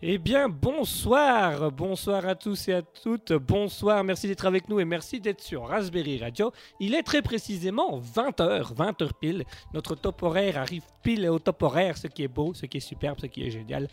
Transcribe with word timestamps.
Eh 0.00 0.18
bien, 0.18 0.48
bonsoir, 0.48 1.72
bonsoir 1.72 2.24
à 2.24 2.36
tous 2.36 2.68
et 2.68 2.74
à 2.74 2.82
toutes, 2.82 3.32
bonsoir, 3.32 4.04
merci 4.04 4.28
d'être 4.28 4.46
avec 4.46 4.68
nous 4.68 4.78
et 4.78 4.84
merci 4.84 5.18
d'être 5.18 5.40
sur 5.40 5.66
Raspberry 5.66 6.22
Radio. 6.22 6.52
Il 6.78 6.94
est 6.94 7.02
très 7.02 7.20
précisément 7.20 7.98
20h, 7.98 8.74
20h 8.74 9.10
pile. 9.20 9.44
Notre 9.74 9.96
top 9.96 10.22
horaire 10.22 10.56
arrive 10.56 10.84
pile 11.02 11.28
au 11.28 11.40
top 11.40 11.60
horaire, 11.64 11.96
ce 11.96 12.06
qui 12.06 12.22
est 12.22 12.28
beau, 12.28 12.54
ce 12.54 12.66
qui 12.66 12.76
est 12.76 12.80
superbe, 12.80 13.18
ce 13.20 13.26
qui 13.26 13.42
est 13.44 13.50
génial. 13.50 13.88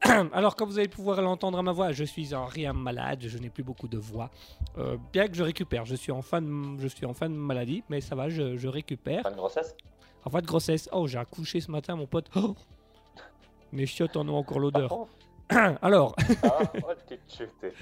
Alors, 0.32 0.54
comme 0.54 0.68
vous 0.68 0.78
allez 0.78 0.86
pouvoir 0.86 1.20
l'entendre 1.22 1.58
à 1.58 1.62
ma 1.62 1.72
voix, 1.72 1.90
je 1.90 2.04
suis 2.04 2.34
en 2.34 2.46
rien 2.46 2.72
malade, 2.72 3.24
je 3.26 3.36
n'ai 3.38 3.50
plus 3.50 3.64
beaucoup 3.64 3.88
de 3.88 3.98
voix. 3.98 4.30
Euh, 4.76 4.96
bien 5.12 5.26
que 5.26 5.34
je 5.34 5.42
récupère, 5.42 5.84
je 5.86 5.96
suis 5.96 6.12
en 6.12 6.22
fin 6.22 6.40
de, 6.40 6.80
je 6.80 6.86
suis 6.86 7.04
en 7.04 7.14
fin 7.14 7.28
de 7.28 7.34
maladie, 7.34 7.82
mais 7.88 8.00
ça 8.00 8.14
va, 8.14 8.28
je, 8.28 8.56
je 8.56 8.68
récupère. 8.68 9.24
Pas 9.24 9.32
de 9.32 9.36
grossesse? 9.36 9.74
En 10.24 10.30
fin 10.30 10.40
de 10.40 10.46
grossesse. 10.46 10.88
Oh, 10.92 11.08
j'ai 11.08 11.18
accouché 11.18 11.60
ce 11.60 11.70
matin, 11.72 11.96
mon 11.96 12.06
pote. 12.06 12.26
Oh 12.36 12.54
Mes 13.72 13.86
chiottes 13.86 14.16
en 14.16 14.28
ont 14.28 14.36
encore 14.36 14.58
l'odeur. 14.60 15.06
Alors, 15.82 16.14
ah, 16.42 16.58
oh, 16.82 16.92
t'es 17.06 17.18
chuté. 17.26 17.72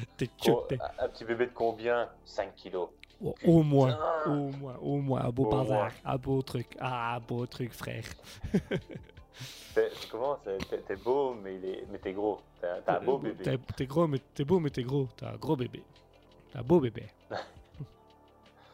un 0.98 1.08
petit 1.08 1.24
bébé 1.24 1.46
de 1.46 1.52
combien? 1.52 2.08
5 2.24 2.54
kilos. 2.54 2.88
Oh, 3.24 3.34
au 3.44 3.62
moins, 3.62 3.98
au 4.26 4.50
moins, 4.50 4.76
au 4.80 4.96
moins, 4.98 5.24
un 5.24 5.30
beau 5.30 5.46
Au 5.46 5.50
bazar, 5.50 5.66
moins. 5.66 5.88
un 6.04 6.16
beau 6.16 6.42
truc, 6.42 6.76
ah, 6.78 7.16
un 7.16 7.20
beau 7.20 7.46
truc, 7.46 7.72
frère. 7.72 8.04
T'es- 9.74 9.90
comment? 10.10 10.38
T'es 10.44 10.96
beau, 10.96 11.34
mais, 11.34 11.56
il 11.56 11.64
est... 11.64 11.86
mais 11.90 11.98
t'es 11.98 12.12
gros. 12.12 12.40
T'as 12.60 12.98
un 12.98 13.04
beau 13.04 13.18
bébé. 13.18 13.58
T'es 13.76 13.86
gros, 13.86 14.06
mais 14.06 14.18
t'es 14.34 14.44
beau, 14.44 14.60
mais 14.60 14.70
t'es 14.70 14.82
gros. 14.82 15.08
T'as 15.16 15.32
un 15.32 15.36
gros 15.36 15.56
bébé. 15.56 15.82
T'as 16.52 16.60
un 16.60 16.62
beau 16.62 16.80
bébé. 16.80 17.04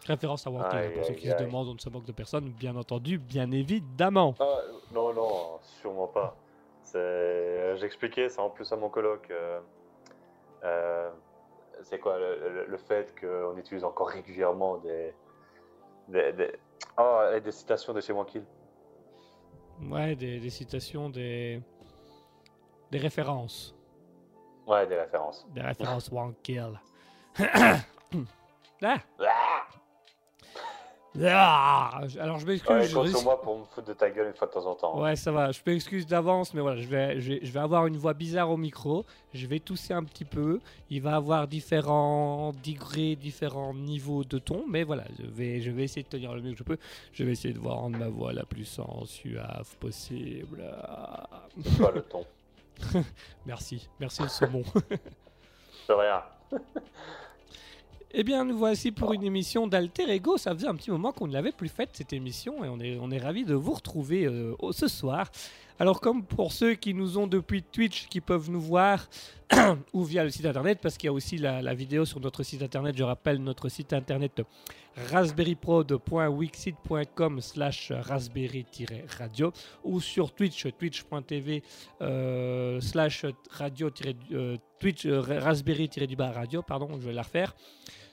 Référence 0.07 0.47
à 0.47 0.51
Walker, 0.51 0.77
Aïe, 0.77 0.93
pour 0.95 1.05
ceux 1.05 1.13
aïe, 1.13 1.17
qui 1.17 1.29
se 1.29 1.37
demandent, 1.37 1.69
on 1.69 1.75
ne 1.75 1.79
se 1.79 1.89
moque 1.89 2.05
de 2.05 2.13
personne, 2.13 2.49
bien 2.51 2.75
entendu, 2.77 3.19
bien 3.19 3.51
évidemment. 3.53 4.35
Ah, 4.41 4.45
non, 4.93 5.13
non, 5.15 5.59
sûrement 5.81 6.09
pas. 6.09 6.37
C'est- 6.93 7.77
J'expliquais 7.79 8.29
ça 8.29 8.43
en 8.43 8.51
plus 8.51 8.71
à 8.73 8.77
mon 8.77 8.91
coloc. 8.91 9.31
euh, 9.31 9.61
euh, 10.65 11.11
c'est 11.83 11.99
quoi 11.99 12.19
le, 12.19 12.77
fait 12.77 13.15
qu'on 13.19 13.57
utilise 13.57 13.83
encore 13.83 14.09
régulièrement 14.09 14.77
des. 14.79 15.15
des. 16.09 16.53
Ah, 16.97 17.31
des 17.43 17.51
citations 17.53 17.95
de 17.95 18.01
chez 18.01 18.13
Wankill. 18.13 18.45
Ouais, 19.91 20.15
des, 20.15 20.39
des 20.39 20.51
citations, 20.51 21.09
des. 21.09 21.63
des 22.91 22.99
références. 22.99 23.75
Ouais, 24.67 24.87
des 24.87 24.97
références. 24.97 25.47
Des 25.51 25.63
références 25.63 26.13
one 26.13 26.35
kill. 26.43 26.79
ah, 28.83 28.99
Ah 31.23 32.01
alors 32.21 32.39
je 32.39 32.47
m'excuse. 32.47 32.71
ouais, 32.75 32.87
je 32.87 32.97
risque- 32.97 33.17
sur 33.17 33.25
moi 33.25 33.41
pour 33.43 33.59
me 33.59 33.65
foutre 33.65 33.87
de 33.87 33.93
ta 33.93 34.09
gueule 34.11 34.29
une 34.29 34.35
fois 34.35 34.47
de 34.49 34.53
temps 34.53 34.65
en 34.67 34.75
temps. 34.75 34.99
Ouais, 35.01 35.15
ça 35.15 35.31
va. 35.31 35.53
Je 35.53 35.61
m'excuse 35.67 36.07
d'avance, 36.07 36.55
mais 36.55 36.63
voilà, 36.63 36.81
je 36.81 36.87
vais, 36.89 37.21
je, 37.21 37.33
vais, 37.35 37.41
je 37.43 37.53
vais 37.53 37.61
avoir 37.61 37.87
une 37.87 37.99
voix 37.99 38.15
bizarre 38.15 38.51
au 38.51 38.57
micro. 38.57 39.05
Je 39.35 39.47
vais 39.47 39.59
tousser 39.59 39.93
un 39.93 40.05
petit 40.05 40.25
peu. 40.25 40.59
Il 40.89 41.03
va 41.03 41.17
avoir 41.17 41.49
différents 41.49 42.53
degrés, 42.65 43.15
différents 43.17 43.75
niveaux 43.75 44.25
de 44.25 44.39
ton, 44.39 44.65
mais 44.69 44.85
voilà, 44.85 45.05
je 45.19 45.27
vais, 45.27 45.61
je 45.61 45.71
vais 45.71 45.83
essayer 45.85 46.03
de 46.03 46.09
tenir 46.09 46.35
le 46.35 46.41
mieux 46.41 46.53
que 46.53 46.59
je 46.59 46.65
peux. 46.65 46.79
Je 47.13 47.25
vais 47.25 47.33
essayer 47.33 47.53
de 47.53 47.59
voir 47.59 47.77
rendre 47.77 47.99
ma 47.99 48.09
voix 48.09 48.33
la 48.33 48.45
plus 48.45 48.65
sensuave 48.65 49.77
possible. 49.81 50.65
Pas 51.79 51.91
le 51.91 52.03
ton. 52.03 52.25
Merci, 53.47 53.87
merci 54.01 54.23
le 54.23 54.29
saumon. 54.29 54.63
De 55.89 55.93
rien. 55.93 56.23
Eh 58.15 58.25
bien, 58.25 58.45
nous 58.45 58.59
voici 58.59 58.93
pour 58.93 59.15
une 59.15 59.23
émission 59.23 59.67
d'Alter 59.67 60.11
Ego. 60.11 60.37
Ça 60.37 60.55
faisait 60.55 60.69
un 60.69 60.75
petit 60.75 60.91
moment 60.91 61.13
qu'on 61.13 61.27
ne 61.27 61.33
l'avait 61.33 61.51
plus 61.51 61.71
faite, 61.71 61.89
cette 61.95 62.13
émission, 62.13 62.63
et 62.63 62.69
on 62.69 62.79
est, 62.79 62.99
on 63.01 63.11
est 63.11 63.19
ravis 63.19 63.47
de 63.47 63.55
vous 63.55 63.73
retrouver 63.73 64.27
euh, 64.27 64.55
ce 64.71 64.87
soir. 64.87 65.31
Alors, 65.79 65.99
comme 65.99 66.23
pour 66.23 66.53
ceux 66.53 66.75
qui 66.75 66.93
nous 66.93 67.17
ont 67.17 67.27
depuis 67.27 67.63
Twitch, 67.63 68.09
qui 68.09 68.21
peuvent 68.21 68.51
nous 68.51 68.61
voir, 68.61 69.09
ou 69.95 70.05
via 70.05 70.25
le 70.25 70.31
site 70.31 70.45
internet, 70.45 70.81
parce 70.83 70.99
qu'il 70.99 71.07
y 71.07 71.09
a 71.09 71.13
aussi 71.13 71.39
la, 71.39 71.73
vidéo 71.73 72.05
sur 72.05 72.21
notre 72.21 72.43
site 72.43 72.63
internet. 72.63 72.95
Je 72.99 73.03
rappelle 73.03 73.43
notre 73.43 73.71
site 73.71 73.95
internet 73.95 74.43
raspberryprod.wixit.com 75.11 77.41
slash 77.41 77.93
raspberry-radio 77.93 79.55
ou 79.85 80.03
sur 80.03 80.33
Twitch, 80.33 80.67
twitch.tv 80.79 81.63
euh, 82.03 82.79
slash 82.83 83.25
radio 83.51 83.89
euh, 84.33 84.59
euh, 85.07 85.41
raspberry-du-bas 85.41 86.33
radio, 86.33 86.61
pardon, 86.61 86.91
je 87.01 87.07
vais 87.07 87.15
la 87.15 87.23
refaire 87.23 87.55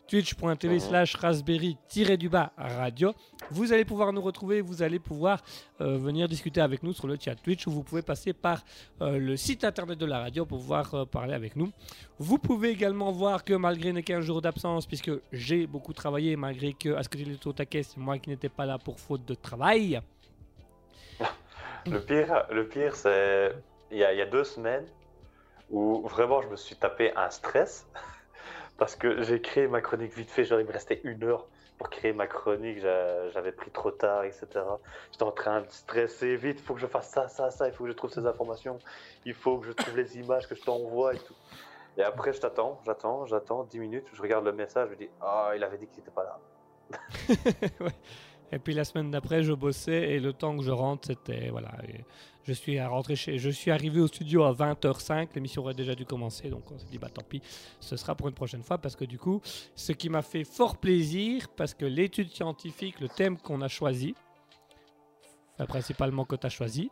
twitch.tv 0.09 0.73
Mhm. 0.73 0.79
slash 0.79 1.15
raspberry-du-bas 1.15 2.51
radio. 2.57 3.13
Vous 3.51 3.71
allez 3.71 3.85
pouvoir 3.85 4.11
nous 4.11 4.21
retrouver, 4.21 4.61
vous 4.61 4.81
allez 4.81 5.00
pouvoir 5.00 5.41
euh, 5.81 5.97
venir 5.97 6.27
discuter 6.27 6.61
avec 6.61 6.81
nous 6.83 6.94
sur 6.94 7.07
le 7.07 7.17
chat 7.19 7.35
Twitch 7.35 7.67
ou 7.67 7.71
vous 7.71 7.83
pouvez 7.83 8.01
passer 8.01 8.33
par 8.33 8.63
euh, 9.01 9.17
le 9.19 9.38
site 9.38 9.63
internet 9.63 9.97
de 10.00 10.06
la 10.06 10.19
radio 10.19 10.45
pour 10.45 10.57
pouvoir 10.59 10.94
euh, 10.94 11.06
parler 11.06 11.33
avec 11.33 11.56
nous. 11.56 11.71
Vous 12.17 12.38
pouvez 12.39 12.69
également 12.69 13.11
voir 13.11 13.44
que 13.44 13.53
malgré 13.53 13.94
mes 13.94 14.03
15 14.03 14.25
jours 14.25 14.41
d'absence, 14.41 14.85
puisque 14.85 15.11
j'ai 15.31 15.67
beaucoup 15.67 15.94
travaillé, 15.94 16.35
malgré 16.35 16.73
que 16.73 16.95
à 16.95 17.03
ce 17.03 17.09
que 17.09 17.17
était 17.17 17.47
au 17.47 17.53
taquet, 17.53 17.83
c'est 17.83 17.97
moi 17.97 18.17
qui 18.17 18.29
n'étais 18.29 18.50
pas 18.50 18.65
là 18.65 18.77
pour 18.77 19.00
faute 19.00 19.25
de 19.25 19.35
travail. 19.35 20.01
Le 21.85 22.00
pire, 22.01 22.45
le 22.51 22.67
pire 22.67 22.95
c'est. 22.95 23.53
Il 23.91 23.97
y, 23.97 24.03
a, 24.03 24.13
il 24.13 24.19
y 24.19 24.21
a 24.21 24.25
deux 24.27 24.44
semaines 24.44 24.85
où 25.71 26.07
vraiment 26.07 26.41
je 26.44 26.47
me 26.50 26.56
suis 26.56 26.75
tapé 26.75 27.11
un 27.15 27.29
stress 27.31 27.88
parce 28.80 28.96
que 28.96 29.22
j'ai 29.24 29.42
créé 29.42 29.68
ma 29.68 29.81
chronique 29.81 30.14
vite 30.16 30.31
fait. 30.31 30.44
Genre, 30.46 30.60
il 30.60 30.66
me 30.66 30.72
restait 30.72 31.02
une 31.04 31.24
heure 31.24 31.48
pour 31.78 31.90
créer 31.90 32.14
ma 32.14 32.28
chronique. 32.28 32.80
j'a- 32.80 33.30
J'avais 33.30 33.52
pris 33.52 33.70
trop 33.72 33.92
tard, 33.92 34.24
etc. 34.24 34.48
J'étais 35.12 35.24
en 35.24 35.31
train 35.31 35.62
de 35.62 35.68
stresser 35.70 36.36
vite. 36.36 36.58
Il 36.60 36.64
faut 36.64 36.74
que 36.74 36.80
je 36.81 36.88
fasse 36.88 37.10
ça, 37.10 37.28
ça, 37.28 37.52
ça. 37.52 37.68
Il 37.68 37.74
faut 37.74 37.84
que 37.84 37.90
je 37.92 37.96
trouve 37.96 38.12
ces 38.12 38.26
informations. 38.26 38.80
Il 39.26 39.34
faut 39.34 39.58
que 39.60 39.68
je 39.68 39.72
trouve 39.74 39.98
les 39.98 40.18
images 40.18 40.48
que 40.48 40.56
je 40.56 40.62
t'envoie 40.64 41.14
et 41.14 41.20
tout. 41.20 41.36
Et 41.98 42.04
après, 42.04 42.31
je 42.34 42.40
t'attends, 42.40 42.80
j'attends, 42.86 43.26
j'attends 43.26 43.64
10 43.66 43.80
minutes. 43.80 44.08
Je 44.14 44.22
regarde 44.22 44.46
le 44.46 44.54
message. 44.54 44.88
Je 44.88 44.94
me 44.94 44.98
dis, 44.98 45.10
ah, 45.22 45.52
il 45.56 45.64
avait 45.64 45.78
dit 45.78 45.88
qu'il 45.88 46.00
n'était 46.00 46.12
pas 46.12 46.24
là. 46.24 46.40
Et 48.52 48.58
puis 48.58 48.74
la 48.74 48.84
semaine 48.84 49.12
d'après, 49.12 49.44
je 49.44 49.54
bossais 49.54 50.10
et 50.14 50.20
le 50.20 50.34
temps 50.34 50.58
que 50.58 50.64
je 50.64 50.72
rentre, 50.72 51.06
c'était 51.08 51.50
voilà. 51.50 51.72
Je 52.50 52.54
suis 52.56 52.80
à 52.80 52.88
rentrer 52.88 53.16
chez, 53.16 53.38
je 53.38 53.51
suis 53.51 53.69
arrivé 53.69 54.01
au 54.01 54.07
studio 54.07 54.44
à 54.44 54.54
20h05. 54.54 55.28
L'émission 55.36 55.62
aurait 55.62 55.75
déjà 55.75 55.94
dû 55.94 56.04
commencer, 56.04 56.50
donc 56.50 56.63
on 56.72 56.80
s'est 56.80 56.88
dit 56.88 56.98
bah 56.98 57.10
tant 57.13 57.22
pis, 57.22 57.44
ce 57.80 57.96
sera 57.96 58.16
pour 58.16 58.28
une 58.28 58.34
prochaine 58.34 58.63
fois 58.63 58.80
parce 58.80 58.96
que 58.96 59.06
du 59.06 59.19
coup, 59.19 59.40
ce 59.75 59.92
qui 59.92 60.10
m'a 60.10 60.24
fait 60.24 60.44
fort 60.44 60.78
plaisir, 60.78 61.48
parce 61.56 61.75
que 61.75 61.86
l'étude 61.86 62.31
scientifique, 62.31 63.00
le 63.01 63.07
thème 63.07 63.38
qu'on 63.38 63.62
a 63.62 63.68
choisi, 63.68 64.16
principalement 65.68 66.25
que 66.25 66.36
tu 66.36 66.48
as 66.48 66.50
choisi, 66.50 66.90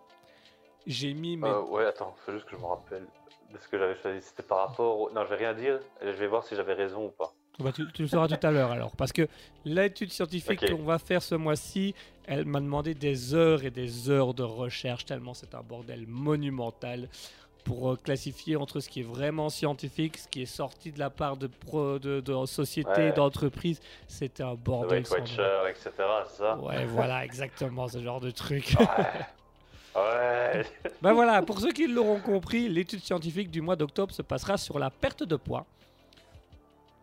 j'ai 0.86 1.15
mis 1.15 1.38
mes 1.38 1.48
Euh, 1.48 1.62
ouais, 1.63 1.86
attends, 1.86 2.13
faut 2.24 2.33
juste 2.33 2.45
que 2.45 2.56
je 2.56 2.62
me 2.62 2.68
rappelle 2.68 3.07
de 3.51 3.57
ce 3.57 3.68
que 3.68 3.80
j'avais 3.80 4.00
choisi. 4.00 4.21
C'était 4.21 4.44
par 4.44 4.60
rapport 4.60 5.00
au... 5.00 5.10
Non, 5.10 5.24
je 5.24 5.30
vais 5.30 5.38
rien 5.38 5.56
dire. 5.56 5.80
Je 6.03 6.12
vais 6.12 6.27
voir 6.27 6.44
si 6.44 6.56
j'avais 6.56 6.74
raison 6.74 7.07
ou 7.07 7.10
pas. 7.10 7.33
Bah, 7.59 7.71
tu, 7.74 7.86
tu 7.92 8.04
le 8.04 8.07
sauras 8.07 8.27
tout 8.27 8.45
à 8.45 8.51
l'heure 8.51 8.71
alors. 8.71 8.92
Parce 8.95 9.12
que 9.12 9.27
l'étude 9.65 10.12
scientifique 10.12 10.69
qu'on 10.69 10.83
va 10.83 11.00
faire 11.00 11.24
ce 11.24 11.33
mois-ci, 11.36 11.95
elle 12.25 12.45
m'a 12.45 12.59
demandé 12.59 12.94
des 12.94 13.33
heures 13.33 13.63
et 13.63 13.71
des 13.71 14.09
heures 14.09 14.33
de 14.33 14.44
recherche, 14.44 15.06
tellement 15.06 15.33
c'est 15.33 15.56
un 15.56 15.62
bordel 15.62 16.06
monumental 16.07 17.09
pour 17.63 17.92
euh, 17.92 17.95
classifier 17.98 18.56
entre 18.56 18.80
ce 18.80 18.88
qui 18.88 19.01
est 19.01 19.04
vraiment 19.04 19.50
scientifique, 19.50 20.18
ce 20.18 20.27
qui 20.27 20.44
est 20.44 20.45
sorti 20.45 20.92
de 20.92 21.00
la 21.00 21.09
part 21.09 21.36
de, 21.36 21.48
pro, 21.48 22.00
de, 22.00 22.21
de 22.21 22.45
sociétés, 22.45 22.89
Ouais. 22.89 23.12
d'entreprises. 23.12 23.81
C'était 24.07 24.44
un 24.44 24.53
bordel. 24.56 25.03
Nom. 25.03 25.18
Watcher, 25.18 25.60
etc. 25.69 25.92
Ça? 26.38 26.57
Ouais, 26.60 26.86
voilà, 26.86 27.25
exactement 27.25 27.88
ce 27.89 28.01
genre 28.01 28.21
de 28.21 28.31
truc. 28.31 28.75
Ouais. 28.80 28.86
Ouais. 30.01 30.65
ben 31.01 31.13
voilà, 31.13 31.42
pour 31.42 31.60
ceux 31.60 31.71
qui 31.71 31.88
l'auront 31.88 32.19
compris, 32.19 32.69
l'étude 32.69 33.03
scientifique 33.03 33.50
du 33.50 33.62
mois 33.62 33.75
d'octobre 33.75 34.13
se 34.13 34.21
passera 34.21 34.57
sur 34.57 34.77
la 34.80 34.89
perte 34.89 35.24
de 35.24 35.36
poids. 35.36 35.65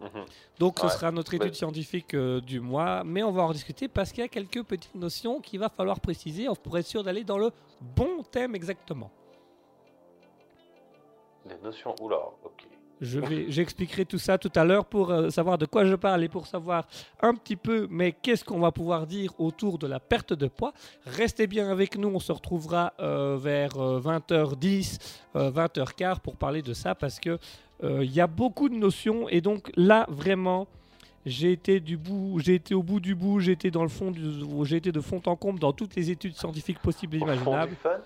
Mhm. 0.05 0.25
Donc 0.59 0.79
ce 0.79 0.85
Ouais. 0.85 0.91
sera 0.93 1.11
notre 1.11 1.33
étude 1.35 1.49
Ouais. 1.49 1.55
scientifique 1.55 2.15
euh, 2.15 2.41
du 2.41 2.61
mois, 2.61 3.03
mais 3.05 3.23
on 3.23 3.33
va 3.33 3.43
en 3.43 3.53
discuter 3.53 3.89
parce 3.89 4.13
qu'il 4.13 4.21
y 4.23 4.25
a 4.25 4.29
quelques 4.29 4.63
petites 4.63 4.95
notions 4.95 5.41
qu'il 5.41 5.59
va 5.61 5.69
falloir 5.69 5.99
préciser 5.99 6.47
pour 6.63 6.77
être 6.79 6.87
sûr 6.87 7.03
d'aller 7.03 7.25
dans 7.25 7.39
le 7.39 7.51
bon 7.81 8.23
thème 8.23 8.55
exactement. 8.55 9.11
Les 11.47 11.57
notions. 11.59 11.95
Oula, 12.01 12.19
ok. 12.45 12.67
Je 13.01 13.19
vais, 13.21 13.47
j'expliquerai 13.49 14.05
tout 14.05 14.19
ça 14.19 14.39
tout 14.39 14.53
à 14.55 14.65
l'heure 14.65 14.85
pour 14.85 15.11
euh, 15.11 15.29
savoir 15.29 15.59
de 15.59 15.67
quoi 15.67 15.85
je 15.85 15.95
parle 15.95 16.23
et 16.25 16.29
pour 16.29 16.47
savoir 16.47 16.87
un 17.21 17.35
petit 17.35 17.57
peu, 17.57 17.87
mais 17.91 18.13
qu'est-ce 18.13 18.45
qu'on 18.45 18.61
va 18.61 18.71
pouvoir 18.73 19.07
dire 19.07 19.33
autour 19.39 19.79
de 19.79 19.87
la 19.87 20.01
perte 20.01 20.33
de 20.33 20.47
poids. 20.47 20.73
Restez 21.05 21.47
bien 21.47 21.71
avec 21.71 21.99
nous, 21.99 22.09
on 22.09 22.21
se 22.21 22.33
retrouvera 22.33 22.93
euh, 23.01 23.37
vers 23.41 23.77
euh, 23.81 24.01
20h10, 24.01 24.99
euh, 25.37 25.51
20h15 25.51 26.21
pour 26.21 26.37
parler 26.37 26.63
de 26.63 26.73
ça 26.73 26.95
parce 26.95 27.19
que 27.21 27.39
il 27.83 28.11
y 28.15 28.21
a 28.21 28.27
beaucoup 28.27 28.71
de 28.71 28.75
notions 28.77 29.29
et 29.29 29.43
donc 29.43 29.71
là 29.77 30.07
vraiment. 30.09 30.67
J'ai 31.27 31.53
été 31.53 31.81
du 31.81 31.97
bout, 31.97 32.39
j'ai 32.39 32.55
été 32.55 32.75
au 32.75 32.83
bout 32.83 33.01
du 33.01 33.15
bout, 33.15 33.41
j'ai 33.41 33.53
été 33.53 33.71
dans 33.71 33.83
le 33.83 33.89
fond, 33.89 34.13
j'ai 34.65 34.77
été 34.77 34.93
de 34.93 35.01
fond 35.01 35.21
en 35.25 35.37
comble 35.37 35.59
dans 35.59 35.73
toutes 35.73 35.97
les 35.97 36.11
études 36.11 36.37
scientifiques 36.37 36.79
possibles 36.79 37.17
et 37.17 37.21
Au 37.21 37.27
fond 37.27 37.33
imaginables. 37.33 37.71
du 37.71 37.77
fun? 37.77 37.97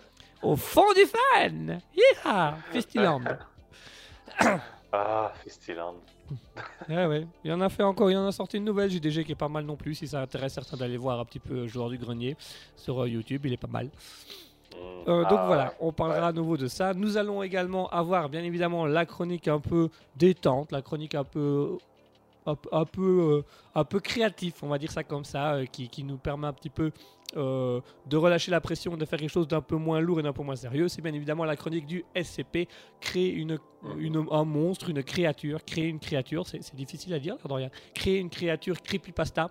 Au 0.43 0.57
fond 0.57 0.93
du 0.95 1.05
fan, 1.05 1.81
Yeeha 1.97 2.57
Festiland. 2.73 3.23
Ah, 4.93 5.33
Festiland. 5.45 5.95
Ouais, 6.89 7.07
ouais. 7.07 7.27
Il 7.45 7.51
y 7.51 7.55
en 7.55 7.61
a 7.61 7.69
fait 7.69 7.83
encore, 7.83 8.11
il 8.11 8.15
y 8.15 8.17
en 8.17 8.27
a 8.27 8.33
sorti 8.33 8.57
une 8.57 8.65
nouvelle 8.65 8.91
JDG 8.91 9.25
qui 9.25 9.33
est 9.33 9.37
pas 9.37 9.49
mal 9.49 9.65
non 9.65 9.77
plus. 9.77 9.95
Si 9.95 10.09
ça 10.09 10.21
intéresse 10.23 10.55
certains 10.55 10.77
d'aller 10.77 10.97
voir 10.97 11.21
un 11.21 11.25
petit 11.25 11.41
peu 11.41 11.67
Joueur 11.67 11.91
du 11.91 11.99
Grenier 11.99 12.37
sur 12.77 13.03
euh, 13.03 13.09
YouTube, 13.09 13.45
il 13.45 13.53
est 13.53 13.59
pas 13.59 13.69
mal. 13.69 13.91
Euh, 15.09 15.23
donc 15.25 15.39
Ah, 15.39 15.47
voilà, 15.47 15.75
on 15.81 15.93
parlera 15.93 16.29
à 16.29 16.33
nouveau 16.33 16.57
de 16.57 16.69
ça. 16.69 16.95
Nous 16.95 17.17
allons 17.17 17.43
également 17.43 17.89
avoir 17.91 18.29
bien 18.29 18.43
évidemment 18.45 18.87
la 18.87 19.05
chronique 19.07 19.49
un 19.49 19.61
peu 19.61 19.89
détente, 20.17 20.73
la 20.73 20.83
chronique 20.83 21.15
un 21.15 21.25
peu 21.25 21.79
un, 22.73 22.85
peu 22.85 23.03
euh, 23.03 23.43
un 23.75 23.85
peu 23.85 24.01
créatif, 24.01 24.63
on 24.63 24.69
va 24.69 24.79
dire 24.79 24.91
ça 24.91 25.05
comme 25.05 25.25
ça, 25.25 25.55
euh, 25.55 25.65
qui, 25.67 25.89
qui 25.89 26.05
nous 26.05 26.17
permet 26.19 26.47
un 26.47 26.53
petit 26.53 26.71
peu 26.71 26.91
euh, 27.37 27.81
de 28.07 28.17
relâcher 28.17 28.51
la 28.51 28.61
pression, 28.61 28.97
de 28.97 29.05
faire 29.05 29.19
quelque 29.19 29.31
chose 29.31 29.47
d'un 29.49 29.61
peu 29.61 29.77
moins 29.77 30.01
lourd 30.01 30.21
et 30.21 30.23
d'un 30.23 30.33
peu 30.33 30.43
moins 30.43 30.57
sérieux. 30.57 30.89
C'est 30.89 31.03
bien 31.03 31.13
évidemment 31.13 31.45
la 31.45 31.57
chronique 31.57 31.87
du 31.87 32.05
SCP, 32.15 32.69
créer 33.01 33.31
une, 33.33 33.59
une- 33.99 34.27
un 34.31 34.45
monstre, 34.45 34.89
une 34.91 35.03
créature, 35.03 35.65
créer 35.65 35.87
une 35.89 35.99
créature, 36.01 36.47
c'est 36.47 36.75
difficile 36.75 37.13
à 37.15 37.19
dire, 37.19 37.37
rien. 37.49 37.71
Créer 37.95 38.19
une 38.19 38.31
créature 38.31 38.81
creepypasta. 38.83 39.51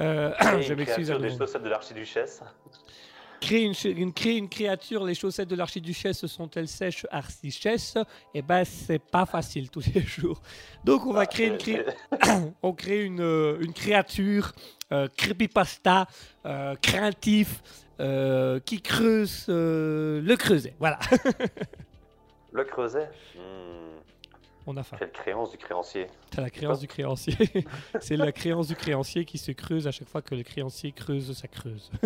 Euh, 0.00 0.32
je 0.60 0.74
m'excuse. 0.74 1.08
des 1.10 1.30
chaussettes 1.36 1.62
de 1.62 1.68
l'archiduchesse. 1.68 2.42
Créer 3.44 3.62
une, 3.64 3.74
une- 3.98 4.12
créer 4.14 4.38
une 4.38 4.48
créature, 4.48 5.04
les 5.04 5.14
chaussettes 5.14 5.48
de 5.50 5.54
l'archiduchesse 5.56 6.24
sont-elles 6.26 6.66
sèches, 6.68 7.04
archichesses 7.10 7.98
Eh 8.32 8.40
ben, 8.40 8.64
c'est 8.64 8.98
pas 8.98 9.26
facile 9.26 9.68
tous 9.70 9.84
les 9.94 10.00
jours. 10.00 10.40
Donc, 10.82 11.04
on 11.04 11.12
va 11.12 11.20
Ah, 11.20 11.26
créer 11.26 11.48
une, 11.48 11.60
c'est- 11.60 11.84
cré- 11.84 11.84
c'est- 12.22 12.52
on 12.62 12.72
crée 12.72 13.04
une, 13.04 13.20
euh, 13.20 13.58
une 13.60 13.74
créature 13.74 14.52
euh, 14.92 15.08
creepypasta, 15.16 16.06
euh, 16.46 16.74
craintif, 16.80 17.62
euh, 18.00 18.60
qui 18.60 18.80
creuse 18.80 19.44
le 19.48 20.34
creuset. 20.36 20.74
Voilà, 20.78 20.98
Le 22.52 22.64
creuset? 22.64 23.10
Hmm, 23.34 23.98
on 24.66 24.76
a 24.78 24.82
faim. 24.82 24.96
Quelle 24.98 25.12
créance 25.12 25.50
du 25.50 25.58
créancier. 25.58 26.06
T'as 26.30 26.40
la 26.42 26.50
créance 26.50 26.80
du 26.80 26.86
créancier. 26.88 27.36
c'est 28.00 28.16
la 28.16 28.32
créance 28.32 28.68
du 28.68 28.74
créancier 28.76 29.24
qui 29.26 29.36
se 29.36 29.52
creuse 29.52 29.86
à 29.86 29.90
chaque 29.90 30.08
fois 30.08 30.22
que 30.22 30.34
le 30.34 30.42
créancier 30.44 30.92
creuse 30.92 31.36
sa 31.36 31.46
creuse. 31.48 31.90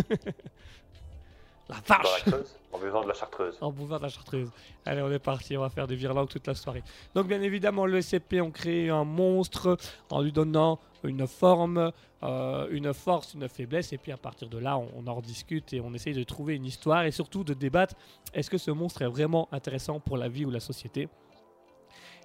la 1.69 1.76
Dans 1.87 2.03
la 2.03 2.03
vache 2.03 2.23
creuse, 2.25 2.56
en 2.73 2.79
buvant 2.79 3.03
de 3.03 3.09
la 3.09 3.15
chartreuse. 3.15 3.59
En 3.61 3.70
buvant 3.70 3.99
de 3.99 4.03
la 4.03 4.09
chartreuse. 4.09 4.50
Allez, 4.87 5.03
on 5.03 5.11
est 5.11 5.19
parti, 5.19 5.57
on 5.57 5.61
va 5.61 5.69
faire 5.69 5.87
des 5.87 5.97
virlangues 5.97 6.28
toute 6.28 6.47
la 6.47 6.54
soirée. 6.54 6.83
Donc, 7.14 7.26
bien 7.26 7.43
évidemment, 7.43 7.87
le 7.87 8.00
SCP, 8.00 8.40
on 8.40 8.50
crée 8.50 8.88
un 8.88 9.04
monstre 9.04 9.76
en 10.11 10.23
lui 10.23 10.33
donnant 10.33 10.78
une 11.04 11.26
forme, 11.26 11.93
euh, 12.23 12.66
une 12.71 12.93
force, 12.95 13.35
une 13.35 13.49
faiblesse, 13.49 13.93
et 13.93 13.99
puis 13.99 14.12
à 14.12 14.16
partir 14.16 14.49
de 14.49 14.59
là, 14.59 14.78
on, 14.78 14.88
on 14.97 15.07
en 15.07 15.14
rediscute 15.14 15.73
et 15.73 15.81
on 15.81 15.93
essaye 15.95 16.14
de 16.14 16.25
trouver 16.25 16.57
une 16.57 16.64
histoire 16.64 17.04
et 17.04 17.11
surtout 17.11 17.45
de 17.45 17.54
débattre 17.54 17.95
est-ce 18.33 18.50
que 18.50 18.59
ce 18.59 18.71
monstre 18.71 19.02
est 19.02 19.09
vraiment 19.09 19.49
intéressant 19.52 20.00
pour 20.00 20.16
la 20.16 20.28
vie 20.28 20.45
ou 20.45 20.50
la 20.50 20.61
société? 20.61 21.09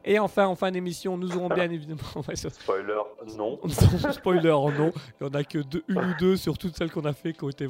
Et 0.06 0.20
enfin, 0.20 0.48
en 0.48 0.56
fin 0.56 0.70
d'émission, 0.72 1.18
nous 1.18 1.36
aurons 1.38 1.48
bien 1.50 1.70
évidemment. 1.72 2.02
Spoiler, 2.36 3.02
non. 3.38 3.60
Spoiler, 4.12 4.50
non. 4.50 4.92
Il 5.22 5.24
n'y 5.24 5.30
en 5.30 5.34
a 5.34 5.44
que 5.44 5.60
deux, 5.60 5.84
une 5.88 5.98
ou 6.00 6.14
deux 6.20 6.36
sur 6.36 6.58
toutes 6.58 6.76
celles 6.76 6.92
qu'on 6.92 7.06
a 7.06 7.14
fait 7.14 7.34
qui 7.34 7.44
ont 7.44 7.50
été 7.50 7.68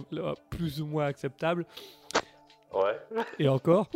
plus 0.50 0.82
ou 0.82 0.86
moins 0.88 1.06
acceptables 1.06 1.66
Ouais. 2.74 3.00
et 3.38 3.48
encore. 3.48 3.88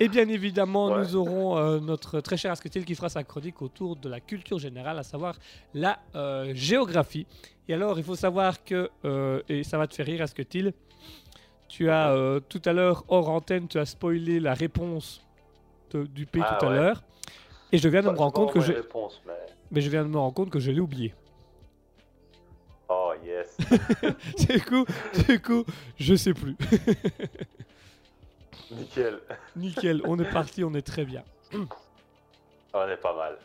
Et 0.00 0.08
bien 0.08 0.28
évidemment, 0.28 0.88
Ouais. 0.88 0.98
nous 0.98 1.16
aurons 1.16 1.56
euh, 1.56 1.80
notre 1.80 2.20
très 2.20 2.36
cher 2.36 2.52
Asketil 2.52 2.84
qui 2.84 2.94
fera 2.94 3.08
sa 3.08 3.24
chronique 3.24 3.62
autour 3.62 3.96
de 3.96 4.08
la 4.08 4.20
culture 4.20 4.58
générale, 4.58 4.98
à 4.98 5.02
savoir 5.02 5.34
la 5.74 5.98
euh, 6.14 6.52
géographie. 6.54 7.26
Et 7.68 7.74
alors, 7.74 7.98
il 7.98 8.04
faut 8.04 8.14
savoir 8.14 8.62
que, 8.64 8.90
euh, 9.06 9.42
et 9.48 9.64
ça 9.64 9.78
va 9.78 9.86
te 9.86 9.94
faire 9.94 10.06
rire 10.06 10.22
Asketil, 10.22 10.72
tu 11.68 11.90
as 11.90 12.14
tout 12.48 12.62
à 12.64 12.72
l'heure, 12.72 13.04
hors 13.08 13.28
antenne, 13.30 13.66
tu 13.66 13.78
as 13.78 13.86
spoilé 13.86 14.40
la 14.40 14.54
réponse 14.54 15.20
de- 15.90 16.04
du 16.06 16.26
P 16.26 16.40
Ah 16.42 16.56
tout 16.60 16.66
à 16.66 16.68
ouais. 16.70 16.76
l'heure. 16.76 17.02
Et 17.72 17.78
je 17.78 17.88
viens 17.88 18.02
de 18.02 18.10
me 18.10 18.16
rendre 18.16 18.32
compte 18.32 18.52
que 18.52 18.60
je, 18.60 18.72
une 18.72 18.78
réponse, 18.78 19.22
mais... 19.26 19.32
mais 19.70 19.80
je 19.80 19.90
viens 19.90 20.02
de 20.02 20.08
me 20.08 20.18
rendre 20.18 20.34
compte 20.34 20.50
que 20.50 20.58
je 20.58 20.70
l'ai 20.70 20.80
oublié. 20.80 21.14
Oh 22.88 23.12
yes. 23.22 23.56
du 24.48 24.60
coup, 24.62 24.86
du 25.26 25.40
coup, 25.40 25.64
je 25.98 26.14
sais 26.14 26.32
plus. 26.32 26.56
Nickel. 28.70 29.18
Nickel, 29.56 30.00
on 30.04 30.18
est 30.18 30.30
parti, 30.30 30.64
on 30.64 30.72
est 30.74 30.86
très 30.86 31.04
bien. 31.04 31.22
On 31.52 32.88
est 32.88 32.96
pas 32.96 33.14
mal. 33.14 33.38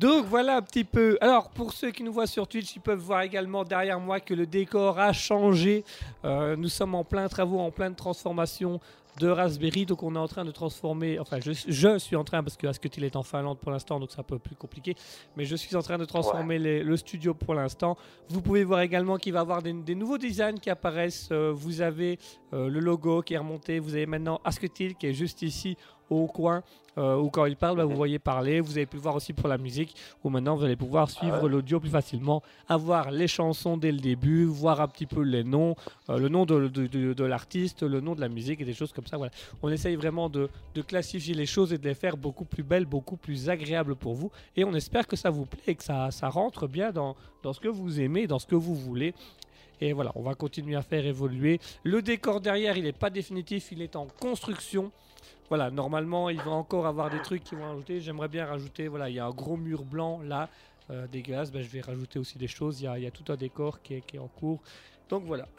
Donc 0.00 0.24
voilà 0.26 0.56
un 0.56 0.62
petit 0.62 0.84
peu. 0.84 1.18
Alors 1.20 1.50
pour 1.50 1.72
ceux 1.74 1.90
qui 1.90 2.02
nous 2.02 2.12
voient 2.12 2.26
sur 2.26 2.48
Twitch, 2.48 2.74
ils 2.74 2.80
peuvent 2.80 2.98
voir 2.98 3.20
également 3.20 3.64
derrière 3.64 4.00
moi 4.00 4.18
que 4.18 4.32
le 4.32 4.46
décor 4.46 4.98
a 4.98 5.12
changé. 5.12 5.84
Euh, 6.24 6.56
nous 6.56 6.70
sommes 6.70 6.94
en 6.94 7.04
plein 7.04 7.28
travaux, 7.28 7.58
en 7.60 7.70
pleine 7.70 7.94
transformation 7.94 8.80
de 9.18 9.28
Raspberry. 9.28 9.84
Donc 9.84 10.02
on 10.02 10.14
est 10.14 10.18
en 10.18 10.26
train 10.28 10.46
de 10.46 10.52
transformer. 10.52 11.18
Enfin, 11.18 11.38
je, 11.44 11.52
je 11.52 11.98
suis 11.98 12.16
en 12.16 12.24
train 12.24 12.42
parce 12.42 12.56
que 12.56 12.66
Asketil 12.66 13.04
est 13.04 13.14
en 13.14 13.22
Finlande 13.22 13.58
pour 13.58 13.72
l'instant, 13.72 14.00
donc 14.00 14.08
c'est 14.10 14.20
un 14.20 14.22
peu 14.22 14.38
plus 14.38 14.54
compliqué. 14.56 14.94
Mais 15.36 15.44
je 15.44 15.54
suis 15.54 15.76
en 15.76 15.82
train 15.82 15.98
de 15.98 16.06
transformer 16.06 16.58
les- 16.58 16.82
le 16.82 16.96
studio 16.96 17.34
pour 17.34 17.52
l'instant. 17.54 17.98
Vous 18.30 18.40
pouvez 18.40 18.64
voir 18.64 18.80
également 18.80 19.18
qu'il 19.18 19.34
va 19.34 19.40
y 19.40 19.42
avoir 19.42 19.60
des, 19.60 19.74
des 19.74 19.94
nouveaux 19.94 20.16
designs 20.18 20.58
qui 20.58 20.70
apparaissent. 20.70 21.28
Euh, 21.30 21.52
vous 21.54 21.82
avez 21.82 22.18
euh, 22.54 22.68
le 22.70 22.80
logo 22.80 23.20
qui 23.20 23.34
est 23.34 23.38
remonté. 23.38 23.80
Vous 23.80 23.94
avez 23.94 24.06
maintenant 24.06 24.40
Asketil 24.44 24.94
qui 24.94 25.08
est 25.08 25.14
juste 25.14 25.42
ici 25.42 25.76
au 26.10 26.26
coin. 26.26 26.62
euh, 26.98 27.16
où 27.16 27.30
quand 27.30 27.46
il 27.46 27.54
parle, 27.56 27.76
bah, 27.76 27.84
vous 27.84 27.94
voyez 27.94 28.18
parler. 28.18 28.60
Vous 28.60 28.72
avez 28.76 28.84
pu 28.84 28.96
le 28.96 29.02
voir 29.02 29.14
aussi 29.14 29.32
pour 29.32 29.48
la 29.48 29.58
musique 29.58 29.94
où 30.24 30.28
maintenant 30.28 30.56
vous 30.56 30.64
allez 30.64 30.74
pouvoir 30.76 31.08
suivre 31.08 31.36
Ah 31.38 31.44
ouais. 31.44 31.48
l'audio 31.48 31.78
plus 31.78 31.88
facilement, 31.88 32.42
avoir 32.68 33.12
les 33.12 33.28
chansons 33.28 33.76
dès 33.76 33.92
le 33.92 33.98
début, 34.00 34.44
voir 34.44 34.80
un 34.80 34.88
petit 34.88 35.06
peu 35.06 35.22
les 35.22 35.44
noms, 35.44 35.76
euh, 36.10 36.18
le 36.18 36.28
nom 36.28 36.44
de, 36.44 36.66
de- 36.66 36.88
de- 36.88 37.12
de 37.14 37.24
l'artiste, 37.24 37.84
le 37.84 38.00
nom 38.00 38.16
de 38.16 38.20
la 38.20 38.28
musique 38.28 38.60
et 38.60 38.64
des 38.64 38.74
choses 38.74 38.92
comme 38.92 39.06
ça. 39.06 39.16
Voilà. 39.16 39.32
On 39.62 39.70
essaye 39.70 39.94
vraiment 39.94 40.28
de, 40.28 40.48
de 40.74 40.82
classifier 40.82 41.32
les 41.34 41.46
choses 41.46 41.72
et 41.72 41.78
de 41.78 41.86
les 41.88 41.94
faire 41.94 42.16
beaucoup 42.16 42.44
plus 42.44 42.64
belles, 42.64 42.86
beaucoup 42.86 43.16
plus 43.16 43.48
agréables 43.48 43.94
pour 43.94 44.14
vous. 44.14 44.32
Et 44.56 44.64
on 44.64 44.74
espère 44.74 45.06
que 45.06 45.16
ça 45.16 45.30
vous 45.30 45.46
plaît 45.46 45.62
et 45.68 45.74
que 45.76 45.84
ça, 45.84 46.10
ça 46.10 46.28
rentre 46.28 46.66
bien 46.66 46.90
dans, 46.90 47.14
dans 47.44 47.52
ce 47.52 47.60
que 47.60 47.68
vous 47.68 48.00
aimez, 48.00 48.26
dans 48.26 48.40
ce 48.40 48.46
que 48.46 48.56
vous 48.56 48.74
voulez. 48.74 49.14
Et 49.80 49.92
voilà, 49.92 50.10
on 50.16 50.22
va 50.22 50.34
continuer 50.34 50.74
à 50.74 50.82
faire 50.82 51.06
évoluer. 51.06 51.60
Le 51.84 52.02
décor 52.02 52.40
derrière, 52.40 52.76
il 52.76 52.82
n'est 52.82 52.92
pas 52.92 53.10
définitif, 53.10 53.68
il 53.70 53.80
est 53.80 53.94
en 53.96 54.06
construction. 54.18 54.90
Voilà, 55.50 55.70
normalement, 55.70 56.30
il 56.30 56.40
va 56.40 56.52
encore 56.52 56.86
avoir 56.86 57.10
des 57.10 57.20
trucs 57.20 57.44
qui 57.44 57.54
vont 57.56 57.64
rajouter. 57.68 58.00
J'aimerais 58.00 58.28
bien 58.28 58.46
rajouter, 58.46 58.88
voilà, 58.88 59.08
il 59.10 59.16
y 59.16 59.18
a 59.18 59.26
un 59.26 59.30
gros 59.30 59.56
mur 59.58 59.82
blanc 59.84 60.20
là, 60.24 60.48
euh, 60.90 61.06
dégueulasse. 61.08 61.50
Ben, 61.52 61.60
je 61.60 61.68
vais 61.68 61.80
rajouter 61.82 62.18
aussi 62.18 62.38
des 62.38 62.46
choses. 62.46 62.80
Il 62.80 62.84
y 62.84 62.86
a, 62.86 62.96
il 62.98 63.04
y 63.04 63.06
a 63.06 63.10
tout 63.10 63.24
un 63.32 63.36
décor 63.36 63.82
qui 63.82 63.94
est, 63.96 64.00
qui 64.00 64.16
est 64.16 64.20
en 64.20 64.28
cours. 64.28 64.60
Donc 65.10 65.24
voilà. 65.24 65.46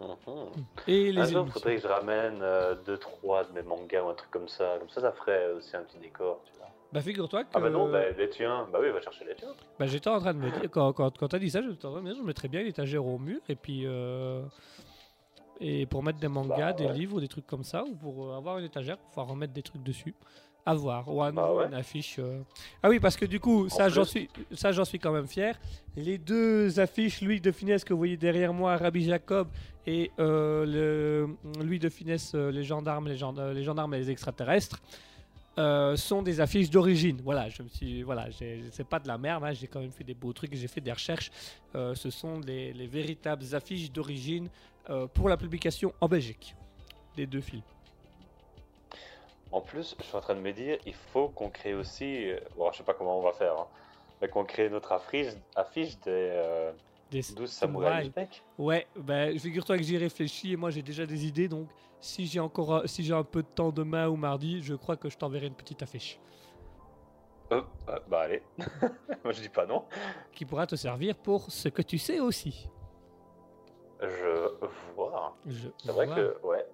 Mhm. 0.00 0.64
Et 0.88 1.12
les 1.12 1.20
Un 1.20 1.24
jour, 1.26 1.40
émissions. 1.42 1.46
faudrait 1.60 1.76
que 1.76 1.82
je 1.82 1.86
ramène 1.86 2.40
2-3 2.40 3.48
de 3.48 3.52
mes 3.54 3.62
mangas 3.62 4.02
ou 4.02 4.08
un 4.08 4.14
truc 4.14 4.30
comme 4.32 4.48
ça. 4.48 4.76
Comme 4.80 4.88
ça, 4.88 5.00
ça 5.00 5.12
ferait 5.12 5.52
aussi 5.52 5.76
un 5.76 5.82
petit 5.82 5.98
décor. 5.98 6.40
Tu 6.44 6.52
vois. 6.58 6.66
Bah 6.92 7.00
figure-toi 7.00 7.44
que 7.44 7.50
Ah 7.54 7.60
bah 7.60 7.70
non, 7.70 7.88
bah, 7.90 8.10
les 8.10 8.28
tiens. 8.28 8.66
Bah 8.72 8.80
oui, 8.82 8.90
va 8.90 9.00
chercher 9.00 9.24
les 9.26 9.34
tiens. 9.36 9.52
bah, 9.78 9.86
j'étais 9.86 10.08
en 10.08 10.18
train 10.18 10.34
de 10.34 10.38
me 10.40 10.50
dire, 10.50 10.68
quand, 10.72 10.92
quand, 10.92 11.16
quand 11.16 11.28
tu 11.28 11.36
as 11.36 11.38
dit 11.38 11.50
ça, 11.50 11.62
j'étais 11.62 11.86
en 11.86 11.92
train 11.92 12.00
de 12.00 12.06
me 12.06 12.12
dire, 12.14 12.20
je 12.20 12.26
mettrais 12.26 12.48
bien 12.48 12.62
l'étagère 12.62 13.06
au 13.06 13.18
mur 13.18 13.38
et 13.48 13.54
puis... 13.54 13.82
euh, 13.86 14.42
et 15.62 15.86
pour 15.86 16.02
mettre 16.02 16.18
des 16.18 16.28
mangas, 16.28 16.56
Bah, 16.56 16.72
des 16.72 16.86
ouais. 16.86 16.92
livres, 16.92 17.20
des 17.20 17.28
trucs 17.28 17.46
comme 17.46 17.64
ça, 17.64 17.84
ou 17.84 17.94
pour 17.94 18.26
euh, 18.26 18.36
avoir 18.36 18.58
une 18.58 18.64
étagère 18.64 18.98
pour 18.98 19.08
pouvoir 19.10 19.28
remettre 19.28 19.52
des 19.52 19.62
trucs 19.62 19.82
dessus. 19.82 20.14
À 20.64 20.74
voir. 20.74 21.08
Ou 21.08 21.18
Bah 21.32 21.52
ouais. 21.52 21.66
une 21.66 21.74
affiche. 21.74 22.16
euh. 22.20 22.40
Ah 22.84 22.88
oui, 22.88 23.00
parce 23.00 23.16
que 23.16 23.24
du 23.26 23.40
coup, 23.40 23.68
ça 23.68 23.88
j'en 23.88 24.04
suis, 24.04 24.28
ça 24.52 24.70
j'en 24.70 24.84
suis 24.84 24.98
quand 25.00 25.10
même 25.12 25.26
fier. 25.26 25.58
Les 25.96 26.18
deux 26.18 26.78
affiches, 26.78 27.20
Louis 27.20 27.40
de 27.40 27.50
Finesse 27.50 27.82
que 27.82 27.92
vous 27.92 27.98
voyez 27.98 28.16
derrière 28.16 28.52
moi, 28.54 28.76
Rabbi 28.76 29.04
Jacob 29.04 29.48
et 29.88 30.12
euh, 30.20 30.64
le 30.64 31.64
Louis 31.64 31.80
de 31.80 31.88
Finesse, 31.88 32.34
les 32.34 32.62
gendarmes, 32.62 33.08
les, 33.08 33.16
gend- 33.16 33.38
euh, 33.40 33.52
les 33.52 33.64
gendarmes 33.64 33.92
et 33.94 33.98
les 33.98 34.10
extraterrestres. 34.10 34.80
euh, 35.58 35.96
sont 35.96 36.22
des 36.22 36.40
affiches 36.40 36.70
d'origine. 36.70 37.20
Voilà, 37.22 37.48
je 37.50 37.62
me 37.62 37.68
suis, 37.68 38.02
voilà, 38.02 38.28
c'est 38.70 38.86
pas 38.88 38.98
de 39.00 39.06
la 39.08 39.18
merde. 39.18 39.44
hein, 39.44 39.52
j'ai 39.52 39.66
quand 39.66 39.80
même 39.80 39.90
fait 39.92 40.04
des 40.04 40.14
beaux 40.14 40.32
trucs, 40.32 40.54
j'ai 40.54 40.66
fait 40.68 40.80
des 40.80 40.92
recherches. 40.92 41.30
Euh, 41.74 41.94
ce 41.94 42.08
sont 42.08 42.40
les, 42.40 42.72
les 42.72 42.86
véritables 42.86 43.44
affiches 43.52 43.90
d'origine 43.92 44.48
pour 45.14 45.28
la 45.28 45.36
publication 45.36 45.92
en 46.00 46.08
Belgique 46.08 46.54
des 47.16 47.26
deux 47.26 47.40
films. 47.40 47.62
En 49.50 49.60
plus, 49.60 49.94
je 49.98 50.04
suis 50.04 50.16
en 50.16 50.20
train 50.20 50.34
de 50.34 50.40
me 50.40 50.52
dire, 50.52 50.78
il 50.86 50.94
faut 50.94 51.28
qu'on 51.28 51.50
crée 51.50 51.74
aussi. 51.74 52.30
euh, 52.30 52.40
Bon, 52.56 52.72
je 52.72 52.78
sais 52.78 52.84
pas 52.84 52.94
comment 52.94 53.18
on 53.18 53.22
va 53.22 53.32
faire. 53.32 53.52
hein, 53.52 53.66
mais 54.20 54.28
qu'on 54.28 54.44
crée 54.44 54.70
notre 54.70 54.92
affiche, 54.92 55.32
affiche 55.56 55.98
des 56.00 56.10
euh, 56.32 56.72
Des 57.10 57.20
12 57.36 57.50
samouraïs. 57.50 58.10
Ouais, 58.56 58.86
ben 58.96 59.38
figure-toi 59.38 59.76
que 59.76 59.82
j'y 59.82 59.98
réfléchis 59.98 60.52
et 60.52 60.56
moi 60.56 60.70
j'ai 60.70 60.80
déjà 60.82 61.04
des 61.04 61.26
idées. 61.26 61.48
Donc 61.48 61.68
si 62.00 62.26
j'ai 62.26 62.40
encore, 62.40 62.74
euh, 62.76 62.86
si 62.86 63.04
j'ai 63.04 63.12
un 63.12 63.24
peu 63.24 63.42
de 63.42 63.48
temps 63.48 63.70
demain 63.72 64.08
ou 64.08 64.16
mardi, 64.16 64.62
je 64.62 64.74
crois 64.74 64.96
que 64.96 65.10
je 65.10 65.18
t'enverrai 65.18 65.48
une 65.48 65.54
petite 65.54 65.82
affiche 65.82 66.18
Euh, 67.50 67.60
euh, 67.88 67.98
bah 68.08 68.20
allez. 68.22 68.42
Moi, 69.24 69.32
je 69.34 69.42
dis 69.42 69.48
pas 69.50 69.66
non. 69.66 69.84
qui 70.32 70.44
pourra 70.46 70.66
te 70.66 70.76
servir 70.76 71.14
pour 71.16 71.50
ce 71.50 71.68
que 71.68 71.82
tu 71.82 71.98
sais 71.98 72.20
aussi. 72.20 72.68
Je 74.02 74.66
vois. 74.94 75.36
C'est 75.78 75.92
vrai 75.92 76.06
que, 76.06 76.36
ouais. 76.46 76.66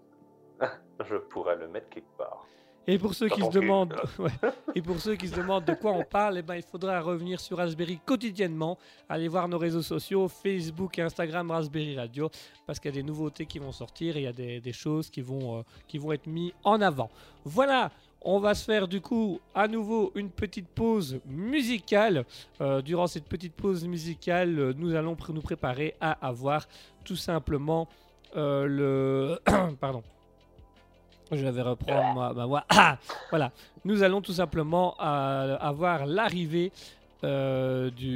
je 1.08 1.16
pourrais 1.16 1.56
le 1.56 1.68
mettre 1.68 1.88
quelque 1.90 2.16
part. 2.16 2.44
Et 2.90 2.98
pour 2.98 3.12
ceux 3.12 3.28
qui 3.28 3.42
se 3.42 3.50
demandent, 3.50 4.00
ouais. 4.18 4.30
et 4.74 4.80
pour 4.80 4.98
ceux 4.98 5.14
qui 5.14 5.28
se 5.28 5.36
demandent 5.36 5.66
de 5.66 5.74
quoi 5.74 5.92
on 5.92 6.04
parle, 6.04 6.38
eh 6.38 6.42
ben, 6.42 6.54
il 6.54 6.62
faudra 6.62 6.98
revenir 7.02 7.38
sur 7.38 7.58
Raspberry 7.58 7.98
quotidiennement, 7.98 8.78
aller 9.10 9.28
voir 9.28 9.46
nos 9.46 9.58
réseaux 9.58 9.82
sociaux, 9.82 10.26
Facebook 10.26 10.98
et 10.98 11.02
Instagram 11.02 11.50
Raspberry 11.50 11.98
Radio, 11.98 12.30
parce 12.66 12.80
qu'il 12.80 12.90
y 12.90 12.94
a 12.94 13.02
des 13.02 13.06
nouveautés 13.06 13.44
qui 13.44 13.58
vont 13.58 13.72
sortir 13.72 14.16
et 14.16 14.20
il 14.20 14.24
y 14.24 14.26
a 14.26 14.32
des, 14.32 14.60
des 14.60 14.72
choses 14.72 15.10
qui 15.10 15.20
vont, 15.20 15.58
euh, 15.58 15.62
qui 15.86 15.98
vont 15.98 16.12
être 16.12 16.26
mises 16.26 16.52
en 16.64 16.80
avant. 16.80 17.10
Voilà, 17.44 17.90
on 18.22 18.40
va 18.40 18.54
se 18.54 18.64
faire 18.64 18.88
du 18.88 19.00
coup 19.00 19.40
à 19.54 19.68
nouveau 19.68 20.12
une 20.14 20.30
petite 20.30 20.68
pause 20.68 21.20
musicale. 21.26 22.24
Euh, 22.60 22.82
durant 22.82 23.06
cette 23.06 23.26
petite 23.26 23.54
pause 23.54 23.86
musicale, 23.86 24.58
euh, 24.58 24.72
nous 24.76 24.94
allons 24.94 25.16
nous 25.28 25.40
préparer 25.40 25.94
à 26.00 26.12
avoir 26.26 26.66
tout 27.04 27.16
simplement 27.16 27.88
euh, 28.36 28.66
le. 28.66 29.40
Pardon. 29.80 30.02
Je 31.30 31.46
vais 31.46 31.62
reprendre 31.62 32.34
ma, 32.34 32.46
voix. 32.46 32.64
Ah 32.70 32.96
voilà. 33.28 33.52
Nous 33.84 34.02
allons 34.02 34.22
tout 34.22 34.32
simplement 34.32 34.96
avoir 34.96 36.06
l'arrivée 36.06 36.72
des 37.22 38.08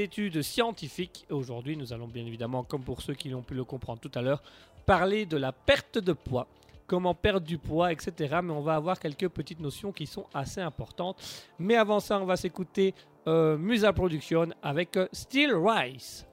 études 0.00 0.40
scientifiques. 0.42 1.26
Aujourd'hui, 1.30 1.76
nous 1.76 1.92
allons 1.92 2.06
bien 2.06 2.24
évidemment, 2.24 2.62
comme 2.62 2.84
pour 2.84 3.02
ceux 3.02 3.14
qui 3.14 3.28
l'ont 3.28 3.42
pu 3.42 3.54
le 3.54 3.64
comprendre 3.64 3.98
tout 3.98 4.12
à 4.14 4.22
l'heure, 4.22 4.40
parler 4.86 5.26
de 5.26 5.36
la 5.36 5.50
perte 5.50 5.98
de 5.98 6.12
poids, 6.12 6.46
comment 6.90 7.14
perdre 7.14 7.46
du 7.46 7.56
poids, 7.56 7.92
etc. 7.92 8.40
Mais 8.42 8.52
on 8.52 8.62
va 8.62 8.74
avoir 8.74 8.98
quelques 8.98 9.28
petites 9.28 9.60
notions 9.60 9.92
qui 9.92 10.06
sont 10.06 10.26
assez 10.34 10.60
importantes. 10.60 11.22
Mais 11.60 11.76
avant 11.76 12.00
ça, 12.00 12.18
on 12.20 12.24
va 12.24 12.36
s'écouter 12.36 12.96
euh, 13.28 13.56
Musa 13.56 13.92
Production 13.92 14.48
avec 14.60 14.96
euh, 14.96 15.06
Steel 15.12 15.54
Rice. 15.54 16.26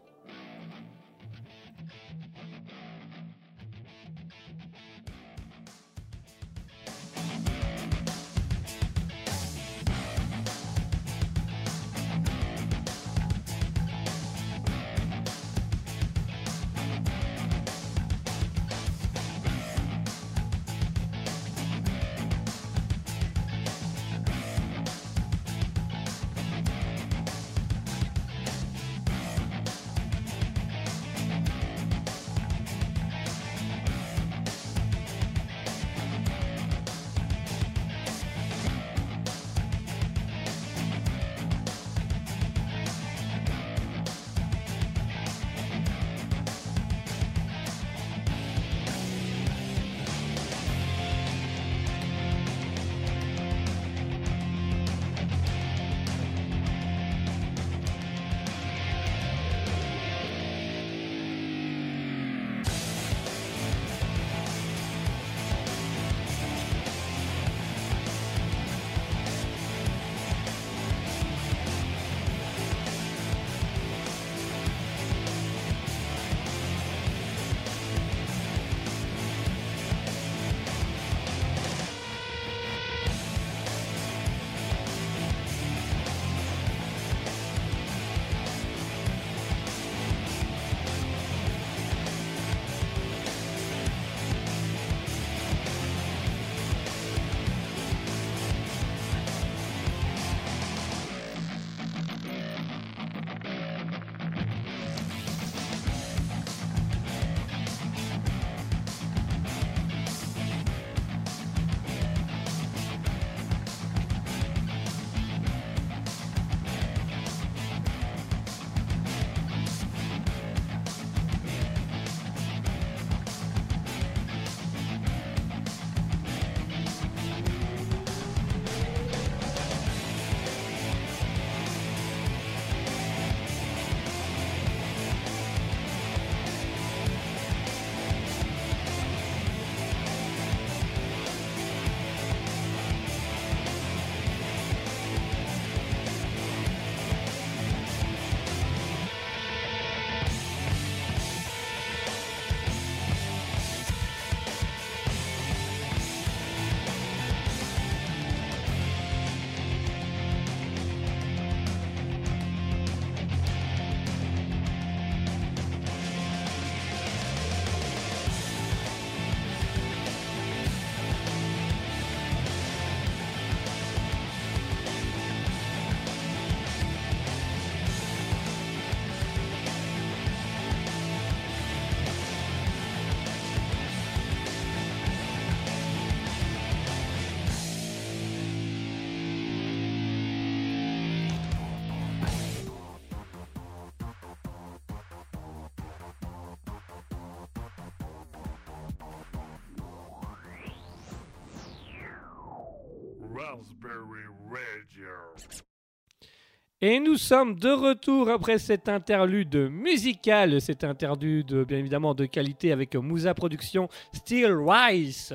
Et 206.80 207.00
nous 207.00 207.16
sommes 207.16 207.58
de 207.58 207.72
retour 207.72 208.30
après 208.30 208.60
cet 208.60 208.88
interlude 208.88 209.56
musical, 209.72 210.62
cet 210.62 210.84
interlude 210.84 211.64
bien 211.64 211.80
évidemment 211.80 212.14
de 212.14 212.28
qualité 212.28 212.72
avec 212.72 212.96
Musa 212.96 213.34
Productions 213.34 213.90
Steel 214.14 214.54
Rice. 214.54 215.34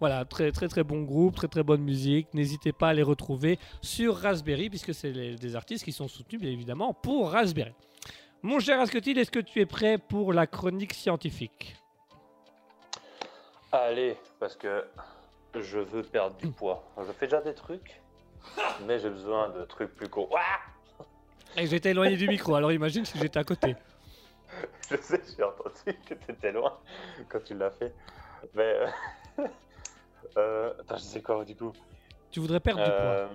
Voilà, 0.00 0.24
très 0.24 0.50
très 0.50 0.66
très 0.66 0.82
bon 0.82 1.02
groupe, 1.02 1.36
très 1.36 1.46
très 1.46 1.62
bonne 1.62 1.82
musique. 1.82 2.34
N'hésitez 2.34 2.72
pas 2.72 2.88
à 2.88 2.92
les 2.92 3.04
retrouver 3.04 3.56
sur 3.82 4.16
Raspberry 4.16 4.68
puisque 4.68 4.92
c'est 4.92 5.12
les- 5.12 5.36
des 5.36 5.54
artistes 5.54 5.84
qui 5.84 5.92
sont 5.92 6.08
soutenus 6.08 6.40
bien 6.40 6.50
évidemment 6.50 6.92
pour 6.92 7.30
Raspberry. 7.30 7.72
Mon 8.42 8.58
cher 8.58 8.80
Asketil, 8.80 9.16
est-ce 9.16 9.30
que 9.30 9.38
tu 9.38 9.60
es 9.60 9.66
prêt 9.66 9.96
pour 9.96 10.32
la 10.32 10.48
chronique 10.48 10.94
scientifique? 10.94 11.76
Allez, 13.70 14.16
parce 14.40 14.56
que 14.56 14.82
je 15.54 15.78
veux 15.78 16.02
perdre 16.02 16.36
du 16.36 16.48
poids. 16.48 16.84
Je 16.98 17.12
fais 17.12 17.26
déjà 17.26 17.40
des 17.40 17.54
trucs, 17.54 18.00
mais 18.86 18.98
j'ai 18.98 19.10
besoin 19.10 19.48
de 19.50 19.64
trucs 19.64 19.94
plus 19.94 20.08
courts. 20.08 20.30
Ouah 20.32 21.04
Et 21.56 21.66
j'étais 21.66 21.90
éloigné 21.90 22.16
du 22.16 22.28
micro, 22.28 22.54
alors 22.54 22.72
imagine 22.72 23.04
si 23.04 23.18
j'étais 23.18 23.38
à 23.38 23.44
côté. 23.44 23.76
Je 24.90 24.96
sais, 24.96 25.20
j'ai 25.36 25.42
entendu 25.44 25.98
que 26.06 26.14
t'étais 26.14 26.52
loin 26.52 26.78
quand 27.28 27.42
tu 27.44 27.54
l'as 27.54 27.70
fait. 27.70 27.94
Mais. 28.54 28.62
euh, 28.62 28.86
euh, 30.36 30.72
attends, 30.80 30.96
je 30.96 31.02
sais 31.02 31.22
quoi 31.22 31.44
du 31.44 31.56
coup. 31.56 31.72
Tu 32.30 32.40
voudrais 32.40 32.60
perdre 32.60 32.82
du 32.82 32.90
poids 32.90 32.98
Euh, 32.98 33.28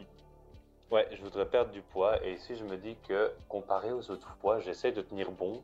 Ouais, 0.91 1.07
je 1.11 1.21
voudrais 1.21 1.47
perdre 1.47 1.71
du 1.71 1.81
poids 1.81 2.23
et 2.23 2.33
ici 2.33 2.55
je 2.55 2.63
me 2.63 2.77
dis 2.77 2.95
que 3.07 3.31
comparé 3.49 3.91
aux 3.91 4.11
autres 4.11 4.35
poids, 4.39 4.59
j'essaie 4.59 4.91
de 4.91 5.01
tenir 5.01 5.31
bon 5.31 5.63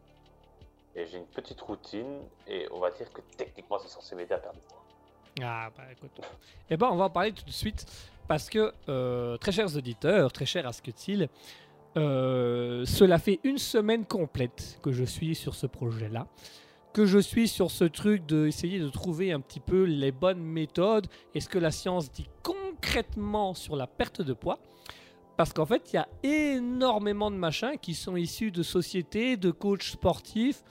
et 0.95 1.05
j'ai 1.05 1.19
une 1.19 1.27
petite 1.27 1.61
routine 1.61 2.21
et 2.47 2.67
on 2.71 2.79
va 2.79 2.89
dire 2.89 3.11
que 3.13 3.21
techniquement 3.37 3.77
c'est 3.77 3.87
censé 3.87 4.15
m'aider 4.15 4.33
à 4.33 4.39
perdre 4.39 4.59
du 4.59 4.65
poids. 4.67 4.80
Ah 5.41 5.69
bah 5.75 5.83
écoute. 5.91 6.11
Eh 6.69 6.77
ben 6.77 6.89
on 6.91 6.95
va 6.95 7.05
en 7.05 7.09
parler 7.09 7.31
tout 7.31 7.45
de 7.45 7.51
suite 7.51 7.85
parce 8.27 8.49
que 8.49 8.73
euh, 8.89 9.37
très 9.37 9.51
chers 9.51 9.75
auditeurs, 9.75 10.31
très 10.31 10.45
cher 10.45 10.67
Asketil, 10.67 11.29
euh, 11.97 12.85
cela 12.85 13.17
fait 13.17 13.39
une 13.43 13.57
semaine 13.57 14.05
complète 14.05 14.79
que 14.81 14.91
je 14.91 15.03
suis 15.03 15.35
sur 15.35 15.55
ce 15.55 15.67
projet-là. 15.67 16.27
que 16.93 17.05
je 17.05 17.19
suis 17.19 17.47
sur 17.47 17.71
ce 17.71 17.85
truc 17.85 18.25
d'essayer 18.25 18.79
de 18.79 18.89
trouver 18.89 19.31
un 19.31 19.39
petit 19.39 19.61
peu 19.61 19.83
les 19.83 20.11
bonnes 20.11 20.43
méthodes 20.43 21.07
et 21.33 21.39
ce 21.39 21.47
que 21.47 21.57
la 21.57 21.71
science 21.71 22.11
dit 22.11 22.27
concrètement 22.43 23.53
sur 23.53 23.75
la 23.77 23.87
perte 23.87 24.21
de 24.21 24.33
poids? 24.33 24.59
Parce 25.37 25.53
qu'en 25.53 25.65
fait, 25.65 25.91
il 25.91 25.95
y 25.95 25.99
a 25.99 26.07
énormément 26.23 27.31
de 27.31 27.37
machins 27.37 27.77
qui 27.81 27.93
sont 27.93 28.17
issus 28.17 28.51
de 28.51 28.61
sociétés, 28.61 29.37
de 29.37 29.51
coachs 29.51 29.83
sportifs 29.83 30.63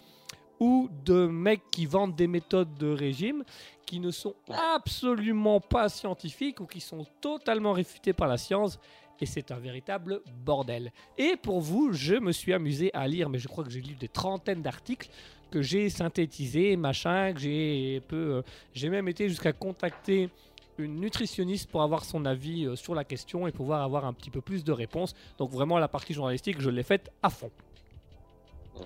ou 0.61 0.89
de 1.05 1.27
mecs 1.27 1.71
qui 1.71 1.87
vendent 1.87 2.15
des 2.15 2.27
méthodes 2.27 2.75
de 2.75 2.93
régime 2.93 3.45
qui 3.87 3.99
ne 3.99 4.11
sont 4.11 4.35
absolument 4.49 5.59
pas 5.59 5.89
scientifiques 5.89 6.61
ou 6.61 6.67
qui 6.67 6.81
sont 6.81 7.05
totalement 7.21 7.73
réfutés 7.73 8.13
par 8.13 8.29
la 8.29 8.37
science. 8.37 8.79
Et 9.21 9.27
c'est 9.27 9.51
un 9.51 9.59
véritable 9.59 10.23
bordel. 10.45 10.93
Et 11.19 11.37
pour 11.37 11.61
vous, 11.61 11.93
je 11.93 12.15
me 12.15 12.33
suis 12.33 12.53
amusé 12.53 12.91
à 12.95 13.09
lire, 13.09 13.29
mais 13.29 13.39
je 13.39 13.49
crois 13.49 13.65
que 13.65 13.71
j'ai 13.71 13.81
lu 13.81 13.95
des 13.95 14.09
trentaines 14.09 14.63
d'articles 14.63 15.11
que 15.51 15.61
j'ai 15.61 15.91
synthétisés, 15.91 16.77
machin, 16.77 17.33
que 17.35 17.41
j'ai 17.41 18.01
peu. 18.07 18.17
euh, 18.17 18.43
j'ai 18.73 18.89
même 18.89 19.09
été 19.09 19.29
jusqu'à 19.29 19.53
contacter 19.53 20.31
une 20.79 21.01
nutritionniste 21.01 21.71
pour 21.71 21.83
avoir 21.83 22.05
son 22.05 22.25
avis 22.25 22.67
euh, 22.67 22.77
sur 22.77 22.95
la 22.95 23.05
question 23.05 23.47
et 23.47 23.53
pouvoir 23.53 23.83
avoir 23.83 24.05
un 24.05 24.13
petit 24.13 24.31
peu 24.31 24.41
plus 24.41 24.65
de 24.65 24.73
réponses. 24.73 25.15
Donc 25.39 25.51
vraiment 25.51 25.79
la 25.79 25.89
partie 25.89 26.15
journalistique, 26.15 26.61
je 26.61 26.71
l'ai 26.71 26.83
faite 26.83 27.11
à 27.23 27.31
fond. 27.31 27.51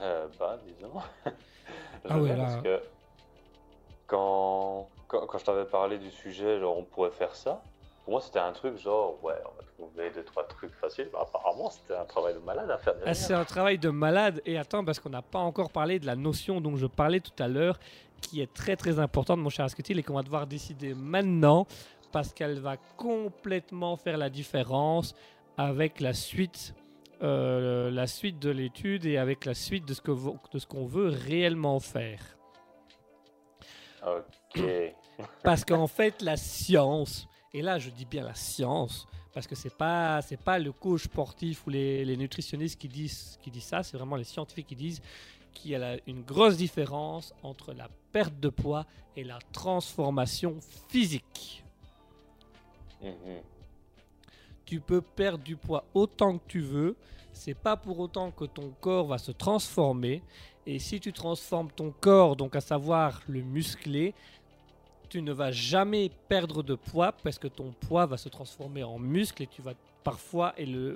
Euh, 0.00 0.26
bah, 0.38 0.58
disons. 0.66 0.92
Ah 2.08 2.18
bien 2.18 2.36
là- 2.36 2.42
Parce 2.44 2.56
que 2.62 2.80
quand, 4.06 4.88
quand, 5.08 5.26
quand 5.26 5.38
je 5.38 5.44
t'avais 5.44 5.64
parlé 5.64 5.98
du 5.98 6.10
sujet, 6.10 6.58
genre 6.60 6.76
on 6.78 6.84
pourrait 6.84 7.10
faire 7.10 7.34
ça, 7.34 7.62
pour 8.04 8.12
moi 8.12 8.20
c'était 8.20 8.38
un 8.38 8.52
truc 8.52 8.76
genre, 8.78 9.16
ouais, 9.22 9.34
on 9.44 9.56
va 9.56 9.64
trouver 9.90 10.10
deux, 10.10 10.24
trois 10.24 10.46
trucs 10.46 10.74
faciles. 10.74 11.08
Bah, 11.12 11.20
apparemment, 11.22 11.70
c'était 11.70 11.94
un 11.96 12.04
travail 12.04 12.34
de 12.34 12.38
malade 12.40 12.70
à 12.70 12.78
faire 12.78 12.94
Ah, 13.06 13.14
c'est 13.14 13.32
un 13.34 13.44
travail 13.44 13.78
de 13.78 13.88
malade. 13.90 14.42
Et 14.44 14.58
attends, 14.58 14.84
parce 14.84 15.00
qu'on 15.00 15.10
n'a 15.10 15.22
pas 15.22 15.38
encore 15.40 15.70
parlé 15.70 15.98
de 15.98 16.06
la 16.06 16.16
notion 16.16 16.60
dont 16.60 16.76
je 16.76 16.86
parlais 16.86 17.20
tout 17.20 17.42
à 17.42 17.48
l'heure, 17.48 17.78
qui 18.20 18.40
est 18.40 18.52
très 18.52 18.76
très 18.76 18.98
importante, 18.98 19.38
mon 19.40 19.48
cher 19.50 19.64
Asketil, 19.64 19.98
et 19.98 20.02
qu'on 20.02 20.14
va 20.14 20.22
devoir 20.22 20.46
décider 20.46 20.94
maintenant, 20.94 21.66
parce 22.12 22.32
qu'elle 22.32 22.60
va 22.60 22.76
complètement 22.96 23.96
faire 23.96 24.16
la 24.18 24.28
différence 24.30 25.14
avec 25.56 26.00
la 26.00 26.12
suite, 26.12 26.74
euh, 27.22 27.90
la 27.90 28.06
suite 28.06 28.38
de 28.38 28.50
l'étude 28.50 29.06
et 29.06 29.16
avec 29.18 29.44
la 29.44 29.54
suite 29.54 29.86
de 29.86 29.94
ce 29.94 30.00
que 30.00 30.10
vo- 30.10 30.38
de 30.52 30.58
ce 30.58 30.66
qu'on 30.66 30.86
veut 30.86 31.08
réellement 31.08 31.80
faire. 31.80 32.20
Ok. 34.06 34.62
Parce 35.42 35.64
qu'en 35.64 35.86
fait, 35.86 36.20
la 36.22 36.36
science, 36.36 37.26
et 37.52 37.62
là 37.62 37.78
je 37.78 37.90
dis 37.90 38.04
bien 38.04 38.24
la 38.24 38.34
science, 38.34 39.06
parce 39.32 39.46
que 39.46 39.54
c'est 39.54 39.74
pas 39.74 40.20
c'est 40.22 40.40
pas 40.40 40.58
le 40.58 40.72
coach 40.72 41.04
sportif 41.04 41.66
ou 41.66 41.70
les, 41.70 42.04
les 42.04 42.16
nutritionnistes 42.16 42.80
qui 42.80 42.88
disent 42.88 43.38
qui 43.42 43.50
disent 43.50 43.64
ça, 43.64 43.82
c'est 43.82 43.96
vraiment 43.96 44.16
les 44.16 44.24
scientifiques 44.24 44.66
qui 44.68 44.76
disent 44.76 45.00
qu'il 45.52 45.70
y 45.70 45.74
a 45.76 45.96
une 46.06 46.22
grosse 46.22 46.56
différence 46.56 47.32
entre 47.42 47.72
la 47.72 47.88
perte 48.12 48.38
de 48.40 48.48
poids 48.48 48.86
et 49.16 49.22
la 49.24 49.38
transformation 49.52 50.58
physique. 50.88 51.64
Mhm. 53.02 53.12
Tu 54.64 54.80
peux 54.80 55.00
perdre 55.00 55.42
du 55.44 55.56
poids 55.56 55.84
autant 55.94 56.38
que 56.38 56.44
tu 56.48 56.60
veux, 56.60 56.96
c'est 57.32 57.54
pas 57.54 57.76
pour 57.76 57.98
autant 57.98 58.30
que 58.30 58.44
ton 58.44 58.72
corps 58.80 59.06
va 59.06 59.18
se 59.18 59.32
transformer. 59.32 60.22
Et 60.66 60.78
si 60.78 61.00
tu 61.00 61.12
transformes 61.12 61.70
ton 61.70 61.92
corps, 62.00 62.36
donc 62.36 62.56
à 62.56 62.60
savoir 62.60 63.20
le 63.28 63.42
musclé, 63.42 64.14
tu 65.08 65.20
ne 65.20 65.32
vas 65.32 65.50
jamais 65.50 66.10
perdre 66.28 66.62
de 66.62 66.74
poids 66.74 67.12
parce 67.12 67.38
que 67.38 67.48
ton 67.48 67.72
poids 67.72 68.06
va 68.06 68.16
se 68.16 68.28
transformer 68.28 68.82
en 68.82 68.98
muscle 68.98 69.42
et 69.42 69.46
tu 69.46 69.62
vas 69.62 69.74
parfois 70.02 70.54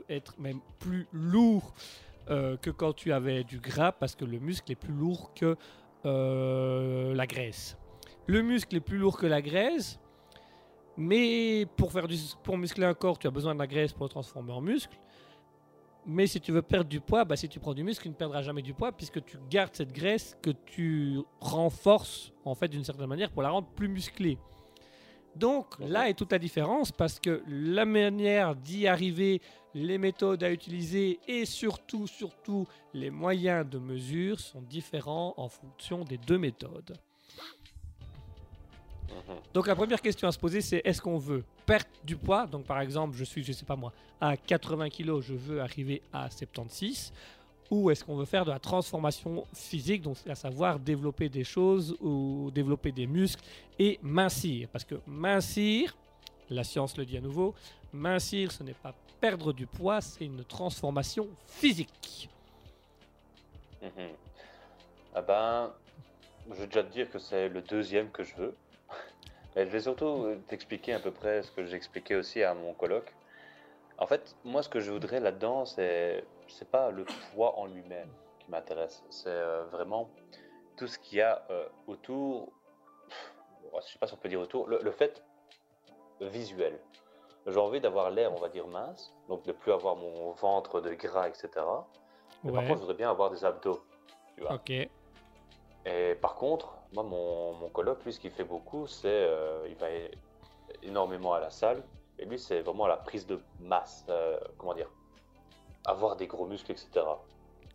être 0.09 0.35
même 0.39 0.61
plus 0.79 1.07
lourd 1.13 1.75
euh, 2.31 2.57
que 2.57 2.71
quand 2.71 2.93
tu 2.93 3.13
avais 3.13 3.45
du 3.45 3.59
gras 3.59 3.93
parce 3.93 4.15
que 4.15 4.25
le 4.25 4.39
muscle 4.39 4.71
est 4.73 4.77
plus 4.77 4.93
lourd 4.93 5.33
que 5.35 5.57
euh, 6.05 7.15
la 7.15 7.27
graisse. 7.27 7.77
Le 8.27 8.43
muscle 8.43 8.77
est 8.77 8.81
plus 8.81 8.99
lourd 8.99 9.17
que 9.17 9.27
la 9.27 9.41
graisse, 9.41 9.99
mais 10.99 11.65
pour, 11.77 11.93
faire 11.93 12.09
du, 12.09 12.17
pour 12.43 12.59
muscler 12.59 12.85
un 12.85 12.93
corps, 12.93 13.21
tu 13.21 13.29
as 13.29 13.31
besoin 13.31 13.55
de 13.55 13.61
la 13.61 13.69
graisse 13.69 13.93
pour 13.93 14.05
le 14.05 14.11
transformer 14.11 14.53
en 14.53 14.61
muscle. 14.61 14.99
Mais 16.05 16.27
si 16.27 16.41
tu 16.41 16.51
veux 16.51 16.63
perdre 16.63 16.91
du 16.91 17.01
poids, 17.01 17.25
bah, 17.25 17.37
si 17.37 17.49
tu 17.49 17.61
prends 17.61 17.73
du 17.73 17.85
muscle, 17.85 18.03
tu 18.03 18.09
ne 18.09 18.15
perdras 18.15 18.43
jamais 18.43 18.63
du 18.63 18.75
poids 18.75 18.91
puisque 18.91 19.25
tu 19.25 19.39
gardes 19.49 19.75
cette 19.77 19.93
graisse 19.93 20.37
que 20.43 20.51
tu 20.51 21.21
renforces 21.41 22.33
en 22.45 22.57
fait 22.57 22.67
d'une 22.67 22.83
certaine 22.83 23.07
manière 23.07 23.31
pour 23.31 23.43
la 23.43 23.51
rendre 23.51 23.69
plus 23.69 23.87
musclée. 23.87 24.39
Donc 25.37 25.79
là 25.79 26.09
est 26.09 26.15
toute 26.15 26.33
la 26.33 26.41
différence 26.41 26.91
parce 26.91 27.21
que 27.21 27.45
la 27.47 27.85
manière 27.85 28.57
d'y 28.57 28.89
arriver, 28.89 29.41
les 29.75 29.99
méthodes 29.99 30.43
à 30.43 30.51
utiliser 30.51 31.21
et 31.29 31.45
surtout, 31.45 32.09
surtout 32.09 32.67
les 32.93 33.11
moyens 33.11 33.69
de 33.69 33.79
mesure 33.79 34.41
sont 34.41 34.63
différents 34.63 35.35
en 35.37 35.49
fonction 35.49 36.03
des 36.03 36.19
deux 36.19 36.39
méthodes. 36.39 36.99
Mhm. 39.09 39.37
Donc 39.55 39.67
la 39.67 39.75
première 39.75 40.01
question 40.01 40.29
à 40.29 40.33
se 40.33 40.39
poser, 40.39 40.61
c'est 40.61 40.83
est-ce 40.85 41.01
qu'on 41.01 41.19
veut 41.19 41.45
perdre 41.67 41.89
du 42.05 42.17
poids? 42.17 42.47
Donc 42.47 42.65
par 42.65 42.81
exemple, 42.81 43.17
je 43.17 43.25
suis, 43.25 43.43
je 43.43 43.53
sais 43.53 43.65
pas 43.65 43.77
moi, 43.77 43.93
à 44.21 44.37
80 44.37 44.91
kg, 44.91 45.21
je 45.21 45.35
veux 45.35 45.61
arriver 45.61 46.03
à 46.13 46.31
76. 46.31 47.13
Ou 47.71 47.91
est-ce 47.91 48.03
qu'on 48.03 48.17
veut 48.17 48.25
faire 48.25 48.47
de 48.47 48.51
la 48.51 48.59
transformation 48.59 49.47
physique, 49.53 50.01
donc 50.01 50.17
à 50.27 50.35
savoir 50.35 50.79
développer 50.79 51.29
des 51.29 51.45
choses 51.45 51.95
ou 52.01 52.51
développer 52.55 52.93
des 52.93 53.07
muscles 53.07 53.45
et 53.79 53.99
mincir? 54.03 54.69
Parce 54.73 54.85
que 54.85 54.95
mincir, 55.07 55.95
la 56.49 56.65
science 56.65 56.97
le 56.97 57.05
dit 57.05 57.19
à 57.19 57.21
nouveau, 57.21 57.55
mincir 57.93 58.53
ce 58.53 58.63
n'est 58.63 58.73
pas 58.73 58.95
perdre 59.21 59.53
du 59.53 59.67
poids, 59.67 60.01
c'est 60.01 60.25
une 60.25 60.45
transformation 60.45 61.29
physique. 61.47 62.31
Mhm. 63.83 63.91
Ah 65.15 65.23
ben, 65.23 65.73
je 66.51 66.55
vais 66.55 66.67
déjà 66.67 66.83
te 66.83 66.93
dire 66.93 67.11
que 67.11 67.19
c'est 67.19 67.49
le 67.51 67.61
deuxième 67.61 68.11
que 68.11 68.25
je 68.25 68.35
veux. 68.37 68.55
Je 69.57 69.63
vais 69.63 69.81
surtout 69.81 70.25
euh, 70.25 70.45
t'expliquer 70.49 70.93
à 70.95 71.01
peu 71.01 71.13
près 71.13 71.43
ce 71.43 71.51
que 71.53 71.65
j'expliquais 71.65 72.15
aussi 72.17 72.43
à 72.43 72.55
mon 72.55 72.75
coloc. 72.75 73.17
En 73.99 74.07
fait, 74.07 74.37
moi, 74.45 74.63
ce 74.63 74.69
que 74.71 74.81
je 74.81 74.93
voudrais 74.93 75.21
là-dedans, 75.21 75.65
c'est 75.67 76.29
c'est 76.49 76.71
pas 76.71 76.91
le 76.93 77.07
poids 77.33 77.59
en 77.59 77.67
lui-même 77.67 78.15
qui 78.41 78.51
m'intéresse. 78.51 79.05
C'est 79.11 79.29
euh, 79.31 79.65
vraiment 79.67 80.15
tout 80.77 80.89
ce 80.89 80.99
qu'il 80.99 81.19
y 81.19 81.23
a 81.23 81.47
euh, 81.51 81.69
autour. 81.87 82.55
Je 83.83 83.93
sais 83.93 83.99
pas 83.99 84.07
si 84.07 84.15
on 84.15 84.17
peut 84.19 84.29
dire 84.29 84.41
autour. 84.41 84.69
Le, 84.69 84.81
le 84.83 84.91
fait 84.91 85.25
visuel. 86.21 86.81
J'ai 87.47 87.59
envie 87.59 87.81
d'avoir 87.81 88.11
l'air, 88.11 88.33
on 88.35 88.41
va 88.41 88.49
dire, 88.51 88.69
mince, 88.69 89.15
donc 89.29 89.45
de 89.45 89.53
plus 89.53 89.73
avoir 89.73 89.97
mon 89.97 90.33
ventre 90.33 90.81
de 90.81 90.95
gras, 90.95 91.29
etc. 91.29 91.67
Mais 92.45 92.53
par 92.53 92.65
Ouais, 92.65 92.67
contre, 92.67 92.79
je 92.81 92.83
voudrais 92.83 92.97
bien 92.99 93.11
avoir 93.11 93.31
des 93.31 93.45
abdos. 93.45 93.87
Tu 94.37 94.43
vois. 94.43 94.57
ok. 94.57 94.91
Et 95.89 96.15
par 96.17 96.35
contre, 96.35 96.75
moi, 96.93 97.03
mon, 97.03 97.55
mon 97.55 97.69
coloc, 97.71 98.05
lui, 98.05 98.13
ce 98.13 98.21
qu'il 98.21 98.31
fait 98.31 98.45
beaucoup, 98.45 98.87
c'est 98.87 99.09
euh, 99.09 99.67
il 99.69 99.77
va 99.77 99.87
énormément 100.83 101.33
à 101.33 101.41
la 101.41 101.51
salle. 101.51 101.83
Et 102.19 102.27
lui, 102.27 102.39
c'est 102.39 102.61
vraiment 102.61 102.87
la 102.87 102.99
prise 102.99 103.27
de 103.27 103.41
masse. 103.61 104.05
euh, 104.11 104.39
comment 104.59 104.75
dire 104.75 104.91
Avoir 105.87 106.17
des 106.17 106.27
gros 106.27 106.47
muscles, 106.47 106.73
etc. 106.73 107.07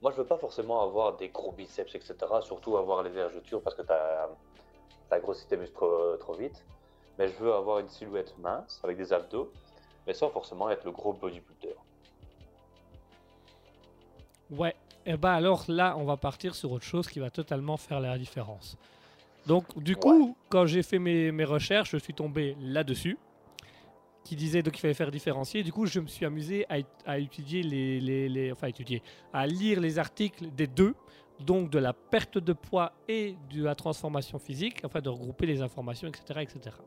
Moi, 0.01 0.11
je 0.11 0.17
veux 0.17 0.27
pas 0.27 0.37
forcément 0.37 0.81
avoir 0.83 1.15
des 1.15 1.29
gros 1.29 1.53
biceps, 1.53 1.95
etc. 1.95 2.15
Surtout 2.41 2.77
avoir 2.77 3.01
les 3.01 3.09
vergetures 3.09 3.61
parce 3.61 3.75
que 3.75 3.81
tu 3.81 3.91
as, 3.91 5.19
grossi 5.19 5.47
tes 5.47 5.57
muscles 5.57 5.75
trop, 5.75 6.17
trop 6.17 6.33
vite. 6.33 6.63
Mais 7.17 7.27
je 7.27 7.35
veux 7.37 7.53
avoir 7.53 7.79
une 7.79 7.89
silhouette 7.89 8.37
mince 8.37 8.79
avec 8.83 8.97
des 8.97 9.13
abdos, 9.13 9.51
mais 10.05 10.13
sans 10.13 10.29
forcément 10.29 10.69
être 10.69 10.83
le 10.83 10.91
gros 10.91 11.13
bodybuilder. 11.13 11.75
Ouais, 14.51 14.75
et 15.05 15.17
bah 15.17 15.33
alors 15.33 15.65
là, 15.67 15.95
on 15.97 16.05
va 16.05 16.17
partir 16.17 16.55
sur 16.55 16.71
autre 16.71 16.85
chose 16.85 17.07
qui 17.07 17.19
va 17.19 17.29
totalement 17.29 17.77
faire 17.77 17.99
la 17.99 18.17
différence. 18.17 18.77
Donc, 19.45 19.77
du 19.81 19.95
coup, 19.95 20.37
quand 20.49 20.65
j'ai 20.65 20.83
fait 20.83 20.99
mes, 20.99 21.31
mes 21.31 21.43
recherches, 21.43 21.91
je 21.91 21.97
suis 21.97 22.13
tombé 22.13 22.55
là-dessus, 22.61 23.17
qui 24.23 24.37
disait 24.37 24.63
donc 24.63 24.73
qu'il 24.73 24.81
fallait 24.81 24.93
faire 24.93 25.11
différencier. 25.11 25.63
Du 25.63 25.73
coup, 25.73 25.85
je 25.85 25.99
me 25.99 26.07
suis 26.07 26.25
amusé 26.25 26.65
à, 26.69 26.77
à 27.05 27.17
étudier 27.19 27.61
les, 27.61 27.99
les, 27.99 28.29
les- 28.29 28.51
enfin 28.53 28.67
étudier, 28.67 29.03
à 29.33 29.45
lire 29.45 29.81
les 29.81 29.99
articles 29.99 30.49
des 30.51 30.67
deux, 30.67 30.95
donc 31.41 31.69
de 31.69 31.79
la 31.79 31.91
perte 31.91 32.37
de 32.37 32.53
poids 32.53 32.93
et 33.09 33.35
de 33.53 33.63
la 33.65 33.75
transformation 33.75 34.39
physique, 34.39 34.79
enfin 34.85 35.01
de 35.01 35.09
regrouper 35.09 35.45
les 35.45 35.61
informations, 35.61 36.07
etc., 36.07 36.39
etc. 36.41 36.77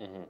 Mhm. 0.00 0.26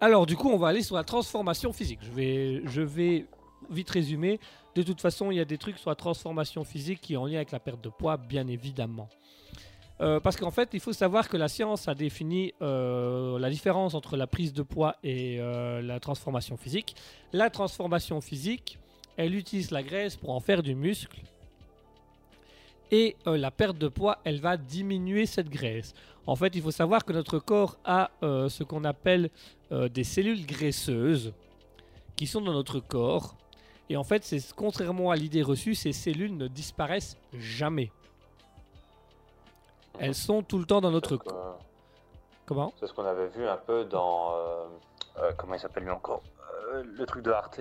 Alors, 0.00 0.26
du 0.26 0.36
coup, 0.36 0.50
on 0.50 0.58
va 0.58 0.68
aller 0.68 0.82
sur 0.82 0.94
la 0.94 1.04
transformation 1.04 1.72
physique. 1.72 2.00
Je 2.02 2.12
vais, 2.12 2.62
je 2.66 2.82
vais 2.82 3.26
vite 3.70 3.90
résumer. 3.90 4.38
De 4.76 4.82
toute 4.82 5.00
façon, 5.00 5.30
il 5.30 5.38
y 5.38 5.40
a 5.40 5.46
des 5.46 5.56
trucs 5.56 5.78
sur 5.78 5.88
la 5.88 5.96
transformation 5.96 6.62
physique 6.62 7.00
qui 7.00 7.14
sont 7.14 7.20
en 7.20 7.26
lien 7.26 7.36
avec 7.36 7.50
la 7.50 7.58
perte 7.58 7.82
de 7.82 7.88
poids, 7.88 8.18
bien 8.18 8.46
évidemment. 8.46 9.08
Euh, 10.02 10.20
parce 10.20 10.36
qu'en 10.36 10.50
fait, 10.50 10.68
il 10.74 10.80
faut 10.80 10.92
savoir 10.92 11.30
que 11.30 11.38
la 11.38 11.48
science 11.48 11.88
a 11.88 11.94
défini 11.94 12.52
euh, 12.60 13.38
la 13.38 13.48
différence 13.48 13.94
entre 13.94 14.18
la 14.18 14.26
prise 14.26 14.52
de 14.52 14.62
poids 14.62 14.96
et 15.02 15.40
euh, 15.40 15.80
la 15.80 15.98
transformation 15.98 16.58
physique. 16.58 16.94
La 17.32 17.48
transformation 17.48 18.20
physique, 18.20 18.78
elle 19.16 19.34
utilise 19.34 19.70
la 19.70 19.82
graisse 19.82 20.14
pour 20.14 20.28
en 20.28 20.40
faire 20.40 20.62
du 20.62 20.74
muscle. 20.74 21.22
Et 22.90 23.16
la 23.24 23.50
perte 23.50 23.78
de 23.78 23.88
poids, 23.88 24.18
elle 24.24 24.40
va 24.40 24.58
diminuer 24.58 25.24
cette 25.26 25.48
graisse. 25.48 25.92
En 26.26 26.36
fait, 26.36 26.54
il 26.54 26.62
faut 26.62 26.70
savoir 26.70 27.04
que 27.04 27.12
notre 27.12 27.40
corps 27.40 27.78
a 27.84 28.10
ce 28.22 28.62
qu'on 28.62 28.84
appelle 28.84 29.30
des 29.72 30.04
cellules 30.04 30.46
graisseuses 30.46 31.32
qui 32.14 32.28
sont 32.28 32.40
dans 32.40 32.52
notre 32.52 32.78
corps. 32.78 33.34
Et 33.88 33.96
en 33.96 34.04
fait, 34.04 34.24
c'est 34.24 34.40
contrairement 34.54 35.10
à 35.10 35.16
l'idée 35.16 35.42
reçue, 35.42 35.74
ces 35.74 35.92
cellules 35.92 36.36
ne 36.36 36.48
disparaissent 36.48 37.16
jamais. 37.32 37.90
elles 39.98 40.14
sont 40.14 40.42
tout 40.42 40.58
le 40.58 40.64
temps 40.66 40.80
dans 40.80 40.90
notre 40.90 41.16
corps. 41.16 41.58
Comment? 42.46 42.72
C'est 42.78 42.86
ce 42.86 42.92
qu'on 42.92 43.04
avait 43.04 43.28
vu 43.28 43.46
un 43.46 43.56
peu 43.56 43.84
dans. 43.84 44.34
euh, 44.36 44.66
euh, 45.18 45.32
comment 45.36 45.54
il 45.54 45.60
s'appelle 45.60 45.84
lui 45.84 45.90
encore? 45.90 46.22
Euh, 46.72 46.82
Le 46.84 47.06
truc 47.06 47.24
de 47.24 47.30
Arte, 47.30 47.60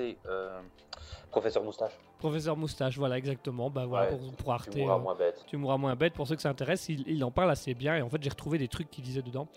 Professeur 1.32 1.64
Moustache. 1.64 1.94
Professeur 2.20 2.56
Moustache, 2.58 2.98
voilà, 2.98 3.18
exactement. 3.18 3.70
Bah 3.70 3.86
voilà, 3.86 4.12
Ouais, 4.12 4.18
pour, 4.18 4.34
pour 4.36 4.54
Arte. 4.54 4.70
Tu 4.72 4.80
mourras 4.80 4.98
moins 4.98 5.16
bête. 5.16 5.44
Tu 5.48 5.58
mourras 5.58 5.78
moins 5.78 5.96
bête. 5.96 6.14
Pour 6.14 6.28
ceux 6.28 6.36
que 6.36 6.42
ça 6.42 6.50
intéresse, 6.50 6.88
il, 6.90 7.08
il 7.08 7.24
en 7.24 7.32
parle 7.32 7.52
assez 7.52 7.74
bien. 7.74 7.96
Et 7.98 8.02
en 8.02 8.10
fait, 8.10 8.22
j'ai 8.22 8.30
retrouvé 8.30 8.58
des 8.58 8.68
trucs 8.68 8.90
qu'il 8.90 9.04
disait 9.04 9.22
dedans. 9.22 9.48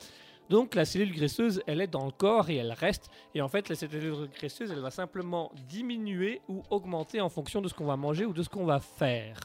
Donc, 0.49 0.75
la 0.75 0.85
cellule 0.85 1.13
graisseuse, 1.13 1.63
elle 1.67 1.81
est 1.81 1.87
dans 1.87 2.07
le 2.07 2.11
corps 2.11 2.49
et 2.49 2.57
elle 2.57 2.73
reste. 2.73 3.11
Et 3.35 3.43
en 3.43 3.49
fait, 3.49 3.69
la 3.69 3.75
cellule 3.75 4.29
graisseuse, 4.35 4.71
elle 4.71 4.81
va 4.81 4.91
simplement 4.91 5.53
diminuer 5.69 6.41
ou 6.49 6.63
augmenter 6.71 7.21
en 7.21 7.29
fonction 7.29 7.61
de 7.61 7.69
ce 7.69 7.75
qu'on 7.75 7.85
va 7.85 7.97
manger 7.97 8.25
ou 8.25 8.33
de 8.33 8.43
ce 8.43 8.49
qu'on 8.49 8.65
va 8.65 8.81
faire. 8.81 9.39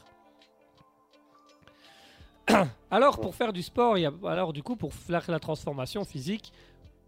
Alors, 2.90 3.20
pour 3.20 3.34
faire 3.34 3.52
du 3.52 3.62
sport, 3.62 3.98
il 3.98 4.02
y 4.02 4.06
a, 4.06 4.12
alors 4.24 4.52
du 4.52 4.62
coup, 4.62 4.76
pour 4.76 4.94
faire 4.94 5.24
la 5.28 5.40
transformation 5.40 6.04
physique, 6.04 6.52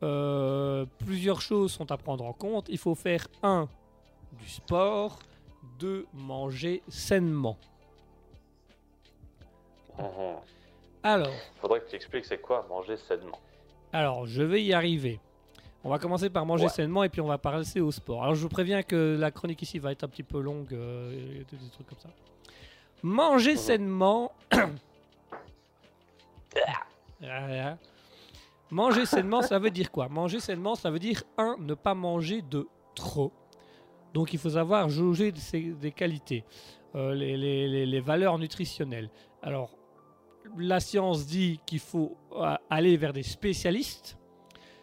euh, 0.02 0.84
plusieurs 0.98 1.40
choses 1.40 1.72
sont 1.72 1.90
à 1.90 1.96
prendre 1.96 2.24
en 2.24 2.32
compte. 2.32 2.68
Il 2.68 2.78
faut 2.78 2.94
faire 2.94 3.26
un 3.42 3.68
du 4.32 4.48
sport, 4.48 5.18
deux 5.78 6.06
manger 6.12 6.82
sainement. 6.88 7.56
Mhm. 9.98 10.36
Alors, 11.02 11.32
Faudrait 11.60 11.80
que 11.80 11.88
tu 11.88 11.96
expliques 11.96 12.26
c'est 12.26 12.40
quoi 12.40 12.66
manger 12.68 12.96
sainement. 12.96 13.38
Alors, 13.96 14.26
je 14.26 14.42
vais 14.42 14.62
y 14.62 14.74
arriver. 14.74 15.18
On 15.82 15.88
va 15.88 15.98
commencer 15.98 16.28
par 16.28 16.44
manger 16.44 16.64
Ouais. 16.64 16.68
sainement 16.70 17.02
et 17.02 17.08
puis 17.08 17.22
on 17.22 17.26
va 17.28 17.38
passer 17.38 17.80
au 17.80 17.90
sport. 17.90 18.22
Alors, 18.22 18.34
je 18.34 18.42
vous 18.42 18.48
préviens 18.50 18.82
que 18.82 19.16
la 19.18 19.30
chronique 19.30 19.62
ici 19.62 19.78
va 19.78 19.90
être 19.92 20.04
un 20.04 20.08
petit 20.08 20.22
peu 20.22 20.40
longue, 20.40 20.68
euh, 20.74 21.10
des, 21.50 21.56
des 21.56 21.70
trucs 21.70 21.86
comme 21.86 21.98
ça. 21.98 22.10
Manger 23.02 23.56
sainement. 23.56 24.32
Voilà. 27.20 27.78
Manger 28.70 29.06
sainement, 29.06 29.42
ça 29.42 29.58
veut 29.58 29.70
dire 29.70 29.90
quoi? 29.90 30.08
Manger 30.08 30.40
sainement, 30.40 30.74
ça 30.74 30.90
veut 30.90 30.98
dire 30.98 31.22
un, 31.38 31.56
ne 31.58 31.74
pas 31.74 31.94
manger 31.94 32.42
de 32.42 32.66
trop. 32.94 33.32
Donc, 34.12 34.32
il 34.32 34.38
faut 34.38 34.50
savoir 34.50 34.88
jauger 34.90 35.32
des 35.32 35.92
qualités, 35.92 36.44
euh, 36.94 37.14
les, 37.14 37.36
les- 37.36 37.68
les- 37.68 37.86
les 37.86 38.00
valeurs 38.00 38.38
nutritionnelles. 38.38 39.08
Alors, 39.42 39.70
la 40.58 40.80
science 40.80 41.26
dit 41.26 41.60
qu'il 41.66 41.80
faut 41.80 42.16
aller 42.70 42.96
vers 42.96 43.12
des 43.12 43.22
spécialistes 43.22 44.16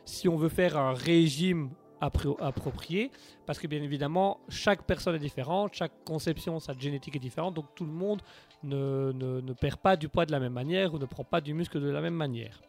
si 0.05 0.27
on 0.27 0.35
veut 0.35 0.49
faire 0.49 0.77
un 0.77 0.93
régime 0.93 1.69
appro- 2.01 2.35
approprié, 2.41 3.09
parce 3.45 3.57
que 3.59 3.67
bien 3.67 3.81
évidemment, 3.81 4.39
chaque 4.49 4.83
personne 4.83 5.15
est 5.15 5.19
différente, 5.19 5.73
chaque 5.73 6.03
conception, 6.05 6.59
sa 6.59 6.73
génétique 6.77 7.15
est 7.15 7.19
différente, 7.19 7.53
donc 7.53 7.73
tout 7.75 7.85
le 7.85 7.91
monde 7.91 8.21
ne, 8.63 9.11
ne- 9.13 9.53
perd 9.53 9.77
pas 9.77 9.95
du 9.95 10.09
poids 10.09 10.25
de 10.25 10.31
la 10.31 10.39
même 10.39 10.53
manière 10.53 10.93
ou 10.93 10.99
ne 10.99 11.05
prend 11.05 11.23
pas 11.23 11.39
du 11.41 11.53
muscle 11.53 11.79
de 11.79 11.89
la 11.89 12.01
même 12.01 12.15
manière. 12.15 12.61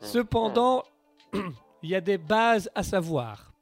Cependant, 0.00 0.84
il 1.82 1.90
y 1.90 1.96
a 1.96 2.00
des 2.00 2.18
bases 2.18 2.70
à 2.74 2.82
savoir. 2.84 3.52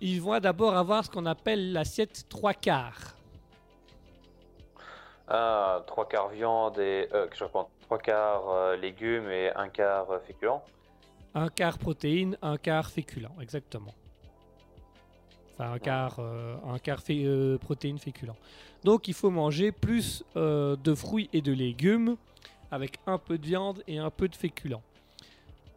Ils 0.00 0.20
vont 0.20 0.38
d'abord 0.40 0.74
avoir 0.74 1.04
ce 1.04 1.10
qu'on 1.10 1.26
appelle 1.26 1.72
l'assiette 1.72 2.26
trois 2.28 2.54
quarts. 2.54 3.16
Ah, 5.28 5.82
trois 5.86 6.08
quarts 6.08 6.30
viande 6.30 6.78
et. 6.78 7.08
Euh, 7.12 7.26
je 7.34 7.44
reprends. 7.44 7.68
Trois 7.92 8.00
quarts 8.02 8.48
euh, 8.48 8.74
légumes 8.74 9.28
et 9.30 9.50
un 9.54 9.68
quart 9.68 10.10
euh, 10.10 10.18
féculent. 10.18 10.62
Un 11.34 11.50
quart 11.50 11.76
protéine, 11.76 12.38
un 12.40 12.56
quart 12.56 12.90
féculent, 12.90 13.28
exactement. 13.38 13.92
Enfin, 15.52 15.72
un 15.72 15.78
quart, 15.78 16.16
euh, 16.18 16.56
un 16.66 16.78
quart 16.78 17.02
fé- 17.02 17.24
euh, 17.26 17.58
protéine 17.58 17.98
féculent. 17.98 18.32
Donc, 18.82 19.08
il 19.08 19.14
faut 19.14 19.28
manger 19.28 19.72
plus 19.72 20.24
euh, 20.36 20.74
de 20.76 20.94
fruits 20.94 21.28
et 21.34 21.42
de 21.42 21.52
légumes 21.52 22.16
avec 22.70 22.98
un 23.06 23.18
peu 23.18 23.36
de 23.36 23.44
viande 23.44 23.82
et 23.86 23.98
un 23.98 24.08
peu 24.08 24.26
de 24.26 24.36
féculent. 24.36 24.80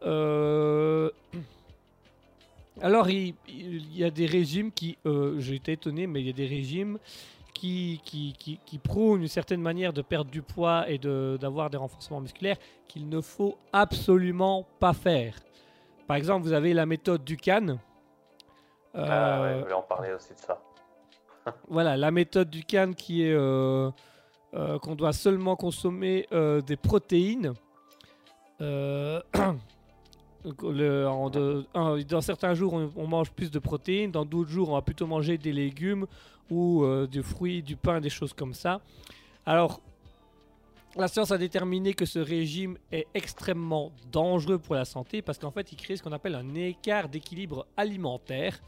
Alors, 2.80 3.10
il, 3.10 3.34
il 3.46 3.94
y 3.94 4.04
a 4.04 4.10
des 4.10 4.24
régimes 4.26 4.72
qui, 4.72 4.96
j'ai 5.04 5.54
été 5.56 5.72
étonné, 5.72 6.06
mais 6.06 6.22
il 6.22 6.28
y 6.28 6.30
a 6.30 6.32
des 6.32 6.46
régimes 6.46 6.98
qui, 7.58 8.00
qui, 8.04 8.34
qui, 8.38 8.60
qui 8.64 8.78
prônent 8.78 9.22
une 9.22 9.28
certaine 9.28 9.60
manière 9.62 9.92
de 9.92 10.02
perdre 10.02 10.30
du 10.30 10.42
poids 10.42 10.88
et 10.88 10.98
de- 10.98 11.38
d'avoir 11.40 11.70
des 11.70 11.76
renforcements 11.76 12.20
musculaires 12.20 12.56
qu'il 12.88 13.08
ne 13.08 13.20
faut 13.20 13.56
absolument 13.72 14.66
pas 14.78 14.92
faire. 14.92 15.34
Par 16.06 16.16
exemple, 16.16 16.44
vous 16.46 16.52
avez 16.52 16.72
la 16.74 16.86
méthode 16.86 17.24
du 17.24 17.36
can. 17.36 17.78
Ah 18.94 19.00
ouais, 19.00 19.02
Euh, 19.02 19.58
je 19.58 19.62
voulais 19.64 19.72
en 19.74 19.82
parler 19.82 20.12
aussi 20.12 20.32
de 20.34 20.38
ça. 20.38 20.60
voilà, 21.68 21.96
la 21.96 22.10
méthode 22.10 22.48
du 22.50 22.64
can 22.64 22.92
qui 22.96 23.22
est 23.24 23.32
euh, 23.34 23.90
euh, 24.54 24.78
qu'on 24.78 24.94
doit 24.94 25.12
seulement 25.12 25.56
consommer 25.56 26.26
des 26.66 26.76
protéines. 26.76 27.54
Dans 30.44 32.20
certains 32.20 32.54
jours, 32.54 32.74
on, 32.74 32.90
on 32.96 33.06
mange 33.06 33.30
plus 33.30 33.50
de 33.50 33.58
protéines. 33.58 34.10
Dans 34.10 34.24
d'autres 34.24 34.50
jours, 34.50 34.70
on 34.70 34.74
va 34.74 34.82
plutôt 34.82 35.06
manger 35.06 35.38
des 35.38 35.52
légumes 35.52 36.06
ou 36.50 36.84
euh, 36.84 37.06
du 37.06 37.22
fruit, 37.22 37.62
du 37.62 37.76
pain, 37.76 38.00
des 38.00 38.10
choses 38.10 38.32
comme 38.32 38.54
ça. 38.54 38.80
Alors, 39.44 39.80
la 40.96 41.08
science 41.08 41.30
a 41.30 41.38
déterminé 41.38 41.92
que 41.92 42.06
ce 42.06 42.18
régime 42.18 42.78
est 42.90 43.06
extrêmement 43.14 43.92
dangereux 44.10 44.58
pour 44.58 44.74
la 44.74 44.84
santé 44.84 45.22
parce 45.22 45.38
qu'en 45.38 45.50
fait, 45.50 45.72
il 45.72 45.76
crée 45.76 45.96
ce 45.96 46.02
qu'on 46.02 46.12
appelle 46.12 46.34
un 46.34 46.54
écart 46.54 47.08
d'équilibre 47.08 47.66
alimentaire. 47.76 48.60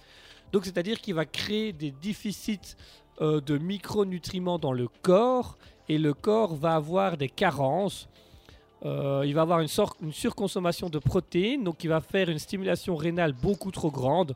Donc, 0.53 0.65
c'est-à-dire 0.65 1.01
qu'il 1.01 1.15
va 1.15 1.25
créer 1.25 1.73
des 1.73 1.91
déficits 1.91 2.77
euh, 3.21 3.41
de 3.41 3.59
micronutriments 3.59 4.59
dans 4.59 4.73
le 4.73 4.89
corps 5.03 5.57
et 5.89 5.99
le 5.99 6.13
corps 6.15 6.55
va 6.55 6.75
avoir 6.75 7.17
des 7.17 7.29
carences. 7.29 8.09
Euh, 8.85 9.23
il 9.27 9.35
va 9.35 9.43
avoir 9.43 9.61
une, 9.61 9.69
surconsommation 10.13 10.89
de 10.89 10.99
protéines, 10.99 11.65
donc 11.65 11.83
il 11.83 11.89
va 11.89 12.01
faire 12.01 12.29
une 12.29 12.39
stimulation 12.39 12.95
rénale 12.95 13.33
beaucoup 13.33 13.71
trop 13.71 13.91
grande. 13.91 14.35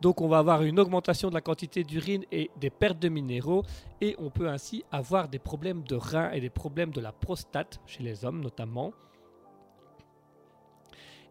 Donc 0.00 0.22
on 0.22 0.28
va 0.28 0.38
avoir 0.38 0.62
une 0.62 0.80
augmentation 0.80 1.28
de 1.28 1.34
la 1.34 1.42
quantité 1.42 1.84
d'urine 1.84 2.24
et 2.32 2.50
des 2.58 2.70
pertes 2.70 2.98
de 2.98 3.08
minéraux 3.08 3.64
et 4.00 4.16
on 4.18 4.30
peut 4.30 4.48
ainsi 4.48 4.82
avoir 4.90 5.28
des 5.28 5.38
problèmes 5.38 5.82
de 5.82 5.94
reins 5.94 6.30
et 6.30 6.40
des 6.40 6.48
problèmes 6.48 6.90
de 6.90 7.00
la 7.00 7.12
prostate 7.12 7.80
chez 7.86 8.02
les 8.02 8.24
hommes 8.24 8.40
notamment. 8.40 8.92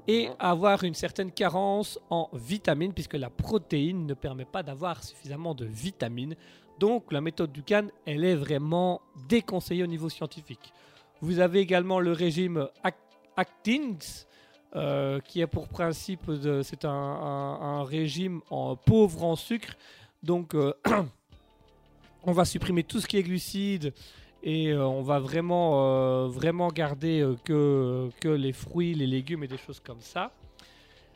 Et 0.08 0.30
avoir 0.38 0.84
une 0.84 0.94
certaine 0.94 1.32
carence 1.32 2.00
en 2.10 2.30
vitamines 2.34 2.94
puisque 2.94 3.16
la 3.16 3.32
protéine 3.32 4.06
ne 4.06 4.14
permet 4.14 4.46
pas 4.46 4.62
d'avoir 4.62 5.04
suffisamment 5.04 5.56
de 5.56 5.66
vitamines. 5.66 6.36
Donc 6.80 7.12
la 7.12 7.22
méthode 7.22 7.52
du 7.52 7.64
CAN, 7.64 7.88
elle 8.06 8.24
est 8.24 8.36
vraiment 8.36 9.02
déconseillée 9.28 9.84
au 9.84 9.88
niveau 9.88 10.10
scientifique. 10.10 10.74
Vous 11.22 11.40
avez 11.40 11.60
également 11.60 12.00
le 12.00 12.14
régime 12.14 12.68
Ac- 12.84 12.94
Atkins, 13.36 14.26
euh, 14.76 15.20
qui 15.20 15.42
est 15.42 15.48
pour 15.48 15.68
principe, 15.68 16.32
c'est 16.64 16.86
un, 16.86 17.84
régime 17.84 18.42
en 18.50 18.76
pauvre 18.76 19.24
en 19.24 19.36
sucre. 19.36 19.76
Donc, 20.24 20.56
euh, 20.56 20.74
on 22.24 22.32
va 22.32 22.46
supprimer 22.46 22.84
tout 22.84 23.02
ce 23.02 23.08
qui 23.08 23.18
est 23.18 23.24
glucides 23.24 23.94
et 24.44 24.70
euh, 24.70 24.86
on 24.86 25.02
va 25.02 25.20
vraiment, 25.20 26.28
vraiment 26.28 26.70
garder 26.70 27.28
que, 27.44 28.10
que 28.22 28.30
les 28.30 28.54
fruits, 28.54 28.94
les 28.94 29.08
légumes 29.08 29.44
et 29.44 29.48
des 29.48 29.58
choses 29.58 29.82
comme 29.82 30.02
ça. 30.02 30.32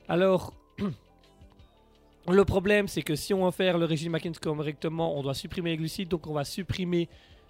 Alors, 0.09 0.53
le 2.27 2.45
problème, 2.45 2.89
c'est 2.89 3.03
que 3.03 3.15
si 3.15 3.33
on 3.33 3.45
veut 3.45 3.51
faire 3.51 3.77
le 3.77 3.85
régime 3.85 4.15
Atkins 4.15 4.33
correctement, 4.41 5.17
on 5.17 5.21
doit 5.23 5.33
supprimer 5.33 5.71
les 5.71 5.77
glucides, 5.77 6.09
donc 6.09 6.27
on 6.27 6.33
va 6.33 6.43
supprimer 6.43 7.07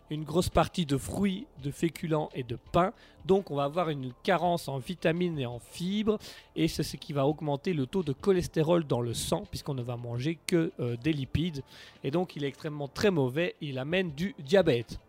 une 0.10 0.24
grosse 0.24 0.50
partie 0.50 0.86
de 0.86 0.98
fruits, 0.98 1.48
de 1.64 1.72
féculents 1.72 2.30
et 2.34 2.44
de 2.44 2.58
pain. 2.72 2.94
Donc 3.26 3.52
on 3.52 3.56
va 3.56 3.64
avoir 3.64 3.90
une 3.90 4.12
carence 4.24 4.68
en 4.68 4.78
vitamines 4.78 5.40
et 5.40 5.46
en 5.46 5.60
fibres 5.60 6.18
et 6.56 6.68
c'est 6.68 6.84
ce 6.84 6.98
qui 6.98 7.14
va 7.14 7.26
augmenter 7.26 7.74
le 7.74 7.86
taux 7.86 8.04
de 8.04 8.14
cholestérol 8.14 8.86
dans 8.86 9.02
le 9.02 9.14
sang 9.14 9.44
puisqu'on 9.50 9.74
ne 9.74 9.82
va 9.82 9.96
manger 9.96 10.38
que 10.46 10.72
euh, 10.80 10.98
des 10.98 11.14
lipides 11.14 11.64
et 12.04 12.12
donc 12.12 12.36
il 12.36 12.44
est 12.44 12.48
extrêmement 12.48 12.88
très 12.88 13.12
mauvais, 13.12 13.56
il 13.62 13.80
amène 13.80 14.12
du 14.12 14.36
diabète. 14.40 15.00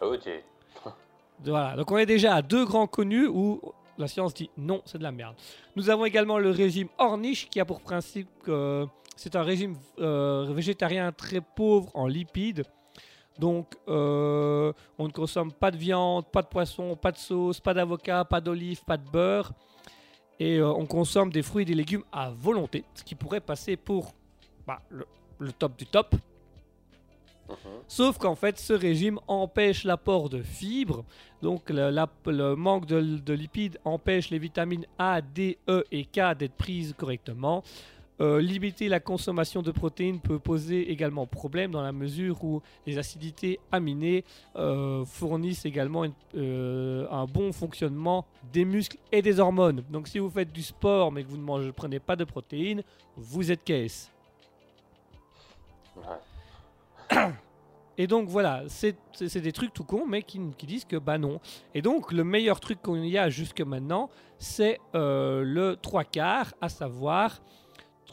Ok. 0.00 0.28
Voilà, 1.44 1.76
donc 1.76 1.90
on 1.92 1.98
est 1.98 2.06
déjà 2.06 2.36
à 2.36 2.40
deux 2.40 2.64
grands 2.64 2.86
connus 2.86 3.26
où 3.26 3.60
la 3.98 4.08
science 4.08 4.32
dit 4.32 4.48
non, 4.56 4.80
c'est 4.86 4.96
de 4.96 5.02
la 5.02 5.12
merde. 5.12 5.34
Nous 5.76 5.90
avons 5.90 6.06
également 6.06 6.38
le 6.38 6.50
régime 6.50 6.88
Ornish 6.96 7.48
qui 7.50 7.60
a 7.60 7.66
pour 7.66 7.82
principe 7.82 8.28
que 8.42 8.86
c'est 9.16 9.36
un 9.36 9.42
régime 9.42 9.76
euh, 9.98 10.46
végétarien 10.52 11.12
très 11.12 11.40
pauvre 11.40 11.90
en 11.94 12.06
lipides. 12.06 12.64
Donc 13.38 13.74
euh, 13.88 14.72
on 14.98 15.06
ne 15.06 15.12
consomme 15.12 15.52
pas 15.52 15.70
de 15.70 15.76
viande, 15.76 16.26
pas 16.26 16.42
de 16.42 16.48
poisson, 16.48 16.96
pas 16.96 17.12
de 17.12 17.18
sauce, 17.18 17.60
pas 17.60 17.74
d'avocat, 17.74 18.24
pas 18.24 18.40
d'olive, 18.40 18.82
pas 18.84 18.96
de 18.96 19.08
beurre. 19.08 19.52
Et 20.38 20.58
euh, 20.58 20.70
on 20.72 20.86
consomme 20.86 21.30
des 21.30 21.42
fruits 21.42 21.62
et 21.62 21.66
des 21.66 21.74
légumes 21.74 22.04
à 22.12 22.30
volonté, 22.30 22.84
ce 22.94 23.02
qui 23.04 23.14
pourrait 23.14 23.40
passer 23.40 23.76
pour 23.76 24.12
bah, 24.66 24.80
le- 24.90 25.06
le 25.38 25.52
top 25.52 25.76
du 25.78 25.86
top. 25.86 26.14
Mhm. 27.48 27.56
Sauf 27.86 28.18
qu'en 28.18 28.34
fait, 28.34 28.58
ce 28.58 28.72
régime 28.72 29.20
empêche 29.28 29.84
l'apport 29.84 30.28
de 30.28 30.42
fibres. 30.42 31.04
Donc, 31.42 31.70
le, 31.70 31.90
la- 31.90 32.08
le 32.26 32.54
manque 32.56 32.86
de, 32.86 33.00
de 33.00 33.32
lipides 33.34 33.78
empêche 33.84 34.30
les 34.30 34.38
vitamines 34.38 34.84
A, 34.98 35.20
D, 35.22 35.56
E 35.68 35.84
et 35.92 36.04
K 36.04 36.34
d'être 36.36 36.54
prises 36.56 36.92
correctement. 36.98 37.62
Euh, 38.18 38.40
limiter 38.40 38.88
la 38.88 38.98
consommation 38.98 39.60
de 39.60 39.70
protéines 39.70 40.20
peut 40.20 40.38
poser 40.38 40.90
également 40.90 41.26
problème 41.26 41.70
dans 41.70 41.82
la 41.82 41.92
mesure 41.92 42.42
où 42.42 42.62
les 42.86 42.96
acidités 42.96 43.60
aminées 43.70 44.24
euh, 44.56 45.04
fournissent 45.04 45.66
également 45.66 46.04
une- 46.04 46.14
euh, 46.34 47.06
un 47.10 47.26
bon 47.26 47.52
fonctionnement 47.52 48.24
des 48.54 48.64
muscles 48.64 48.96
et 49.12 49.20
des 49.20 49.38
hormones. 49.38 49.84
Donc 49.90 50.08
si 50.08 50.18
vous 50.18 50.30
faites 50.30 50.50
du 50.50 50.62
sport 50.62 51.12
mais 51.12 51.24
que 51.24 51.28
vous 51.28 51.36
ne 51.36 51.42
mangez, 51.42 51.72
prenez 51.72 51.98
pas 52.00 52.16
de 52.16 52.24
protéines, 52.24 52.82
vous 53.16 53.52
êtes 53.52 53.62
caisse. 53.64 54.10
Ouais. 55.96 57.28
Et 57.98 58.06
donc 58.06 58.28
voilà, 58.28 58.62
c'est 58.68 58.96
des 59.40 59.52
trucs 59.52 59.72
tout 59.72 59.84
cons, 59.84 60.06
mais 60.06 60.22
qui, 60.22 60.40
qui 60.58 60.66
disent 60.66 60.84
que 60.84 60.96
bah 60.96 61.16
non. 61.18 61.40
Et 61.74 61.80
donc 61.82 62.12
le 62.12 62.24
meilleur 62.24 62.60
truc 62.60 62.80
qu'on 62.82 62.96
y 63.02 63.16
a 63.16 63.28
jusque 63.30 63.60
maintenant, 63.62 64.10
c'est 64.38 64.80
le 64.94 65.74
3 65.80 66.04
quarts, 66.04 66.52
à 66.60 66.68
savoir 66.68 67.40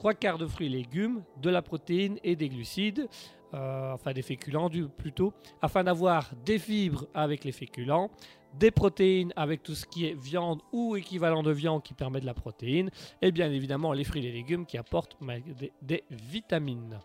3 0.04 0.16
quarts 0.16 0.38
de 0.38 0.46
fruits 0.48 0.66
et 0.68 0.70
légumes, 0.70 1.24
de 1.38 1.50
la 1.50 1.62
protéine 1.62 2.20
et 2.26 2.36
des 2.36 2.50
glucides, 2.50 3.08
euh, 3.54 3.94
enfin 3.94 4.12
des 4.12 4.22
féculents 4.22 4.68
du, 4.68 4.90
plutôt, 4.90 5.32
afin 5.62 5.86
d'avoir 5.86 6.32
des 6.44 6.60
fibres 6.60 7.06
avec 7.14 7.46
les 7.46 7.54
féculents, 7.54 8.12
des 8.56 8.70
protéines 8.70 9.32
avec 9.38 9.64
tout 9.64 9.76
ce 9.76 9.86
qui 9.86 10.06
est 10.06 10.14
viande 10.14 10.60
ou 10.74 10.98
équivalent 10.98 11.42
de 11.42 11.52
viande 11.52 11.84
qui 11.84 11.94
permet 11.94 12.20
de 12.20 12.26
la 12.26 12.34
protéine, 12.34 12.92
et 13.22 13.32
bien 13.32 13.50
évidemment 13.50 13.94
les 13.94 14.04
fruits 14.04 14.20
et 14.20 14.30
les 14.30 14.34
légumes 14.34 14.66
qui 14.66 14.78
apportent 14.78 15.16
des- 15.22 15.72
des 15.82 16.04
vitamines. 16.10 17.00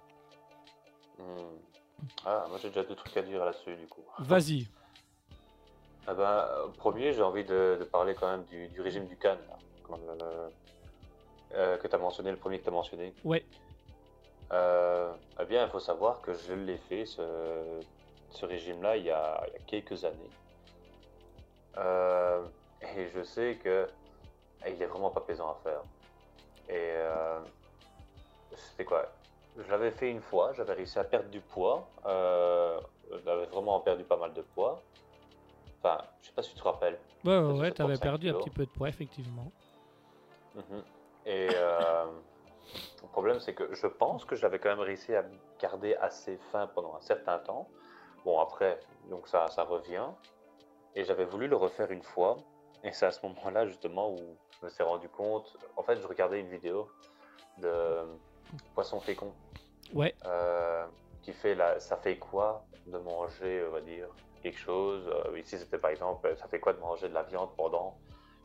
Hmm. 1.21 1.23
Ah, 2.27 2.47
moi 2.49 2.59
j'ai 2.61 2.67
déjà 2.71 2.83
deux 2.83 2.97
trucs 2.97 3.17
à 3.17 3.23
dire 3.23 3.45
là-dessus 3.45 3.77
du 3.77 3.87
coup. 3.87 4.03
Vas-y. 4.19 4.67
Ah 6.09 6.15
ben, 6.15 6.45
premier, 6.79 7.13
j'ai 7.13 7.23
envie 7.23 7.45
de, 7.45 7.77
de 7.79 7.85
parler 7.85 8.17
quand 8.19 8.29
même 8.29 8.45
du, 8.47 8.67
du 8.67 8.81
régime 8.81 9.07
du 9.07 9.17
là, 9.23 9.37
comme, 9.85 10.01
euh, 10.21 10.49
euh, 11.55 11.77
que 11.79 11.89
tu 11.89 11.95
as 11.95 11.99
mentionné, 11.99 12.31
le 12.31 12.37
premier 12.37 12.59
que 12.59 12.65
tu 12.65 12.69
as 12.69 12.73
mentionné. 12.73 13.15
Ouais. 13.25 13.45
Euh, 14.53 15.13
eh 15.41 15.45
bien, 15.45 15.65
il 15.65 15.71
faut 15.71 15.81
savoir 15.81 16.21
que 16.23 16.33
je 16.33 16.55
l'ai 16.55 16.79
fait, 16.79 17.05
ce, 17.07 17.81
ce 18.31 18.47
régime-là, 18.47 18.97
il, 18.97 19.05
y 19.05 19.11
a 19.11 19.45
il 19.49 19.53
y 19.53 19.57
a 19.57 19.61
quelques 19.67 20.05
années. 20.05 20.31
Euh, 21.77 22.45
et 22.81 23.09
je 23.15 23.23
sais 23.23 23.59
que 23.63 23.87
eh, 24.65 24.73
il 24.73 24.83
est 24.83 24.87
vraiment 24.87 25.11
pas 25.11 25.21
plaisant 25.21 25.51
à 25.51 25.57
faire. 25.63 25.83
Et 26.69 26.75
euh, 26.77 27.41
c'était 28.55 28.85
quoi? 28.85 29.07
Je 29.57 29.71
l'avais 29.71 29.91
fait 29.91 30.11
une 30.11 30.23
fois, 30.23 30.53
j'avais 30.55 30.75
réussi 30.75 30.99
à 30.99 31.05
perdre 31.05 31.29
du 31.31 31.41
poids. 31.41 31.89
J'avais 33.25 33.47
vraiment 33.47 33.81
perdu 33.81 34.05
pas 34.05 34.17
mal 34.17 34.33
de 34.35 34.43
poids. 34.43 34.83
Enfin, 35.83 35.99
je 36.21 36.27
sais 36.29 36.33
pas 36.33 36.43
si 36.43 36.53
tu 36.53 36.59
te 36.59 36.65
rappelles. 36.65 36.99
Ouais, 37.25 37.39
ouais, 37.39 37.59
ouais, 37.61 37.73
t'avais 37.73 37.99
perdu 37.99 38.29
un 38.29 38.35
petit 38.35 38.51
peu 38.51 38.67
de 38.67 38.71
poids, 38.71 38.89
effectivement. 38.89 39.51
Mhm. 40.55 40.83
Et 41.29 41.49
euh, 41.53 42.07
le 43.03 43.09
problème, 43.09 43.39
c'est 43.39 43.55
que 43.55 43.75
je 43.75 43.87
pense 43.87 44.25
que 44.25 44.35
j'avais 44.35 44.59
quand 44.59 44.71
même 44.71 44.81
réussi 44.81 45.15
à 45.15 45.25
garder 45.61 45.95
assez 45.97 46.39
fin 46.51 46.67
pendant 46.69 46.97
un 46.97 47.03
certain 47.03 47.39
temps. 47.39 47.69
Bon, 48.25 48.41
après, 48.41 48.81
donc 49.11 49.29
ça, 49.29 49.47
ça 49.49 49.65
revient. 49.65 50.07
Et 50.95 51.05
j'avais 51.05 51.27
voulu 51.27 51.47
le 51.47 51.57
refaire 51.57 51.91
une 51.91 52.03
fois. 52.03 52.39
Et 52.83 52.93
c'est 52.93 53.05
à 53.05 53.11
ce 53.11 53.25
moment-là, 53.27 53.67
justement, 53.67 54.11
où 54.11 54.39
je 54.59 54.65
me 54.65 54.71
suis 54.71 54.83
rendu 54.83 55.11
compte. 55.11 55.55
En 55.77 55.83
fait, 55.83 56.01
je 56.01 56.07
regardais 56.07 56.41
une 56.41 56.49
vidéo 56.49 56.89
de 57.59 58.07
Poisson 58.75 58.99
Fécond 58.99 59.35
Ouais, 59.95 60.15
euh, 60.27 60.87
qui 61.23 61.33
fait 61.33 61.55
la, 61.55 61.81
ça 61.81 61.97
fait 61.97 62.17
quoi 62.19 62.65
de 62.87 62.99
manger, 62.99 63.65
on 63.69 63.73
va 63.73 63.81
dire, 63.81 64.09
quelque 64.43 64.59
chose? 64.59 65.03
Euh, 65.09 65.39
ici, 65.39 65.59
c'était 65.59 65.79
par 65.79 65.91
exemple, 65.91 66.35
ça 66.37 66.47
fait 66.47 66.61
quoi 66.61 66.73
de 66.73 66.79
manger 66.79 67.09
de 67.09 67.15
la 67.15 67.23
viande 67.23 67.51
pendant, 67.57 67.99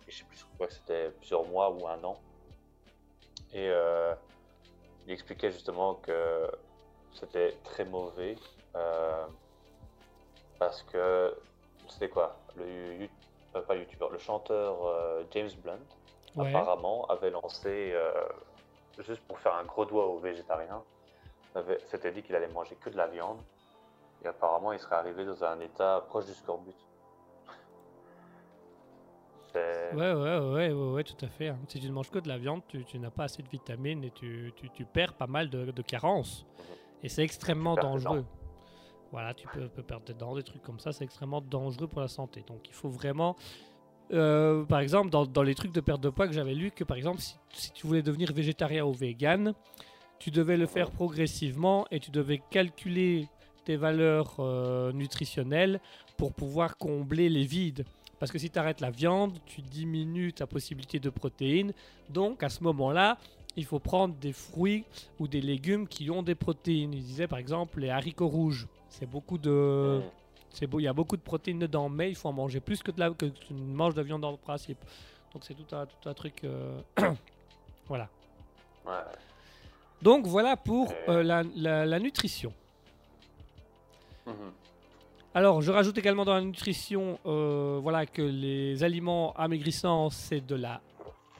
je 0.07 0.17
sais 0.17 0.23
plus, 0.25 0.37
je 0.37 0.45
crois 0.55 0.67
que 0.67 0.73
c'était 0.73 1.09
plusieurs 1.11 1.45
mois 1.45 1.69
ou 1.71 1.87
un 1.87 2.01
an. 2.03 2.17
Et 3.53 3.69
euh, 3.69 4.13
il 5.05 5.13
expliquait 5.13 5.51
justement 5.51 5.95
que 5.95 6.49
c'était 7.13 7.55
très 7.63 7.85
mauvais 7.85 8.35
euh, 8.75 9.25
parce 10.57 10.81
que 10.83 11.35
c'était 11.87 12.09
quoi? 12.09 12.35
Le 12.55 13.07
euh, 13.55 13.61
pas 13.61 13.75
youtubeur, 13.75 14.09
le 14.09 14.17
chanteur 14.17 14.75
James 15.31 15.51
Blunt 15.63 15.77
ouais. 16.35 16.47
apparemment 16.49 17.05
avait 17.05 17.29
lancé, 17.29 17.95
juste 18.99 19.21
pour 19.27 19.37
faire 19.39 19.53
un 19.53 19.63
gros 19.63 19.85
doigt 19.85 20.07
aux 20.07 20.17
végétariens, 20.17 20.81
s'était 21.85 22.11
dit 22.11 22.23
qu'il 22.23 22.35
allait 22.35 22.47
manger 22.47 22.75
que 22.75 22.89
de 22.89 22.97
la 22.97 23.05
viande. 23.05 23.39
Et 24.23 24.27
apparemment, 24.27 24.71
il 24.71 24.79
serait 24.79 24.95
arrivé 24.95 25.25
dans 25.25 25.43
un 25.43 25.59
état 25.59 26.03
proche 26.07 26.25
du 26.25 26.33
scorbut. 26.33 26.73
Ouais, 29.55 30.13
ouais, 30.13 30.39
ouais, 30.39 30.71
ouais, 30.71 31.03
tout 31.03 31.25
à 31.25 31.27
fait. 31.27 31.49
hein. 31.49 31.59
Si 31.67 31.79
tu 31.79 31.87
ne 31.87 31.93
manges 31.93 32.09
que 32.09 32.19
de 32.19 32.27
la 32.27 32.37
viande, 32.37 32.61
tu, 32.67 32.99
n'as 32.99 33.11
pas 33.11 33.25
assez 33.25 33.43
de 33.43 33.49
vitamines 33.49 34.03
et 34.03 34.11
tu, 34.11 34.51
perds 34.91 35.13
pas 35.13 35.27
mal 35.27 35.49
de, 35.49 35.81
carences. 35.81 36.45
Et 37.03 37.09
c'est 37.09 37.23
extrêmement 37.23 37.75
dangereux. 37.75 38.25
Voilà, 39.11 39.33
tu 39.35 39.47
peux, 39.47 39.67
perdre 39.83 40.05
des 40.05 40.15
dents, 40.15 40.35
des 40.35 40.43
trucs 40.43 40.63
comme 40.63 40.79
ça, 40.79 40.91
c'est 40.91 41.03
extrêmement 41.03 41.41
dangereux 41.41 41.87
pour 41.87 42.01
la 42.01 42.07
santé. 42.07 42.43
Donc 42.47 42.67
il 42.67 42.73
faut 42.73 42.89
vraiment... 42.89 43.35
euh, 44.11 44.63
par 44.63 44.79
exemple, 44.79 45.11
dans, 45.11 45.43
les 45.43 45.53
trucs 45.53 45.71
de 45.71 45.81
perte 45.81 46.01
de 46.01 46.09
poids 46.09 46.27
que 46.27 46.33
j'avais 46.33 46.55
lu, 46.55 46.71
que 46.71 46.83
par 46.83 46.97
exemple, 46.97 47.19
si, 47.19 47.35
si 47.53 47.71
tu 47.71 47.85
voulais 47.85 48.01
devenir 48.01 48.33
végétarien 48.33 48.83
ou 48.85 48.91
vegan, 48.91 49.53
tu 50.17 50.31
devais 50.31 50.57
le 50.57 50.65
faire 50.65 50.89
progressivement 50.89 51.85
et 51.91 51.99
tu 51.99 52.09
devais 52.09 52.41
calculer 52.49 53.27
tes 53.65 53.75
valeurs 53.75 54.35
euh, 54.39 54.91
nutritionnelles 54.93 55.79
pour 56.17 56.33
pouvoir 56.33 56.77
combler 56.77 57.29
les 57.29 57.43
vides. 57.43 57.85
Parce 58.23 58.31
que 58.31 58.39
si 58.39 58.49
tu 58.49 58.57
arrêtes 58.57 58.79
la 58.79 58.89
viande, 58.89 59.37
tu 59.45 59.61
diminues 59.61 60.31
ta 60.31 60.47
possibilité 60.47 60.97
de 60.97 61.09
protéines. 61.09 61.73
Donc 62.09 62.41
à 62.41 62.47
ce 62.47 62.63
moment-là, 62.63 63.17
il 63.57 63.65
faut 63.65 63.79
prendre 63.79 64.15
des 64.15 64.31
fruits 64.31 64.85
ou 65.19 65.27
des 65.27 65.41
légumes 65.41 65.89
qui 65.89 66.09
ont 66.09 66.23
des 66.23 66.33
protéines. 66.33 66.93
Il 66.93 67.03
disait 67.03 67.27
par 67.27 67.37
exemple 67.37 67.81
les 67.81 67.89
haricots 67.89 68.29
rouges. 68.29 68.65
C'est 68.87 69.05
beaucoup 69.09 69.37
de, 69.37 69.99
c'est 70.51 70.67
beau, 70.67 70.79
il 70.79 70.83
y 70.83 70.87
a 70.87 70.93
beaucoup 70.93 71.17
de 71.17 71.21
protéines 71.21 71.59
dedans, 71.59 71.89
mais 71.89 72.11
il 72.11 72.15
faut 72.15 72.29
en 72.29 72.31
manger 72.31 72.61
plus 72.61 72.81
que 72.81 72.91
de 72.91 72.99
la, 73.01 73.09
que 73.09 73.25
tu 73.25 73.53
ne 73.53 73.59
manges 73.75 73.93
de 73.93 74.01
viande 74.01 74.23
le 74.25 74.37
principe. 74.37 74.77
Donc 75.33 75.43
c'est 75.43 75.53
tout 75.53 75.75
un, 75.75 75.85
tout 75.85 76.07
un 76.07 76.13
truc. 76.13 76.45
euh, 76.45 76.79
voilà. 77.89 78.07
Ouais. 78.85 78.93
Donc 80.01 80.27
voilà 80.27 80.55
pour 80.55 80.93
euh, 81.09 81.23
la, 81.23 81.43
la- 81.57 81.85
la 81.85 81.99
nutrition. 81.99 82.53
Mhm. 84.25 84.53
Alors, 85.35 85.61
je 85.61 85.71
rajoute 85.71 85.97
également 85.97 86.25
dans 86.25 86.35
la 86.35 86.41
nutrition, 86.41 87.17
euh, 87.25 87.79
voilà, 87.81 88.05
que 88.05 88.21
les 88.21 88.83
aliments 88.83 89.33
amaigrissants, 89.33 90.09
c'est 90.11 90.41
de 90.45 90.55
la 90.55 90.81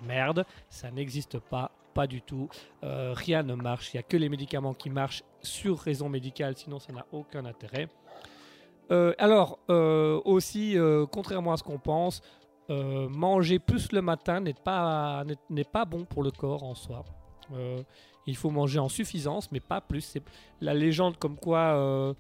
merde. 0.08 0.46
Ça 0.70 0.90
n'existe 0.90 1.38
pas, 1.38 1.70
pas 1.94 2.08
du 2.08 2.22
tout. 2.22 2.50
Euh, 2.84 3.14
rien 3.16 3.44
ne 3.44 3.54
marche. 3.54 3.94
Il 3.94 3.98
n'y 3.98 4.00
a 4.00 4.04
que 4.04 4.18
les 4.18 4.30
médicaments 4.30 4.74
qui 4.74 4.90
marchent 4.90 5.24
sur 5.44 5.78
raison 5.80 6.10
médicale, 6.10 6.58
sinon 6.58 6.80
ça 6.80 6.92
n'a 6.92 7.06
aucun 7.12 7.46
intérêt. 7.46 7.88
Euh, 8.92 9.14
alors, 9.20 9.60
aussi, 10.26 10.76
contrairement 11.12 11.54
à 11.54 11.58
ce 11.58 11.64
qu'on 11.64 11.80
pense, 11.80 12.22
manger 12.70 13.60
plus 13.60 13.92
le 13.92 14.02
matin 14.02 14.40
n'est 14.40 14.54
pas, 14.56 15.24
n'est- 15.50 15.64
pas 15.64 15.86
bon 15.86 16.04
pour 16.06 16.24
le 16.24 16.32
corps 16.32 16.64
en 16.64 16.74
soi. 16.74 17.06
Il 18.26 18.36
faut 18.38 18.50
manger 18.50 18.80
en 18.80 18.90
suffisance, 18.90 19.52
mais 19.52 19.60
pas 19.60 19.82
plus. 19.82 20.02
C'est 20.02 20.24
la 20.62 20.74
légende 20.74 21.18
comme 21.18 21.38
quoi 21.38 22.16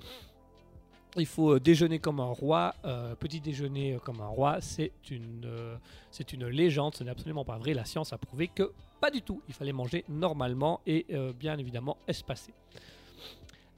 il 1.18 1.26
faut 1.28 1.54
euh, 1.56 1.60
déjeuner 1.60 2.00
comme 2.00 2.20
un 2.20 2.26
roi, 2.32 2.74
euh, 2.86 3.16
petit 3.16 3.40
déjeuner 3.40 3.94
euh, 3.94 4.00
comme 4.00 4.20
un 4.22 4.28
roi, 4.28 4.62
c'est 4.62 4.92
une, 5.12 5.44
euh, 5.46 5.76
c'est 6.12 6.34
une 6.34 6.48
légende, 6.48 6.96
ce 6.96 7.04
n'est 7.04 7.12
absolument 7.12 7.46
pas 7.46 7.58
vrai. 7.58 7.74
La 7.74 7.86
science 7.86 8.14
a 8.14 8.18
prouvé 8.18 8.48
que 8.48 8.72
pas 9.00 9.12
du 9.12 9.22
tout. 9.22 9.42
Il 9.48 9.54
fallait 9.54 9.74
manger 9.74 10.06
normalement 10.10 10.82
et 10.88 11.06
euh, 11.12 11.34
bien 11.34 11.58
évidemment 11.58 11.98
espacé. 12.08 12.54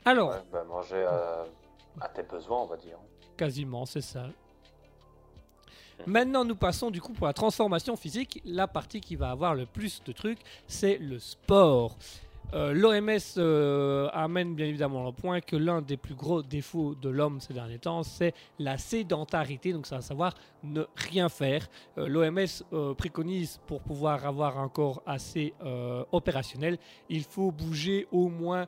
Alors, 0.05 0.29
Ouais, 0.29 0.43
bah, 0.51 0.63
manger 0.63 1.03
à, 1.03 1.45
à 2.01 2.09
tes 2.09 2.23
besoins, 2.23 2.61
on 2.61 2.67
va 2.67 2.77
dire. 2.77 2.97
Quasiment, 3.35 3.85
c'est 3.85 4.01
ça. 4.01 4.27
Maintenant, 6.05 6.43
nous 6.43 6.55
passons 6.55 6.91
du 6.91 7.01
coup 7.01 7.13
pour 7.13 7.25
la 7.25 7.33
transformation 7.33 7.95
physique. 7.95 8.41
La 8.45 8.67
partie 8.67 8.99
qui 8.99 9.15
va 9.15 9.31
avoir 9.31 9.55
le 9.55 9.65
plus 9.65 10.01
de 10.05 10.11
trucs, 10.11 10.39
c'est 10.67 10.97
le 10.97 11.19
sport. 11.19 11.95
L'OMS 12.55 13.19
euh, 13.37 14.07
amène 14.13 14.55
bien 14.55 14.65
évidemment 14.65 15.05
le 15.05 15.11
point 15.11 15.41
que 15.41 15.57
l'un 15.57 15.81
des 15.81 15.97
plus 15.97 16.15
gros 16.15 16.41
défauts 16.41 16.95
de 16.95 17.09
l'homme 17.09 17.41
ces 17.41 17.53
derniers 17.53 17.79
temps, 17.79 18.01
c'est 18.03 18.33
la 18.59 18.77
sédentarité, 18.77 19.73
donc 19.73 19.85
ça 19.85 19.97
va 19.97 20.01
savoir 20.01 20.33
ne 20.63 20.83
rien 20.95 21.27
faire. 21.27 21.67
L'OMS 21.97 22.95
préconise 22.97 23.59
pour 23.67 23.81
pouvoir 23.81 24.25
avoir 24.25 24.57
un 24.57 24.69
corps 24.69 25.03
assez 25.05 25.53
euh, 25.63 26.05
opérationnel, 26.11 26.77
il 27.09 27.23
faut 27.23 27.51
bouger 27.51 28.07
au 28.11 28.29
moins 28.29 28.67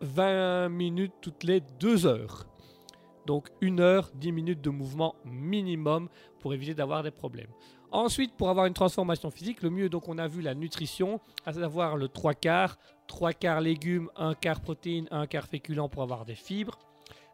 20 0.00 0.70
minutes 0.70 1.14
toutes 1.20 1.44
les 1.44 1.60
deux 1.60 2.06
heures. 2.06 2.46
Donc 3.26 3.50
une 3.60 3.80
heure, 3.80 4.10
10 4.14 4.32
minutes 4.32 4.60
de 4.62 4.70
mouvement 4.70 5.16
minimum 5.24 6.08
pour 6.38 6.54
éviter 6.54 6.74
d'avoir 6.74 7.02
des 7.02 7.10
problèmes. 7.10 7.50
Ensuite, 7.96 8.34
pour 8.34 8.50
avoir 8.50 8.66
une 8.66 8.74
transformation 8.74 9.30
physique, 9.30 9.62
le 9.62 9.70
mieux, 9.70 9.88
donc 9.88 10.06
on 10.06 10.18
a 10.18 10.28
vu 10.28 10.42
la 10.42 10.54
nutrition, 10.54 11.18
à 11.46 11.54
savoir 11.54 11.96
le 11.96 12.08
3 12.08 12.34
quarts, 12.34 12.76
3 13.06 13.32
quarts 13.32 13.62
légumes, 13.62 14.10
1 14.16 14.34
quart 14.34 14.60
protéines, 14.60 15.08
1 15.10 15.26
quart 15.26 15.46
féculents 15.46 15.88
pour 15.88 16.02
avoir 16.02 16.26
des 16.26 16.34
fibres. 16.34 16.78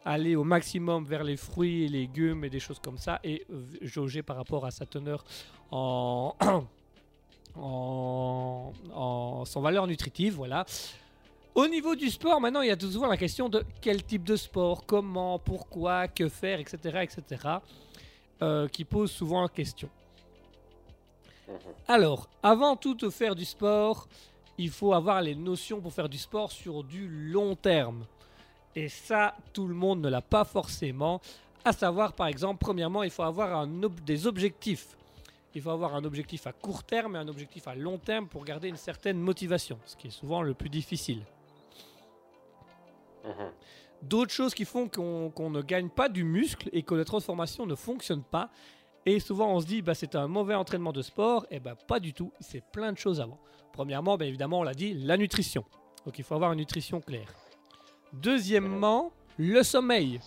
Aller 0.04 0.36
au 0.36 0.44
maximum 0.44 1.04
vers 1.04 1.24
les 1.24 1.36
fruits 1.36 1.82
et 1.82 1.88
légumes 1.88 2.44
et 2.44 2.48
des 2.50 2.60
choses 2.60 2.78
comme 2.78 2.96
ça 2.96 3.18
et 3.24 3.44
jauger 3.80 4.22
par 4.22 4.36
rapport 4.36 4.64
à 4.64 4.70
sa 4.70 4.86
teneur 4.86 5.24
en, 5.72 6.36
en, 7.56 8.72
en- 8.94 9.44
sans 9.44 9.60
valeur 9.62 9.88
nutritive, 9.88 10.34
voilà. 10.34 10.64
Au 11.56 11.66
niveau 11.66 11.96
du 11.96 12.08
sport, 12.08 12.40
maintenant, 12.40 12.60
il 12.62 12.68
y 12.68 12.70
a 12.70 12.78
souvent 12.78 13.08
la 13.08 13.16
question 13.16 13.48
de 13.48 13.64
quel 13.80 14.04
type 14.04 14.22
de 14.22 14.36
sport, 14.36 14.86
comment, 14.86 15.40
pourquoi, 15.40 16.06
que 16.06 16.28
faire, 16.28 16.60
etc., 16.60 16.76
etc., 17.02 17.48
euh, 18.42 18.68
qui 18.68 18.84
pose 18.84 19.10
souvent 19.10 19.48
question. 19.48 19.90
Mhm. 21.48 21.56
Alors, 21.88 22.28
avant 22.42 22.76
tout 22.76 22.96
faire 23.10 23.34
du 23.34 23.44
sport, 23.44 24.08
il 24.58 24.70
faut 24.70 24.92
avoir 24.92 25.20
les 25.22 25.34
notions 25.34 25.80
pour 25.80 25.92
faire 25.92 26.08
du 26.08 26.18
sport 26.18 26.52
sur 26.52 26.84
du 26.84 27.08
long 27.08 27.56
terme. 27.56 28.04
Et 28.74 28.88
ça, 28.88 29.34
tout 29.52 29.66
le 29.66 29.74
monde 29.74 30.00
ne 30.00 30.08
l'a 30.08 30.22
pas 30.22 30.44
forcément. 30.44 31.20
À 31.64 31.72
savoir, 31.72 32.12
par 32.14 32.26
exemple, 32.26 32.58
premièrement, 32.60 33.02
il 33.02 33.10
faut 33.10 33.22
avoir 33.22 33.54
un 33.58 33.82
ob- 33.82 34.00
des 34.00 34.26
objectifs. 34.26 34.96
Il 35.54 35.60
faut 35.60 35.70
avoir 35.70 35.94
un 35.94 36.04
objectif 36.04 36.46
à 36.46 36.52
court 36.52 36.82
terme 36.82 37.14
et 37.16 37.18
un 37.18 37.28
objectif 37.28 37.68
à 37.68 37.74
long 37.74 37.98
terme 37.98 38.26
pour 38.26 38.44
garder 38.44 38.68
une 38.68 38.76
certaine 38.78 39.18
motivation, 39.18 39.78
ce 39.84 39.96
qui 39.96 40.06
est 40.08 40.10
souvent 40.10 40.40
le 40.42 40.54
plus 40.54 40.70
difficile. 40.70 41.22
Mhm. 43.24 43.50
D'autres 44.02 44.32
choses 44.32 44.54
qui 44.54 44.64
font 44.64 44.88
qu'on 44.88 45.30
qu'on 45.30 45.50
ne 45.50 45.62
gagne 45.62 45.88
pas 45.88 46.08
du 46.08 46.24
muscle 46.24 46.68
et 46.72 46.82
que 46.82 46.94
la 46.94 47.04
transformation 47.04 47.66
ne 47.66 47.74
fonctionne 47.74 48.22
pas. 48.22 48.48
Et 49.04 49.20
souvent 49.20 49.48
on 49.54 49.60
se 49.60 49.66
dit 49.66 49.82
bah, 49.82 49.94
c'est 49.94 50.14
un 50.14 50.28
mauvais 50.28 50.54
entraînement 50.54 50.92
de 50.92 51.02
sport. 51.02 51.46
Et 51.50 51.60
bah 51.60 51.74
pas 51.74 52.00
du 52.00 52.12
tout, 52.12 52.32
c'est 52.40 52.64
plein 52.72 52.92
de 52.92 52.98
choses 52.98 53.20
avant. 53.20 53.38
Premièrement, 53.72 54.16
bien 54.16 54.28
évidemment, 54.28 54.60
on 54.60 54.62
l'a 54.62 54.74
dit, 54.74 54.94
la 54.94 55.16
nutrition. 55.16 55.64
Donc 56.04 56.18
il 56.18 56.24
faut 56.24 56.34
avoir 56.34 56.52
une 56.52 56.58
nutrition 56.58 57.00
claire. 57.00 57.34
Deuxièmement, 58.12 59.12
le 59.38 59.62
sommeil. 59.62 60.20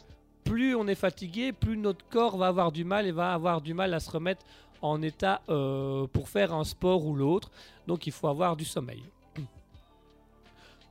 Plus 0.43 0.75
on 0.75 0.87
est 0.87 0.95
fatigué, 0.95 1.53
plus 1.53 1.77
notre 1.77 2.07
corps 2.07 2.37
va 2.37 2.47
avoir 2.47 2.71
du 2.71 2.83
mal 2.83 3.07
et 3.07 3.11
va 3.11 3.33
avoir 3.33 3.61
du 3.61 3.73
mal 3.73 3.93
à 3.93 3.99
se 3.99 4.11
remettre 4.11 4.45
en 4.81 5.01
état 5.01 5.41
euh, 5.49 6.05
pour 6.07 6.29
faire 6.29 6.53
un 6.53 6.63
sport 6.63 7.05
ou 7.05 7.15
l'autre. 7.15 7.51
Donc 7.87 8.07
il 8.07 8.13
faut 8.13 8.27
avoir 8.27 8.55
du 8.55 8.65
sommeil. 8.65 9.03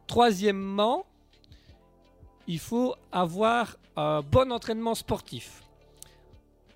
Troisièmement, 0.07 1.07
il 2.47 2.59
faut 2.59 2.95
avoir 3.11 3.77
un 3.97 4.21
bon 4.23 4.53
entraînement 4.53 4.95
sportif. 4.95 5.64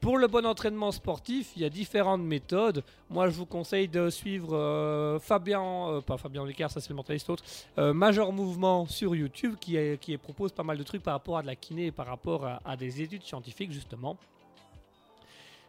Pour 0.01 0.17
le 0.17 0.29
bon 0.29 0.47
entraînement 0.47 0.93
sportif, 0.93 1.53
il 1.57 1.63
y 1.63 1.65
a 1.65 1.69
différentes 1.71 2.23
méthodes. 2.23 2.85
Moi, 3.11 3.29
je 3.29 3.35
vous 3.35 3.47
conseille 3.47 3.89
de 3.89 4.11
suivre 4.11 4.55
euh, 4.57 5.19
Fabien, 5.19 5.61
euh, 5.89 6.01
pas 6.01 6.17
Fabien 6.17 6.45
Lecard, 6.45 6.71
ça 6.71 6.81
c'est 6.81 6.91
le 6.91 6.95
mentaliste 6.95 7.27
l'autre, 7.29 7.43
euh, 7.79 7.93
Major 7.93 8.33
Mouvement 8.33 8.87
sur 8.87 9.17
YouTube 9.17 9.57
qui, 9.61 9.77
est- 9.77 10.01
qui 10.01 10.17
propose 10.17 10.53
pas 10.53 10.63
mal 10.63 10.79
de 10.79 10.85
trucs 10.85 11.03
par 11.03 11.15
rapport 11.15 11.39
à 11.39 11.43
de 11.43 11.49
la 11.49 11.57
kiné 11.57 11.87
et 11.87 11.93
par 11.93 12.07
rapport 12.07 12.47
à, 12.65 12.77
des 12.77 13.03
études 13.03 13.25
scientifiques 13.25 13.73
justement. 13.73 14.17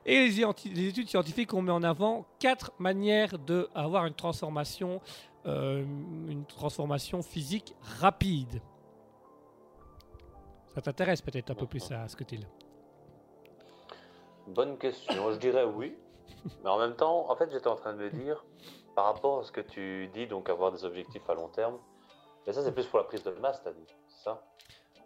Et 0.06 0.28
les, 0.30 0.88
études 0.88 1.10
scientifiques 1.10 1.54
ont 1.56 1.62
mis 1.64 1.72
en 1.72 1.84
avant 1.84 2.26
quatre 2.40 2.72
manières 2.78 3.38
d'avoir 3.40 4.06
une 4.06 4.14
transformation, 4.14 5.02
une 5.46 6.46
transformation 6.48 7.22
physique 7.22 7.76
rapide. 8.00 8.62
Ça 10.74 10.82
t'intéresse 10.82 11.22
peut-être 11.22 11.52
un 11.52 11.56
peu 11.56 11.66
plus 11.66 11.92
à 11.92 12.08
ce 12.08 12.16
côté-là. 12.16 12.46
Bonne 14.50 14.78
question. 14.78 15.32
Je 15.32 15.38
dirais 15.38 15.64
oui. 15.66 15.96
Mais 16.64 16.70
en 16.70 16.80
même 16.80 16.96
temps, 16.96 17.30
en 17.30 17.36
fait, 17.36 17.50
j'étais 17.52 17.68
en 17.68 17.76
train 17.76 17.94
de 17.94 17.98
me 18.00 18.10
dire, 18.10 18.44
par 18.96 19.06
rapport 19.06 19.40
à 19.40 19.44
ce 19.44 19.52
que 19.52 19.62
tu 19.62 20.08
dis, 20.14 20.28
donc 20.28 20.50
avoir 20.50 20.72
des 20.72 20.86
objectifs 20.86 21.28
à 21.30 21.34
long 21.34 21.50
terme, 21.50 21.78
mais 22.46 22.54
ça, 22.54 22.64
c'est 22.64 22.72
plus 22.72 22.86
pour 22.86 23.00
la 23.00 23.06
prise 23.06 23.24
de 23.24 23.32
masse, 23.32 23.62
t'as 23.64 23.72
dit, 23.72 23.86
ça? 24.24 24.42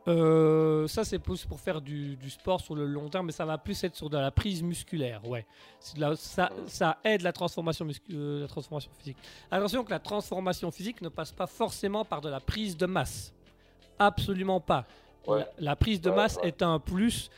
Euh, 0.10 0.86
ça, 0.88 1.06
c'est 1.06 1.18
plus 1.20 1.46
pour 1.46 1.62
faire 1.62 1.80
du, 1.80 2.18
du 2.18 2.30
sport 2.30 2.60
sur 2.60 2.76
le 2.76 2.86
long 2.86 3.08
terme, 3.10 3.28
mais 3.28 3.32
ça 3.32 3.46
va 3.46 3.58
plus 3.58 3.82
être 3.86 3.96
sur 3.96 4.10
de 4.10 4.18
la 4.18 4.32
prise 4.32 4.62
musculaire. 4.62 5.26
Ouais, 5.28 5.46
C'est 5.80 5.96
de 5.96 6.02
la- 6.02 6.16
ça, 6.18 6.48
Mm. 6.50 6.68
ça 6.68 6.98
aide 7.06 7.22
la 7.22 7.32
transformation, 7.32 7.86
muscu- 7.86 8.02
euh, 8.14 8.41
la 8.41 8.48
transformation 8.48 8.91
physique. 8.98 9.18
Attention 9.50 9.84
que 9.86 9.91
la 9.91 10.00
transformation 10.00 10.72
physique 10.72 11.02
ne 11.02 11.08
passe 11.10 11.32
pas 11.32 11.48
forcément 11.48 12.04
par 12.04 12.20
de 12.20 12.30
la 12.30 12.41
prise 12.41 12.76
de 12.76 12.86
masse. 12.86 13.34
Absolument 13.98 14.60
pas. 14.60 14.84
Ouais. 15.26 15.39
La, 15.39 15.48
la 15.60 15.76
prise 15.78 16.02
de 16.02 16.10
Ouais, 16.10 16.16
masse 16.18 16.36
ouais. 16.36 16.50
est 16.50 16.62
un 16.62 16.80
plus. 16.80 17.30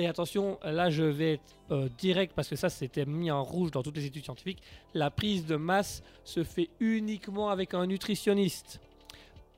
Et 0.00 0.06
attention, 0.06 0.58
là 0.64 0.88
je 0.88 1.02
vais 1.02 1.34
être 1.34 1.54
euh, 1.70 1.90
direct 1.98 2.32
parce 2.34 2.48
que 2.48 2.56
ça 2.56 2.70
c'était 2.70 3.04
mis 3.04 3.30
en 3.30 3.44
rouge 3.44 3.70
dans 3.70 3.82
toutes 3.82 3.96
les 3.96 4.06
études 4.06 4.24
scientifiques. 4.24 4.62
La 4.94 5.10
prise 5.10 5.44
de 5.44 5.56
masse 5.56 6.02
se 6.24 6.42
fait 6.42 6.70
uniquement 6.80 7.50
avec 7.50 7.74
un 7.74 7.84
nutritionniste, 7.84 8.80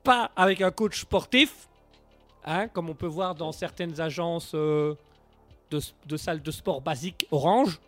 pas 0.03 0.31
avec 0.35 0.59
un 0.59 0.69
coach 0.69 0.99
sportif, 0.99 1.69
hein, 2.43 2.67
comme 2.67 2.89
on 2.89 2.93
peut 2.93 3.07
voir 3.07 3.35
dans 3.35 3.53
certaines 3.53 4.01
agences 4.01 4.51
euh, 4.53 4.95
de, 5.71 5.79
de 6.07 6.17
salles 6.17 6.41
de 6.41 6.51
sport 6.51 6.81
basiques 6.81 7.25
orange. 7.31 7.79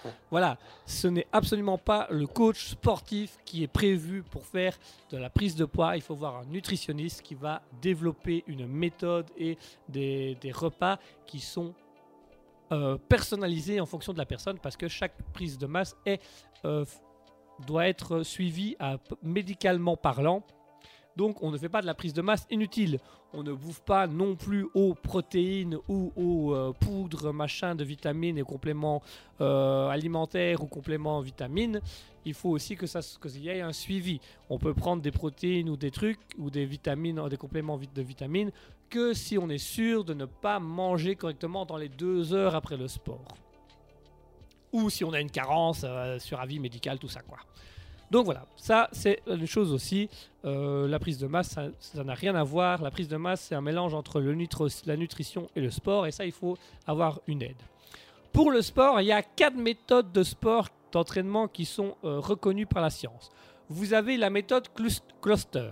Voilà, 0.30 0.58
ce 0.86 1.08
n'est 1.08 1.26
absolument 1.32 1.78
pas 1.78 2.06
le 2.10 2.26
coach 2.26 2.68
sportif 2.68 3.38
qui 3.44 3.62
est 3.62 3.68
prévu 3.68 4.22
pour 4.22 4.46
faire 4.46 4.78
de 5.10 5.16
la 5.16 5.30
prise 5.30 5.56
de 5.56 5.64
poids. 5.64 5.96
Il 5.96 6.02
faut 6.02 6.14
voir 6.14 6.36
un 6.36 6.44
nutritionniste 6.46 7.22
qui 7.22 7.34
va 7.34 7.62
développer 7.80 8.44
une 8.46 8.66
méthode 8.66 9.30
et 9.36 9.58
des, 9.88 10.36
repas 10.52 10.98
qui 11.26 11.40
sont 11.40 11.74
euh, 12.72 12.96
personnalisés 13.08 13.80
en 13.80 13.86
fonction 13.86 14.12
de 14.12 14.18
la 14.18 14.26
personne 14.26 14.58
parce 14.58 14.76
que 14.76 14.88
chaque 14.88 15.16
prise 15.32 15.58
de 15.58 15.66
masse 15.66 15.96
euh, 16.64 16.84
doit 17.66 17.88
être 17.88 18.22
suivie 18.22 18.76
médicalement 19.22 19.96
parlant. 19.96 20.42
Donc 21.16 21.42
on 21.42 21.50
ne 21.50 21.58
fait 21.58 21.68
pas 21.68 21.80
de 21.80 21.86
la 21.86 21.94
prise 21.94 22.12
de 22.12 22.22
masse 22.22 22.46
inutile. 22.50 22.98
On 23.34 23.42
ne 23.42 23.52
bouffe 23.52 23.80
pas 23.80 24.06
non 24.06 24.34
plus 24.36 24.66
aux 24.74 24.94
protéines 24.94 25.78
ou 25.88 26.12
aux 26.16 26.54
euh, 26.54 26.72
poudres, 26.72 27.32
machin 27.32 27.74
de 27.74 27.84
vitamines 27.84 28.38
et 28.38 28.42
compléments 28.42 29.02
euh, 29.40 29.88
alimentaires 29.88 30.62
ou 30.62 30.66
compléments 30.66 31.18
en 31.18 31.20
vitamines, 31.20 31.80
il 32.24 32.34
faut 32.34 32.50
aussi 32.50 32.76
que 32.76 32.86
ça 32.86 33.00
y 33.34 33.48
ait 33.48 33.60
un 33.60 33.72
suivi. 33.72 34.20
On 34.48 34.58
peut 34.58 34.74
prendre 34.74 35.02
des 35.02 35.10
protéines 35.10 35.68
ou 35.68 35.76
des 35.76 35.90
trucs 35.90 36.20
ou 36.38 36.50
des 36.50 36.64
vitamines, 36.64 37.26
des 37.28 37.36
compléments 37.36 37.78
de 37.78 38.02
vitamines 38.02 38.52
que 38.88 39.14
si 39.14 39.38
on 39.38 39.48
est 39.48 39.58
sûr 39.58 40.04
de 40.04 40.14
ne 40.14 40.26
pas 40.26 40.60
manger 40.60 41.16
correctement 41.16 41.64
dans 41.64 41.78
les 41.78 41.88
deux 41.88 42.34
heures 42.34 42.54
après 42.54 42.76
le 42.76 42.88
sport. 42.88 43.26
Ou 44.72 44.90
si 44.90 45.04
on 45.04 45.12
a 45.12 45.20
une 45.20 45.30
carence 45.30 45.82
euh, 45.84 46.18
sur 46.18 46.40
avis 46.40 46.58
médical, 46.58 46.98
tout 46.98 47.08
ça 47.08 47.22
quoi. 47.22 47.38
Donc 48.12 48.26
voilà, 48.26 48.44
ça 48.56 48.90
c'est 48.92 49.22
une 49.26 49.46
chose 49.46 49.72
aussi. 49.72 50.10
Euh, 50.44 50.86
la 50.86 50.98
prise 50.98 51.16
de 51.18 51.26
masse, 51.26 51.58
ça 51.80 52.04
n'a 52.04 52.12
rien 52.12 52.34
à 52.34 52.44
voir. 52.44 52.82
La 52.82 52.90
prise 52.90 53.08
de 53.08 53.16
masse, 53.16 53.40
c'est 53.40 53.54
un 53.54 53.62
mélange 53.62 53.94
entre 53.94 54.20
la 54.20 54.96
nutrition 54.96 55.48
et 55.56 55.62
le 55.62 55.70
sport, 55.70 56.06
et 56.06 56.10
ça, 56.10 56.26
il 56.26 56.32
faut 56.32 56.58
avoir 56.86 57.20
une 57.26 57.40
aide. 57.40 57.56
Pour 58.30 58.50
le 58.50 58.60
sport, 58.60 59.00
il 59.00 59.06
y 59.06 59.12
a 59.12 59.22
quatre 59.22 59.56
méthodes 59.56 60.12
de 60.12 60.22
sport 60.22 60.68
d'entraînement 60.92 61.48
qui 61.48 61.64
sont 61.64 61.96
euh, 62.04 62.20
reconnues 62.20 62.66
par 62.66 62.82
la 62.82 62.90
science. 62.90 63.30
Vous 63.70 63.94
avez 63.94 64.18
la 64.18 64.28
méthode 64.28 64.68
clus- 64.74 65.02
cluster. 65.22 65.70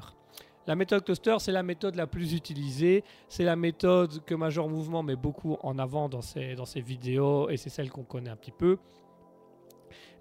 La 0.67 0.77
méthode 0.77 1.05
cluster, 1.05 1.37
c'est 1.41 1.53
la 1.53 1.63
méthode 1.63 1.97
la 1.97 2.07
plus 2.07 2.33
utilisée. 2.33 3.05
C'est 3.29 3.45
la 3.45 3.57
méthode 3.57 4.25
que 4.25 4.35
Major 4.35 4.67
Mouvement 4.67 5.03
met 5.03 5.17
beaucoup 5.17 5.59
en 5.63 5.79
avant 5.79 6.09
dans 6.09 6.23
ses, 6.23 6.55
dans 6.55 6.65
ses 6.65 6.81
vidéos 6.81 7.51
et 7.51 7.59
c'est 7.59 7.71
celle 7.71 7.91
qu'on 7.91 8.05
connaît 8.05 8.31
un 8.31 8.37
petit 8.37 8.53
peu. 8.53 8.79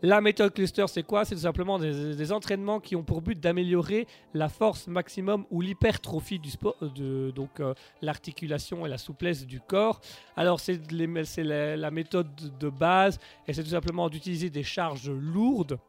La 0.02 0.22
méthode 0.22 0.54
cluster, 0.54 0.86
c'est 0.88 1.04
quoi? 1.04 1.26
C'est 1.26 1.36
tout 1.36 1.42
simplement 1.42 1.78
des, 1.78 2.32
entraînements 2.32 2.80
qui 2.80 2.96
ont 2.96 3.04
pour 3.04 3.22
but 3.22 3.40
d'améliorer 3.40 4.08
la 4.34 4.48
force 4.48 4.88
maximum 4.88 5.46
ou 5.52 5.62
l'hypertrophie 5.62 6.40
du 6.40 6.50
sport, 6.52 6.76
de, 6.82 7.32
donc 7.32 7.60
euh, 7.60 7.74
l'articulation 8.02 8.86
et 8.86 8.90
la 8.90 8.98
souplesse 8.98 9.46
du 9.46 9.60
corps. 9.60 10.00
Alors 10.38 10.60
c'est 10.60 10.80
la, 10.92 11.92
méthode 11.92 12.30
de 12.60 12.70
base 12.70 13.20
et 13.48 13.54
c'est 13.54 13.64
tout 13.64 13.72
simplement 13.72 14.10
d'utiliser 14.10 14.50
des 14.50 14.64
charges 14.64 15.10
lourdes. 15.10 15.80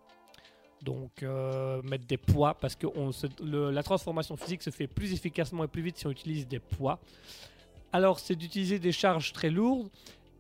Donc 0.83 1.23
euh, 1.23 1.83
mettre 1.83 2.07
des 2.07 2.17
poids 2.17 2.55
parce 2.55 2.75
que 2.75 2.87
la 3.43 3.83
transformation 3.83 4.37
physique 4.37 4.63
se 4.63 4.71
fait 4.71 4.87
plus 4.87 5.13
efficacement 5.13 5.65
et 5.65 5.69
plus 5.69 5.83
vite 5.83 5.99
si 5.99 6.07
on 6.07 6.11
utilise 6.11 6.49
des 6.49 6.59
poids. 6.59 6.99
Alors 7.93 8.19
c'est 8.19 8.35
d'utiliser 8.35 8.79
des 8.79 8.93
charges 8.93 9.33
très 9.33 9.51
lourdes 9.51 9.89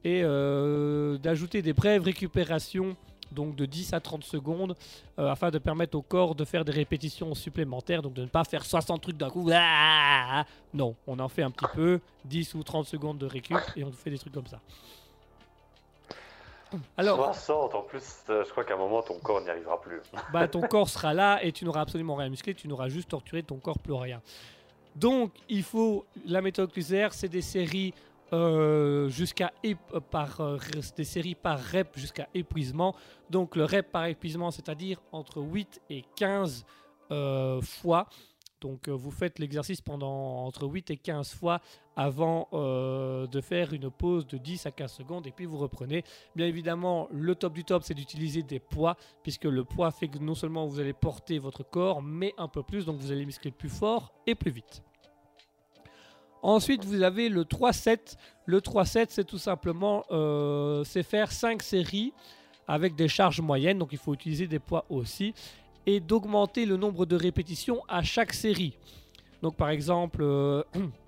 et 0.05 0.22
euh, 0.22 1.18
d'ajouter 1.18 1.62
des 1.62 1.72
brèves 1.72 2.03
récupérations 2.03 2.97
donc 3.33 3.57
de 3.57 3.66
10 3.66 3.93
à 3.93 4.01
30 4.01 4.24
secondes 4.24 4.76
euh, 5.18 5.28
afin 5.31 5.51
de 5.51 5.59
permettre 5.59 5.97
au 5.97 6.03
corps 6.03 6.35
de 6.35 6.45
faire 6.45 6.64
des 6.64 6.72
répétitions 6.72 7.35
supplémentaires 7.35 8.03
donc 8.03 8.14
de 8.14 8.22
ne 8.22 8.26
pas 8.26 8.45
faire 8.45 8.64
60 8.64 9.01
trucs 9.01 9.16
d'un 9.16 9.31
coup 9.31 9.49
Ah 9.53 10.45
non 10.74 10.95
on 11.07 11.18
en 11.18 11.28
fait 11.28 11.43
un 11.43 11.51
petit 11.51 11.66
peu 11.74 12.01
10 12.24 12.55
ou 12.55 12.62
30 12.62 12.87
secondes 12.87 13.18
de 13.18 13.26
récup 13.26 13.59
et 13.76 13.85
on 13.85 13.93
fait 13.93 14.11
des 14.11 14.18
trucs 14.18 14.35
comme 14.35 14.47
ça 14.47 14.61
alors 16.97 17.35
60 17.35 17.74
en 17.74 17.83
plus, 17.83 18.05
euh, 18.28 18.45
je 18.45 18.51
crois 18.51 18.64
qu'à 18.64 18.74
un 18.74 18.78
moment 18.78 19.03
ton 19.03 19.18
corps 19.18 19.41
n'y 19.41 19.51
arrivera 19.51 19.81
plus. 19.81 20.01
bah, 20.33 20.47
ton 20.47 20.61
corps 20.61 20.89
sera 20.89 21.12
là 21.14 21.43
et 21.43 21.53
tu 21.53 21.64
n'auras 21.64 21.81
absolument 21.81 22.14
rien 22.14 22.28
musclé, 22.28 22.55
tu 22.55 22.68
n'auras 22.68 22.89
juste 22.89 23.09
torturé 23.09 23.43
ton 23.43 23.57
corps 23.57 23.78
plus 23.78 23.93
rien. 23.93 24.20
Donc, 24.97 25.33
il 25.49 25.62
faut 25.62 26.05
la 26.26 26.43
méthode 26.43 26.72
Cluser, 26.72 27.09
c'est 27.12 27.28
des 27.28 27.43
séries 27.43 27.95
euh, 28.33 29.09
jusqu'à 29.09 29.53
euh, 29.64 29.74
par 30.11 30.41
euh, 30.41 30.59
des 30.97 31.05
séries 31.05 31.35
par 31.35 31.61
rep 31.62 31.97
jusqu'à 31.97 32.28
épuisement. 32.35 32.95
Donc, 33.28 33.57
le 33.57 33.64
rep 33.64 33.91
par 33.91 34.07
épuisement, 34.07 34.51
c'est-à-dire 34.51 35.01
entre 35.12 35.39
8 35.39 35.83
et 35.91 36.05
15 36.16 36.64
euh, 37.11 37.61
fois. 37.61 38.09
Donc, 38.61 38.91
vous 38.91 39.11
faites 39.11 39.39
l'exercice 39.39 39.81
pendant 39.81 40.45
entre 40.45 40.66
8 40.66 40.91
et 40.91 40.97
15 40.99 41.33
fois 41.33 41.62
avant 41.97 42.47
de 42.53 43.41
faire 43.41 43.72
une 43.72 43.91
pause 43.91 44.26
de 44.26 44.37
10 44.37 44.66
à 44.66 44.70
15 44.70 44.93
secondes 44.93 45.26
et 45.26 45.31
puis 45.31 45.47
vous 45.47 45.57
reprenez. 45.57 46.05
Bien 46.37 46.47
évidemment, 46.47 47.09
le 47.11 47.35
top 47.35 47.55
du 47.55 47.64
top, 47.64 47.83
c'est 47.85 47.95
d'utiliser 47.95 48.43
des 48.43 48.61
poids, 48.61 48.97
puisque 49.22 49.45
le 49.45 49.64
poids 49.64 49.91
fait 49.91 50.09
que 50.09 50.18
non 50.18 50.35
seulement 50.35 50.66
vous 50.66 50.78
allez 50.78 50.93
porter 50.93 51.39
votre 51.39 51.62
corps, 51.62 52.03
mais 52.03 52.35
un 52.37 52.49
peu 52.49 52.62
plus, 52.62 52.85
donc 52.85 52.99
vous 52.99 53.11
allez 53.11 53.24
muscler 53.24 53.51
plus 53.51 53.70
fort 53.70 54.12
et 54.26 54.35
plus 54.35 54.51
vite. 54.51 54.83
Ensuite, 56.43 56.84
vous 56.84 57.03
avez 57.03 57.28
le 57.28 57.45
3-7. 57.45 58.16
Le 58.47 58.61
3-7, 58.61 59.07
c'est 59.11 59.24
tout 59.24 59.38
simplement 59.38 60.05
euh, 60.11 60.84
faire 60.84 61.30
5 61.32 61.62
séries 61.62 62.12
avec 62.66 62.95
des 62.95 63.09
charges 63.09 63.41
moyennes, 63.41 63.78
donc 63.78 63.88
il 63.93 63.99
faut 63.99 64.14
utiliser 64.14 64.47
des 64.47 64.61
poids 64.61 64.84
aussi, 64.88 65.34
et 65.86 65.99
d'augmenter 65.99 66.66
le 66.66 66.76
nombre 66.76 67.05
de 67.05 67.16
répétitions 67.16 67.82
à 67.88 68.03
chaque 68.03 68.32
série. 68.32 68.74
Donc 69.43 69.57
par 69.57 69.70
exemple, 69.70 70.22
euh, 70.22 70.62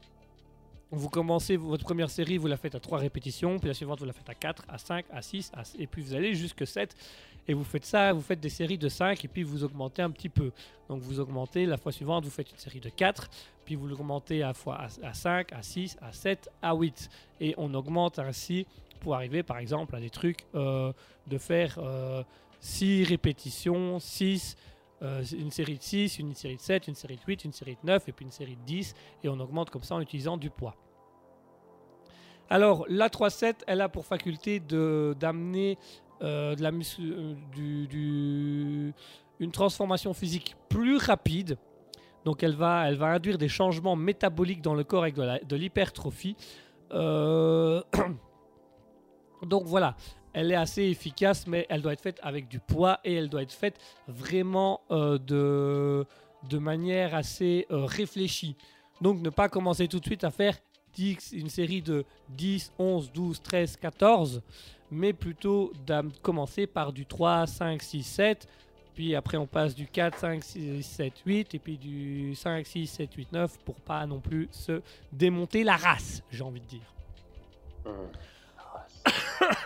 vous 0.93 1.09
commencez 1.09 1.57
votre 1.57 1.84
première 1.84 2.11
série, 2.11 2.36
vous 2.36 2.47
la 2.47 2.59
faites 2.59 2.74
à 2.74 2.80
3 2.80 2.99
répétitions, 2.99 3.59
puis 3.59 3.66
la 3.66 3.74
suivante 3.74 3.99
vous 3.99 4.05
la 4.05 4.12
faites 4.12 4.28
à 4.28 4.34
4, 4.34 4.66
à 4.68 4.76
5, 4.76 5.07
à 5.11 5.22
6, 5.22 5.51
et 5.78 5.86
puis 5.86 6.03
vous 6.03 6.14
allez 6.14 6.34
jusque 6.34 6.66
7. 6.66 6.95
Et 7.49 7.55
vous 7.55 7.64
faites 7.64 7.86
ça, 7.86 8.12
vous 8.12 8.20
faites 8.20 8.38
des 8.38 8.51
séries 8.51 8.78
de 8.78 8.88
5 8.88 9.24
et 9.24 9.28
puis 9.28 9.43
vous 9.43 9.64
augmentez 9.64 10.03
un 10.03 10.11
petit 10.11 10.28
peu. 10.28 10.53
Donc 10.88 11.01
vous 11.01 11.18
augmentez, 11.18 11.64
la 11.64 11.78
fois 11.78 11.93
suivante 11.93 12.24
vous 12.24 12.30
faites 12.30 12.51
une 12.51 12.59
série 12.59 12.78
de 12.78 12.90
4, 12.90 13.30
puis 13.64 13.74
vous 13.74 13.88
l'augmentez 13.88 14.43
à, 14.43 14.53
fois 14.53 14.80
à, 15.03 15.14
5, 15.14 15.53
à 15.53 15.62
6, 15.62 15.97
à 16.03 16.12
7, 16.12 16.51
à 16.61 16.74
8. 16.74 17.09
Et 17.40 17.55
on 17.57 17.72
augmente 17.72 18.18
ainsi 18.18 18.66
pour 19.01 19.14
arriver 19.14 19.43
par 19.43 19.59
exemple 19.59 19.97
à 19.97 20.01
des 20.01 20.11
trucs 20.11 20.45
euh, 20.55 20.93
de 21.26 21.38
faire 21.38 21.78
6 22.61 23.03
euh, 23.03 23.09
répétitions, 23.09 23.99
6, 23.99 24.57
euh, 25.03 25.25
une 25.25 25.51
série 25.51 25.79
de 25.79 25.83
6, 25.83 26.19
une 26.21 26.35
série 26.35 26.57
de 26.57 26.61
7, 26.61 26.87
une 26.89 26.95
série 26.95 27.17
de 27.17 27.23
8, 27.27 27.45
une 27.45 27.53
série 27.53 27.75
de 27.75 27.87
9 27.87 28.09
et 28.09 28.13
puis 28.13 28.25
une 28.25 28.31
série 28.31 28.57
de 28.57 28.63
10. 28.63 28.95
Et 29.25 29.29
on 29.29 29.39
augmente 29.41 29.71
comme 29.71 29.83
ça 29.83 29.97
en 29.97 30.01
utilisant 30.01 30.37
du 30.37 30.49
poids. 30.51 30.77
Alors 32.49 32.85
la 32.89 33.09
3-7, 33.09 33.63
elle 33.67 33.81
a 33.81 33.89
pour 33.89 34.07
faculté 34.07 34.61
d'amener 34.61 35.79
euh, 36.23 36.55
euh, 36.61 37.35
du, 37.53 38.95
une 39.41 39.51
transformation 39.51 40.15
physique 40.15 40.55
plus 40.69 40.99
rapide. 40.99 41.59
Donc 42.25 42.45
elle 42.45 42.55
va, 42.55 42.89
elle 42.89 42.97
va 42.97 43.07
induire 43.07 43.39
des 43.39 43.49
changements 43.49 43.97
métaboliques 43.97 44.63
dans 44.63 44.75
le 44.75 44.85
corps 44.85 45.03
avec 45.03 45.17
de 45.17 45.57
l'hypertrophie. 45.57 46.37
Donc 49.43 49.65
voilà, 49.65 49.97
elle 50.33 50.51
est 50.51 50.57
assez 50.57 50.83
efficace, 50.83 51.47
mais 51.47 51.66
elle 51.68 51.83
doit 51.83 51.93
être 51.93 52.01
faite 52.01 52.20
avec 52.22 52.49
du 52.49 52.59
poids 52.59 53.01
et 53.05 53.14
elle 53.14 53.28
doit 53.28 53.43
être 53.43 53.53
faite 53.53 53.78
vraiment 54.09 54.80
de, 54.91 56.07
de 56.49 56.59
manière 56.59 57.14
assez 57.14 57.66
réfléchie. 57.70 58.57
Donc 59.01 59.20
ne 59.20 59.30
pas 59.30 59.49
commencer 59.49 59.89
tout 59.89 60.01
de 60.01 60.05
suite 60.05 60.24
à 60.24 60.30
faire 60.30 60.57
une 60.99 61.49
série 61.49 61.83
de 61.83 62.05
10, 62.30 62.72
11, 62.78 63.12
12, 63.12 63.43
13, 63.43 63.76
14 63.76 64.43
mais 64.93 65.14
plutôt 65.14 65.72
de 65.87 66.03
commencer 66.20 66.66
par 66.66 66.93
du 66.93 67.07
3, 67.07 67.47
5, 67.47 67.83
6, 67.83 68.03
7, 68.03 68.49
puis 68.95 69.16
après 69.16 69.39
on 69.39 69.47
passe 69.47 69.74
du 69.74 69.87
4, 69.87 70.18
5, 70.18 70.45
6, 70.45 70.83
7, 70.83 71.12
8, 71.24 71.55
et 71.55 71.59
puis 71.59 71.78
du 71.78 72.35
5, 72.35 72.66
6, 72.66 72.87
7, 72.87 73.14
8, 73.14 73.33
9, 73.33 73.59
pour 73.64 73.76
pas 73.76 74.07
non 74.07 74.20
plus 74.20 74.49
se 74.53 74.83
démonter 75.11 75.64
la 75.64 75.76
race, 75.76 76.22
j'ai 76.30 76.45
envie 76.45 76.61
de 76.61 76.66
dire. 76.66 76.95
Mmh. 77.87 77.91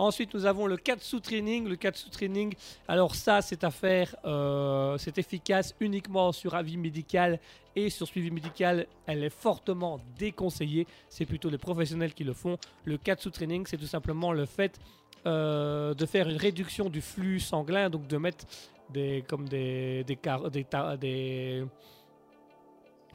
Ensuite, 0.00 0.32
nous 0.32 0.46
avons 0.46 0.66
le 0.66 0.78
Katsu 0.78 1.20
Training. 1.20 1.68
Le 1.68 1.76
Katsu 1.76 2.08
Training, 2.08 2.54
alors 2.88 3.14
ça, 3.14 3.42
c'est 3.42 3.64
à 3.64 3.70
faire, 3.70 4.16
euh, 4.24 4.96
c'est 4.96 5.18
efficace 5.18 5.74
uniquement 5.78 6.32
sur 6.32 6.54
avis 6.54 6.78
médical 6.78 7.38
et 7.76 7.90
sur 7.90 8.06
suivi 8.06 8.30
médical, 8.30 8.86
elle 9.06 9.22
est 9.22 9.28
fortement 9.28 10.00
déconseillée. 10.18 10.86
C'est 11.10 11.26
plutôt 11.26 11.50
les 11.50 11.58
professionnels 11.58 12.14
qui 12.14 12.24
le 12.24 12.32
font. 12.32 12.56
Le 12.86 12.96
Katsu 12.96 13.30
Training, 13.30 13.66
c'est 13.66 13.76
tout 13.76 13.84
simplement 13.84 14.32
le 14.32 14.46
fait 14.46 14.80
euh, 15.26 15.92
de 15.92 16.06
faire 16.06 16.30
une 16.30 16.38
réduction 16.38 16.88
du 16.88 17.02
flux 17.02 17.38
sanguin, 17.38 17.90
donc 17.90 18.06
de 18.06 18.16
mettre 18.16 18.46
des, 18.88 19.22
comme 19.28 19.50
des, 19.50 20.02
des, 20.04 20.18
des, 20.50 20.66
des 20.98 21.66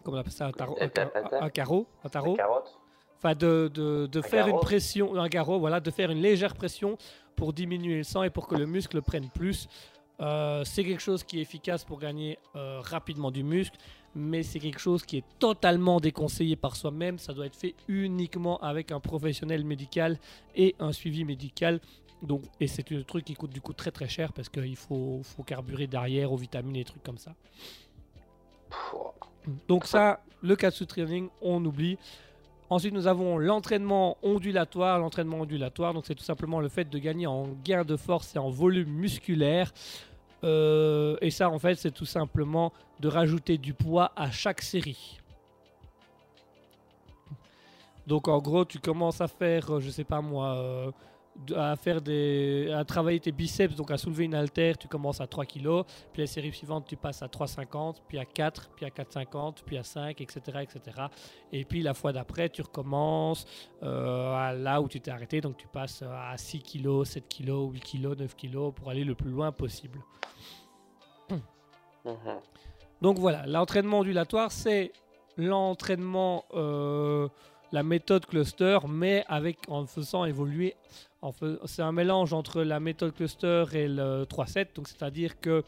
comment 0.04 0.18
on 0.18 0.20
appelle 0.20 0.32
ça, 0.32 0.46
un, 0.46 0.52
tarot, 0.52 0.78
un, 0.80 1.50
carreau, 1.50 1.88
un 2.04 2.10
tarot 2.10 2.38
de, 3.24 4.08
de, 4.08 4.22
faire 4.22 4.48
une 4.48 4.60
pression, 4.60 5.16
un 5.16 5.28
garrot, 5.28 5.60
voilà, 5.60 5.80
de 5.80 5.90
faire 5.90 6.12
une 6.12 6.22
légère 6.22 6.54
pression 6.54 6.98
pour 7.36 7.54
diminuer 7.54 7.98
le 7.98 8.04
sang 8.04 8.24
et 8.24 8.30
pour 8.30 8.48
que 8.48 8.56
le 8.56 8.66
muscle 8.66 9.02
prenne 9.02 9.30
plus. 9.30 9.68
Euh, 10.22 10.64
c'est 10.64 10.84
quelque 10.84 11.02
chose 11.02 11.24
qui 11.24 11.40
est 11.40 11.42
efficace 11.42 11.84
pour 11.84 12.00
gagner 12.00 12.40
euh, 12.56 12.80
rapidement 12.82 13.32
du 13.32 13.44
muscle, 13.44 13.78
mais 14.14 14.44
c'est 14.44 14.60
quelque 14.60 14.80
chose 14.80 15.04
qui 15.04 15.18
est 15.18 15.26
totalement 15.40 16.00
déconseillé 16.00 16.56
par 16.56 16.76
soi-même. 16.76 17.18
Ça 17.18 17.34
doit 17.34 17.48
être 17.48 17.56
fait 17.56 17.76
uniquement 17.88 18.58
avec 18.60 18.92
un 18.92 19.00
professionnel 19.00 19.66
médical 19.66 20.18
et 20.56 20.76
un 20.80 20.92
suivi 20.92 21.26
médical. 21.26 21.82
Donc, 22.22 22.44
et 22.62 22.68
c'est 22.68 22.90
un 22.94 23.02
truc 23.02 23.26
qui 23.26 23.34
coûte 23.34 23.52
du 23.52 23.60
coup 23.60 23.74
très 23.74 23.92
très 23.92 24.08
cher 24.08 24.32
parce 24.32 24.48
qu'il 24.48 24.78
faut, 24.78 25.22
faut 25.24 25.44
carburer 25.44 25.88
derrière 25.88 26.32
aux 26.32 26.38
vitamines 26.38 26.78
et 26.78 26.86
trucs 26.86 27.04
comme 27.04 27.18
ça. 27.18 27.34
Donc 29.68 29.86
ça, 29.86 30.22
le 30.42 30.56
Katsu 30.56 30.86
Training, 30.86 31.30
on 31.42 31.64
oublie. 31.66 31.98
Ensuite, 32.70 32.94
nous 32.94 33.08
avons 33.08 33.38
l'entraînement 33.38 34.18
ondulatoire. 34.24 35.00
L'entraînement 35.00 35.42
ondulatoire, 35.42 35.94
donc 35.94 36.06
c'est 36.06 36.16
tout 36.16 36.24
simplement 36.24 36.60
le 36.60 36.70
fait 36.70 36.90
de 36.90 36.98
gagner 36.98 37.28
en 37.28 37.48
gain 37.64 37.84
de 37.84 37.96
force 37.96 38.36
et 38.36 38.40
en 38.40 38.50
volume 38.50 38.90
musculaire. 38.90 39.72
Euh, 40.44 41.18
et 41.22 41.30
ça, 41.32 41.50
en 41.50 41.60
fait, 41.60 41.76
c'est 41.76 41.92
tout 41.92 42.06
simplement 42.06 42.74
de 43.00 43.08
rajouter 43.08 43.58
du 43.58 43.74
poids 43.74 44.12
à 44.16 44.32
chaque 44.32 44.62
série. 44.62 45.20
Donc, 48.08 48.28
en 48.28 48.40
gros, 48.40 48.66
tu 48.66 48.80
commences 48.80 49.22
à 49.22 49.28
faire, 49.28 49.80
je 49.80 49.90
sais 49.90 50.04
pas 50.04 50.22
moi, 50.22 50.56
euh, 50.58 50.92
à 51.56 51.76
faire 51.76 52.02
des 52.02 52.72
à 52.74 52.84
travailler 52.86 53.20
tes 53.20 53.32
biceps 53.32 53.76
donc 53.76 53.92
à 53.92 53.98
soulever 53.98 54.26
une 54.26 54.36
haltère 54.36 54.78
tu 54.78 54.88
commences 54.88 55.20
à 55.20 55.28
3 55.28 55.46
kg 55.46 55.84
puis 56.14 56.22
la 56.22 56.28
série 56.28 56.52
suivante 56.54 56.86
tu 56.88 56.96
passes 56.96 57.22
à 57.22 57.28
3,50 57.28 57.98
puis 58.08 58.18
à 58.18 58.26
4 58.26 58.70
puis 58.76 58.86
à 58.86 58.90
4,50 58.90 59.58
puis 59.66 59.78
à 59.78 59.84
5 59.84 60.22
etc 60.22 60.60
etc 60.62 60.80
et 61.52 61.66
puis 61.66 61.82
la 61.82 61.94
fois 61.94 62.14
d'après 62.14 62.50
tu 62.50 62.62
recommences 62.62 63.46
euh, 63.84 64.34
à 64.34 64.54
là 64.54 64.82
où 64.82 64.88
tu 64.88 65.00
t'es 65.02 65.12
arrêté. 65.12 65.42
Donc 65.42 65.58
tu 65.58 65.68
passes 65.68 66.02
à 66.04 66.36
6 66.38 66.62
kg 66.62 67.04
7 67.04 67.28
kg 67.28 67.72
8 67.72 67.80
kg 67.82 68.20
9 68.20 68.36
kg 68.36 68.72
pour 68.72 68.90
aller 68.90 69.04
le 69.04 69.16
plus 69.16 69.30
loin 69.30 69.52
possible. 69.52 70.00
Mhm. 72.06 72.40
donc 73.02 73.18
voilà 73.18 73.48
l'entraînement 73.48 74.02
ondulatoire 74.02 74.52
c'est 74.52 74.92
l'entraînement 75.38 76.46
euh, 76.54 77.28
la 77.72 77.84
méthode 77.84 78.26
cluster, 78.26 78.78
mais 78.88 79.26
avec 79.28 79.58
en 79.68 79.86
faisant 79.86 80.26
évoluer 80.26 80.76
c'est 81.66 81.82
un 81.82 81.92
mélange 81.92 82.34
entre 82.34 82.62
la 82.62 82.80
méthode 82.80 83.14
cluster 83.14 83.66
et 83.74 83.88
le 83.88 84.24
3-7, 84.24 84.76
donc 84.76 84.88
c'est-à-dire 84.88 85.40
que 85.40 85.64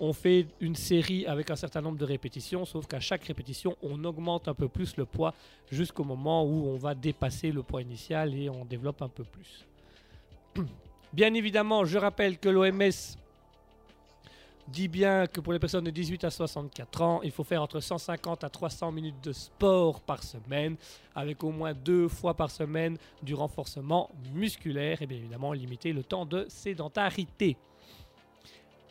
on 0.00 0.12
fait 0.12 0.46
une 0.60 0.74
série 0.74 1.26
avec 1.26 1.50
un 1.50 1.56
certain 1.56 1.80
nombre 1.80 1.98
de 1.98 2.04
répétitions, 2.04 2.64
sauf 2.64 2.86
qu'à 2.86 3.00
chaque 3.00 3.24
répétition, 3.24 3.76
on 3.82 4.02
augmente 4.04 4.48
un 4.48 4.54
peu 4.54 4.68
plus 4.68 4.96
le 4.96 5.04
poids 5.04 5.34
jusqu'au 5.70 6.04
moment 6.04 6.44
où 6.44 6.66
on 6.66 6.76
va 6.76 6.94
dépasser 6.94 7.52
le 7.52 7.62
poids 7.62 7.82
initial 7.82 8.34
et 8.34 8.50
on 8.50 8.64
développe 8.64 9.02
un 9.02 9.08
peu 9.08 9.24
plus. 9.24 9.66
Bien 11.12 11.32
évidemment, 11.34 11.84
je 11.84 11.96
rappelle 11.98 12.38
que 12.38 12.48
l'OMS 12.48 12.90
dit 14.68 14.88
bien 14.88 15.26
que 15.26 15.40
pour 15.40 15.52
les 15.52 15.58
personnes 15.58 15.84
de 15.84 15.90
18 15.90 16.24
à 16.24 16.30
64 16.30 17.02
ans, 17.02 17.20
il 17.22 17.30
faut 17.30 17.44
faire 17.44 17.62
entre 17.62 17.80
150 17.80 18.44
à 18.44 18.48
300 18.48 18.92
minutes 18.92 19.22
de 19.22 19.32
sport 19.32 20.00
par 20.00 20.22
semaine, 20.22 20.76
avec 21.14 21.42
au 21.44 21.50
moins 21.50 21.74
deux 21.74 22.08
fois 22.08 22.34
par 22.34 22.50
semaine 22.50 22.96
du 23.22 23.34
renforcement 23.34 24.10
musculaire 24.34 25.02
et 25.02 25.06
bien 25.06 25.18
évidemment 25.18 25.52
limiter 25.52 25.92
le 25.92 26.02
temps 26.02 26.26
de 26.26 26.46
sédentarité. 26.48 27.56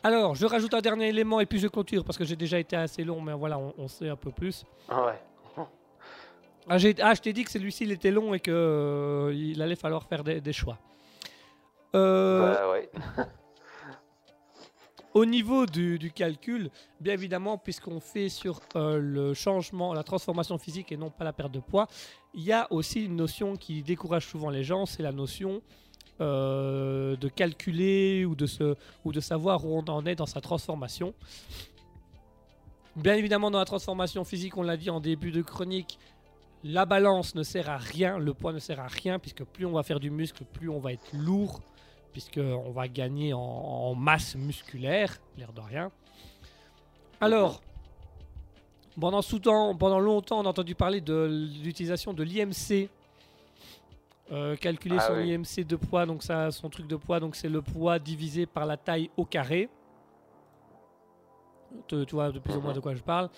Alors, 0.02 0.34
je 0.34 0.44
rajoute 0.44 0.74
un 0.74 0.82
dernier 0.82 1.08
élément 1.08 1.40
et 1.40 1.46
puis 1.46 1.58
je 1.58 1.66
clôture 1.66 2.04
parce 2.04 2.18
que 2.18 2.24
j'ai 2.24 2.36
déjà 2.36 2.58
été 2.58 2.76
assez 2.76 3.04
long, 3.04 3.20
mais 3.20 3.32
voilà, 3.32 3.58
on, 3.58 3.88
sait 3.88 4.10
un 4.10 4.16
peu 4.16 4.30
plus. 4.30 4.64
Ah 4.88 5.06
ouais. 5.06 5.20
Ah, 6.66 6.76
ah 6.76 7.14
je 7.14 7.20
t'ai 7.20 7.34
dit 7.34 7.44
que 7.44 7.50
celui-ci 7.50 7.84
il 7.84 7.92
était 7.92 8.10
long 8.10 8.32
et 8.32 8.40
qu'il 8.40 8.54
euh, 8.54 9.60
allait 9.60 9.76
falloir 9.76 10.04
faire 10.04 10.24
des, 10.24 10.52
choix. 10.54 10.78
Euh, 11.94 12.54
bah 12.54 12.70
ouais. 12.70 12.90
Au 15.14 15.24
niveau 15.24 15.64
du, 15.64 16.10
calcul, 16.12 16.70
bien 17.00 17.14
évidemment, 17.14 17.56
puisqu'on 17.56 18.00
fait 18.00 18.28
sur 18.28 18.60
euh, 18.74 18.98
le 18.98 19.32
changement, 19.32 19.94
la 19.94 20.02
transformation 20.02 20.58
physique 20.58 20.90
et 20.90 20.96
non 20.96 21.08
pas 21.08 21.22
la 21.22 21.32
perte 21.32 21.52
de 21.52 21.60
poids, 21.60 21.86
il 22.34 22.42
y 22.42 22.52
a 22.52 22.66
aussi 22.72 23.04
une 23.04 23.14
notion 23.14 23.56
qui 23.56 23.84
décourage 23.84 24.26
souvent 24.26 24.50
les 24.50 24.64
gens, 24.64 24.86
c'est 24.86 25.04
la 25.04 25.12
notion 25.12 25.62
euh, 26.20 27.14
de 27.14 27.28
calculer 27.28 28.24
ou 28.24 28.34
de, 28.34 28.46
se, 28.46 28.74
ou 29.04 29.12
de 29.12 29.20
savoir 29.20 29.64
où 29.64 29.78
on 29.78 29.84
en 29.88 30.04
est 30.04 30.16
dans 30.16 30.26
sa 30.26 30.40
transformation. 30.40 31.14
Bien 32.96 33.14
évidemment, 33.14 33.52
dans 33.52 33.60
la 33.60 33.64
transformation 33.64 34.24
physique, 34.24 34.56
on 34.56 34.62
l'a 34.62 34.76
dit 34.76 34.90
en 34.90 34.98
début 34.98 35.30
de 35.30 35.42
chronique, 35.42 36.00
la 36.64 36.86
balance 36.86 37.36
ne 37.36 37.44
sert 37.44 37.70
à 37.70 37.76
rien, 37.76 38.18
le 38.18 38.34
poids 38.34 38.52
ne 38.52 38.58
sert 38.58 38.80
à 38.80 38.88
rien, 38.88 39.20
puisque 39.20 39.44
plus 39.44 39.64
on 39.64 39.72
va 39.72 39.84
faire 39.84 40.00
du 40.00 40.10
muscle, 40.10 40.44
plus 40.44 40.68
on 40.68 40.80
va 40.80 40.92
être 40.92 41.12
lourd 41.12 41.60
puisqu'on 42.14 42.70
va 42.70 42.86
gagner 42.86 43.34
en, 43.34 43.94
masse 43.96 44.36
musculaire, 44.36 45.18
l'air 45.36 45.52
de 45.52 45.60
rien. 45.60 45.90
Alors, 47.20 47.60
Pendant, 48.98 49.20
sous 49.20 49.40
temps, 49.40 49.74
pendant 49.74 49.98
longtemps, 49.98 50.38
on 50.38 50.46
a 50.46 50.48
entendu 50.48 50.76
parler 50.76 51.00
de 51.00 51.28
l'utilisation 51.64 52.12
de 52.12 52.22
l'IMC. 52.22 52.88
Euh, 54.30 54.54
calculer 54.56 54.96
Ah 55.00 55.08
son 55.08 55.14
oui. 55.14 55.34
IMC 55.34 55.66
de 55.66 55.74
poids, 55.74 56.06
donc 56.06 56.22
ça, 56.22 56.52
son 56.52 56.70
truc 56.70 56.86
de 56.86 56.94
poids, 56.94 57.18
donc 57.18 57.34
c'est 57.34 57.48
le 57.48 57.60
poids 57.60 57.98
divisé 57.98 58.46
par 58.46 58.64
la 58.64 58.76
taille 58.76 59.10
au 59.16 59.24
carré. 59.24 59.68
Tu, 61.88 62.06
tu 62.06 62.14
vois 62.14 62.30
de 62.30 62.38
plus 62.38 62.54
ou 62.56 62.60
moins 62.60 62.72
de 62.72 62.80
quoi 62.80 62.94
je 62.94 63.02
parle. 63.02 63.28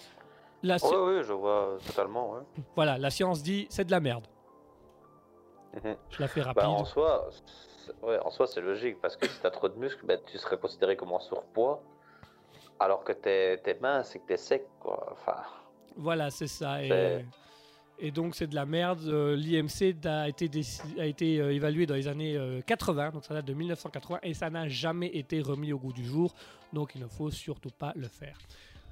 La, 0.62 0.76
Oui, 0.82 0.96
oui, 0.98 1.22
je 1.24 1.32
vois 1.32 1.78
totalement. 1.86 2.32
Ouais. 2.32 2.40
Voilà, 2.74 2.98
la 2.98 3.08
science 3.08 3.42
dit 3.42 3.66
c'est 3.70 3.86
de 3.86 3.90
la 3.90 4.00
merde. 4.00 4.26
Mhm. 5.82 5.96
Je 6.10 6.20
la 6.20 6.28
fais 6.28 6.42
rapide. 6.42 6.62
Bah, 6.62 6.68
en 6.68 6.84
soi, 6.84 7.30
ouais, 8.02 8.18
en 8.20 8.30
soi, 8.30 8.46
c'est 8.46 8.60
logique 8.60 9.00
parce 9.00 9.16
que 9.16 9.26
si 9.28 9.40
t'as 9.40 9.50
trop 9.50 9.68
de 9.68 9.78
muscles, 9.78 10.04
bah, 10.06 10.16
tu 10.18 10.38
serais 10.38 10.58
considéré 10.58 10.96
comme 10.96 11.12
en 11.12 11.20
surpoids, 11.20 11.82
alors 12.78 13.04
que 13.04 13.12
t'es 13.12 13.58
t'es 13.58 13.78
mince 13.80 14.14
et 14.16 14.20
que 14.20 14.26
t'es 14.26 14.36
sec, 14.36 14.66
quoi. 14.80 15.08
Enfin, 15.12 15.36
Voilà, 15.96 16.30
c'est 16.30 16.46
ça. 16.46 16.82
Et, 17.98 18.10
donc 18.10 18.34
c'est 18.34 18.46
de 18.46 18.54
la 18.54 18.66
merde. 18.66 19.00
Euh, 19.06 19.34
L'IMC 19.34 19.96
a 20.04 20.28
été, 20.28 20.48
déci- 20.48 21.00
a 21.00 21.06
été 21.06 21.40
euh, 21.40 21.54
évalué 21.54 21.86
dans 21.86 21.94
les 21.94 22.08
années 22.08 22.36
euh, 22.36 22.60
80, 22.60 23.10
donc 23.12 23.24
ça 23.24 23.32
date 23.32 23.46
de 23.46 23.54
1980, 23.54 24.18
et 24.22 24.34
ça 24.34 24.50
n'a 24.50 24.68
jamais 24.68 25.06
été 25.08 25.40
remis 25.40 25.72
au 25.72 25.78
goût 25.78 25.94
du 25.94 26.04
jour. 26.04 26.34
Donc 26.74 26.94
il 26.94 27.00
ne 27.00 27.06
faut 27.06 27.30
surtout 27.30 27.70
pas 27.70 27.92
le 27.96 28.06
faire. 28.08 28.36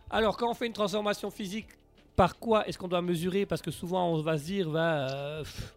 Alors 0.08 0.38
quand 0.38 0.50
on 0.50 0.54
fait 0.54 0.66
une 0.66 0.72
transformation 0.72 1.30
physique, 1.30 1.68
par 2.16 2.38
quoi 2.38 2.66
est-ce 2.66 2.78
qu'on 2.78 2.88
doit 2.88 3.02
mesurer? 3.02 3.44
Parce 3.44 3.60
que 3.60 3.70
souvent 3.70 4.08
on 4.08 4.22
va 4.22 4.38
se 4.38 4.44
dire, 4.44 4.70
va, 4.70 5.10
euh, 5.10 5.38
pff, 5.42 5.74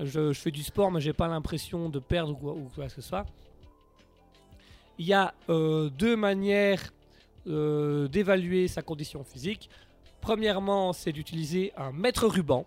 je, 0.00 0.32
je 0.32 0.40
fais 0.40 0.50
du 0.50 0.62
sport, 0.62 0.90
mais 0.90 1.00
j'ai 1.00 1.12
pas 1.12 1.28
l'impression 1.28 1.88
de 1.88 1.98
perdre 1.98 2.32
ou 2.32 2.36
quoi, 2.36 2.52
ou 2.52 2.70
quoi 2.74 2.86
que 2.86 2.92
ce 2.92 3.02
soit. 3.02 3.26
Il 4.98 5.06
y 5.06 5.12
a 5.14 5.32
euh, 5.48 5.90
deux 5.90 6.16
manières 6.16 6.92
euh, 7.46 8.08
d'évaluer 8.08 8.68
sa 8.68 8.82
condition 8.82 9.22
physique. 9.24 9.70
Premièrement, 10.20 10.92
c'est 10.92 11.12
d'utiliser 11.12 11.72
un 11.76 11.92
mètre 11.92 12.26
ruban. 12.26 12.66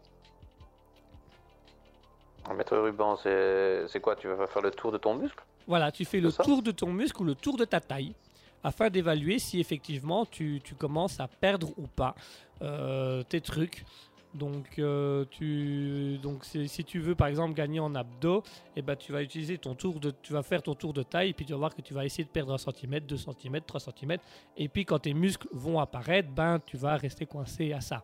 un 2.50 2.54
mètre 2.54 2.78
ruban, 2.78 3.18
c'est 3.18 4.00
quoi? 4.02 4.16
Tu 4.16 4.28
vas 4.28 4.48
faire 4.48 4.62
le 4.62 4.72
tour 4.72 4.92
de 4.92 4.98
ton 4.98 5.16
muscle? 5.16 5.44
Voilà, 5.68 5.92
tu 5.92 6.06
fais 6.06 6.20
le 6.20 6.32
tour 6.32 6.64
de 6.64 6.72
ton 6.72 6.88
muscle 6.92 7.22
ou 7.22 7.26
le 7.26 7.36
tour 7.36 7.58
de 7.58 7.66
ta 7.66 7.80
taille 7.80 8.14
afin 8.64 8.90
d'évaluer 8.90 9.40
si 9.40 9.60
effectivement 9.60 10.26
tu, 10.26 10.62
tu 10.64 10.76
commences 10.76 11.20
à 11.20 11.28
perdre 11.28 11.70
ou 11.78 11.88
pas 11.88 12.16
euh, 12.62 13.24
tes 13.24 13.42
trucs. 13.42 13.86
Donc, 14.34 14.80
euh, 14.80 15.26
tu, 15.30 16.18
donc 16.20 16.46
si 16.46 16.84
tu 16.86 17.00
veux 17.00 17.16
par 17.16 17.28
exemple 17.28 17.54
gagner 17.54 17.82
en 17.82 17.94
abdos, 17.96 18.44
eh 18.76 18.82
ben, 18.82 18.96
tu 18.96 19.12
vas 19.12 19.22
utiliser 19.22 19.58
ton 19.58 19.76
tour 19.76 20.00
de, 20.00 20.14
tu 20.22 20.32
vas 20.32 20.42
faire 20.42 20.64
ton 20.64 20.74
tour 20.74 20.94
de 20.94 21.04
taille, 21.04 21.30
et 21.30 21.34
puis 21.34 21.46
tu 21.46 21.52
vas 21.52 21.60
voir 21.60 21.76
que 21.76 21.82
tu 21.82 21.94
vas 21.94 22.06
essayer 22.06 22.24
de 22.24 22.30
perdre 22.30 22.54
1 22.54 22.58
cm, 22.58 23.00
2 23.02 23.18
cm, 23.18 23.62
3 23.62 23.80
cm, 23.80 24.18
et 24.56 24.70
puis 24.70 24.86
quand 24.86 25.00
tes 25.00 25.14
muscles 25.14 25.48
vont 25.52 25.80
apparaître, 25.80 26.30
ben 26.30 26.60
tu 26.66 26.78
vas 26.78 26.96
rester 26.96 27.26
coincé 27.26 27.74
à 27.74 27.82
ça. 27.82 28.04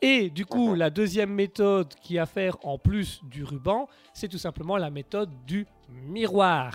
Et 0.00 0.30
du 0.30 0.46
coup, 0.46 0.74
la 0.74 0.90
deuxième 0.90 1.32
méthode 1.32 1.92
qui 2.00 2.18
a 2.18 2.22
à 2.22 2.26
faire 2.26 2.56
en 2.64 2.78
plus 2.78 3.20
du 3.24 3.42
ruban, 3.42 3.88
c'est 4.12 4.28
tout 4.28 4.38
simplement 4.38 4.76
la 4.76 4.90
méthode 4.90 5.30
du 5.44 5.66
miroir. 5.88 6.74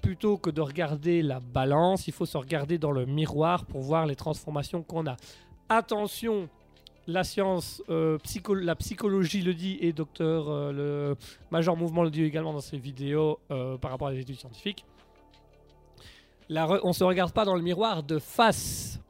Plutôt 0.00 0.36
que 0.36 0.50
de 0.50 0.60
regarder 0.60 1.20
la 1.22 1.40
balance, 1.40 2.06
il 2.06 2.12
faut 2.12 2.26
se 2.26 2.38
regarder 2.38 2.78
dans 2.78 2.92
le 2.92 3.06
miroir 3.06 3.66
pour 3.66 3.80
voir 3.80 4.06
les 4.06 4.14
transformations 4.14 4.82
qu'on 4.82 5.06
a. 5.06 5.16
Attention, 5.68 6.48
la 7.06 7.24
science, 7.24 7.82
euh, 7.88 8.18
la 8.54 8.76
psychologie 8.76 9.42
le 9.42 9.54
dit 9.54 9.78
et 9.80 9.92
docteur 9.92 10.48
euh, 10.48 10.72
le 10.72 11.16
Major 11.50 11.76
Mouvement 11.76 12.02
le 12.02 12.10
dit 12.10 12.22
également 12.24 12.52
dans 12.52 12.60
ses 12.60 12.78
vidéos 12.78 13.38
euh, 13.50 13.76
par 13.78 13.90
rapport 13.90 14.08
à 14.08 14.12
des 14.12 14.20
études 14.20 14.38
scientifiques. 14.38 14.84
La 16.48 16.68
on 16.84 16.88
ne 16.88 16.92
se 16.92 17.04
regarde 17.04 17.32
pas 17.32 17.44
dans 17.44 17.54
le 17.54 17.62
miroir 17.62 18.02
de 18.02 18.18
face, 18.18 19.00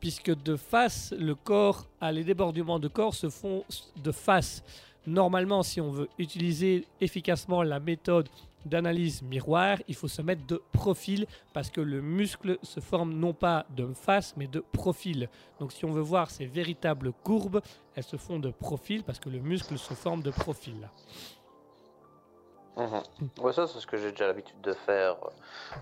puisque 0.00 0.34
de 0.42 0.56
face, 0.56 1.14
le 1.18 1.34
corps, 1.34 1.86
les 2.12 2.24
débordements 2.24 2.78
de 2.78 2.88
corps 2.88 3.14
se 3.14 3.28
font 3.28 3.64
de 4.02 4.12
face. 4.12 4.62
Normalement, 5.06 5.62
si 5.62 5.80
on 5.80 5.90
veut 5.90 6.08
utiliser 6.18 6.84
efficacement 7.00 7.62
la 7.62 7.78
méthode 7.78 8.28
d'analyse 8.64 9.22
miroir, 9.22 9.78
il 9.88 9.94
faut 9.94 10.08
se 10.08 10.22
mettre 10.22 10.46
de 10.46 10.62
profil 10.72 11.26
parce 11.52 11.70
que 11.70 11.80
le 11.80 12.00
muscle 12.00 12.58
se 12.62 12.80
forme 12.80 13.12
non 13.14 13.32
pas 13.32 13.66
de 13.70 13.92
face 13.94 14.34
mais 14.36 14.46
de 14.46 14.60
profil. 14.60 15.28
Donc 15.60 15.72
si 15.72 15.84
on 15.84 15.92
veut 15.92 16.02
voir 16.02 16.30
ces 16.30 16.46
véritables 16.46 17.12
courbes, 17.12 17.60
elles 17.94 18.04
se 18.04 18.16
font 18.16 18.38
de 18.38 18.50
profil 18.50 19.04
parce 19.04 19.20
que 19.20 19.28
le 19.28 19.38
muscle 19.38 19.78
se 19.78 19.94
forme 19.94 20.22
de 20.22 20.30
profil. 20.30 20.88
Mhm. 22.76 23.02
Ouais, 23.40 23.52
ça, 23.52 23.66
c'est 23.66 23.80
ce 23.80 23.86
que 23.86 23.96
j'ai 23.96 24.10
déjà 24.10 24.26
l'habitude 24.26 24.60
de 24.60 24.72
faire. 24.72 25.16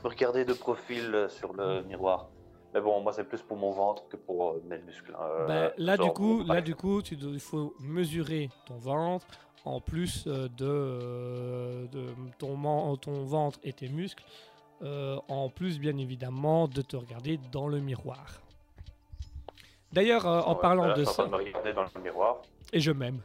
regarder 0.04 0.44
de 0.44 0.52
profil 0.52 1.26
sur 1.28 1.52
le 1.52 1.82
miroir. 1.82 2.28
Mais 2.74 2.80
bon, 2.80 3.00
moi, 3.00 3.12
c'est 3.12 3.22
plus 3.24 3.40
pour 3.40 3.56
mon 3.56 3.70
ventre 3.70 4.08
que 4.08 4.16
pour 4.16 4.50
euh, 4.50 4.62
mes 4.66 4.78
muscles. 4.78 5.14
hein. 5.16 5.22
Euh, 5.24 5.46
Bah, 5.46 5.72
là, 5.78 5.94
genre, 5.96 6.08
du 6.08 6.12
coup, 6.12 6.42
là 6.44 6.60
du 6.60 6.74
coup, 6.74 7.02
tu 7.02 7.14
dois- 7.16 7.30
il 7.30 7.38
faut 7.40 7.72
mesurer 7.78 8.50
ton 8.66 8.74
ventre 8.78 9.26
en 9.64 9.80
plus 9.80 10.24
euh, 10.26 10.48
de, 10.48 10.66
euh, 10.66 11.86
de 11.86 12.06
ton, 12.38 12.54
ventre 13.24 13.58
et 13.62 13.72
tes 13.72 13.88
muscles. 13.88 14.24
euh, 14.82 15.16
en 15.28 15.48
plus, 15.48 15.78
bien 15.78 15.96
évidemment, 15.96 16.66
de 16.68 16.82
te 16.82 16.96
regarder 16.96 17.38
dans 17.52 17.68
le 17.68 17.78
miroir. 17.78 18.40
D'ailleurs, 19.92 20.26
en 20.26 20.54
Ouais, 20.56 20.60
parlant 20.60 20.88
là, 20.88 20.94
de 20.94 21.04
je 21.04 21.04
suis 21.04 21.08
en 21.10 21.12
ça, 21.12 21.22
train 21.22 21.38
de 21.38 21.42
me 21.42 21.48
regarder 21.48 21.72
dans 21.72 21.84
le 21.84 22.00
miroir. 22.02 22.42
et 22.72 22.80
je 22.80 22.90
m'aime. 22.90 23.20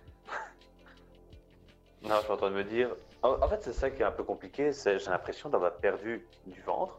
Non, 2.04 2.16
je 2.18 2.22
suis 2.22 2.32
en 2.32 2.38
train 2.38 2.52
de 2.52 2.56
me 2.56 2.64
dire. 2.64 2.90
En, 3.24 3.32
en 3.42 3.48
fait, 3.50 3.62
c'est 3.64 3.74
ça 3.74 3.90
qui 3.90 4.02
est 4.04 4.06
un 4.06 4.12
peu 4.12 4.24
compliqué. 4.24 4.72
J'ai 4.72 4.98
l'impression 5.10 5.50
d'avoir 5.50 5.74
perdu 5.78 6.26
du 6.46 6.62
ventre, 6.62 6.98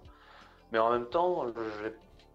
mais 0.72 0.78
en 0.80 0.90
même 0.90 1.07
temps, 1.07 1.46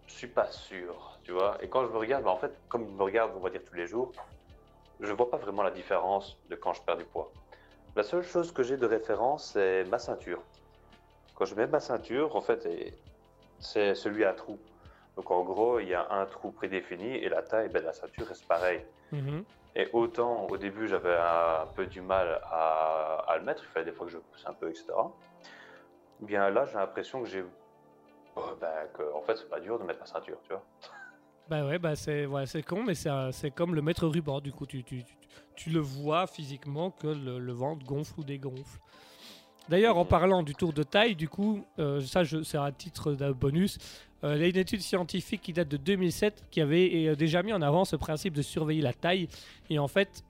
je 0.06 0.12
suis 0.12 0.26
pas 0.26 0.50
sûr, 0.50 1.18
tu 1.24 1.32
vois. 1.32 1.58
Et 1.62 1.68
quand 1.68 1.84
je 1.84 1.90
me 1.90 1.98
regarde, 1.98 2.24
bah, 2.24 2.30
en 2.30 2.36
fait, 2.36 2.52
comme 2.68 2.86
je 2.86 2.92
me 2.92 3.02
regarde, 3.02 3.32
on 3.36 3.40
va 3.40 3.50
dire 3.50 3.62
tous 3.64 3.74
les 3.74 3.86
jours, 3.86 4.12
je 5.00 5.12
vois 5.12 5.30
pas 5.30 5.36
vraiment 5.36 5.62
la 5.62 5.70
différence 5.70 6.38
de 6.48 6.56
quand 6.56 6.72
je 6.72 6.82
perds 6.82 6.96
du 6.96 7.04
poids. 7.04 7.30
La 7.96 8.02
seule 8.02 8.22
chose 8.22 8.52
que 8.52 8.62
j'ai 8.62 8.76
de 8.76 8.86
référence, 8.86 9.52
c'est 9.52 9.84
ma 9.84 9.98
ceinture. 9.98 10.42
Quand 11.34 11.44
je 11.44 11.54
mets 11.54 11.66
ma 11.66 11.80
ceinture, 11.80 12.36
en 12.36 12.40
fait, 12.40 12.68
c'est 13.58 13.94
celui 13.94 14.24
à 14.24 14.32
trou. 14.32 14.58
Donc 15.16 15.30
en 15.30 15.42
gros, 15.42 15.80
il 15.80 15.88
y 15.88 15.94
a 15.94 16.06
un 16.10 16.26
trou 16.26 16.50
prédéfini 16.50 17.16
et 17.16 17.28
la 17.28 17.42
taille 17.42 17.68
ben, 17.68 17.80
de 17.80 17.86
la 17.86 17.92
ceinture 17.92 18.26
reste 18.26 18.46
pareille. 18.46 18.84
Mhm. 19.12 19.44
Et 19.74 19.88
autant 19.92 20.46
au 20.46 20.56
début 20.56 20.88
j'avais 20.88 21.16
un 21.16 21.66
peu 21.74 21.86
du 21.86 22.00
mal 22.00 22.40
à, 22.44 23.24
à 23.26 23.36
le 23.38 23.44
mettre, 23.44 23.62
il 23.64 23.68
fallait 23.68 23.86
des 23.86 23.92
fois 23.92 24.06
que 24.06 24.12
je 24.12 24.18
pousse 24.18 24.44
un 24.46 24.54
peu, 24.54 24.68
etc. 24.70 24.86
Bien 26.20 26.50
là, 26.50 26.64
j'ai 26.66 26.74
l'impression 26.74 27.22
que 27.22 27.28
j'ai. 27.28 27.44
Ben, 28.60 28.88
que, 28.96 29.02
en 29.14 29.22
fait, 29.22 29.36
c'est 29.36 29.48
pas 29.48 29.60
dur 29.60 29.78
de 29.78 29.84
mettre 29.84 30.00
ma 30.00 30.06
ceinture, 30.06 30.38
tu 30.42 30.50
vois. 30.50 30.62
Bah 31.48 31.64
ouais, 31.64 31.78
bah 31.78 31.94
c'est 31.94 32.26
ouais, 32.26 32.44
c'est 32.46 32.64
con, 32.64 32.82
mais 32.82 32.96
c'est 32.96 33.52
comme 33.52 33.76
le 33.76 33.80
mettre 33.80 34.04
ruban. 34.08 34.40
Du 34.40 34.50
coup, 34.50 34.66
tu, 34.66 34.82
tu, 34.82 35.04
tu, 35.04 35.14
tu 35.54 35.70
le 35.70 35.78
vois 35.78 36.26
physiquement 36.26 36.90
que 36.90 37.06
le, 37.06 37.38
le 37.38 37.52
ventre 37.52 37.86
gonfle 37.86 38.18
ou 38.18 38.24
dégonfle. 38.24 38.80
D'ailleurs, 39.68 39.96
en 39.96 40.02
Mhm. 40.02 40.08
parlant 40.08 40.42
du 40.42 40.56
tour 40.56 40.72
de 40.72 40.82
taille, 40.82 41.14
du 41.14 41.28
coup, 41.28 41.64
euh, 41.78 42.00
ça 42.00 42.22
c'est 42.24 42.58
un 42.58 42.72
titre 42.72 43.12
d'un 43.12 43.30
bonus. 43.30 43.78
Euh, 44.24 44.34
il 44.34 44.42
y 44.42 44.44
a 44.44 44.48
une 44.48 44.56
étude 44.56 44.80
scientifique 44.80 45.40
qui 45.42 45.52
date 45.52 45.68
de 45.68 45.76
2007 45.76 46.46
qui 46.50 46.60
avait 46.60 47.06
euh, 47.06 47.14
déjà 47.14 47.44
mis 47.44 47.52
en 47.52 47.62
avant 47.62 47.84
ce 47.84 47.94
principe 47.94 48.34
de 48.34 48.42
surveiller 48.42 48.82
la 48.82 48.92
taille. 48.92 49.28
Et 49.70 49.78
en 49.78 49.86
fait, 49.86 50.24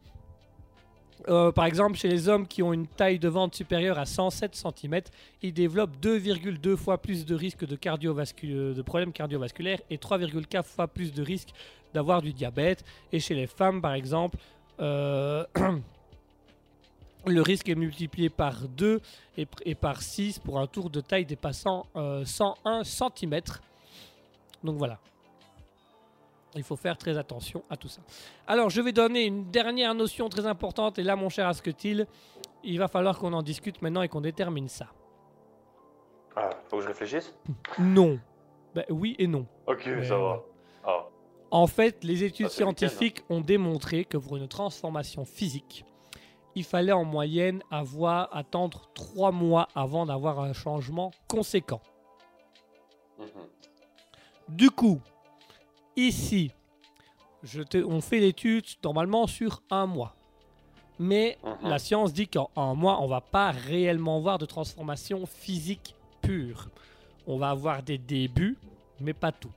euh, 1.29 1.51
par 1.51 1.65
exemple, 1.65 1.97
chez 1.97 2.09
les 2.09 2.29
hommes 2.29 2.47
qui 2.47 2.63
ont 2.63 2.73
une 2.73 2.87
taille 2.87 3.19
de 3.19 3.29
ventre 3.29 3.57
supérieure 3.57 3.99
à 3.99 4.07
107 4.07 4.55
cm, 4.55 5.01
ils 5.43 5.53
développent 5.53 5.97
2,2 6.01 6.77
fois 6.77 6.99
plus 6.99 7.25
de 7.25 7.35
risques 7.35 7.65
de, 7.65 7.77
de 8.73 8.83
problèmes 8.83 9.13
cardiovasculaires 9.13 9.81
et 9.91 9.97
3,4 9.97 10.63
fois 10.65 10.89
plus 10.89 11.13
de 11.13 11.23
risques 11.23 11.51
d'avoir 11.95 12.23
du 12.23 12.33
diabète. 12.33 12.85
Et 13.13 13.21
chez 13.21 13.35
les 13.35 13.47
femmes, 13.47 13.81
par 13.81 13.95
exemple, 13.95 14.37
euh, 14.81 15.45
le 17.27 17.43
risque 17.43 17.69
est 17.69 17.75
multiplié 17.75 18.29
par 18.29 18.69
2 18.69 19.01
et, 19.37 19.75
par 19.75 20.03
6 20.03 20.39
pour 20.39 20.61
un 20.61 20.67
tour 20.67 20.91
de 20.91 21.01
taille 21.01 21.27
dépassant 21.27 21.87
euh, 21.97 22.25
101 22.25 22.85
cm. 22.85 23.41
Donc 24.63 24.77
voilà. 24.77 24.99
Il 26.57 26.63
faut 26.63 26.77
faire 26.77 26.97
très 26.97 27.17
attention 27.19 27.63
à 27.71 27.77
tout 27.77 27.89
ça. 27.89 28.01
Alors, 28.47 28.71
je 28.71 28.81
vais 28.81 28.93
donner 28.93 29.25
une 29.25 29.51
dernière 29.51 29.95
notion 29.95 30.29
très 30.29 30.47
importante. 30.47 30.99
Et 30.99 31.03
là, 31.03 31.15
mon 31.17 31.29
cher 31.29 31.47
Asketil, 31.47 32.07
il 32.65 32.79
va 32.79 32.89
falloir 32.89 33.19
qu'on 33.19 33.33
en 33.33 33.43
discute 33.43 33.83
maintenant 33.83 34.03
et 34.03 34.09
qu'on 34.09 34.21
détermine 34.23 34.69
ça. 34.69 34.87
Ah, 36.35 36.51
faut 36.69 36.77
que 36.79 36.83
je 36.83 36.89
réfléchisse? 36.89 37.35
Non. 37.79 38.19
Ben, 38.75 38.85
oui 38.91 39.17
et 39.19 39.27
non. 39.27 39.47
Ok, 39.67 39.85
Mais, 39.87 40.05
ça 40.05 40.19
va. 40.19 40.43
Ah, 40.85 41.07
En 41.51 41.67
fait, 41.67 42.05
les 42.05 42.25
études 42.25 42.47
Ah, 42.51 42.55
scientifiques 42.55 43.23
ont 43.31 43.41
démontré 43.41 44.05
que 44.05 44.17
pour 44.19 44.37
une 44.37 44.49
transformation 44.49 45.25
physique, 45.25 45.85
il 46.55 46.65
fallait 46.65 46.93
en 46.93 47.05
moyenne 47.05 47.63
avoir 47.71 48.35
attendre 48.35 48.91
3 48.95 49.31
mois 49.31 49.69
avant 49.75 50.07
d'avoir 50.07 50.41
un 50.41 50.53
changement 50.53 51.11
conséquent. 51.29 51.81
mhm. 53.19 53.27
Du 54.49 54.71
coup, 54.71 55.01
ici, 55.97 56.53
je 57.43 57.63
te- 57.63 57.83
on 57.85 58.01
fait 58.01 58.21
l'étude 58.21 58.65
normalement 58.85 59.27
sur 59.27 59.63
un 59.71 59.87
mois. 59.87 60.15
Mais 60.99 61.39
Mhm. 61.45 61.69
la 61.69 61.79
science 61.79 62.13
dit 62.13 62.27
qu'en 62.29 62.51
un 62.57 62.75
mois, 62.75 63.01
on 63.03 63.07
va 63.07 63.21
pas 63.21 63.51
réellement 63.51 64.21
voir 64.21 64.39
de 64.39 64.47
transformation 64.47 65.27
physique 65.27 65.95
pure. 66.23 66.69
On 67.27 67.37
va 67.39 67.51
avoir 67.51 67.83
des 67.83 67.99
débuts, 67.99 68.57
mais 69.01 69.13
pas 69.13 69.33
tout. 69.33 69.51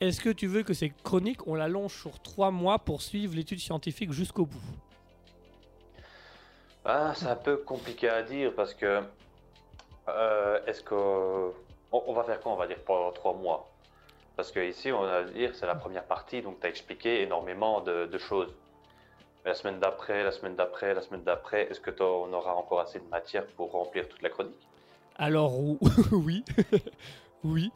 Est-ce 0.00 0.20
que 0.20 0.30
tu 0.30 0.48
veux 0.48 0.64
que 0.64 0.74
ces 0.74 0.90
chroniques, 1.04 1.46
on 1.46 1.54
l'allonge 1.54 1.94
sur 1.94 2.18
trois 2.20 2.50
mois 2.50 2.78
pour 2.80 3.02
suivre 3.02 3.36
l'étude 3.36 3.60
scientifique 3.60 4.10
jusqu'au 4.12 4.46
bout? 4.46 4.60
Ah, 6.84 7.12
c'est 7.14 7.26
un 7.28 7.36
peu 7.36 7.58
compliqué 7.58 8.08
à 8.08 8.22
dire 8.22 8.52
parce 8.54 8.74
que. 8.74 9.02
euh, 10.08 10.64
Est-ce 10.66 10.82
que. 10.82 11.52
On, 11.92 12.02
on 12.08 12.12
va 12.14 12.24
faire 12.24 12.40
quoi 12.40 12.52
On 12.52 12.56
va 12.56 12.66
dire 12.66 12.82
pendant 12.84 13.12
trois 13.12 13.34
mois? 13.34 13.71
Parce 14.42 14.50
que 14.50 14.58
ici, 14.58 14.90
on 14.90 15.02
va 15.02 15.22
dire 15.22 15.54
c'est 15.54 15.66
la 15.66 15.76
première 15.76 16.04
partie, 16.04 16.42
donc 16.42 16.58
tu 16.58 16.66
as 16.66 16.68
expliqué 16.68 17.22
énormément 17.22 17.80
de, 17.80 18.06
de 18.06 18.18
choses. 18.18 18.52
Mais 19.44 19.50
la 19.50 19.54
semaine 19.54 19.78
d'après, 19.78 20.24
la 20.24 20.32
semaine 20.32 20.56
d'après, 20.56 20.94
la 20.94 21.00
semaine 21.00 21.22
d'après, 21.22 21.68
est-ce 21.70 21.78
que 21.78 21.92
on 22.02 22.32
aura 22.32 22.56
encore 22.56 22.80
assez 22.80 22.98
de 22.98 23.04
matière 23.04 23.46
pour 23.46 23.70
remplir 23.70 24.08
toute 24.08 24.20
la 24.20 24.30
chronique? 24.30 24.68
Alors 25.14 25.60
ou- 25.60 25.78
oui, 26.10 26.44
oui, 27.44 27.70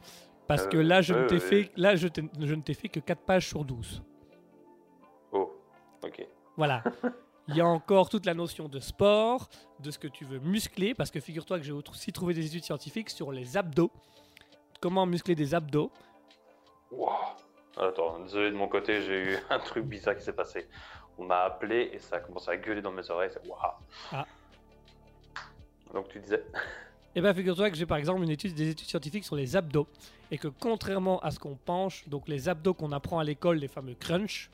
parce 0.45 0.67
que 0.67 0.75
Euh, 0.75 0.83
là 0.83 1.01
je 1.01 1.13
ne 1.13 1.19
euh, 1.19 1.27
t'ai 1.27 1.35
euh. 1.35 1.39
fait, 1.39 1.71
là 1.77 1.95
je, 1.95 2.09
je 2.37 2.53
ne 2.53 2.61
t'ai 2.61 2.73
fait 2.73 2.89
que 2.89 2.99
4 2.99 3.21
pages 3.21 3.47
sur 3.47 3.63
12. 3.63 4.03
Oh, 5.31 5.53
ok. 6.03 6.27
Voilà. 6.57 6.83
Il 7.47 7.55
y 7.55 7.61
a 7.61 7.65
encore 7.65 8.09
toute 8.09 8.25
la 8.25 8.33
notion 8.33 8.67
de 8.67 8.81
sport, 8.81 9.47
de 9.79 9.89
ce 9.89 9.97
que 9.97 10.09
tu 10.09 10.25
veux 10.25 10.39
muscler, 10.39 10.93
parce 10.93 11.11
que 11.11 11.21
figure-toi 11.21 11.59
que 11.59 11.63
j'ai 11.63 11.71
aussi 11.71 12.11
trouvé 12.11 12.33
des 12.33 12.45
études 12.45 12.65
scientifiques 12.65 13.09
sur 13.09 13.31
les 13.31 13.55
abdos. 13.55 13.89
Comment 14.81 15.05
muscler 15.05 15.33
des 15.33 15.55
abdos. 15.55 15.89
Wow. 16.91 17.09
Attends, 17.77 18.19
désolé 18.21 18.49
de 18.51 18.55
mon 18.55 18.67
côté, 18.67 19.01
j'ai 19.01 19.21
eu 19.33 19.37
un 19.49 19.59
truc 19.59 19.85
bizarre 19.85 20.15
qui 20.15 20.23
s'est 20.23 20.33
passé. 20.33 20.67
On 21.17 21.25
m'a 21.25 21.41
appelé 21.43 21.89
et 21.93 21.99
ça 21.99 22.17
a 22.17 22.19
commencé 22.19 22.49
à 22.51 22.57
gueuler 22.57 22.81
dans 22.81 22.91
mes 22.91 23.09
oreilles. 23.09 23.29
c'est 23.33 23.47
Waouh. 23.47 23.73
Ah. 24.11 24.25
Donc 25.93 26.07
tu 26.09 26.19
disais 26.19 26.43
Eh 27.15 27.21
bien, 27.21 27.33
figure-toi 27.33 27.69
que 27.71 27.75
j'ai 27.75 27.85
par 27.87 27.97
exemple 27.97 28.21
une 28.23 28.29
étude, 28.29 28.53
des 28.53 28.69
études 28.69 28.87
scientifiques 28.87 29.23
sur 29.25 29.35
les 29.35 29.55
abdos. 29.55 29.87
Et 30.29 30.37
que 30.37 30.47
contrairement 30.47 31.19
à 31.21 31.31
ce 31.31 31.39
qu'on 31.39 31.55
penche, 31.55 32.07
donc 32.07 32.27
les 32.27 32.49
abdos 32.49 32.73
qu'on 32.73 32.91
apprend 32.91 33.17
à 33.19 33.23
l'école, 33.23 33.57
les 33.57 33.67
fameux 33.67 33.95
crunch, 33.95 34.49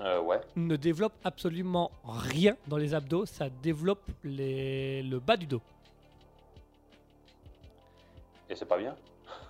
euh, 0.00 0.20
Ouais. 0.20 0.40
ne 0.56 0.76
développent 0.76 1.18
absolument 1.24 1.90
rien 2.04 2.56
dans 2.66 2.76
les 2.76 2.92
abdos. 2.94 3.24
Ça 3.26 3.48
développe 3.48 4.02
les... 4.24 5.02
le 5.02 5.18
bas 5.20 5.36
du 5.36 5.46
dos. 5.46 5.62
Et 8.48 8.56
c'est 8.56 8.66
pas 8.66 8.78
bien? 8.78 8.96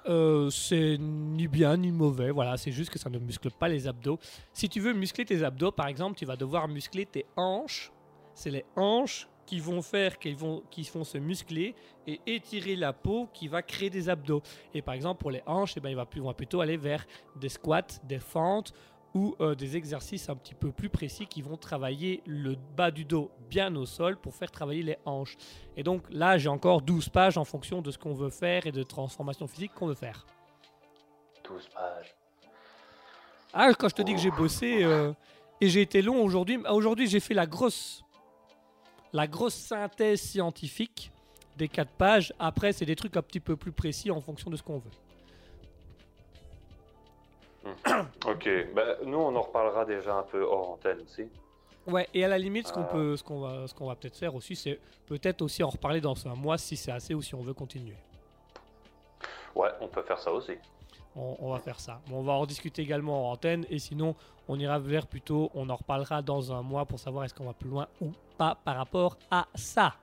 Euh, 0.06 0.48
c'est 0.50 0.96
ni 0.98 1.46
bien 1.46 1.76
ni 1.76 1.90
mauvais, 1.90 2.30
voilà, 2.30 2.56
c'est 2.56 2.72
juste 2.72 2.90
que 2.90 2.98
ça 2.98 3.10
ne 3.10 3.18
muscle 3.18 3.50
pas 3.50 3.68
les 3.68 3.86
abdos. 3.86 4.18
Si 4.52 4.68
tu 4.68 4.80
veux 4.80 4.92
muscler 4.92 5.24
tes 5.24 5.44
abdos, 5.44 5.72
par 5.72 5.88
exemple, 5.88 6.16
tu 6.18 6.24
vas 6.24 6.36
devoir 6.36 6.68
muscler 6.68 7.06
tes 7.06 7.26
hanches. 7.36 7.92
C'est 8.34 8.50
les 8.50 8.64
hanches 8.76 9.28
qui 9.50 9.58
vont 9.58 9.82
faire, 9.82 10.18
qui 10.18 10.32
vont, 10.32 10.62
qui 10.70 10.88
vont 10.94 11.02
se 11.02 11.18
muscler 11.18 11.74
et 12.06 12.20
étirer 12.26 12.76
la 12.76 12.92
peau 12.92 13.28
qui 13.34 13.48
va 13.48 13.62
créer 13.62 13.90
des 13.90 14.08
abdos. 14.08 14.42
Et 14.72 14.80
par 14.80 14.94
exemple, 14.94 15.20
pour 15.20 15.32
les 15.32 15.42
hanches, 15.44 15.74
eh 15.76 15.80
ben, 15.80 15.90
il 15.90 15.96
va 15.96 16.06
plus, 16.06 16.20
on 16.20 16.26
va 16.26 16.34
plutôt 16.34 16.60
aller 16.60 16.76
vers 16.76 17.04
des 17.34 17.48
squats, 17.48 17.98
des 18.04 18.20
fentes 18.20 18.72
ou 19.14 19.34
euh, 19.40 19.54
des 19.54 19.76
exercices 19.76 20.28
un 20.28 20.36
petit 20.36 20.54
peu 20.54 20.70
plus 20.70 20.88
précis 20.88 21.26
qui 21.26 21.42
vont 21.42 21.56
travailler 21.56 22.22
le 22.26 22.56
bas 22.76 22.90
du 22.90 23.04
dos 23.04 23.30
bien 23.48 23.74
au 23.74 23.86
sol 23.86 24.16
pour 24.16 24.34
faire 24.34 24.50
travailler 24.50 24.82
les 24.82 24.98
hanches. 25.04 25.36
Et 25.76 25.82
donc 25.82 26.02
là, 26.10 26.38
j'ai 26.38 26.48
encore 26.48 26.82
12 26.82 27.08
pages 27.08 27.36
en 27.36 27.44
fonction 27.44 27.82
de 27.82 27.90
ce 27.90 27.98
qu'on 27.98 28.14
veut 28.14 28.30
faire 28.30 28.66
et 28.66 28.72
de 28.72 28.82
transformation 28.82 29.46
physique 29.46 29.72
qu'on 29.74 29.86
veut 29.86 29.94
faire. 29.94 30.26
12 31.44 31.68
pages. 31.74 32.14
Ah, 33.52 33.72
quand 33.74 33.88
je 33.88 33.94
te 33.96 34.02
dis 34.02 34.14
que 34.14 34.20
j'ai 34.20 34.30
bossé 34.30 34.84
euh, 34.84 35.12
et 35.60 35.68
j'ai 35.68 35.80
été 35.80 36.02
long 36.02 36.22
aujourd'hui, 36.22 36.60
ah, 36.64 36.74
aujourd'hui 36.74 37.08
j'ai 37.08 37.18
fait 37.18 37.34
la 37.34 37.46
grosse, 37.46 38.04
la 39.12 39.26
grosse 39.26 39.54
synthèse 39.54 40.20
scientifique 40.20 41.10
des 41.56 41.68
4 41.68 41.90
pages. 41.90 42.32
Après, 42.38 42.72
c'est 42.72 42.86
des 42.86 42.94
trucs 42.94 43.16
un 43.16 43.22
petit 43.22 43.40
peu 43.40 43.56
plus 43.56 43.72
précis 43.72 44.10
en 44.12 44.20
fonction 44.20 44.50
de 44.50 44.56
ce 44.56 44.62
qu'on 44.62 44.78
veut. 44.78 44.90
Ok, 48.26 48.48
bah, 48.74 48.96
nous 49.04 49.18
on 49.18 49.34
en 49.36 49.42
reparlera 49.42 49.84
déjà 49.84 50.14
un 50.14 50.22
peu 50.22 50.42
hors 50.42 50.70
antenne 50.70 51.00
aussi. 51.02 51.28
Ouais, 51.86 52.08
et 52.14 52.24
à 52.24 52.28
la 52.28 52.38
limite, 52.38 52.68
ce 52.68 52.72
qu'on 52.72 52.82
Ah. 52.82 52.92
peut, 52.92 53.16
ce 53.16 53.24
qu'on 53.24 53.40
va, 53.40 53.66
ce 53.66 53.74
qu'on 53.74 53.86
va 53.86 53.96
peut-être 53.96 54.16
faire 54.16 54.34
aussi, 54.34 54.54
c'est 54.56 54.78
peut-être 55.06 55.42
aussi 55.42 55.62
en 55.62 55.68
reparler 55.70 56.00
dans 56.00 56.26
un 56.28 56.34
mois 56.34 56.58
si 56.58 56.76
c'est 56.76 56.92
assez 56.92 57.14
ou 57.14 57.22
si 57.22 57.34
on 57.34 57.40
veut 57.42 57.54
continuer. 57.54 57.96
Ouais, 59.54 59.70
on 59.80 59.88
peut 59.88 60.02
faire 60.02 60.18
ça 60.18 60.30
aussi. 60.30 60.52
On, 61.16 61.36
on 61.40 61.50
va 61.52 61.58
faire 61.58 61.80
ça. 61.80 62.00
Bon, 62.06 62.18
on 62.20 62.22
va 62.22 62.34
en 62.34 62.46
discuter 62.46 62.82
également 62.82 63.28
en 63.28 63.32
antenne 63.32 63.66
et 63.68 63.78
sinon, 63.78 64.14
on 64.48 64.58
ira 64.58 64.78
vers 64.78 65.06
plutôt, 65.06 65.50
on 65.54 65.68
en 65.68 65.76
reparlera 65.76 66.22
dans 66.22 66.52
un 66.52 66.62
mois 66.62 66.84
pour 66.86 66.98
savoir 67.00 67.24
est-ce 67.24 67.34
qu'on 67.34 67.46
va 67.46 67.52
plus 67.54 67.68
loin 67.68 67.88
ou 68.00 68.12
pas 68.38 68.56
par 68.64 68.76
rapport 68.76 69.16
à 69.30 69.46
ça. 69.54 69.94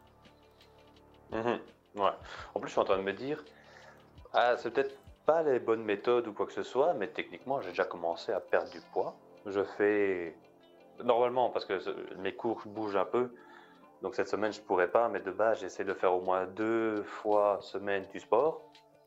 Mhm, 1.32 1.60
Ouais. 1.96 2.12
En 2.54 2.60
plus, 2.60 2.68
je 2.68 2.72
suis 2.74 2.82
en 2.82 2.84
train 2.86 2.98
de 2.98 3.04
me 3.04 3.14
dire, 3.14 3.44
ah, 4.34 4.56
c'est 4.58 4.72
peut-être 4.72 4.94
pas 5.28 5.44
les 5.44 5.60
bonnes 5.60 5.84
méthodes 5.84 6.26
ou 6.28 6.34
quoi 6.34 6.46
que 6.48 6.54
ce 6.54 6.64
soit, 6.64 6.94
mais 6.94 7.10
techniquement, 7.10 7.62
j'ai 7.62 7.70
déjà 7.70 7.84
commencé 7.84 8.32
à 8.32 8.40
perdre 8.40 8.72
du 8.72 8.80
poids. 8.94 9.14
Je 9.46 9.62
fais 9.62 10.36
normalement 11.04 11.50
parce 11.50 11.66
que 11.66 11.78
mes 12.16 12.34
cours 12.34 12.62
bougent 12.66 12.96
un 12.96 13.06
peu. 13.06 13.30
Donc 14.02 14.16
cette 14.16 14.30
semaine, 14.30 14.54
je 14.54 14.62
pourrais 14.62 14.88
pas, 14.90 15.10
mais 15.10 15.20
de 15.20 15.32
base, 15.32 15.60
j'essaie 15.60 15.84
de 15.84 15.94
faire 15.94 16.14
au 16.16 16.22
moins 16.22 16.46
deux 16.46 17.04
fois 17.04 17.60
semaine 17.62 18.06
du 18.14 18.20
sport. 18.22 18.62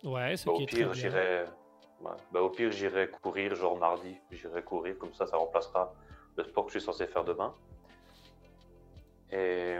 Ouais, 0.05 0.37
ce 0.37 0.47
Bah, 0.47 0.53
qui 0.57 0.61
au 0.61 0.63
est 0.63 0.67
très 0.67 0.77
pire, 0.77 0.91
bien. 0.91 0.95
j'irai. 0.95 1.45
ouais. 2.03 2.11
Bah, 2.33 2.43
au 2.43 2.51
pire, 2.51 2.71
j'irai 2.71 3.09
courir, 3.09 3.55
genre 3.55 3.79
mardi. 3.79 4.15
J'irai 4.31 4.63
courir, 4.63 4.99
comme 4.99 5.15
ça, 5.15 5.27
ça 5.27 5.39
remplacera 5.39 5.95
le 6.37 6.45
sport 6.45 6.67
que 6.67 6.73
je 6.73 6.79
suis 6.79 6.85
censé 6.87 7.07
faire 7.07 7.25
demain. 7.25 7.55
Et, 9.33 9.79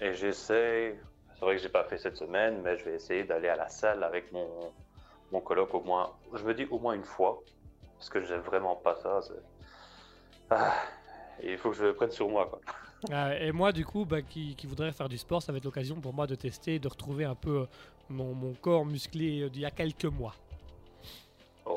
et 0.00 0.12
j'essaie. 0.14 1.00
C'est 1.34 1.40
vrai 1.44 1.56
que 1.56 1.62
j'ai 1.62 1.68
pas 1.68 1.84
fait 1.84 1.98
cette 1.98 2.16
semaine, 2.16 2.60
mais 2.62 2.76
je 2.76 2.84
vais 2.84 2.94
essayer 2.94 3.24
d'aller 3.24 3.48
à 3.48 3.56
la 3.56 3.68
salle 3.68 4.04
avec 4.04 4.30
mon, 4.30 4.46
mon 5.32 5.40
coloc 5.40 5.74
au 5.74 5.80
moins. 5.80 6.12
Je 6.34 6.44
me 6.44 6.54
dis 6.54 6.66
au 6.70 6.78
moins 6.78 6.94
une 6.94 7.04
fois, 7.04 7.42
parce 7.96 8.10
que 8.10 8.22
j'aime 8.22 8.42
vraiment 8.42 8.76
pas 8.76 8.94
ça. 8.96 9.20
Ah, 10.50 10.74
et 11.40 11.52
il 11.52 11.58
faut 11.58 11.70
que 11.70 11.76
je 11.76 11.84
le 11.84 11.94
prenne 11.94 12.10
sur 12.10 12.28
moi, 12.28 12.46
quoi. 12.46 12.60
Ah, 13.10 13.36
et 13.40 13.50
moi, 13.50 13.72
du 13.72 13.84
coup, 13.84 14.04
bah, 14.04 14.22
qui, 14.22 14.54
qui 14.54 14.66
voudrais 14.66 14.92
faire 14.92 15.08
du 15.08 15.18
sport, 15.18 15.42
ça 15.42 15.50
va 15.50 15.58
être 15.58 15.64
l'occasion 15.64 16.00
pour 16.00 16.12
moi 16.12 16.26
de 16.26 16.34
tester, 16.34 16.78
de 16.78 16.88
retrouver 16.88 17.24
un 17.24 17.34
peu 17.34 17.62
euh, 17.62 17.66
mon, 18.10 18.34
mon 18.34 18.52
corps 18.54 18.84
musclé 18.84 19.42
euh, 19.42 19.50
d'il 19.50 19.62
y 19.62 19.66
a 19.66 19.70
quelques 19.70 20.04
mois. 20.04 20.34
Ouais. 21.66 21.72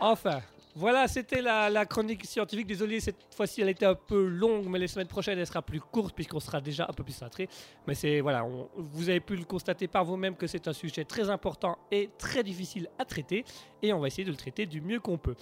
Enfin, 0.00 0.40
voilà, 0.78 1.08
c'était 1.08 1.42
la, 1.42 1.84
chronique 1.86 2.24
scientifique. 2.24 2.68
Désolé, 2.68 3.00
cette 3.00 3.34
fois-ci, 3.34 3.60
elle 3.60 3.68
était 3.68 3.84
un 3.84 3.96
peu 3.96 4.24
longue, 4.24 4.66
mais 4.68 4.78
les 4.78 4.86
semaines 4.86 5.08
prochaines, 5.08 5.36
elle 5.36 5.46
sera 5.46 5.60
plus 5.60 5.80
courte 5.80 6.14
puisqu'on 6.14 6.38
sera 6.38 6.60
déjà 6.60 6.86
un 6.88 6.92
peu 6.92 7.02
plus 7.02 7.16
centré. 7.16 7.48
Mais 7.88 7.96
c'est 7.96 8.20
voilà, 8.20 8.46
vous 8.76 9.08
avez 9.08 9.18
pu 9.18 9.34
le 9.34 9.44
constater 9.44 9.88
par 9.88 10.04
vous-même 10.04 10.36
que 10.36 10.46
c'est 10.46 10.68
un 10.68 10.72
sujet 10.72 11.04
très 11.04 11.30
important 11.30 11.78
et 11.90 12.10
très 12.16 12.44
difficile 12.44 12.88
à 12.96 13.04
traiter, 13.04 13.44
et 13.82 13.92
on 13.92 13.98
va 13.98 14.06
essayer 14.06 14.24
de 14.24 14.30
le 14.30 14.36
traiter 14.36 14.66
du 14.66 14.80
mieux 14.80 15.00
qu'on 15.00 15.18
peut. 15.18 15.34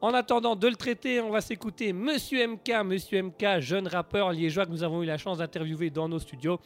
En 0.00 0.14
attendant 0.14 0.56
de 0.56 0.66
le 0.66 0.76
traiter, 0.76 1.20
on 1.20 1.28
va 1.28 1.42
s'écouter 1.42 1.92
Monsieur 1.92 2.48
MK, 2.48 2.72
Monsieur 2.82 3.22
MK, 3.22 3.60
jeune 3.60 3.86
rappeur 3.86 4.32
liégeois 4.32 4.64
que 4.64 4.70
nous 4.70 4.82
avons 4.82 5.02
eu 5.02 5.06
la 5.06 5.18
chance 5.18 5.36
d'interviewer 5.36 5.90
dans 5.90 6.08
nos 6.08 6.18
studios. 6.18 6.58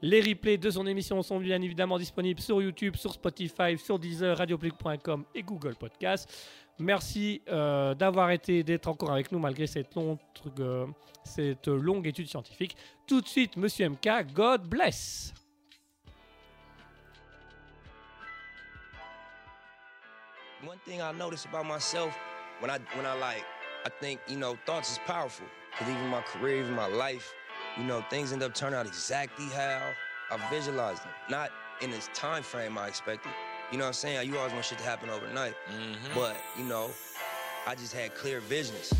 Les 0.00 0.20
replays 0.20 0.58
de 0.58 0.70
son 0.70 0.86
émission 0.86 1.20
sont 1.22 1.40
bien 1.40 1.60
évidemment 1.60 1.98
disponibles 1.98 2.40
sur 2.40 2.62
YouTube, 2.62 2.94
sur 2.94 3.12
Spotify, 3.12 3.76
sur 3.76 3.98
Deezer, 3.98 4.38
radiopublic.com 4.38 5.24
et 5.34 5.42
Google 5.42 5.74
Podcast. 5.74 6.30
Merci 6.78 7.42
euh, 7.48 7.94
d'avoir 7.94 8.30
été, 8.30 8.62
d'être 8.62 8.86
encore 8.86 9.10
avec 9.10 9.32
nous 9.32 9.40
malgré 9.40 9.66
cette 9.66 9.96
longue, 9.96 10.18
euh, 10.60 10.86
cette 11.24 11.68
étude 12.04 12.28
scientifique. 12.28 12.76
Tout 13.08 13.20
de 13.20 13.26
suite, 13.26 13.56
Monsieur 13.56 13.88
MK, 13.88 14.32
God 14.32 14.68
bless. 14.68 15.34
One 20.64 20.78
thing 20.84 21.00
I 21.00 21.12
notice 21.12 21.44
about 21.46 21.64
myself 21.64 22.16
when 22.60 22.70
I 22.70 22.78
when 22.96 23.06
I 23.06 23.18
like 23.18 23.44
I 23.86 23.90
think 24.00 24.20
you 24.28 24.36
know 24.36 24.56
thoughts 24.66 24.92
is 24.92 24.98
powerful. 25.06 25.46
Cause 25.78 25.88
even 25.88 26.08
my 26.08 26.20
career, 26.22 26.60
even 26.60 26.74
my 26.74 26.88
life, 26.88 27.32
you 27.78 27.84
know 27.84 28.04
things 28.10 28.32
end 28.32 28.42
up 28.42 28.54
turning 28.54 28.78
out 28.78 28.86
exactly 28.86 29.46
how 29.46 29.80
I 30.30 30.50
visualized 30.50 31.02
them. 31.02 31.12
Not 31.30 31.50
in 31.80 31.90
this 31.90 32.10
time 32.12 32.42
frame 32.42 32.76
I 32.76 32.88
expected. 32.88 33.32
You 33.70 33.78
know 33.78 33.84
what 33.84 33.88
I'm 33.88 33.94
saying? 33.94 34.28
You 34.28 34.36
always 34.38 34.52
want 34.52 34.64
shit 34.64 34.78
to 34.78 34.84
happen 34.84 35.10
overnight, 35.10 35.54
mm-hmm. 35.70 36.14
but 36.14 36.36
you 36.56 36.64
know, 36.64 36.90
I 37.66 37.74
just 37.74 37.92
had 37.92 38.14
clear 38.14 38.40
visions. 38.40 38.92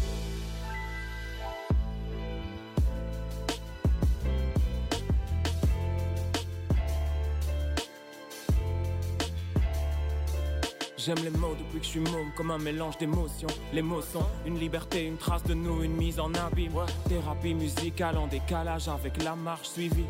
J'aime 11.09 11.25
les 11.25 11.39
mots 11.39 11.57
depuis 11.59 11.79
que 11.79 11.85
je 11.87 11.91
suis 11.91 12.01
môme, 12.01 12.31
comme 12.37 12.51
un 12.51 12.59
mélange 12.59 12.99
d'émotions. 12.99 13.49
Les 13.73 13.81
mots 13.81 14.03
sont 14.03 14.27
une 14.45 14.59
liberté, 14.59 15.07
une 15.07 15.17
trace 15.17 15.43
de 15.45 15.55
nous, 15.55 15.83
une 15.83 15.97
mise 15.97 16.21
en 16.21 16.35
abîme. 16.35 16.85
Thérapie 17.09 17.55
musicale 17.55 18.19
en 18.19 18.27
décalage 18.27 18.89
avec 18.89 19.23
la 19.25 19.35
marche 19.35 19.69
suivie 19.69 20.05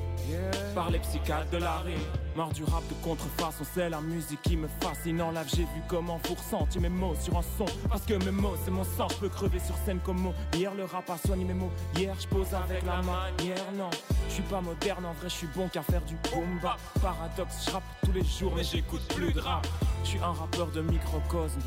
par 0.74 0.90
les 0.90 0.99
psychiatres 0.99 1.51
de 1.53 1.59
la 1.59 1.78
rime. 1.78 2.28
Marre 2.39 2.53
du 2.53 2.62
rap 2.62 2.86
de 2.89 2.95
contrefaçon, 3.03 3.64
c'est 3.74 3.91
la 3.91 4.01
musique 4.01 4.41
qui 4.43 4.57
me 4.57 4.68
fascine. 4.78 5.20
En 5.20 5.32
live, 5.32 5.49
j'ai 5.49 5.64
vu 5.64 5.82
comment 5.89 6.20
vous 6.24 6.34
ressentiez 6.34 6.80
mes 6.80 6.89
mots 6.89 7.16
sur 7.20 7.36
un 7.36 7.43
son. 7.43 7.64
Parce 7.89 8.03
que 8.03 8.14
mes 8.14 8.30
mots, 8.30 8.55
c'est 8.64 8.70
mon 8.70 8.84
sang, 8.84 9.09
je 9.11 9.16
peux 9.16 9.28
crever 9.28 9.59
sur 9.59 9.74
scène 9.84 9.99
comme 10.05 10.20
mot. 10.20 10.32
Hier, 10.55 10.72
le 10.72 10.84
rap 10.84 11.11
a 11.11 11.18
soigné 11.18 11.45
mes 11.45 11.55
mots. 11.55 11.72
Hier, 11.97 12.14
je 12.16 12.28
pose 12.28 12.55
avec 12.55 12.86
la 12.86 13.03
manière, 13.03 13.72
non. 13.76 13.91
Je 14.28 14.34
suis 14.34 14.45
pas 14.45 14.61
moderne, 14.61 15.05
en 15.05 15.14
vrai, 15.14 15.28
je 15.28 15.34
suis 15.34 15.49
bon 15.49 15.66
qu'à 15.66 15.82
faire 15.82 16.03
du 16.03 16.14
boom 16.30 16.61
bap. 16.62 16.78
Paradoxe, 17.03 17.64
je 17.66 17.70
rappe 17.72 17.82
tous 18.05 18.12
les 18.12 18.22
jours, 18.22 18.53
mais 18.55 18.62
j'écoute 18.62 19.03
plus 19.16 19.32
de 19.32 19.41
rap. 19.41 19.66
Je 20.05 20.11
suis 20.11 20.20
un 20.20 20.32
rappeur 20.32 20.68
de 20.68 20.80
microcosme. 20.80 21.59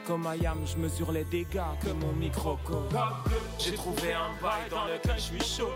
Ayam, 0.25 0.59
je 0.65 0.77
mesure 0.77 1.11
les 1.11 1.23
dégâts 1.23 1.61
que 1.83 1.89
mon 1.91 2.11
microcosme. 2.13 2.97
J'ai 3.57 3.73
trouvé 3.73 4.13
un 4.13 4.31
bail 4.41 4.69
dans 4.69 4.85
lequel 4.85 5.15
je 5.15 5.21
suis 5.21 5.43
chaud. 5.43 5.71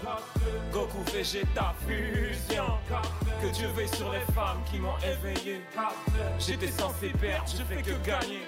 Goku 0.72 1.00
Vegeta 1.14 1.74
fusion. 1.88 2.66
Que 3.42 3.48
Dieu 3.48 3.68
veille 3.76 3.88
sur 3.90 4.12
les 4.12 4.20
femmes 4.34 4.60
qui 4.70 4.80
m'ont 4.80 4.98
éveillé. 5.00 5.62
J'étais 6.40 6.68
censé 6.68 7.10
perdre, 7.10 7.46
je 7.48 7.64
fais 7.64 7.82
que 7.82 7.96
gagner. 8.06 8.42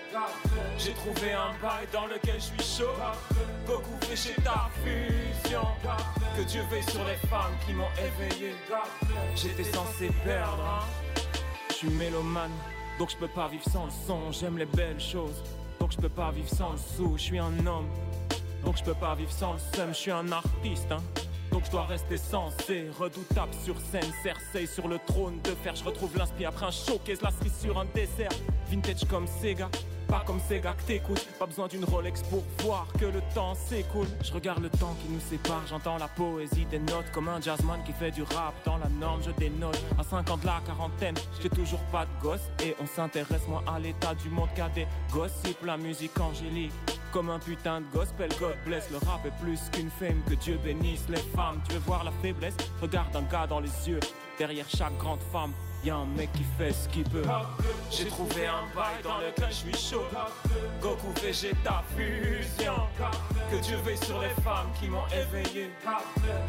J'ai 0.77 0.93
trouvé 0.93 1.33
un 1.33 1.51
bail 1.61 1.87
dans 1.93 2.07
lequel 2.07 2.35
je 2.35 2.63
suis 2.63 2.77
chaud. 2.83 2.93
Goku 3.65 3.97
Vegeta 4.09 4.69
fusion. 4.83 5.67
Que 6.35 6.41
Dieu 6.43 6.61
veille 6.69 6.83
sur 6.83 7.03
les 7.05 7.27
femmes 7.27 7.53
qui 7.65 7.73
m'ont 7.73 7.91
éveillé. 7.97 8.55
J'étais 9.35 9.63
censé 9.63 10.09
perdre. 10.23 10.63
hein. 10.63 10.83
Je 11.69 11.75
suis 11.75 11.89
mélomane, 11.89 12.51
donc 12.97 13.11
je 13.11 13.17
peux 13.17 13.27
pas 13.27 13.47
vivre 13.47 13.63
sans 13.71 13.85
le 13.85 13.91
son. 14.07 14.31
J'aime 14.31 14.57
les 14.57 14.65
belles 14.65 14.99
choses, 14.99 15.43
donc 15.87 15.93
je 15.93 16.01
peux 16.01 16.09
pas 16.09 16.31
vivre 16.31 16.49
sans 16.49 16.73
le 16.73 16.77
sou. 16.77 17.13
Je 17.15 17.21
suis 17.21 17.39
un 17.39 17.65
homme, 17.65 17.87
donc 18.65 18.75
je 18.75 18.83
peux 18.83 18.93
pas 18.93 19.15
vivre 19.15 19.31
sans 19.31 19.53
le. 19.53 19.59
Je 19.87 19.93
suis 19.93 20.11
un 20.11 20.29
artiste, 20.33 20.91
hein. 20.91 20.97
Donc 21.51 21.65
je 21.65 21.71
dois 21.71 21.85
rester 21.85 22.17
sensé, 22.17 22.87
redoutable 22.97 23.53
sur 23.63 23.75
scène, 23.91 24.11
Cersei 24.23 24.67
sur 24.67 24.87
le 24.87 24.99
trône 25.07 25.39
de 25.43 25.51
fer. 25.63 25.75
Je 25.75 25.83
retrouve 25.83 26.17
l'inspi 26.17 26.45
après 26.45 26.65
un 26.65 26.71
showcase, 26.71 27.21
la 27.21 27.31
cerise 27.31 27.59
sur 27.61 27.77
un 27.77 27.85
dessert. 27.93 28.31
Vintage 28.69 29.05
comme 29.09 29.27
Sega, 29.27 29.69
pas 30.07 30.23
comme 30.25 30.39
Sega 30.39 30.73
que 30.73 30.83
t'écoutes. 30.83 31.25
Pas 31.39 31.45
besoin 31.45 31.67
d'une 31.67 31.85
Rolex 31.85 32.21
pour 32.23 32.43
voir 32.59 32.87
que 32.99 33.05
le 33.05 33.21
temps 33.33 33.55
s'écoule. 33.55 34.07
Je 34.23 34.33
regarde 34.33 34.61
le 34.61 34.69
temps 34.69 34.95
qui 35.01 35.11
nous 35.11 35.19
sépare, 35.19 35.63
j'entends 35.67 35.97
la 35.97 36.07
poésie 36.07 36.65
des 36.65 36.79
notes. 36.79 37.09
Comme 37.13 37.29
un 37.29 37.41
jazzman 37.41 37.81
qui 37.85 37.93
fait 37.93 38.11
du 38.11 38.23
rap 38.23 38.53
dans 38.65 38.77
la 38.77 38.89
norme, 38.89 39.21
je 39.25 39.31
dénote. 39.31 39.81
À 39.97 40.03
5 40.03 40.29
ans 40.29 40.37
de 40.37 40.45
la 40.45 40.61
quarantaine, 40.65 41.15
j'ai 41.41 41.49
toujours 41.49 41.81
pas 41.91 42.05
de 42.05 42.21
gosse. 42.21 42.49
Et 42.63 42.75
on 42.81 42.85
s'intéresse 42.85 43.47
moins 43.47 43.63
à 43.67 43.79
l'état 43.79 44.15
du 44.15 44.29
monde 44.29 44.49
qu'à 44.55 44.69
des 44.69 44.87
gossips. 45.11 45.63
La 45.65 45.77
musique 45.77 46.19
angélique. 46.19 46.73
Comme 47.11 47.29
un 47.29 47.39
putain 47.39 47.81
de 47.81 47.85
gospel, 47.93 48.29
God 48.39 48.55
bless. 48.65 48.89
Le 48.91 48.97
rap 48.97 49.25
est 49.25 49.43
plus 49.43 49.59
qu'une 49.71 49.89
fame, 49.89 50.21
que 50.29 50.35
Dieu 50.35 50.59
bénisse 50.63 51.05
les 51.09 51.17
femmes. 51.35 51.61
Tu 51.67 51.73
veux 51.73 51.79
voir 51.79 52.03
la 52.03 52.11
faiblesse? 52.21 52.55
Regarde 52.81 53.15
un 53.15 53.23
gars 53.23 53.47
dans 53.47 53.59
les 53.59 53.89
yeux. 53.89 53.99
Derrière 54.37 54.69
chaque 54.69 54.95
grande 54.97 55.21
femme, 55.31 55.51
y 55.85 55.89
a 55.89 55.95
un 55.95 56.05
mec 56.05 56.31
qui 56.33 56.43
fait 56.57 56.73
ce 56.73 56.89
qu'il 56.89 57.03
peut. 57.05 57.23
J'ai 57.91 58.05
trouvé 58.07 58.47
un 58.47 58.65
bail 58.75 59.01
dans 59.03 59.17
lequel 59.19 59.47
je 59.49 59.53
suis 59.55 59.77
chaud. 59.77 60.03
Goku 60.81 61.11
Vegeta 61.21 61.83
fusion. 61.95 62.73
Que 63.49 63.55
Dieu 63.57 63.77
veille 63.85 63.97
sur 63.97 64.19
les 64.19 64.29
femmes 64.43 64.67
qui 64.79 64.87
m'ont 64.87 65.07
éveillé. 65.07 65.71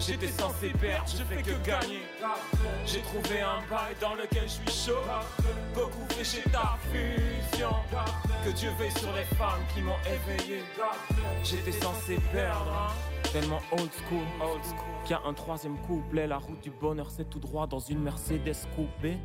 J'étais 0.00 0.28
censé 0.28 0.70
perdre, 0.70 1.04
je 1.06 1.22
fais 1.22 1.42
que 1.42 1.52
gagner. 1.64 2.02
J'ai 2.86 3.00
trouvé 3.02 3.40
un 3.40 3.60
bail 3.70 3.94
dans 4.00 4.14
lequel 4.14 4.42
je 4.44 4.70
suis 4.70 4.86
chaud. 4.86 5.02
Goku 5.74 6.04
Vegeta 6.16 6.76
fusion. 6.92 7.74
Que 8.44 8.50
Dieu 8.50 8.70
veille 8.78 8.92
sur 8.98 9.12
les 9.12 9.24
femmes 9.36 9.62
qui 9.74 9.82
m'ont 9.82 10.00
éveillé. 10.06 10.62
J'étais 11.44 11.72
censé 11.72 12.16
perdre. 12.32 12.72
hein. 12.72 12.92
Tellement 13.32 13.60
old 13.72 13.90
school, 13.92 14.24
old 14.40 14.64
school. 14.64 14.97
Y 15.08 15.14
a 15.14 15.22
un 15.24 15.32
troisième 15.32 15.78
couplet. 15.86 16.26
La 16.26 16.36
route 16.36 16.62
du 16.62 16.70
bonheur, 16.70 17.10
c'est 17.10 17.30
tout 17.30 17.38
droit 17.38 17.66
dans 17.66 17.78
une 17.78 18.00
Mercedes 18.00 18.66
coupée. 18.76 19.16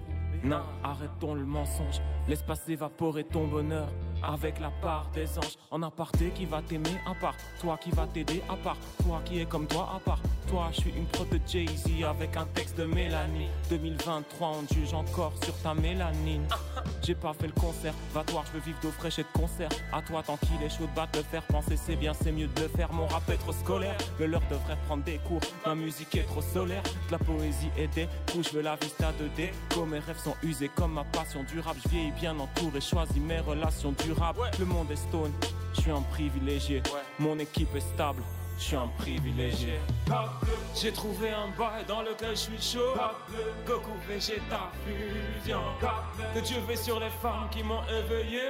Non, 0.41 0.61
arrêtons 0.81 1.34
le 1.34 1.43
mensonge. 1.43 1.99
Laisse 2.29 2.41
pas 2.41 2.55
s'évaporer 2.55 3.25
ton 3.25 3.47
bonheur. 3.47 3.89
Avec 4.24 4.59
la 4.59 4.71
part 4.82 5.09
des 5.13 5.38
anges. 5.38 5.57
En 5.71 5.84
aparté 5.84 6.32
qui 6.32 6.45
va 6.45 6.61
t'aimer 6.61 6.97
à 7.05 7.13
part. 7.13 7.36
Toi 7.59 7.78
qui 7.78 7.91
va 7.91 8.07
t'aider 8.07 8.41
à 8.49 8.55
part. 8.55 8.78
Toi 9.03 9.21
qui 9.26 9.39
est 9.39 9.45
comme 9.45 9.67
toi 9.67 9.91
à 9.95 9.99
part. 9.99 10.19
Toi, 10.47 10.69
je 10.71 10.82
suis 10.82 10.91
une 10.91 11.05
prod 11.05 11.28
de 11.30 11.39
Jay-Z 11.47 12.03
avec 12.07 12.36
un 12.38 12.45
texte 12.45 12.78
de 12.78 12.86
Mélanie. 12.86 13.47
2023, 13.69 14.51
on 14.59 14.63
te 14.63 14.74
juge 14.74 14.93
encore 14.93 15.34
sur 15.43 15.55
ta 15.57 15.74
mélanine. 15.74 16.45
J'ai 17.01 17.15
pas 17.15 17.34
fait 17.34 17.47
le 17.47 17.53
concert, 17.53 17.93
va 18.13 18.24
toi, 18.24 18.43
je 18.47 18.57
veux 18.57 18.63
vivre 18.63 18.78
d'eau 18.82 18.91
fraîche 18.91 19.19
et 19.19 19.24
de 19.24 19.39
concert. 19.39 19.69
À 19.91 20.01
toi, 20.01 20.24
tant 20.24 20.38
qu'il 20.38 20.61
est 20.63 20.69
chaud 20.69 20.86
de 20.86 20.95
battre, 20.95 21.19
le 21.19 21.24
faire 21.24 21.43
penser, 21.43 21.76
c'est 21.76 21.95
bien, 21.95 22.13
c'est 22.13 22.32
mieux 22.32 22.47
de 22.47 22.61
le 22.61 22.67
faire. 22.69 22.91
Mon 22.93 23.07
rap 23.07 23.30
est 23.30 23.38
trop 23.38 23.51
scolaire, 23.51 23.97
le 24.19 24.28
leur 24.28 24.41
devrait 24.49 24.78
prendre 24.88 25.03
des 25.03 25.17
cours. 25.28 25.41
Ma 25.65 25.76
musique 25.76 26.15
est 26.15 26.24
trop 26.24 26.41
solaire, 26.41 26.84
de 26.84 27.11
la 27.11 27.17
poésie 27.17 27.69
et 27.78 27.88
des 27.88 28.07
coups, 28.32 28.49
je 28.49 28.57
veux 28.57 28.63
la 28.63 28.76
vista 28.78 29.11
2D. 29.11 29.49
Comme 29.74 29.89
mes 29.89 29.99
rêves 29.99 30.19
sont 30.24 30.36
usés 30.43 30.69
comme 30.74 30.93
ma 30.93 31.03
passion 31.03 31.43
du 31.43 31.59
rap, 31.59 31.76
je 31.84 31.89
vieillis 31.89 32.11
bien 32.11 32.38
entouré, 32.39 32.80
choisis 32.80 33.21
mes 33.21 33.39
relations 33.39 33.91
Le 34.59 34.66
monde 34.66 34.91
est 34.91 34.95
stone, 34.95 35.32
je 35.76 35.82
suis 35.82 35.91
un 35.91 36.01
privilégié. 36.01 36.82
Mon 37.20 37.38
équipe 37.39 37.74
est 37.76 37.80
stable, 37.95 38.22
je 38.57 38.64
suis 38.64 38.76
un 38.76 38.88
privilégié. 38.99 39.80
J'ai 40.76 40.91
trouvé 40.91 41.30
un 41.32 41.47
bail 41.57 41.84
dans 41.88 42.01
lequel 42.01 42.32
je 42.32 42.41
suis 42.41 42.61
chaud. 42.61 42.93
Goku 43.66 43.91
Vegeta 44.07 44.70
fusion. 44.86 45.61
Que 46.34 46.39
Dieu 46.39 46.57
veille 46.68 46.78
sur 46.78 46.99
les 46.99 47.09
femmes 47.09 47.47
qui 47.51 47.64
m'ont 47.64 47.82
éveillé. 47.88 48.41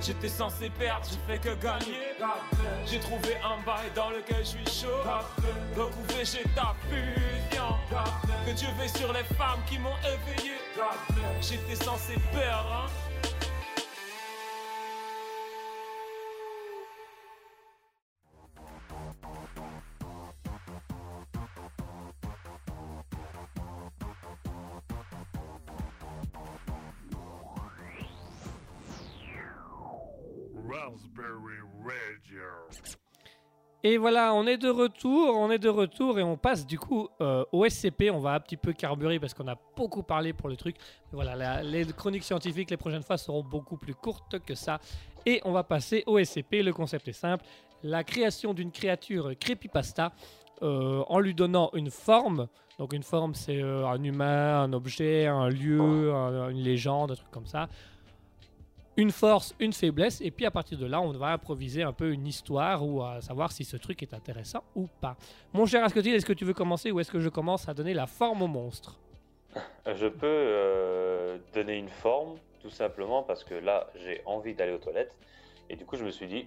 J'étais 0.00 0.28
censé 0.28 0.70
perdre, 0.70 1.04
j'ai 1.10 1.34
fait 1.34 1.38
que 1.40 1.54
gagner. 1.62 2.14
J'ai 2.86 3.00
trouvé 3.00 3.36
un 3.44 3.62
bail 3.64 3.90
dans 3.94 4.10
lequel 4.10 4.38
je 4.44 4.50
suis 4.50 4.66
chaud. 4.66 5.02
Goku 5.76 5.98
Vegeta 6.08 6.74
fusion. 6.88 7.74
Que 8.46 8.52
Dieu 8.52 8.68
veille 8.78 8.88
sur 8.88 9.12
les 9.12 9.24
femmes 9.36 9.60
qui 9.68 9.78
m'ont 9.78 9.96
éveillé. 9.98 10.52
J'étais 11.42 11.76
censé 11.84 12.14
perdre. 12.32 12.86
hein. 12.86 13.09
Et 33.82 33.96
voilà, 33.96 34.34
on 34.34 34.46
est 34.46 34.58
de 34.58 34.68
retour, 34.68 35.34
on 35.38 35.50
est 35.50 35.58
de 35.58 35.70
retour 35.70 36.18
et 36.18 36.22
on 36.22 36.36
passe 36.36 36.66
du 36.66 36.78
coup 36.78 37.08
euh, 37.22 37.44
au 37.50 37.66
SCP. 37.66 38.10
On 38.12 38.20
va 38.20 38.34
un 38.34 38.40
petit 38.40 38.58
peu 38.58 38.74
carburer 38.74 39.18
parce 39.18 39.32
qu'on 39.32 39.48
a 39.48 39.56
beaucoup 39.74 40.02
parlé 40.02 40.34
pour 40.34 40.50
le 40.50 40.56
truc. 40.56 40.76
Voilà, 41.12 41.62
les 41.62 41.86
chroniques 41.86 42.24
scientifiques 42.24 42.70
les 42.70 42.76
prochaines 42.76 43.02
fois 43.02 43.16
seront 43.16 43.42
beaucoup 43.42 43.78
plus 43.78 43.94
courtes 43.94 44.38
que 44.40 44.54
ça. 44.54 44.80
Et 45.24 45.40
on 45.44 45.52
va 45.52 45.64
passer 45.64 46.04
au 46.06 46.22
SCP. 46.22 46.62
Le 46.62 46.72
concept 46.74 47.08
est 47.08 47.12
simple 47.14 47.44
la 47.82 48.04
création 48.04 48.52
d'une 48.52 48.70
créature 48.70 49.30
creepypasta 49.40 50.12
euh, 50.62 51.02
en 51.08 51.18
lui 51.18 51.32
donnant 51.34 51.70
une 51.72 51.90
forme. 51.90 52.48
Donc 52.78 52.92
une 52.92 53.02
forme, 53.02 53.34
c'est 53.34 53.62
euh, 53.62 53.86
un 53.86 54.02
humain, 54.04 54.60
un 54.64 54.72
objet, 54.74 55.26
un 55.26 55.48
lieu, 55.48 56.12
un- 56.12 56.50
une 56.50 56.60
légende, 56.62 57.12
un 57.12 57.14
truc 57.14 57.30
comme 57.30 57.46
ça 57.46 57.70
une 58.96 59.10
force, 59.10 59.54
une 59.58 59.72
faiblesse, 59.72 60.20
et 60.20 60.30
puis 60.30 60.46
à 60.46 60.50
partir 60.50 60.78
de 60.78 60.86
là, 60.86 61.00
on 61.00 61.12
va 61.12 61.28
improviser 61.28 61.82
un 61.82 61.92
peu 61.92 62.12
une 62.12 62.26
histoire 62.26 62.86
ou 62.86 63.02
à 63.02 63.20
savoir 63.20 63.52
si 63.52 63.64
ce 63.64 63.76
truc 63.76 64.02
est 64.02 64.14
intéressant 64.14 64.62
ou 64.74 64.88
pas. 65.00 65.16
Mon 65.52 65.66
cher 65.66 65.84
Ascotil, 65.84 66.14
est-ce 66.14 66.26
que 66.26 66.32
tu 66.32 66.44
veux 66.44 66.54
commencer 66.54 66.90
ou 66.90 67.00
est-ce 67.00 67.10
que 67.10 67.20
je 67.20 67.28
commence 67.28 67.68
à 67.68 67.74
donner 67.74 67.94
la 67.94 68.06
forme 68.06 68.42
au 68.42 68.48
monstre? 68.48 68.98
Je 69.86 70.06
peux 70.06 70.26
euh, 70.26 71.38
donner 71.54 71.76
une 71.76 71.88
forme, 71.88 72.38
tout 72.60 72.70
simplement 72.70 73.22
parce 73.22 73.42
que 73.44 73.54
là, 73.54 73.88
j'ai 73.96 74.22
envie 74.26 74.54
d'aller 74.54 74.72
aux 74.72 74.78
toilettes. 74.78 75.16
Et 75.68 75.76
du 75.76 75.84
coup, 75.84 75.96
je 75.96 76.04
me 76.04 76.10
suis 76.10 76.26
dit, 76.26 76.46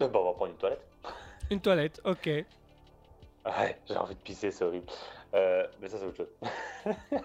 euh, 0.00 0.08
bah, 0.08 0.20
on 0.20 0.24
va 0.24 0.32
prendre 0.32 0.52
une 0.52 0.58
toilette. 0.58 0.86
Une 1.50 1.60
toilette, 1.60 2.00
ok. 2.04 2.26
Ouais, 2.26 3.78
j'ai 3.88 3.96
envie 3.96 4.16
de 4.16 4.20
pisser, 4.20 4.50
c'est 4.50 4.64
horrible. 4.64 4.86
Euh, 5.32 5.64
mais 5.80 5.88
ça, 5.88 5.98
c'est 5.98 6.06
autre 6.06 6.16
chose. 6.16 6.32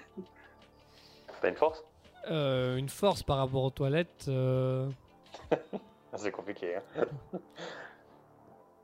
T'as 1.41 1.49
une 1.49 1.55
force? 1.55 1.84
Euh, 2.30 2.76
une 2.78 2.89
force 2.89 3.24
par 3.24 3.38
rapport 3.38 3.63
aux 3.63 3.69
toilettes. 3.72 4.26
euh, 4.28 4.89
C'est 6.15 6.32
compliqué. 6.32 6.76
Hein. 6.76 7.05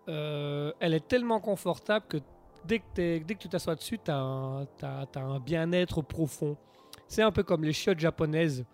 euh, 0.10 0.72
elle 0.80 0.94
est 0.94 1.08
tellement 1.08 1.40
confortable 1.40 2.06
que 2.08 2.18
dès 2.66 2.80
que, 2.80 2.86
t'es- 2.94 3.20
dès 3.20 3.36
que 3.36 3.40
tu 3.40 3.50
t'assois 3.50 3.76
dessus, 3.76 4.00
tu 4.00 4.10
as 4.12 4.18
un, 4.18 4.66
t'as- 4.78 5.06
t'as 5.12 5.22
un 5.22 5.40
bien-être 5.40 6.02
profond. 6.02 6.58
C'est 7.08 7.22
un 7.22 7.32
peu 7.32 7.44
comme 7.44 7.64
les 7.64 7.74
chiottes 7.74 8.00
japonaises 8.00 8.66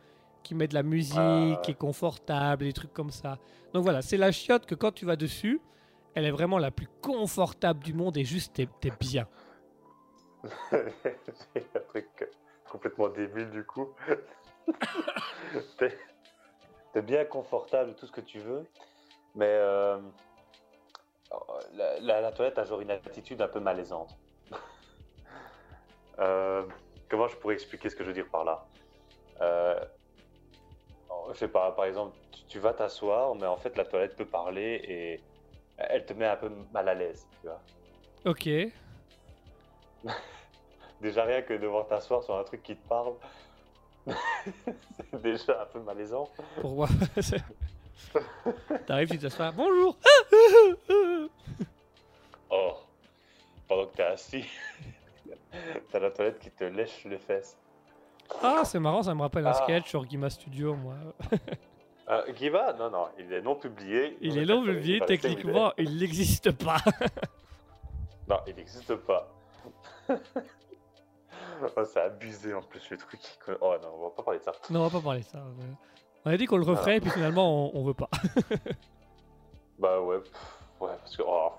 qui 0.43 0.55
mettent 0.55 0.71
de 0.71 0.75
la 0.75 0.83
musique, 0.83 1.17
Ah. 1.17 1.59
qui 1.63 1.71
est 1.71 1.77
confortable, 1.77 2.65
des 2.65 2.73
trucs 2.73 2.93
comme 2.93 3.11
ça. 3.11 3.37
Donc 3.73 3.83
voilà, 3.83 4.01
c'est 4.01 4.17
la 4.17 4.31
chiotte 4.31 4.65
que 4.65 4.75
quand 4.75 4.91
tu 4.91 5.05
vas 5.05 5.15
dessus, 5.15 5.59
elle 6.15 6.25
est 6.25 6.31
vraiment 6.31 6.57
la 6.59 6.69
plus 6.71 6.87
confortable 7.01 7.83
du 7.83 7.93
monde 7.93 8.17
et 8.17 8.23
juste 8.23 8.53
t'es 8.55 8.67
t'es 8.81 8.91
bien. 8.99 9.27
J'ai 10.71 11.65
un 11.75 11.79
truc 11.89 12.07
complètement 12.69 13.07
débile 13.09 13.49
du 13.51 13.63
coup. 13.63 13.87
T'es 16.93 17.01
bien 17.01 17.25
confortable, 17.25 17.95
tout 17.95 18.05
ce 18.05 18.11
que 18.11 18.21
tu 18.21 18.39
veux, 18.39 18.65
mais 19.35 19.47
euh, 19.49 19.97
la, 21.73 21.99
la- 21.99 22.21
la 22.21 22.31
toilette 22.31 22.57
a 22.59 22.65
genre 22.65 22.81
une 22.81 22.91
attitude 22.91 23.41
un 23.41 23.47
peu 23.47 23.59
malaisante. 23.59 24.15
Euh, 26.19 26.63
comment 27.09 27.27
je 27.27 27.35
pourrais 27.37 27.55
expliquer 27.55 27.89
ce 27.89 27.95
que 27.95 28.03
je 28.03 28.09
veux 28.09 28.13
dire 28.13 28.29
par 28.29 28.43
là? 28.45 28.67
Euh, 29.41 29.83
Je 31.31 31.37
sais 31.39 31.47
pas, 31.47 31.71
par 31.71 31.85
exemple, 31.85 32.15
tu, 32.31 32.43
tu 32.45 32.59
vas 32.59 32.71
t'asseoir, 32.73 33.33
mais 33.33 33.47
en 33.47 33.57
fait, 33.57 33.75
la 33.77 33.83
toilette 33.83 34.15
peut 34.15 34.27
parler 34.27 34.79
et 34.87 35.23
elle 35.77 36.05
te 36.05 36.13
met 36.13 36.27
un 36.27 36.35
peu 36.35 36.49
mal 36.71 36.87
à 36.87 36.93
l'aise, 36.93 37.25
tu 37.41 37.47
vois. 37.47 37.61
Ok. 38.25 38.47
Déjà, 41.01 41.23
rien 41.23 41.41
que 41.41 41.53
devoir 41.55 41.87
t'asseoir 41.87 42.21
sur 42.23 42.35
un 42.37 42.43
truc 42.43 42.61
qui 42.61 42.75
te 42.77 42.87
parle, 42.87 43.15
c'est 45.11 45.21
déjà 45.21 45.61
un 45.61 45.65
peu 45.65 45.79
malaisant. 45.79 46.29
Pourquoi 46.61 46.87
T'arrives, 48.87 49.09
tu 49.09 49.19
t'assois. 49.19 49.51
Bonjour 49.51 49.97
Oh, 52.49 52.73
pendant 53.67 53.85
que 53.87 53.95
t'es 53.95 54.03
assis, 54.03 54.45
t'as 55.91 55.99
la 55.99 56.11
toilette 56.11 56.39
qui 56.39 56.51
te 56.51 56.63
lèche 56.65 57.03
les 57.05 57.17
fesses. 57.17 57.57
Ah, 58.41 58.61
c'est 58.63 58.79
marrant, 58.79 59.01
ça 59.03 59.15
me 59.15 59.21
rappelle 59.21 59.47
un 59.47 59.51
Ah. 59.51 59.63
sketch 59.63 59.89
sur 59.89 60.05
Guima 60.05 60.29
Studio, 60.29 60.75
moi. 60.75 60.95
Euh, 62.09 62.73
Non, 62.77 62.89
non, 62.91 63.07
il 63.17 63.31
est 63.33 63.41
non 63.41 63.55
publié. 63.55 64.17
Il 64.21 64.37
est 64.37 64.45
non 64.45 64.63
publié, 64.63 64.99
techniquement, 65.05 65.73
il 65.77 65.97
n'existe 65.97 66.51
pas. 66.51 66.77
Non, 68.27 68.37
il 68.47 68.55
n'existe 68.55 68.95
pas. 68.95 69.27
oh, 71.77 71.83
c'est 71.85 71.99
abusé 72.01 72.53
en 72.53 72.61
plus 72.61 72.89
le 72.89 72.97
truc. 72.97 73.19
Oh 73.61 73.75
non, 73.81 73.89
on 73.97 74.03
va 74.03 74.09
pas 74.11 74.23
parler 74.23 74.39
de 74.39 74.43
ça. 74.43 74.51
non, 74.69 74.81
on 74.81 74.87
va 74.87 74.99
pas 74.99 75.03
parler 75.03 75.21
de 75.21 75.25
ça. 75.25 75.43
On 76.25 76.29
a 76.31 76.37
dit 76.37 76.45
qu'on 76.45 76.57
le 76.57 76.63
referait, 76.65 76.99
puis 77.01 77.09
finalement, 77.09 77.67
on, 77.75 77.79
on 77.79 77.83
veut 77.83 77.93
pas. 77.93 78.09
Bah 79.79 79.99
ouais, 79.99 80.17
ouais, 80.79 80.91
parce 80.99 81.17
que 81.17 81.23
oh, 81.25 81.51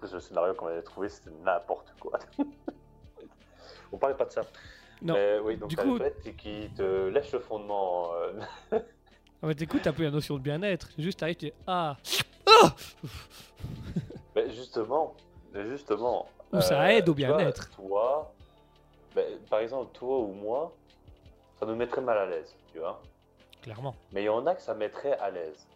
le 0.00 0.20
scénario 0.20 0.54
qu'on 0.54 0.66
avait 0.68 0.82
trouvé 0.82 1.08
c'était 1.08 1.30
n'importe 1.44 1.94
quoi. 2.00 2.18
on 3.92 3.98
parlait 3.98 4.16
pas 4.16 4.24
de 4.24 4.30
ça. 4.32 4.40
Non. 5.02 5.14
Mais 5.14 5.38
oui, 5.38 5.56
donc 5.58 5.68
Du 5.68 5.76
coup- 5.76 5.98
toilettes 5.98 6.36
qui 6.36 6.70
te 6.74 7.08
lèche 7.08 7.30
le 7.32 7.40
fondement. 7.40 8.12
euh, 8.14 8.78
En 9.42 9.48
fait, 9.48 9.62
écoute, 9.62 9.82
t'as 9.82 9.92
plus 9.92 10.04
la 10.04 10.10
notion 10.10 10.36
de 10.36 10.40
bien-être. 10.42 10.88
Juste, 10.98 11.18
t'arrives, 11.20 11.36
tu 11.36 11.46
dis 11.46 11.52
Ah 11.66 11.96
Mais 14.34 14.50
justement, 14.50 15.14
justement. 15.54 16.26
Ou 16.52 16.60
ça 16.60 16.92
aide 16.92 17.08
au 17.08 17.14
bien-être. 17.14 17.70
Toi, 17.70 18.32
ben, 19.14 19.38
par 19.50 19.60
exemple, 19.60 19.92
toi 19.92 20.18
ou 20.18 20.32
moi, 20.32 20.72
ça 21.56 21.66
nous 21.66 21.76
mettrait 21.76 22.00
mal 22.00 22.18
à 22.18 22.26
l'aise, 22.26 22.56
tu 22.72 22.78
vois. 22.78 23.00
Clairement. 23.62 23.94
Mais 24.12 24.22
il 24.22 24.26
y 24.26 24.28
en 24.28 24.46
a 24.46 24.54
que 24.54 24.62
ça 24.62 24.74
mettrait 24.74 25.18
à 25.18 25.30
l'aise. 25.30 25.68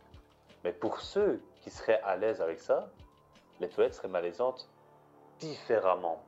Mais 0.65 0.73
pour 0.73 1.01
ceux 1.01 1.41
qui 1.63 1.71
seraient 1.71 2.01
à 2.03 2.17
l'aise 2.17 2.41
avec 2.41 2.59
ça, 2.59 2.89
les 3.61 3.69
toilettes 3.69 3.95
seraient 3.95 4.09
malaisantes 4.09 4.69
différemment. 5.39 6.23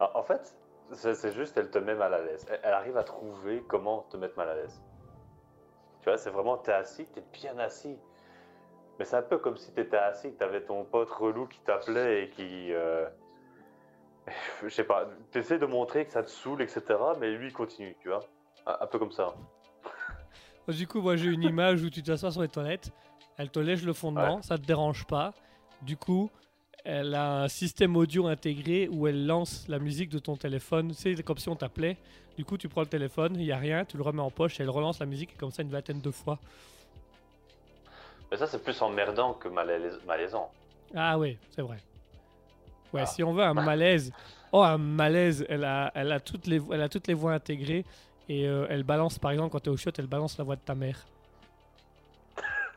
Ah, 0.00 0.10
En 0.14 0.22
fait, 0.22 0.56
c'est 0.92 1.14
c'est 1.14 1.32
juste, 1.32 1.56
elle 1.58 1.70
te 1.70 1.78
met 1.78 1.94
mal 1.94 2.14
à 2.14 2.22
l'aise. 2.22 2.46
Elle, 2.48 2.60
elle 2.62 2.74
arrive 2.74 2.96
à 2.96 3.04
trouver 3.04 3.62
comment 3.68 4.02
te 4.10 4.16
mettre 4.16 4.36
mal 4.36 4.48
à 4.48 4.54
l'aise. 4.54 4.80
Tu 6.00 6.08
vois, 6.08 6.18
c'est 6.18 6.30
vraiment, 6.30 6.56
t'es 6.56 6.72
assis, 6.72 7.06
t'es 7.06 7.22
bien 7.32 7.58
assis. 7.58 7.98
Mais 8.98 9.04
c'est 9.04 9.16
un 9.16 9.22
peu 9.22 9.38
comme 9.38 9.56
si 9.56 9.72
t'étais 9.72 9.96
assis, 9.96 10.32
que 10.32 10.38
t'avais 10.38 10.62
ton 10.62 10.84
pote 10.84 11.10
relou 11.10 11.46
qui 11.46 11.60
t'appelait 11.60 12.24
et 12.24 12.30
qui... 12.30 12.72
euh, 12.72 13.06
Je 14.62 14.68
sais 14.68 14.84
pas, 14.84 15.08
t'essaies 15.30 15.58
de 15.58 15.66
montrer 15.66 16.06
que 16.06 16.12
ça 16.12 16.22
te 16.22 16.30
saoule, 16.30 16.62
etc. 16.62 16.82
Mais 17.20 17.32
lui, 17.32 17.48
il 17.48 17.52
continue, 17.52 17.96
tu 18.00 18.08
vois. 18.08 18.20
Un, 18.66 18.76
un 18.80 18.86
peu 18.86 18.98
comme 18.98 19.12
ça. 19.12 19.34
Du 20.68 20.86
coup, 20.88 21.00
moi, 21.00 21.16
j'ai 21.16 21.28
une 21.28 21.44
image 21.44 21.82
où 21.82 21.90
tu 21.90 22.02
t'assois 22.02 22.32
sur 22.32 22.42
les 22.42 22.48
toilettes, 22.48 22.90
elle 23.36 23.50
te 23.50 23.60
lèche 23.60 23.82
le 23.82 23.92
fondement, 23.92 24.42
ça 24.42 24.58
te 24.58 24.64
dérange 24.66 25.06
pas. 25.06 25.32
Du 25.82 25.96
coup, 25.96 26.30
elle 26.84 27.14
a 27.14 27.42
un 27.42 27.48
système 27.48 27.96
audio 27.96 28.26
intégré 28.26 28.88
où 28.88 29.06
elle 29.06 29.26
lance 29.26 29.66
la 29.68 29.78
musique 29.78 30.08
de 30.08 30.18
ton 30.18 30.36
téléphone. 30.36 30.92
C'est 30.92 31.22
comme 31.22 31.38
si 31.38 31.48
on 31.48 31.56
t'appelait. 31.56 31.98
Du 32.36 32.44
coup, 32.44 32.56
tu 32.58 32.68
prends 32.68 32.80
le 32.80 32.86
téléphone, 32.88 33.34
il 33.36 33.44
y 33.44 33.52
a 33.52 33.56
rien, 33.56 33.84
tu 33.84 33.96
le 33.96 34.02
remets 34.02 34.22
en 34.22 34.30
poche 34.30 34.58
et 34.58 34.62
elle 34.62 34.70
relance 34.70 34.98
la 34.98 35.06
musique 35.06 35.36
comme 35.36 35.50
ça 35.50 35.62
une 35.62 35.70
vingtaine 35.70 36.00
de 36.00 36.10
fois. 36.10 36.38
Mais 38.30 38.36
ça, 38.36 38.46
c'est 38.46 38.62
plus 38.62 38.80
emmerdant 38.82 39.34
que 39.34 39.48
malais- 39.48 39.90
malaisant. 40.06 40.50
Ah 40.94 41.18
ouais, 41.18 41.38
c'est 41.50 41.62
vrai. 41.62 41.78
Ouais, 42.92 43.02
Ah. 43.02 43.06
si 43.06 43.22
on 43.22 43.32
veut 43.32 43.42
un 43.42 43.54
malaise, 43.54 44.12
oh 44.52 44.62
un 44.62 44.78
malaise, 44.78 45.44
elle 45.48 45.64
a, 45.64 45.90
elle 45.94 46.12
a 46.12 46.20
toutes 46.20 46.46
les, 46.46 46.60
elle 46.72 46.82
a 46.82 46.88
toutes 46.88 47.06
les 47.08 47.14
voix 47.14 47.32
intégrées 47.32 47.84
et 48.28 48.46
euh, 48.48 48.66
elle 48.70 48.82
balance, 48.82 49.18
par 49.18 49.30
exemple, 49.32 49.50
quand 49.52 49.60
t'es 49.60 49.70
au 49.70 49.76
shot, 49.76 49.90
elle 49.98 50.06
balance 50.06 50.36
la 50.38 50.44
voix 50.44 50.56
de 50.56 50.60
ta 50.60 50.74
mère. 50.74 51.04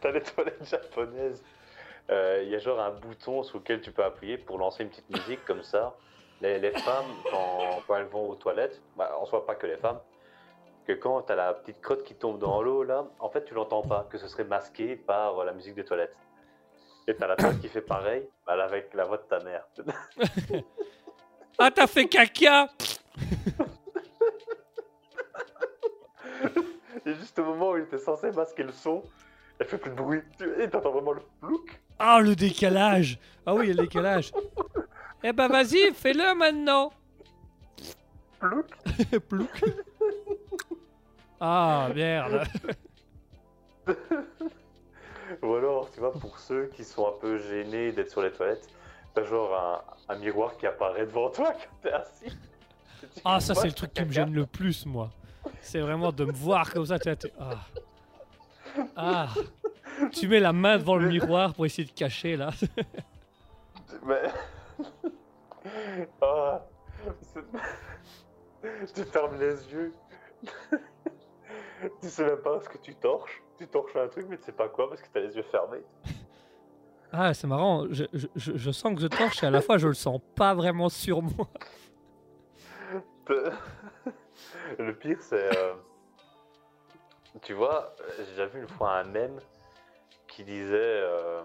T'as 0.00 0.10
les 0.10 0.22
toilettes 0.22 0.64
japonaises. 0.68 1.42
Euh, 2.10 2.42
Il 2.44 2.50
y 2.50 2.54
a 2.54 2.58
genre 2.58 2.80
un 2.80 2.90
bouton 2.90 3.42
sur 3.42 3.58
lequel 3.58 3.80
tu 3.80 3.92
peux 3.92 4.04
appuyer 4.04 4.36
pour 4.38 4.58
lancer 4.58 4.82
une 4.82 4.88
petite 4.90 5.10
musique 5.10 5.44
comme 5.44 5.62
ça. 5.62 5.94
Les, 6.40 6.58
les 6.58 6.72
femmes, 6.72 7.04
quand, 7.30 7.82
quand 7.86 7.96
elles 7.96 8.06
vont 8.06 8.30
aux 8.30 8.34
toilettes, 8.34 8.80
bah, 8.96 9.12
en 9.20 9.26
soi 9.26 9.46
pas 9.46 9.54
que 9.54 9.66
les 9.66 9.76
femmes, 9.76 9.98
que 10.86 10.92
quand 10.92 11.22
t'as 11.22 11.36
la 11.36 11.52
petite 11.54 11.80
crotte 11.80 12.02
qui 12.04 12.14
tombe 12.14 12.38
dans 12.38 12.62
l'eau 12.62 12.82
là, 12.82 13.04
en 13.20 13.28
fait 13.28 13.44
tu 13.44 13.54
l'entends 13.54 13.82
pas, 13.82 14.06
que 14.10 14.18
ce 14.18 14.28
serait 14.28 14.44
masqué 14.44 14.96
par 14.96 15.38
euh, 15.38 15.44
la 15.44 15.52
musique 15.52 15.74
des 15.74 15.84
toilettes. 15.84 16.16
Et 17.08 17.14
t'as 17.16 17.26
la 17.26 17.36
toilette 17.36 17.60
qui 17.60 17.68
fait 17.68 17.80
pareil, 17.82 18.28
bah, 18.46 18.54
là, 18.56 18.64
avec 18.64 18.94
la 18.94 19.04
voix 19.04 19.16
de 19.16 19.22
ta 19.22 19.40
mère. 19.40 19.64
Ah, 21.58 21.70
t'as 21.70 21.86
fait 21.86 22.06
caca 22.06 22.68
Et 27.04 27.14
juste 27.14 27.38
au 27.38 27.44
moment 27.44 27.70
où 27.72 27.76
il 27.76 27.82
était 27.84 27.98
censé 27.98 28.30
masquer 28.30 28.62
le 28.62 28.72
son, 28.72 29.02
elle 29.58 29.66
fait 29.66 29.78
plus 29.78 29.90
de 29.90 29.96
bruit. 29.96 30.22
Et 30.60 30.68
t'entends 30.70 30.92
vraiment 30.92 31.12
le 31.12 31.22
plouc. 31.40 31.80
Ah, 31.98 32.20
le 32.20 32.36
décalage 32.36 33.18
Ah 33.44 33.54
oui, 33.54 33.66
il 33.66 33.68
y 33.68 33.72
a 33.72 33.74
le 33.74 33.82
décalage. 33.88 34.30
eh 35.24 35.32
ben 35.32 35.48
vas-y, 35.48 35.92
fais-le 35.94 36.34
maintenant 36.34 36.92
Plouc. 38.38 38.66
Plouc. 39.28 39.64
Ah, 41.44 41.88
merde 41.92 42.44
Ou 45.42 45.54
alors, 45.54 45.90
tu 45.90 45.98
vois, 45.98 46.12
pour 46.12 46.38
ceux 46.38 46.66
qui 46.66 46.84
sont 46.84 47.08
un 47.08 47.18
peu 47.20 47.36
gênés 47.36 47.90
d'être 47.90 48.12
sur 48.12 48.22
les 48.22 48.30
toilettes, 48.30 48.68
t'as 49.12 49.24
genre 49.24 49.52
un, 50.08 50.14
un 50.14 50.18
miroir 50.18 50.56
qui 50.56 50.68
apparaît 50.68 51.04
devant 51.04 51.30
toi 51.30 51.52
quand 51.52 51.76
t'es 51.82 51.90
assis. 51.90 52.38
Ah, 53.24 53.40
ça, 53.40 53.56
c'est 53.56 53.66
le 53.66 53.72
truc 53.72 53.92
qui 53.92 54.04
me 54.04 54.12
gêne 54.12 54.32
le 54.32 54.46
plus, 54.46 54.86
moi. 54.86 55.10
C'est 55.60 55.80
vraiment 55.80 56.12
de 56.12 56.26
me 56.26 56.32
voir 56.32 56.72
comme 56.72 56.86
ça, 56.86 57.00
tu 57.00 57.10
Ah. 57.40 57.66
Ah 58.94 59.28
Tu 60.12 60.28
mets 60.28 60.38
la 60.38 60.52
main 60.52 60.78
devant 60.78 60.94
le 60.94 61.08
miroir 61.08 61.54
pour 61.54 61.66
essayer 61.66 61.88
de 61.88 61.92
cacher, 61.92 62.36
là. 62.36 62.50
Mais. 64.06 64.30
Ah, 66.20 66.64
tu 68.94 69.02
fermes 69.02 69.40
les 69.40 69.72
yeux. 69.72 69.92
Tu 72.00 72.08
sais 72.08 72.24
même 72.24 72.38
pas 72.42 72.60
ce 72.60 72.68
que 72.68 72.78
tu 72.78 72.94
torches. 72.94 73.42
Tu 73.58 73.66
torches 73.68 73.94
un 73.96 74.08
truc, 74.08 74.26
mais 74.28 74.38
tu 74.38 74.44
sais 74.44 74.52
pas 74.52 74.68
quoi 74.68 74.88
parce 74.88 75.00
que 75.02 75.08
t'as 75.12 75.20
les 75.20 75.34
yeux 75.36 75.42
fermés. 75.44 75.82
Ah, 77.14 77.34
c'est 77.34 77.46
marrant, 77.46 77.84
je, 77.90 78.04
je- 78.14 78.26
je- 78.36 78.56
je 78.56 78.70
sens 78.70 78.94
que 78.94 79.00
je 79.02 79.06
torche 79.06 79.42
et 79.42 79.46
à 79.46 79.50
la 79.50 79.60
fois 79.60 79.76
je 79.76 79.86
le 79.86 79.92
sens 79.92 80.18
pas 80.34 80.54
vraiment 80.54 80.88
sur 80.88 81.20
moi. 81.20 81.46
Le 84.78 84.94
pire, 84.94 85.18
c'est. 85.20 85.56
euh, 85.58 85.74
Tu 87.42 87.52
vois, 87.52 87.94
j'ai 88.16 88.24
déjà 88.24 88.46
vu 88.46 88.60
une 88.62 88.68
fois 88.68 88.92
un 88.92 89.04
mème 89.04 89.38
qui 90.26 90.42
disait. 90.44 90.72
euh, 90.80 91.42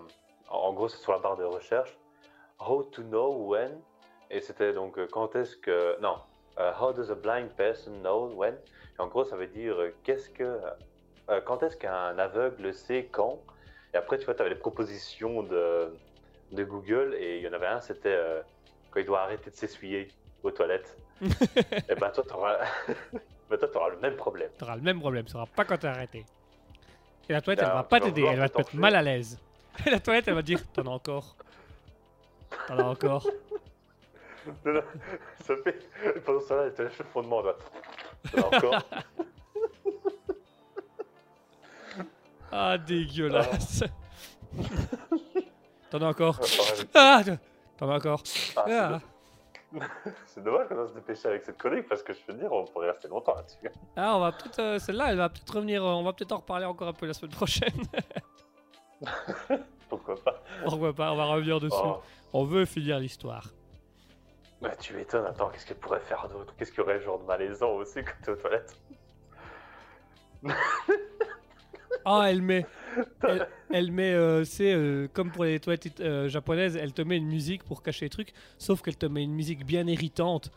En 0.50 0.72
gros, 0.74 0.88
c'est 0.88 0.98
sur 1.02 1.12
la 1.12 1.20
barre 1.20 1.36
de 1.38 1.44
recherche. 1.44 1.98
How 2.60 2.84
to 2.84 3.04
know 3.04 3.34
when. 3.48 3.80
Et 4.30 4.40
c'était 4.42 4.72
donc 4.74 4.98
euh, 4.98 5.08
quand 5.12 5.36
est-ce 5.36 5.58
que. 5.58 6.00
Non. 6.02 6.16
Euh, 6.60 6.72
how 6.80 6.92
does 6.94 7.10
a 7.12 7.16
blind 7.16 7.50
person 7.56 7.94
know 8.02 8.32
when? 8.36 8.56
Et 8.98 9.02
en 9.02 9.08
gros, 9.08 9.24
ça 9.26 9.36
veut 9.36 9.48
dire 9.48 9.76
euh, 9.80 9.94
qu'est-ce 10.04 10.30
que. 10.30 10.44
euh, 11.30 11.42
quand 11.46 11.62
est-ce 11.64 11.78
qu'un 11.78 12.18
aveugle 12.18 12.74
sait 12.74 13.08
quand? 13.12 13.40
Et 13.94 13.98
après, 13.98 14.18
tu 14.18 14.26
vois, 14.26 14.34
tu 14.36 14.42
avais 14.42 14.50
les 14.52 14.56
propositions 14.56 15.44
de, 15.44 15.94
de 16.52 16.64
Google. 16.64 17.16
Et 17.20 17.38
il 17.38 17.44
y 17.44 17.48
en 17.48 17.54
avait 17.54 17.68
un, 17.68 17.80
c'était 17.82 18.10
euh, 18.16 18.42
quand 18.92 19.00
il 19.00 19.06
doit 19.06 19.22
arrêter 19.22 19.50
de 19.50 19.56
s'essuyer 19.56 20.08
aux 20.44 20.52
toilettes. 20.52 20.98
Et 21.22 21.96
ben 21.96 22.10
toi, 22.12 22.24
t'auras 22.28 22.58
ben, 23.50 23.58
toi, 23.58 23.68
t'auras 23.68 23.90
le 23.90 23.98
même 23.98 24.16
problème. 24.16 24.50
T'auras 24.58 24.76
le 24.76 24.82
même 24.84 25.00
problème, 25.00 25.28
ça 25.28 25.34
sera 25.34 25.46
pas 25.48 25.66
quand 25.66 25.78
t'es 25.78 25.88
arrêté. 25.88 26.26
Et 27.30 27.34
la 27.34 27.42
toilette, 27.42 27.62
elle 27.64 27.70
Non, 27.70 27.76
va 27.76 27.84
pas 27.84 28.00
tu 28.00 28.06
vas 28.06 28.12
t'aider, 28.12 28.24
elle 28.26 28.40
va 28.40 28.50
te 28.50 28.58
mettre 28.58 28.76
mal 28.76 28.96
à 28.96 29.02
l'aise. 29.02 29.40
Et 29.86 29.90
la 29.90 30.00
toilette, 30.00 30.28
elle 30.28 30.36
va 30.36 30.42
dire 30.42 30.60
T'en 30.74 30.84
as 30.86 30.90
encore. 30.90 31.36
T'en 32.68 32.78
as 32.80 32.84
encore. 32.84 33.28
Non, 34.66 34.74
non, 34.74 34.82
ça 35.44 35.54
fait. 35.64 35.80
Pendant 36.26 36.40
temps-là, 36.40 36.64
elle 36.66 36.74
te 36.74 36.82
lèche 36.84 36.98
le 37.00 37.06
fondement. 37.06 37.42
As 37.42 38.46
encore. 38.46 38.82
Ah, 42.52 42.78
dégueulasse. 42.78 43.84
T'en 45.90 46.02
as 46.02 46.08
encore. 46.08 46.40
Ah, 46.96 47.22
Ah, 47.22 47.24
t'en 47.78 47.90
as 47.92 47.96
encore. 47.98 48.22
c'est 48.24 48.54
Ah, 48.58 49.00
C'est 50.26 50.42
dommage 50.44 50.68
qu'on 50.70 50.88
se 50.88 50.94
dépêcher 50.94 51.28
avec 51.28 51.44
cette 51.44 51.58
chronique 51.58 51.88
parce 51.90 52.02
que 52.02 52.14
je 52.14 52.20
peux 52.26 52.34
te 52.34 52.40
dire, 52.40 52.52
on 52.52 52.64
pourrait 52.66 52.90
rester 52.92 53.10
longtemps 53.10 53.36
là-dessus. 53.36 53.58
Ah, 53.98 54.16
on 54.16 54.20
va 54.22 54.32
peut-être. 54.32 54.60
euh, 54.60 54.80
Celle-là, 54.80 55.12
elle 55.12 55.18
va 55.18 55.28
peut-être 55.30 55.54
revenir. 55.54 55.84
euh, 55.84 55.90
On 55.90 56.04
va 56.04 56.14
peut-être 56.14 56.32
en 56.32 56.38
reparler 56.38 56.66
encore 56.66 56.88
un 56.88 56.94
peu 56.94 57.06
la 57.06 57.14
semaine 57.14 57.32
prochaine. 57.36 57.74
Pourquoi 59.90 60.16
pas 60.16 60.42
Pourquoi 60.64 60.94
pas 60.94 61.12
On 61.12 61.16
va 61.18 61.26
revenir 61.26 61.60
dessus. 61.60 61.76
Oh. 61.78 61.98
On 62.34 62.46
veut 62.46 62.66
finir 62.66 62.98
l'histoire. 63.00 63.46
Bah, 64.62 64.76
tu 64.76 64.94
m'étonnes, 64.96 65.26
attends, 65.26 65.50
qu'est-ce 65.50 65.66
qu'elle 65.68 65.78
pourrait 65.78 66.00
faire 66.00 66.28
d'autre? 66.30 66.54
Qu'est-ce 66.58 66.72
qu'il 66.72 66.80
y 66.80 66.84
aurait 66.84 67.00
genre 67.00 67.20
de 67.20 67.26
malaisant 67.26 67.72
aussi 67.74 68.04
quand 68.04 68.14
t'es 68.24 68.32
aux 68.32 68.36
toilettes? 68.36 68.76
Ah, 72.06 72.30
elle 72.30 72.42
met. 72.42 72.66
Elle, 73.24 73.48
elle 73.70 73.92
met, 73.92 74.14
euh, 74.14 74.46
c'est 74.46 74.74
euh, 74.74 75.10
comme 75.12 75.30
pour 75.30 75.44
les 75.44 75.60
toilettes 75.60 76.00
euh, 76.00 76.30
japonaises, 76.30 76.78
elle 76.78 76.94
te 76.94 77.02
met 77.02 77.18
une 77.18 77.28
musique 77.28 77.64
pour 77.66 77.84
cacher 77.84 78.06
les 78.06 78.10
trucs, 78.10 78.34
sauf 78.58 78.82
qu'elle 78.82 78.96
te 78.96 79.06
met 79.06 79.24
une 79.24 79.34
musique 79.34 79.66
bien 79.66 79.86
irritante. 79.88 80.50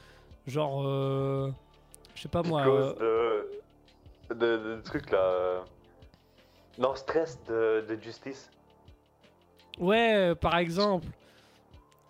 Genre, 0.46 0.86
euh, 0.86 1.50
je 2.14 2.22
sais 2.22 2.28
pas 2.28 2.42
moi. 2.44 2.62
cause 2.62 2.94
de... 2.98 3.48
de, 4.34 4.56
de 4.76 4.80
trucs 4.82 5.10
là. 5.10 5.64
Non, 6.78 6.94
stress 6.94 7.42
de, 7.48 7.84
de 7.88 8.00
justice. 8.00 8.48
ouais, 9.80 10.34
par 10.36 10.56
exemple. 10.56 11.08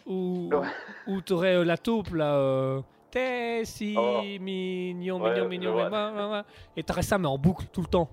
Ou, 0.06 0.48
Ouais. 0.52 0.66
ou 1.06 1.20
t'aurais 1.20 1.56
euh, 1.56 1.64
la 1.64 1.76
taupe 1.78 2.14
là. 2.14 2.34
Euh, 2.36 2.80
T'es 3.10 3.62
si 3.64 3.94
Oh. 3.98 4.20
mignon, 4.22 5.20
Ouais, 5.20 5.32
mignon, 5.32 5.48
mignon, 5.48 5.72
vois. 5.72 5.90
ma, 5.90 6.10
ma, 6.12 6.28
ma. 6.28 6.44
et 6.76 6.82
t'aurais 6.84 7.02
ça 7.02 7.18
mais 7.18 7.26
en 7.26 7.38
boucle 7.38 7.66
tout 7.72 7.80
le 7.80 7.86
temps. 7.88 8.08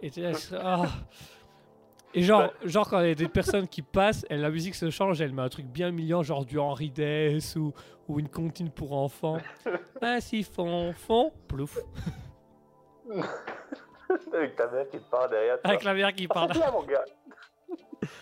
Et 0.00 0.10
ah. 0.62 0.84
Et 2.14 2.22
genre, 2.22 2.50
genre 2.64 2.88
quand 2.88 3.00
il 3.00 3.08
y 3.08 3.10
a 3.10 3.14
des 3.14 3.28
personnes 3.28 3.66
qui 3.68 3.82
passent, 3.82 4.24
et 4.30 4.36
la 4.36 4.48
musique 4.50 4.74
se 4.74 4.88
change, 4.90 5.20
elle 5.20 5.32
met 5.34 5.42
un 5.42 5.48
truc 5.48 5.66
bien 5.66 5.90
mignon, 5.90 6.22
genre 6.22 6.44
du 6.46 6.58
Henri 6.58 6.90
Dess 6.90 7.56
ou, 7.56 7.74
ou 8.08 8.18
une 8.20 8.28
comptine 8.28 8.70
pour 8.70 8.92
enfants. 8.92 9.38
Ah 10.00 10.20
si 10.20 10.42
fond, 10.44 10.92
fond, 10.94 11.32
plouf. 11.48 11.78
Avec 14.32 14.54
ta 14.56 14.68
mère 14.68 14.88
qui 14.88 14.98
te 14.98 15.10
parle 15.10 15.30
derrière. 15.30 15.60
toi. 15.60 15.70
Avec 15.70 15.82
la 15.84 15.94
mère 15.94 16.12
qui 16.14 16.26
Ah, 16.30 16.34
parle. 16.34 16.52
bien, 16.52 16.70
mon 16.70 16.82
gars. 16.84 17.04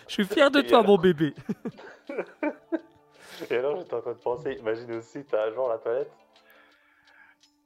Je 0.07 0.13
suis 0.13 0.25
fier 0.25 0.49
de 0.49 0.61
toi, 0.61 0.81
mon 0.81 0.97
bébé. 0.97 1.33
Et 3.49 3.55
alors, 3.55 3.77
j'étais 3.77 3.93
en 3.93 4.01
train 4.01 4.13
de 4.13 4.17
penser, 4.17 4.53
imagine 4.59 4.91
aussi, 4.93 5.23
t'as 5.23 5.51
genre 5.53 5.69
la 5.69 5.77
toilette. 5.77 6.11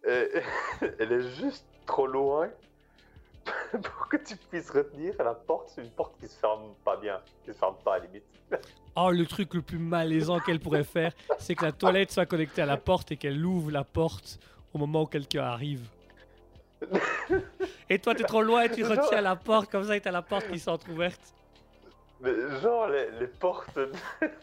Et 0.08 0.42
elle 1.00 1.12
est 1.12 1.30
juste 1.36 1.66
trop 1.86 2.08
loin 2.08 2.50
pour 3.72 4.08
que 4.08 4.18
tu 4.18 4.36
puisses 4.36 4.70
retenir. 4.70 5.14
Et 5.20 5.24
la 5.24 5.34
porte, 5.34 5.70
c'est 5.70 5.82
une 5.82 5.92
porte 5.92 6.14
qui 6.20 6.28
se 6.28 6.38
ferme 6.38 6.74
pas 6.84 6.98
bien, 6.98 7.20
qui 7.44 7.52
se 7.52 7.58
ferme 7.58 7.76
pas 7.84 7.96
à 7.96 8.00
la 8.00 8.06
limite. 8.06 8.24
Oh, 8.96 9.12
le 9.12 9.26
truc 9.26 9.54
le 9.54 9.62
plus 9.62 9.78
malaisant 9.78 10.40
qu'elle 10.40 10.60
pourrait 10.60 10.84
faire, 10.84 11.14
c'est 11.38 11.56
que 11.56 11.66
la 11.66 11.72
toilette 11.72 12.12
soit 12.12 12.26
connectée 12.26 12.62
à 12.62 12.66
la 12.66 12.78
porte 12.78 13.12
et 13.12 13.18
qu'elle 13.18 13.46
ouvre 13.46 13.72
la 13.72 13.84
porte 13.84 14.40
au 14.74 14.78
moment 14.78 15.04
où 15.04 15.06
quelqu'un 15.06 15.44
arrive. 15.44 15.88
Et 17.90 18.00
toi, 18.00 18.16
t'es 18.16 18.24
trop 18.24 18.42
loin 18.42 18.64
et 18.64 18.72
tu 18.72 18.84
retiens 18.84 19.22
la 19.22 19.36
porte 19.36 19.70
comme 19.70 19.84
ça 19.84 19.96
et 19.96 20.02
t'as 20.02 20.12
la 20.12 20.22
porte 20.22 20.50
qui 20.50 20.60
s'entrouverte. 20.60 21.34
Mais 22.22 22.32
genre 22.62 22.88
les, 22.90 23.10
les 23.12 23.28
portes 23.28 23.74
de, 23.78 23.92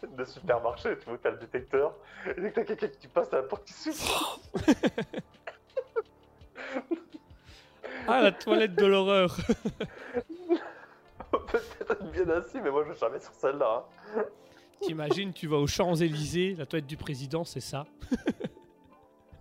de 0.08 0.24
supermarché, 0.24 0.96
tu 0.98 1.04
vois, 1.10 1.18
t'as 1.22 1.30
le 1.30 1.36
détecteur, 1.38 1.94
et 2.26 2.40
dès 2.40 2.50
que 2.50 2.54
t'as 2.60 2.64
quelqu'un 2.64 2.88
qui 2.88 3.06
passe, 3.08 3.28
t'as 3.28 3.36
la 3.38 3.42
porte 3.42 3.64
qui 3.64 3.72
s'ouvre. 3.74 4.40
Ah, 8.08 8.22
la 8.22 8.30
toilette 8.30 8.74
de 8.76 8.86
l'horreur. 8.86 9.36
Peut-être 11.30 11.90
être 11.90 12.10
bien 12.12 12.28
assis, 12.30 12.60
mais 12.60 12.70
moi 12.70 12.84
je 12.84 12.92
vais 12.92 12.98
jamais 12.98 13.18
sur 13.18 13.32
celle-là. 13.34 13.84
hein. 14.16 14.22
T'imagines, 14.80 15.32
tu 15.32 15.48
vas 15.48 15.56
aux 15.56 15.66
Champs-Élysées, 15.66 16.54
la 16.56 16.66
toilette 16.66 16.86
du 16.86 16.96
président, 16.96 17.44
c'est 17.44 17.60
ça. 17.60 17.84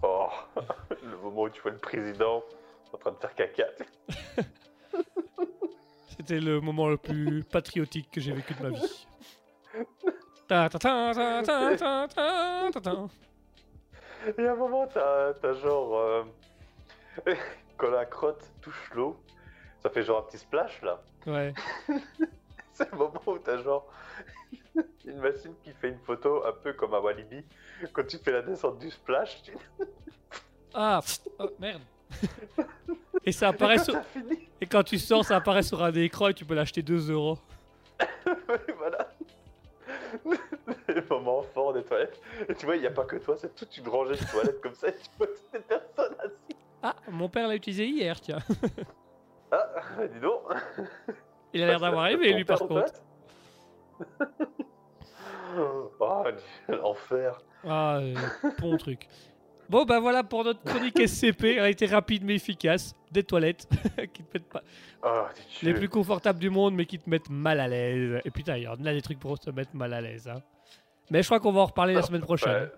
Oh, 0.01 0.29
le 1.03 1.17
moment 1.17 1.43
où 1.43 1.49
tu 1.49 1.61
vois 1.61 1.71
le 1.71 1.77
président 1.77 2.43
en 2.91 2.97
train 2.97 3.11
de 3.11 3.17
faire 3.17 3.35
caca. 3.35 3.65
C'était 6.27 6.41
le 6.41 6.59
moment 6.59 6.87
le 6.87 6.97
plus 6.97 7.43
patriotique 7.51 8.09
que 8.09 8.19
j'ai 8.19 8.31
vécu 8.33 8.55
de 8.55 8.63
ma 8.63 8.69
vie. 8.69 9.07
Ta 10.47 10.69
ta 10.69 10.79
ta 10.79 11.13
ta 11.13 11.43
ta 11.43 11.77
ta 11.77 12.07
ta 12.07 12.69
ta 12.71 12.81
ta. 12.81 13.07
Et 14.35 14.47
à 14.47 14.53
un 14.53 14.55
moment, 14.55 14.87
t'as 14.87 15.33
t'as 15.35 15.53
genre. 15.53 15.97
euh, 15.99 16.23
quand 17.77 17.91
la 17.91 18.05
crotte 18.05 18.43
touche 18.59 18.89
l'eau, 18.95 19.19
ça 19.83 19.91
fait 19.91 20.01
genre 20.01 20.19
un 20.19 20.23
petit 20.23 20.39
splash 20.39 20.81
là. 20.81 20.99
Ouais. 21.27 21.53
C'est 22.73 22.91
le 22.91 22.97
moment 22.97 23.21
où 23.27 23.37
t'as 23.37 23.61
genre 23.61 23.87
une 25.05 25.19
machine 25.19 25.53
qui 25.63 25.73
fait 25.73 25.89
une 25.89 25.99
photo 25.99 26.43
un 26.45 26.53
peu 26.53 26.73
comme 26.73 26.95
à 26.95 26.99
Walibi. 26.99 27.43
Quand 27.93 28.07
tu 28.07 28.17
fais 28.17 28.31
la 28.31 28.41
descente 28.41 28.79
du 28.79 28.89
splash, 28.89 29.43
tu... 29.43 29.55
Ah, 30.73 31.01
pff, 31.03 31.19
oh, 31.39 31.49
merde. 31.59 31.83
Et 33.25 33.31
ça 33.31 33.49
apparaît 33.49 33.79
sur... 33.79 33.93
ça 33.93 34.03
finit. 34.03 34.47
Et 34.61 34.65
quand 34.67 34.83
tu 34.83 34.97
sors, 34.97 35.25
ça 35.25 35.37
apparaît 35.37 35.63
sur 35.63 35.83
un 35.83 35.93
écran 35.93 36.27
et 36.29 36.33
tu 36.33 36.45
peux 36.45 36.53
l'acheter 36.53 36.81
2 36.81 37.11
euros. 37.11 37.39
Et 38.27 38.71
voilà. 38.77 39.11
Les 40.87 41.01
moments 41.09 41.41
forts 41.41 41.73
des 41.73 41.83
toilettes. 41.83 42.21
Et 42.47 42.53
tu 42.53 42.65
vois, 42.65 42.75
il 42.75 42.81
n'y 42.81 42.87
a 42.87 42.91
pas 42.91 43.05
que 43.05 43.17
toi, 43.17 43.35
c'est 43.37 43.53
toute 43.55 43.75
une 43.77 43.87
rangée 43.87 44.15
de 44.15 44.31
toilettes 44.31 44.61
comme 44.61 44.75
ça. 44.75 44.89
Et 44.89 44.93
tu 44.93 45.09
vois 45.17 45.27
toutes 45.27 45.53
les 45.53 45.59
personnes 45.59 46.15
assises. 46.19 46.57
Ah, 46.83 46.95
mon 47.09 47.29
père 47.29 47.47
l'a 47.47 47.55
utilisé 47.55 47.87
hier, 47.87 48.19
tiens. 48.21 48.39
Ah, 49.51 49.67
dis 50.11 50.19
donc. 50.19 50.41
Il 51.53 51.63
a 51.63 51.67
l'air 51.67 51.79
d'avoir 51.79 52.07
aimé, 52.07 52.33
lui, 52.33 52.45
par 52.45 52.59
contre. 52.59 52.93
Oh, 55.57 55.89
l'enfer. 56.67 57.39
Ah, 57.63 57.99
euh, 57.99 58.13
bon 58.59 58.75
truc. 58.75 59.07
Bon, 59.69 59.85
bah 59.85 59.99
voilà 59.99 60.23
pour 60.23 60.43
notre 60.43 60.63
chronique 60.63 60.99
SCP. 61.07 61.55
Elle 61.57 61.59
a 61.59 61.69
été 61.69 61.85
rapide 61.85 62.23
mais 62.23 62.35
efficace. 62.35 62.93
Des 63.11 63.23
toilettes 63.23 63.67
qui 64.13 64.23
te 64.23 64.37
mettent 64.37 64.49
pas... 64.49 64.61
Oh, 65.03 65.23
Les 65.63 65.73
plus 65.73 65.89
confortables 65.89 66.39
du 66.39 66.49
monde, 66.49 66.75
mais 66.75 66.85
qui 66.85 66.99
te 66.99 67.09
mettent 67.09 67.29
mal 67.29 67.59
à 67.59 67.67
l'aise. 67.67 68.21
Et 68.25 68.31
putain, 68.31 68.57
il 68.57 68.63
y 68.63 68.67
en 68.67 68.73
a 68.85 68.93
des 68.93 69.01
trucs 69.01 69.19
pour 69.19 69.39
te 69.39 69.49
mettre 69.51 69.75
mal 69.75 69.93
à 69.93 70.01
l'aise. 70.01 70.27
Hein. 70.27 70.41
Mais 71.09 71.21
je 71.21 71.27
crois 71.27 71.39
qu'on 71.39 71.51
va 71.51 71.61
en 71.61 71.65
reparler 71.65 71.93
la 71.93 72.01
semaine 72.01 72.21
prochaine. 72.21 72.69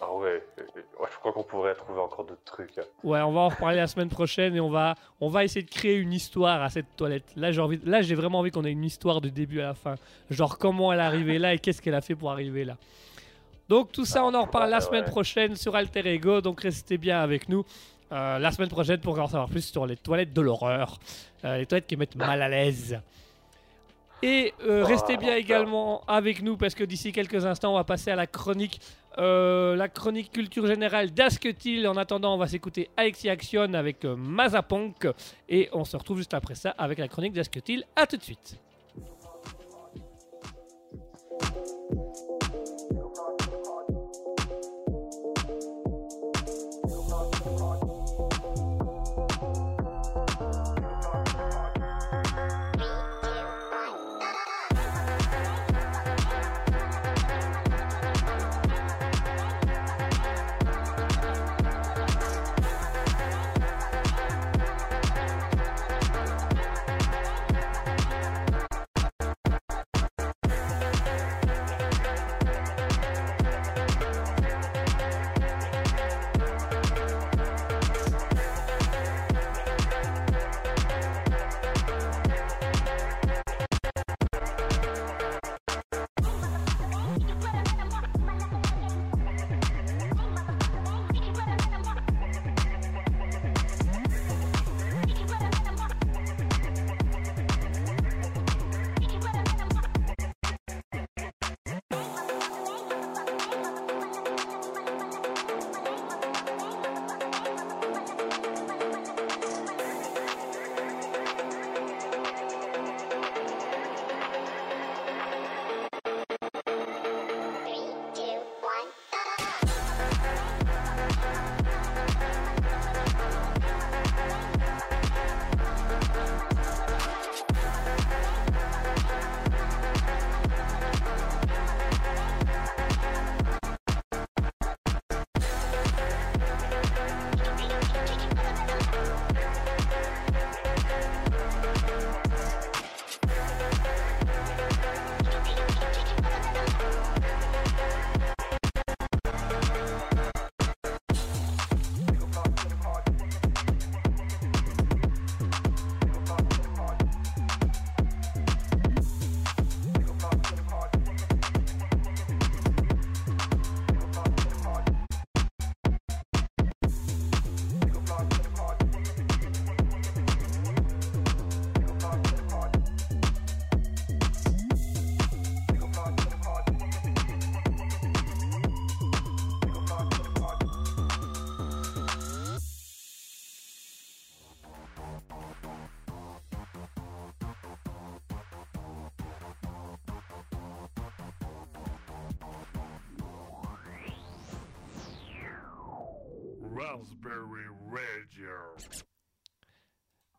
Ah 0.00 0.12
ouais, 0.12 0.42
euh, 0.58 0.62
ouais, 1.00 1.08
je 1.10 1.16
crois 1.18 1.32
qu'on 1.32 1.44
pourrait 1.44 1.74
trouver 1.74 2.00
encore 2.00 2.24
d'autres 2.24 2.44
trucs. 2.44 2.72
Ouais, 3.04 3.20
on 3.20 3.32
va 3.32 3.40
en 3.42 3.48
reparler 3.48 3.76
la 3.76 3.86
semaine 3.86 4.08
prochaine 4.08 4.54
et 4.56 4.60
on 4.60 4.68
va, 4.68 4.96
on 5.20 5.28
va 5.28 5.44
essayer 5.44 5.64
de 5.64 5.70
créer 5.70 5.96
une 5.96 6.12
histoire 6.12 6.62
à 6.62 6.68
cette 6.68 6.96
toilette. 6.96 7.32
Là, 7.36 7.52
j'ai 7.52 7.60
envie, 7.60 7.80
là, 7.84 8.02
j'ai 8.02 8.14
vraiment 8.14 8.40
envie 8.40 8.50
qu'on 8.50 8.64
ait 8.64 8.72
une 8.72 8.84
histoire 8.84 9.20
du 9.20 9.30
début 9.30 9.60
à 9.60 9.68
la 9.68 9.74
fin. 9.74 9.94
Genre 10.30 10.58
comment 10.58 10.92
elle 10.92 10.98
est 10.98 11.02
arrivée 11.02 11.38
là 11.38 11.54
et 11.54 11.58
qu'est-ce 11.58 11.80
qu'elle 11.80 11.94
a 11.94 12.00
fait 12.00 12.16
pour 12.16 12.30
arriver 12.30 12.64
là. 12.64 12.76
Donc 13.68 13.92
tout 13.92 14.04
ça, 14.04 14.24
on 14.24 14.34
en 14.34 14.42
reparle 14.42 14.70
la 14.70 14.80
semaine 14.80 15.04
prochaine 15.04 15.56
sur 15.56 15.74
Alter 15.74 16.06
Ego. 16.06 16.40
Donc 16.40 16.60
restez 16.60 16.98
bien 16.98 17.20
avec 17.20 17.48
nous 17.48 17.64
euh, 18.12 18.38
la 18.38 18.52
semaine 18.52 18.68
prochaine 18.68 19.00
pour 19.00 19.18
en 19.18 19.26
savoir 19.26 19.48
plus 19.48 19.64
sur 19.64 19.86
les 19.86 19.96
toilettes 19.96 20.32
de 20.32 20.40
l'horreur, 20.40 20.98
Euh, 21.44 21.58
les 21.58 21.66
toilettes 21.66 21.86
qui 21.86 21.96
mettent 21.96 22.16
mal 22.16 22.40
à 22.40 22.48
l'aise. 22.48 23.00
Et 24.22 24.54
euh, 24.62 24.82
Ah, 24.84 24.88
restez 24.88 25.16
bien 25.18 25.36
également 25.36 26.02
avec 26.06 26.40
nous 26.42 26.56
parce 26.56 26.74
que 26.74 26.84
d'ici 26.84 27.12
quelques 27.12 27.44
instants, 27.44 27.72
on 27.72 27.76
va 27.76 27.84
passer 27.84 28.10
à 28.10 28.16
la 28.16 28.26
chronique, 28.26 28.80
la 29.18 29.88
chronique 29.88 30.32
culture 30.32 30.66
générale 30.66 31.10
d'Asketil. 31.10 31.86
En 31.86 31.96
attendant, 31.96 32.34
on 32.34 32.38
va 32.38 32.48
s'écouter 32.48 32.88
Alexis 32.96 33.28
Action 33.28 33.74
avec 33.74 34.04
Mazapunk 34.04 35.08
et 35.48 35.68
on 35.72 35.84
se 35.84 35.96
retrouve 35.96 36.18
juste 36.18 36.34
après 36.34 36.54
ça 36.54 36.70
avec 36.70 36.98
la 36.98 37.08
chronique 37.08 37.34
d'Asketil. 37.34 37.84
À 37.94 38.06
tout 38.06 38.16
de 38.16 38.22
suite. 38.22 38.58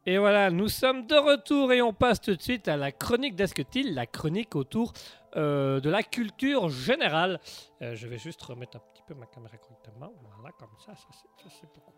Et 0.08 0.18
voilà, 0.20 0.52
nous 0.52 0.68
sommes 0.68 1.08
de 1.08 1.16
retour 1.16 1.74
et 1.74 1.82
on 1.82 1.92
passe 1.92 2.22
tout 2.22 2.36
de 2.36 2.42
suite 2.42 2.68
à 2.68 2.78
la 2.78 2.92
chronique 2.92 3.36
d'Asketil, 3.36 3.96
la 3.96 4.06
chronique 4.06 4.56
autour 4.56 4.94
euh, 5.36 5.80
de 5.80 5.90
la 5.90 6.04
culture 6.04 6.70
générale. 6.70 7.40
Euh, 7.82 7.96
je 7.96 8.08
vais 8.08 8.20
juste 8.20 8.42
remettre 8.44 8.78
un 8.78 8.82
petit 8.93 9.01
peu 9.08 9.16
ma 9.16 9.26
caméra 9.26 9.58
correctement. 9.58 10.14
Voilà, 10.38 10.54
comme 10.59 10.70
ça, 10.78 10.93
ça 10.96 11.08
c'est- 11.50 11.68
beaucoup. 11.74 11.92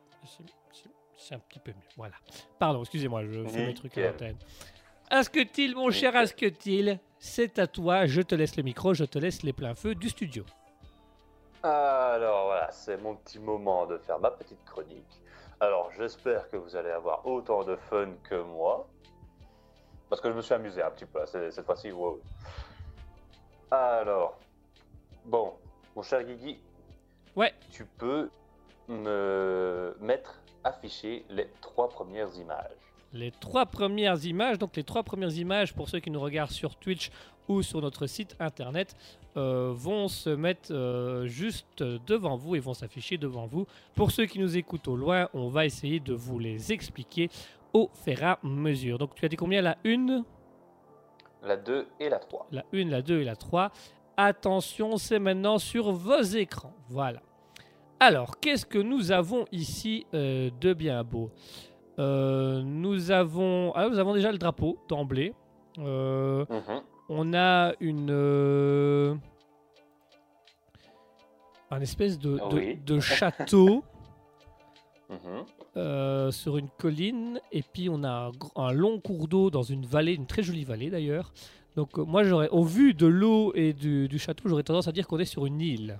un 1.31 1.39
petit 1.39 1.59
peu 1.59 1.71
mieux. 1.71 1.87
Voilà. 1.97 2.15
Pardon, 2.59 2.81
excusez-moi, 2.81 3.25
je 3.25 3.43
fais 3.47 3.67
mes 3.67 3.73
trucs 3.73 3.97
à 3.97 4.11
l'antenne. 4.11 4.37
Asketil, 5.09 5.75
mon 5.75 5.89
cher 5.91 6.15
Asketil, 6.15 6.99
c'est 7.19 7.59
à 7.59 7.67
toi. 7.67 8.05
Je 8.05 8.21
te 8.21 8.35
laisse 8.35 8.55
le 8.55 8.63
micro, 8.63 8.93
je 8.93 9.03
te 9.03 9.19
laisse 9.19 9.43
les 9.43 9.53
pleins 9.53 9.75
feux 9.75 9.95
du 9.95 10.09
studio. 10.09 10.45
Alors 11.63 12.45
voilà, 12.47 12.71
c'est 12.71 12.97
mon 12.97 13.15
petit 13.15 13.39
moment 13.39 13.85
de 13.85 13.97
faire 13.97 14.19
ma 14.19 14.31
petite 14.31 14.63
chronique. 14.65 15.21
Alors 15.59 15.89
j'espère 15.97 16.49
que 16.49 16.57
vous 16.57 16.75
allez 16.75 16.91
avoir 16.91 17.25
autant 17.25 17.63
de 17.63 17.75
fun 17.75 18.09
que 18.29 18.41
moi. 18.41 18.87
Parce 20.09 20.21
que 20.21 20.29
je 20.29 20.35
me 20.35 20.41
suis 20.41 20.53
amusé 20.53 20.81
un 20.81 20.91
petit 20.91 21.05
peu 21.05 21.19
c'est- 21.25 21.51
cette 21.51 21.65
fois-ci. 21.65 21.91
wow. 21.91 22.21
Alors, 23.71 24.37
bon, 25.25 25.53
mon 25.95 26.01
cher 26.01 26.23
Guigui, 26.23 26.61
Ouais. 27.35 27.53
tu 27.71 27.85
peux 27.85 28.29
me 28.87 29.97
mettre, 29.99 30.39
afficher 30.63 31.25
les 31.29 31.49
trois 31.61 31.89
premières 31.89 32.33
images. 32.37 32.71
les 33.13 33.31
trois 33.31 33.65
premières 33.65 34.23
images. 34.25 34.57
Donc 34.59 34.75
les 34.75 34.83
trois 34.83 35.01
premières 35.03 35.31
images 35.37 35.73
pour 35.73 35.87
ceux 35.89 35.99
qui 35.99 36.11
nous 36.11 36.19
regardent 36.19 36.51
sur 36.51 36.75
Twitch 36.75 37.09
ou 37.47 37.61
sur 37.61 37.81
notre 37.81 38.07
site 38.07 38.35
internet 38.39 38.95
euh, 39.37 39.71
vont 39.75 40.07
se 40.07 40.29
mettre 40.29 40.73
euh, 40.73 41.25
juste 41.27 41.83
devant 41.83 42.35
vous 42.35 42.55
et 42.55 42.59
vont 42.59 42.73
s'afficher 42.73 43.17
devant 43.17 43.45
vous. 43.45 43.65
Pour 43.95 44.11
ceux 44.11 44.25
qui 44.25 44.39
nous 44.39 44.57
écoutent 44.57 44.87
au 44.87 44.95
loin, 44.95 45.29
on 45.33 45.47
va 45.49 45.65
essayer 45.65 45.99
de 45.99 46.13
vous 46.13 46.39
les 46.39 46.71
expliquer 46.71 47.29
au 47.73 47.89
fur 47.93 48.21
et 48.21 48.25
à 48.25 48.39
mesure. 48.43 48.97
Donc 48.97 49.13
tu 49.15 49.23
as 49.25 49.29
dit 49.29 49.35
combien? 49.35 49.61
La 49.61 49.77
1, 49.85 50.23
La 51.43 51.55
2 51.57 51.87
et 51.99 52.09
la 52.09 52.19
3. 52.19 52.47
la 52.51 52.63
1, 52.73 52.85
la 52.89 53.01
2 53.01 53.21
et 53.21 53.23
la 53.23 53.35
3. 53.35 53.71
Attention, 54.17 54.97
c'est 54.97 55.19
maintenant 55.19 55.59
sur 55.59 55.91
vos 55.91 56.21
écrans. 56.21 56.73
Voilà. 56.89 57.21
Alors, 57.99 58.39
qu'est-ce 58.39 58.65
que 58.65 58.79
nous 58.79 59.11
avons 59.11 59.45
ici 59.51 60.05
euh, 60.13 60.49
de 60.59 60.73
bien 60.73 61.03
beau? 61.03 61.29
Nous 61.99 63.11
avons, 63.11 63.71
ah, 63.75 63.87
nous 63.89 63.97
avons 63.97 64.13
déjà 64.13 64.31
le 64.31 64.37
drapeau 64.37 64.77
d'emblée. 64.87 65.33
Euh, 65.79 66.45
Mhm. 66.49 66.81
On 67.09 67.33
a 67.33 67.73
une 67.79 68.09
euh, 68.11 69.15
un 71.71 71.81
espèce 71.81 72.17
de, 72.19 72.37
de- 72.49 72.55
Oui. 72.55 72.75
de 72.77 72.99
château 72.99 73.83
Mhm. 75.09 75.45
euh, 75.77 76.31
sur 76.31 76.57
une 76.57 76.67
colline 76.67 77.39
et 77.53 77.63
puis 77.63 77.87
on 77.89 78.03
a 78.03 78.29
un, 78.57 78.71
long 78.73 78.99
cours 78.99 79.29
d'eau 79.29 79.49
dans 79.49 79.63
une 79.63 79.85
vallée, 79.85 80.13
une 80.13 80.27
très 80.27 80.43
jolie 80.43 80.65
vallée 80.65 80.89
d'ailleurs. 80.89 81.31
Donc 81.77 81.97
euh, 81.97 82.03
moi 82.03 82.23
j'aurais, 82.25 82.49
au 82.49 82.63
vu 82.65 82.93
de 82.93 83.05
l'eau 83.07 83.53
et 83.55 83.71
du, 83.71 84.09
du 84.09 84.19
château, 84.19 84.49
j'aurais 84.49 84.63
tendance 84.63 84.89
à 84.89 84.91
dire 84.91 85.07
qu'on 85.07 85.19
est 85.19 85.23
sur 85.25 85.45
une 85.45 85.61
île. 85.61 85.97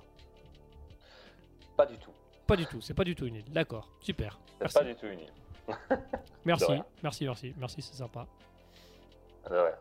Pas 1.77 1.85
du 1.85 1.97
tout. 1.97 2.11
Pas 2.47 2.57
du 2.57 2.65
tout, 2.65 2.81
c'est 2.81 2.93
pas 2.93 3.05
du 3.05 3.15
tout 3.15 3.25
une 3.27 3.35
île. 3.35 3.45
D'accord, 3.51 3.87
super. 4.01 4.37
C'est 4.49 4.59
Merci, 4.61 4.77
pas 4.77 4.83
du 4.83 4.95
tout 4.95 5.05
une 5.05 5.19
île. 5.19 5.31
merci, 6.45 6.71
merci, 7.03 7.23
merci, 7.25 7.53
merci, 7.57 7.81
c'est 7.81 7.95
sympa. 7.95 8.25
De 9.49 9.55
rien. 9.55 9.71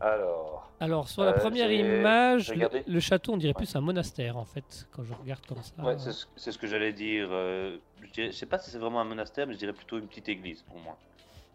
Alors, 0.00 0.70
Alors 0.80 1.08
sur 1.08 1.22
la 1.24 1.30
Euh, 1.30 1.38
première 1.38 1.70
image, 1.70 2.52
le, 2.86 3.00
château 3.00 3.32
on 3.32 3.36
dirait 3.36 3.50
Ouais. 3.52 3.54
plus 3.54 3.74
un 3.76 3.80
monastère 3.80 4.36
en 4.36 4.44
fait 4.44 4.86
quand 4.92 5.02
je 5.04 5.14
regarde 5.14 5.44
comme 5.46 5.62
ça. 5.62 5.82
Ouais, 5.82 5.96
c'est 5.98 6.12
ce, 6.12 6.26
ce 6.50 6.58
que 6.58 6.66
j'allais 6.66 6.92
dire. 6.92 7.28
euh, 7.30 7.78
je, 8.02 8.10
dirais- 8.10 8.32
je 8.32 8.36
sais 8.36 8.46
pas 8.46 8.58
si 8.58 8.70
c'est 8.70 8.78
vraiment 8.78 9.00
un 9.00 9.04
monastère, 9.04 9.46
mais 9.46 9.54
je 9.54 9.58
dirais 9.58 9.72
plutôt 9.72 9.98
une 9.98 10.06
petite 10.08 10.28
église 10.28 10.64
au 10.74 10.78
moins. 10.78 10.96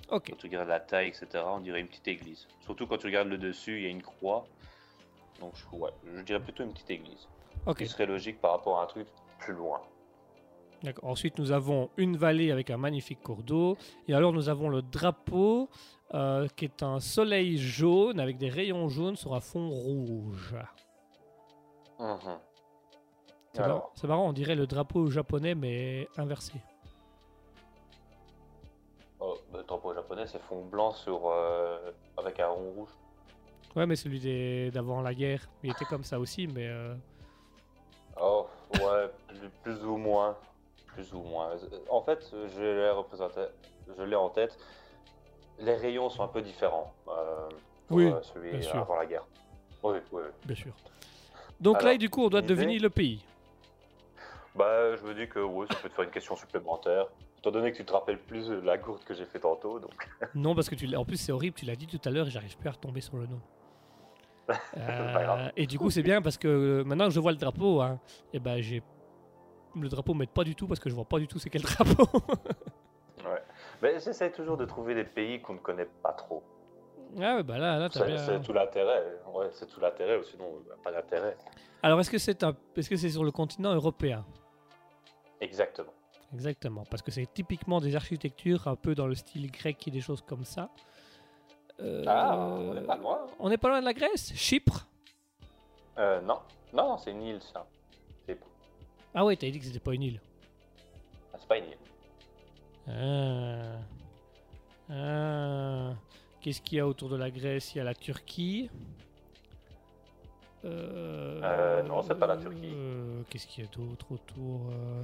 Ok. 0.10 0.30
Quand 0.32 0.38
tu 0.38 0.48
regardes 0.48 0.70
la 0.70 0.80
taille, 0.80 1.10
etc., 1.10 1.28
on 1.46 1.60
dirait 1.60 1.80
une 1.82 1.88
petite 1.88 2.08
église. 2.08 2.48
Surtout 2.66 2.88
quand 2.88 2.98
tu 2.98 3.06
regardes 3.08 3.28
le 3.28 3.38
dessus, 3.38 3.78
il 3.78 3.84
y 3.84 3.88
a 3.88 3.90
une 3.90 4.02
croix. 4.02 4.46
Donc 5.40 5.54
je, 5.56 5.78
ouais, 5.78 5.92
je 6.16 6.22
dirais 6.22 6.40
plutôt 6.40 6.64
une 6.64 6.74
petite 6.74 6.90
église. 6.92 7.28
Ok. 7.66 7.78
qui 7.80 7.88
serait 7.88 8.06
logique 8.06 8.40
par 8.42 8.52
rapport 8.52 8.80
à 8.80 8.84
un 8.84 8.88
truc 8.88 9.08
plus 9.40 9.54
loin. 9.54 9.82
Ensuite, 11.04 11.38
nous 11.40 11.52
avons 11.52 11.90
une 11.98 12.18
vallée 12.18 12.52
avec 12.52 12.70
un 12.70 12.78
magnifique 12.78 13.22
cours 13.22 13.44
d'eau. 13.44 13.78
Et 14.08 14.14
alors, 14.14 14.34
nous 14.34 14.50
avons 14.50 14.70
le 14.70 14.82
drapeau 14.82 15.70
euh, 16.14 16.48
qui 16.56 16.66
est 16.66 16.84
un 16.84 17.00
soleil 17.00 17.58
jaune 17.58 18.20
avec 18.20 18.38
des 18.38 18.50
rayons 18.50 18.90
jaunes 18.90 19.16
sur 19.16 19.36
un 19.36 19.42
fond 19.42 19.70
rouge. 19.70 20.56
Mhm. 22.00 22.40
C'est 23.94 24.08
marrant, 24.08 24.30
on 24.30 24.34
dirait 24.34 24.56
le 24.56 24.68
drapeau 24.68 25.08
japonais 25.08 25.54
mais 25.54 26.08
inversé. 26.18 26.54
oh, 29.20 29.36
le 29.54 29.64
drapeau 29.64 29.94
japonais, 29.94 30.26
c'est 30.28 30.40
fond 30.40 30.64
blanc 30.64 30.92
sur, 30.92 31.24
euh, 31.26 31.92
avec 32.18 32.40
un 32.40 32.48
rond 32.48 32.72
rouge. 32.72 32.90
Ouais, 33.76 33.86
mais 33.86 33.96
celui 33.96 34.72
d'avant 34.72 35.02
la 35.02 35.14
guerre, 35.14 35.50
il 35.62 35.72
était 35.72 35.86
comme 35.86 36.04
ça 36.04 36.20
aussi, 36.20 36.48
mais 36.48 36.68
euh, 36.70 36.96
Oh, 38.20 38.48
ouais, 38.74 39.10
plus, 39.28 39.50
plus 39.64 39.86
ou 39.86 39.98
moins. 39.98 40.36
Plus 40.94 41.14
ou 41.14 41.22
moins. 41.22 41.50
En 41.90 42.02
fait, 42.02 42.34
je 42.56 42.62
l'ai 42.62 42.90
représenté, 42.90 43.42
je 43.98 44.04
l'ai 44.04 44.16
en 44.16 44.30
tête. 44.30 44.58
Les 45.60 45.76
rayons 45.76 46.10
sont 46.10 46.24
un 46.24 46.28
peu 46.28 46.42
différents. 46.42 46.94
euh, 47.08 47.50
pour, 47.88 47.98
Oui, 47.98 48.06
euh, 48.12 48.22
celui 48.22 48.52
bien 48.52 48.62
sûr. 48.62 48.78
avant 48.80 48.96
la 48.98 49.06
guerre. 49.06 49.26
Oui, 49.84 49.98
oui. 50.12 50.22
oui. 50.24 50.30
bien 50.46 50.56
sûr. 50.56 50.74
Donc 51.60 51.78
Alors, 51.78 51.92
là, 51.92 51.98
du 51.98 52.10
coup, 52.10 52.24
on 52.24 52.30
doit 52.30 52.42
deviner 52.42 52.80
le 52.80 52.90
pays. 52.90 53.24
Bah, 54.56 54.96
je 54.96 55.04
me 55.04 55.14
dis 55.14 55.28
que 55.28 55.40
oui, 55.40 55.68
ça 55.70 55.76
peut 55.82 55.90
te 55.90 55.94
faire 55.94 56.06
une 56.06 56.12
question 56.12 56.36
supplémentaire. 56.36 57.06
Étant 57.38 57.52
donné 57.52 57.72
que 57.72 57.78
tu 57.78 57.86
te 57.86 57.94
rappelles 57.94 58.20
plus 58.20 58.48
de 58.48 58.60
la 58.62 58.78
gourde 58.78 59.04
que 59.06 59.14
j'ai 59.14 59.26
fait 59.26 59.40
tantôt, 59.40 59.80
donc. 59.80 59.92
Non, 60.36 60.56
parce 60.56 60.70
que 60.70 60.76
tu 60.76 60.94
en 60.96 61.06
plus, 61.06 61.18
c'est 61.18 61.32
horrible, 61.32 61.56
tu 61.56 61.66
l'as 61.66 61.76
dit 61.76 61.88
tout 61.88 62.00
à 62.04 62.12
l'heure 62.12 62.28
et 62.28 62.32
j'arrive 62.32 62.58
plus 62.58 62.68
à 62.68 62.74
retomber 62.74 63.02
sur 63.02 63.18
le 63.18 63.28
nom. 63.28 63.40
Euh, 64.78 65.50
et 65.56 65.68
du 65.68 65.78
coup, 65.78 65.92
c'est 65.92 66.02
bien 66.02 66.24
parce 66.24 66.38
que 66.40 66.48
euh, 66.48 66.84
maintenant 66.84 67.06
que 67.06 67.14
je 67.14 67.20
vois 67.20 67.32
le 67.32 67.38
drapeau, 67.38 67.82
hein, 67.82 68.00
et 68.34 68.40
ben 68.40 68.60
j'ai. 68.62 68.82
Le 69.76 69.88
drapeau 69.90 70.14
m'aide 70.14 70.30
pas 70.30 70.44
du 70.44 70.56
tout 70.56 70.68
parce 70.68 70.80
que 70.80 70.90
je 70.90 70.96
vois 70.96 71.06
pas 71.06 71.20
du 71.20 71.28
tout 71.28 71.40
c'est 71.40 71.50
quel 71.50 71.62
drapeau. 71.64 72.06
Ouais. 73.26 73.44
Mais 73.82 74.00
j'essaie 74.00 74.32
toujours 74.32 74.58
de 74.58 74.66
trouver 74.66 74.96
des 74.96 75.04
pays 75.04 75.42
qu'on 75.42 75.54
ne 75.54 75.60
connaît 75.60 75.88
pas 76.04 76.14
trop. 76.14 76.44
ah 77.22 77.36
ouais, 77.38 77.44
bah 77.44 77.58
là, 77.58 77.78
là 77.78 77.90
C'est 77.92 78.06
bien. 78.06 78.18
c'est 78.18 78.42
tout 78.42 78.54
l'intérêt. 78.54 79.04
Ouais, 79.34 79.50
c'est 79.52 79.68
tout 79.68 79.80
l'intérêt, 79.80 80.20
sinon, 80.24 80.46
bah, 80.68 80.76
pas 80.84 80.92
d'intérêt. 80.92 81.38
Alors, 81.84 82.00
est-ce 82.00 82.10
que 82.12 82.18
c'est 82.18 82.44
un... 82.44 82.56
est-ce 82.76 82.90
que 82.90 82.96
c'est 82.98 83.10
sur 83.10 83.24
le 83.24 83.32
continent 83.32 83.74
européen? 83.74 84.26
Exactement. 85.42 85.94
Exactement, 86.34 86.84
parce 86.92 87.02
que 87.02 87.10
c'est 87.12 87.26
typiquement 87.34 87.80
des 87.80 87.96
architectures 87.96 88.68
un 88.68 88.76
peu 88.76 88.94
dans 88.94 89.08
le 89.08 89.16
style 89.16 89.50
grec 89.52 89.88
et 89.88 89.92
des 89.92 90.02
choses 90.02 90.22
comme 90.22 90.44
ça. 90.44 90.70
Euh, 91.80 92.04
Ah, 92.06 92.38
on 92.38 92.74
n'est 92.74 92.82
pas 92.82 92.98
loin. 92.98 93.20
on 93.40 93.50
n'est 93.50 93.58
pas 93.58 93.70
loin 93.70 93.80
de 93.80 93.86
la 93.86 93.94
Grèce? 93.94 94.34
Chypre? 94.36 94.86
Euh. 95.98 96.22
Non, 96.22 96.40
non, 96.74 96.98
c'est 96.98 97.12
une 97.12 97.24
île, 97.24 97.42
ça. 97.42 97.66
Ah 99.14 99.26
ouais, 99.26 99.36
t'avais 99.36 99.52
dit 99.52 99.60
que 99.60 99.66
c'était 99.66 99.80
pas 99.80 99.94
une 99.94 100.04
île. 100.04 100.22
ah, 101.34 101.38
c'est 101.40 101.48
pas 101.48 101.58
une 101.58 101.66
île. 101.66 101.78
Ah. 102.90 103.80
Ah. 104.92 105.94
Qu'est-ce 106.42 106.62
qu'il 106.62 106.78
y 106.78 106.82
a 106.82 106.88
autour 106.88 107.10
de 107.10 107.16
la 107.18 107.30
Grèce? 107.30 107.74
Il 107.76 107.80
y 107.80 107.82
a 107.82 107.84
la 107.84 107.94
Turquie. 107.94 108.70
Euh, 110.66 111.40
Euh, 111.44 111.84
non, 111.84 112.02
c'est 112.02 112.16
pas 112.16 112.28
la 112.28 112.38
Turquie. 112.38 112.72
euh, 112.74 113.22
Qu'est-ce 113.30 113.48
qu'il 113.48 113.64
y 113.64 113.68
a 113.68 113.70
d'autre 113.72 114.12
autour 114.12 114.62
euh, 114.72 115.04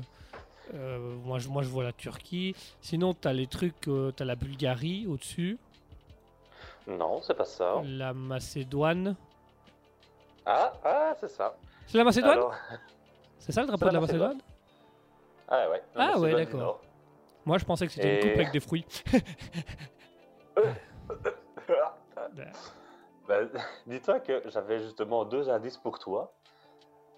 euh, 0.74 1.16
moi, 1.24 1.38
je, 1.40 1.48
moi, 1.48 1.62
je 1.64 1.70
vois 1.70 1.84
la 1.84 1.94
Turquie. 1.94 2.56
Sinon, 2.82 3.14
t'as 3.14 3.34
les 3.34 3.48
trucs. 3.48 3.90
t'as 4.16 4.26
la 4.26 4.36
Bulgarie 4.36 5.06
au-dessus. 5.08 5.58
Non, 6.88 7.22
c'est 7.22 7.34
pas 7.36 7.46
ça. 7.46 7.82
La 7.86 8.14
Macédoine. 8.14 9.16
Ah, 10.46 10.74
ah 10.84 11.14
c'est 11.20 11.30
ça. 11.30 11.56
C'est 11.88 11.98
la 11.98 12.04
Macédoine? 12.04 12.34
Alors- 12.38 12.54
C'est 13.40 13.52
ça 13.52 13.62
le 13.62 13.68
drapeau 13.68 13.88
de 13.88 13.94
la 13.94 14.00
Macédoine 14.00 14.42
Ah 15.48 15.70
ouais. 15.70 15.84
Ah 15.96 16.20
ouais, 16.20 16.34
d'accord. 16.34 16.82
Moi, 17.46 17.58
je 17.58 17.66
pensais 17.66 17.86
que 17.86 17.94
c'était 17.94 18.16
une 18.16 18.22
coupe 18.22 18.40
avec 18.40 18.52
des 18.52 18.60
fruits. 18.60 18.86
Bah, 23.28 23.40
Dis-toi 23.88 24.20
que 24.20 24.50
j'avais 24.50 24.80
justement 24.80 25.26
deux 25.26 25.50
indices 25.50 25.78
pour 25.78 25.98
toi. 25.98 26.32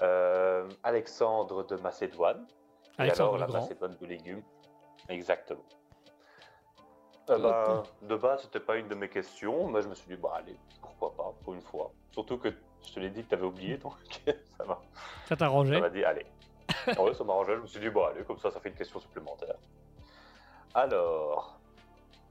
Euh, 0.02 0.68
Alexandre 0.84 1.65
de 1.65 1.76
Macédoine. 1.76 2.48
Alexandre 2.98 3.31
et 3.31 3.35
alors 3.35 3.38
la 3.39 3.48
Grand. 3.48 3.61
Macédoine 3.61 3.98
de 3.99 4.06
légumes. 4.06 4.44
Exactement. 5.10 5.65
Euh, 7.30 7.38
bah, 7.39 7.84
de 8.02 8.15
base, 8.15 8.44
c'était 8.44 8.61
pas 8.61 8.77
une 8.77 8.88
de 8.88 8.95
mes 8.95 9.10
questions, 9.10 9.68
mais 9.68 9.81
je 9.81 9.89
me 9.89 9.95
suis 9.95 10.07
dit, 10.07 10.15
bah 10.15 10.34
allez, 10.35 10.57
pourquoi 10.81 11.14
pas, 11.14 11.34
pour 11.44 11.53
une 11.53 11.61
fois. 11.61 11.91
Surtout 12.11 12.38
que 12.38 12.49
je 12.88 12.94
te 12.94 13.00
l'ai 13.00 13.10
dit 13.10 13.24
que 13.24 13.30
tu 13.30 13.36
avais 13.36 13.46
oublié, 13.46 13.78
donc 13.78 13.94
ça 14.58 14.66
m'a 14.66 14.80
Ça 15.26 15.36
t'arrangeait 15.36 15.76
ça 15.76 15.82
m'a 15.82 15.90
dit, 15.90 16.04
allez. 16.04 16.26
ouais, 16.98 17.14
ça 17.14 17.24
m'arrangeait, 17.24 17.56
je 17.56 17.62
me 17.62 17.68
suis 17.68 17.80
dit, 17.80 17.90
bon 17.90 18.06
allez, 18.06 18.24
comme 18.24 18.40
ça, 18.40 18.50
ça 18.50 18.60
fait 18.60 18.70
une 18.70 18.76
question 18.76 19.00
supplémentaire. 19.00 19.56
Alors, 20.74 21.60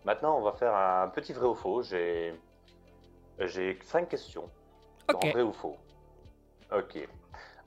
maintenant, 0.04 0.38
on 0.38 0.42
va 0.42 0.52
faire 0.52 0.74
un 0.74 1.08
petit 1.08 1.32
vrai 1.32 1.46
ou 1.46 1.54
faux. 1.54 1.82
J'ai 1.82 2.34
j'ai 3.38 3.78
cinq 3.82 4.08
questions. 4.08 4.48
Ok. 5.12 5.24
En 5.24 5.30
vrai 5.30 5.42
ou 5.42 5.52
faux. 5.52 5.76
Ok. 6.72 6.98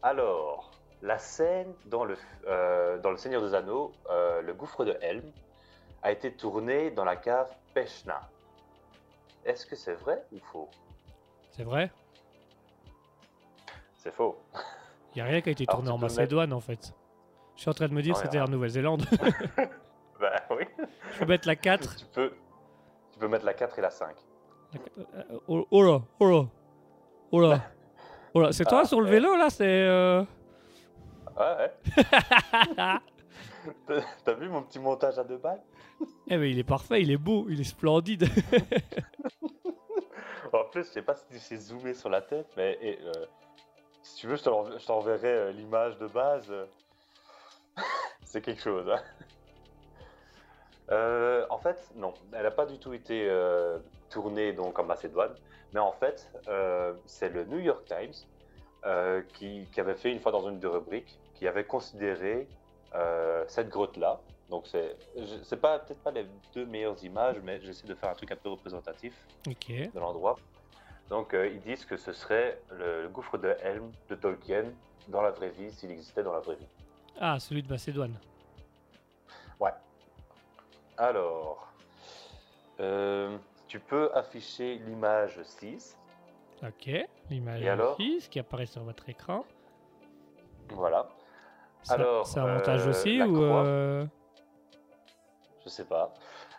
Alors, 0.01 0.71
la 1.01 1.17
scène 1.17 1.73
dans 1.85 2.05
le, 2.05 2.17
euh, 2.47 2.97
dans 2.99 3.11
le 3.11 3.17
Seigneur 3.17 3.41
des 3.41 3.53
Anneaux, 3.53 3.91
euh, 4.09 4.41
le 4.41 4.53
gouffre 4.53 4.85
de 4.85 4.97
Helm, 5.01 5.31
a 6.01 6.11
été 6.11 6.31
tournée 6.31 6.91
dans 6.91 7.03
la 7.05 7.15
cave 7.17 7.53
Peshna. 7.73 8.21
Est-ce 9.45 9.65
que 9.65 9.75
c'est 9.75 9.93
vrai 9.93 10.23
ou 10.31 10.39
faux? 10.39 10.69
C'est 11.51 11.63
vrai? 11.63 11.91
C'est 14.01 14.13
faux. 14.13 14.37
Il 15.13 15.17
n'y 15.17 15.21
a 15.21 15.25
rien 15.25 15.41
qui 15.41 15.49
a 15.49 15.51
été 15.51 15.65
tourné 15.65 15.85
tu 15.87 15.91
en 15.91 15.97
mettre- 15.97 16.13
Macédoine 16.15 16.53
en 16.53 16.59
fait. 16.61 16.93
Je 17.55 17.61
suis 17.61 17.69
en 17.69 17.73
train 17.73 17.87
de 17.89 17.93
me 17.93 18.01
dire 18.01 18.15
c'était 18.15 18.37
ah. 18.37 18.45
en 18.45 18.47
Nouvelle-Zélande. 18.47 19.05
Bah 20.19 20.33
oui. 20.51 20.65
Je 21.13 21.19
peux 21.19 21.25
mettre 21.25 21.47
la 21.47 21.55
4. 21.55 21.95
Tu 21.95 22.05
peux, 22.07 22.33
tu 23.13 23.19
peux 23.19 23.27
mettre 23.29 23.45
la 23.45 23.53
4 23.53 23.79
et 23.79 23.81
la 23.81 23.89
5. 23.89 24.15
Euh, 24.75 24.79
Oh, 25.47 25.65
oh 25.71 25.81
là, 25.83 26.01
oh 26.19 26.29
là, 26.29 26.45
oh 27.31 27.39
là. 27.41 27.61
Oh 28.35 28.41
là, 28.41 28.51
c'est 28.51 28.63
toi 28.65 28.81
Ah, 28.83 28.85
sur 28.85 28.99
le 29.01 29.05
ouais. 29.07 29.11
vélo 29.13 29.35
là 29.37 29.49
C'est. 29.49 29.65
euh, 29.65 30.23
Ouais, 31.37 31.55
ouais. 31.57 31.71
T'as- 34.25 34.33
vu 34.33 34.49
mon 34.49 34.61
petit 34.63 34.77
montage 34.79 35.17
à 35.17 35.23
deux 35.23 35.37
balles? 35.37 35.61
Eh 36.27 36.37
mais 36.37 36.51
il 36.51 36.59
est 36.59 36.63
parfait, 36.63 37.01
il 37.01 37.11
est 37.11 37.17
beau, 37.17 37.45
il 37.49 37.59
est 37.59 37.63
splendide. 37.65 38.25
En 40.53 40.63
plus, 40.71 40.83
je 40.85 40.89
sais 40.91 41.01
pas 41.01 41.15
si 41.15 41.39
c'est 41.39 41.57
zoomé 41.57 41.93
sur 41.93 42.09
la 42.09 42.21
tête, 42.21 42.51
mais 42.57 42.77
et, 42.81 42.99
euh, 43.03 43.11
si 44.01 44.15
tu 44.17 44.27
veux, 44.27 44.35
je 44.35 44.43
t'en- 44.43 44.77
je 44.77 44.85
t'enverrai 44.85 45.27
euh, 45.33 45.51
l'image 45.51 45.97
de 45.97 46.07
base. 46.07 46.51
c'est 48.23 48.41
quelque 48.41 48.61
chose. 48.61 48.89
hein. 48.89 49.01
Euh, 50.91 51.45
en 51.51 51.59
fait, 51.59 51.91
non, 51.93 52.15
elle 52.33 52.41
n'a 52.41 52.49
pas 52.49 52.65
du 52.65 52.79
tout 52.79 52.93
été 52.95 53.27
euh, 53.29 53.77
tournée 54.09 54.53
donc 54.53 54.79
en 54.79 54.83
Macédoine, 54.83 55.35
mais 55.71 55.79
en 55.79 55.91
fait, 55.91 56.31
euh, 56.47 56.95
c'est 57.05 57.29
le 57.29 57.45
New 57.45 57.59
York 57.59 57.85
Times 57.85 58.13
qui, 59.33 59.69
qui 59.71 59.79
avait 59.79 59.93
fait 59.93 60.11
une 60.11 60.19
fois 60.19 60.31
dans 60.31 60.49
une 60.49 60.59
des 60.59 60.65
rubriques, 60.67 61.19
qui 61.35 61.47
avait 61.47 61.65
considéré 61.67 62.47
cette 63.47 63.69
grotte-là. 63.69 64.19
Donc 64.49 64.65
c'est, 64.65 64.97
c'est 65.43 65.61
pas 65.61 65.77
peut-être 65.77 66.01
pas 66.01 66.09
les 66.09 66.25
deux 66.55 66.65
meilleures 66.65 67.03
images, 67.03 67.39
mais 67.43 67.61
j'essaie 67.61 67.85
de 67.85 67.93
faire 67.93 68.09
un 68.09 68.15
truc 68.15 68.31
un 68.31 68.35
peu 68.35 68.49
représentatif 68.49 69.27
de 69.93 69.99
l'endroit. 69.99 70.37
Donc 71.09 71.33
euh, 71.33 71.47
ils 71.47 71.59
disent 71.61 71.85
que 71.85 71.97
ce 71.97 72.13
serait 72.13 72.61
le, 72.71 73.03
le 73.03 73.09
gouffre 73.09 73.37
de 73.37 73.55
Helm 73.63 73.91
de 74.09 74.15
Tolkien 74.15 74.65
dans 75.07 75.21
la 75.21 75.31
vraie 75.31 75.49
vie, 75.49 75.71
s'il 75.71 75.91
existait 75.91 76.23
dans 76.23 76.33
la 76.33 76.39
vraie 76.39 76.55
vie. 76.55 76.67
Ah, 77.19 77.39
celui 77.39 77.63
de 77.63 77.69
Macédoine. 77.69 78.15
Alors, 81.01 81.71
euh, 82.81 83.37
tu 83.69 83.79
peux 83.79 84.11
afficher 84.13 84.75
l'image 84.85 85.39
6. 85.43 85.97
Ok. 86.61 86.89
L'image 87.29 87.61
Et 87.61 87.69
alors 87.69 87.95
6 87.95 88.27
qui 88.27 88.37
apparaît 88.37 88.65
sur 88.65 88.83
votre 88.83 89.07
écran. 89.07 89.45
Voilà, 90.71 91.07
Ça- 91.83 91.93
Alors, 91.93 92.27
C'est 92.27 92.39
un 92.41 92.53
montage 92.53 92.85
euh, 92.85 92.89
aussi 92.89 93.21
ou. 93.23 93.33
croix. 93.33 93.63
je 95.63 95.69
sais 95.69 95.85
pas. 95.85 96.13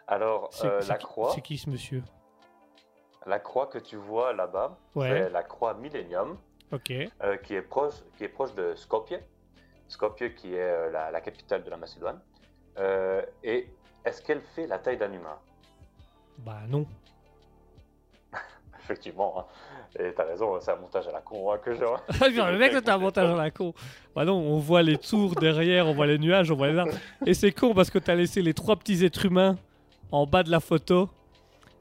Alors, 0.06 0.48
la 0.89 0.97
croix, 0.97 1.32
C'est 1.35 1.43
qui 1.43 1.59
ce 1.59 1.68
monsieur? 1.68 2.02
La 3.26 3.38
croix 3.38 3.66
que 3.66 3.78
tu 3.78 3.97
vois 3.97 4.32
là-bas, 4.32 4.78
Ouais. 4.94 5.09
c'est 5.09 5.30
la 5.30 5.42
croix 5.42 5.74
Millennium, 5.74 6.36
euh, 6.72 7.36
qui 7.38 7.55
est 7.55 7.62
proche, 7.62 7.94
qui 8.16 8.24
est 8.24 8.28
proche 8.28 8.55
de 8.55 8.74
Skopje. 8.76 9.18
Skopje, 9.88 10.34
qui 10.36 10.55
est 10.55 10.60
euh, 10.60 10.90
la, 10.90 11.10
la 11.10 11.20
capitale 11.20 11.64
de 11.64 11.70
la 11.70 11.76
Macédoine. 11.76 12.20
Euh, 12.78 13.22
et 13.42 13.68
est-ce 14.05 14.22
qu'elle 14.22 14.40
fait 14.55 14.66
la 14.66 14.78
taille 14.78 14.97
d'un 14.97 15.12
humain? 15.12 15.36
Bah 16.38 16.60
non. 16.68 16.86
Effectivement. 18.82 19.34
hein. 19.40 19.44
Et 19.98 20.12
t'as 20.14 20.24
raison, 20.24 20.59
c'est 20.60 20.70
un 20.70 20.76
montage 20.76 21.09
à 21.09 21.12
la 21.12 21.20
con 21.20 21.52
hein, 21.52 21.59
que 21.59 21.74
j'ai. 21.74 21.80
le 22.30 22.59
mec, 22.59 22.72
c'était 22.72 22.90
un 22.90 22.98
montage 22.98 23.28
à 23.28 23.34
la 23.36 23.51
con. 23.51 23.74
Bah 24.14 24.24
non, 24.24 24.34
on 24.38 24.59
voit 24.59 24.82
les 24.82 24.97
tours 24.97 25.34
derrière, 25.34 25.86
on 25.88 25.94
voit 25.94 26.06
les 26.06 26.18
nuages, 26.18 26.51
on 26.51 26.56
voit 26.56 26.68
les 26.68 26.78
arbres. 26.78 26.92
Et 27.26 27.34
c'est 27.34 27.52
con 27.52 27.74
parce 27.74 27.90
que 27.90 27.98
t'as 27.98 28.14
laissé 28.14 28.40
les 28.42 28.55
trois 28.55 28.76
petits 28.76 29.05
êtres 29.05 29.26
humains 29.26 29.56
en 30.12 30.26
bas 30.26 30.42
de 30.44 30.51
la 30.51 30.60
photo, 30.60 31.09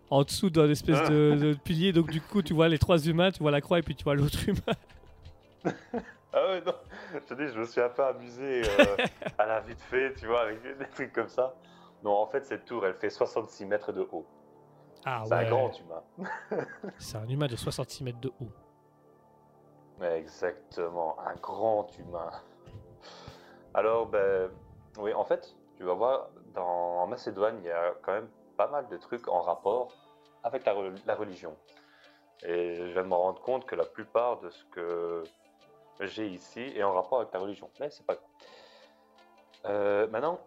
en 0.09 0.23
dessous 0.23 0.49
d'un 0.49 0.69
espèce 0.69 1.09
de, 1.09 1.35
de 1.35 1.53
pilier. 1.53 1.93
Donc 1.93 2.09
du 2.09 2.21
coup, 2.21 2.41
tu 2.41 2.53
vois 2.53 2.67
les 2.67 2.79
trois 2.79 2.99
humains, 2.99 3.31
tu 3.31 3.39
vois 3.39 3.51
la 3.51 3.61
croix 3.61 3.79
et 3.79 3.83
puis 3.83 3.95
tu 3.95 4.03
vois 4.03 4.15
l'autre 4.15 4.39
humain. 4.47 5.73
Ah 6.31 6.47
ouais, 6.47 6.61
non. 6.61 6.73
Je 7.11 7.19
te 7.19 7.33
dis, 7.33 7.47
je 7.51 7.59
me 7.59 7.65
suis 7.65 7.81
un 7.81 7.89
peu 7.89 8.03
amusé 8.03 8.61
euh, 8.63 9.05
à 9.37 9.47
la 9.47 9.61
vite 9.61 9.81
fait, 9.81 10.13
tu 10.13 10.27
vois, 10.27 10.41
avec 10.41 10.61
des 10.61 10.87
trucs 10.89 11.11
comme 11.11 11.27
ça. 11.27 11.55
Non, 12.03 12.11
en 12.11 12.27
fait, 12.27 12.45
cette 12.45 12.65
tour, 12.65 12.85
elle 12.85 12.93
fait 12.93 13.09
66 13.09 13.65
mètres 13.65 13.91
de 13.91 14.07
haut. 14.11 14.25
Ah 15.05 15.23
c'est 15.25 15.33
un 15.33 15.49
grand 15.49 15.71
humain. 15.79 16.03
C'est 16.99 17.17
un 17.17 17.27
humain 17.27 17.47
de 17.47 17.55
66 17.55 18.03
mètres 18.03 18.19
de 18.19 18.31
haut. 18.39 18.51
Exactement, 20.03 21.17
un 21.19 21.35
grand 21.35 21.87
humain. 21.97 22.29
Alors, 23.73 24.07
ben, 24.07 24.51
oui, 24.97 25.13
en 25.13 25.23
fait, 25.23 25.55
tu 25.77 25.83
vas 25.83 25.93
voir, 25.93 26.29
dans, 26.53 27.01
en 27.01 27.07
Macédoine, 27.07 27.57
il 27.63 27.67
y 27.67 27.71
a 27.71 27.93
quand 28.03 28.13
même 28.13 28.29
pas 28.55 28.67
mal 28.67 28.87
de 28.89 28.97
trucs 28.97 29.27
en 29.29 29.41
rapport 29.41 29.93
avec 30.43 30.65
la, 30.65 30.73
re- 30.73 31.01
la 31.05 31.15
religion. 31.15 31.55
Et 32.43 32.75
je 32.75 32.83
viens 32.93 33.03
de 33.03 33.07
me 33.07 33.15
rendre 33.15 33.41
compte 33.41 33.65
que 33.65 33.75
la 33.75 33.85
plupart 33.85 34.39
de 34.39 34.49
ce 34.49 34.63
que 34.65 35.23
j'ai 36.01 36.27
ici 36.27 36.61
est 36.61 36.83
en 36.83 36.93
rapport 36.93 37.19
avec 37.19 37.33
la 37.33 37.39
religion. 37.39 37.69
Mais 37.79 37.89
c'est 37.89 38.05
pas 38.05 38.15
grave. 38.15 38.25
Euh, 39.65 40.07
maintenant, 40.07 40.39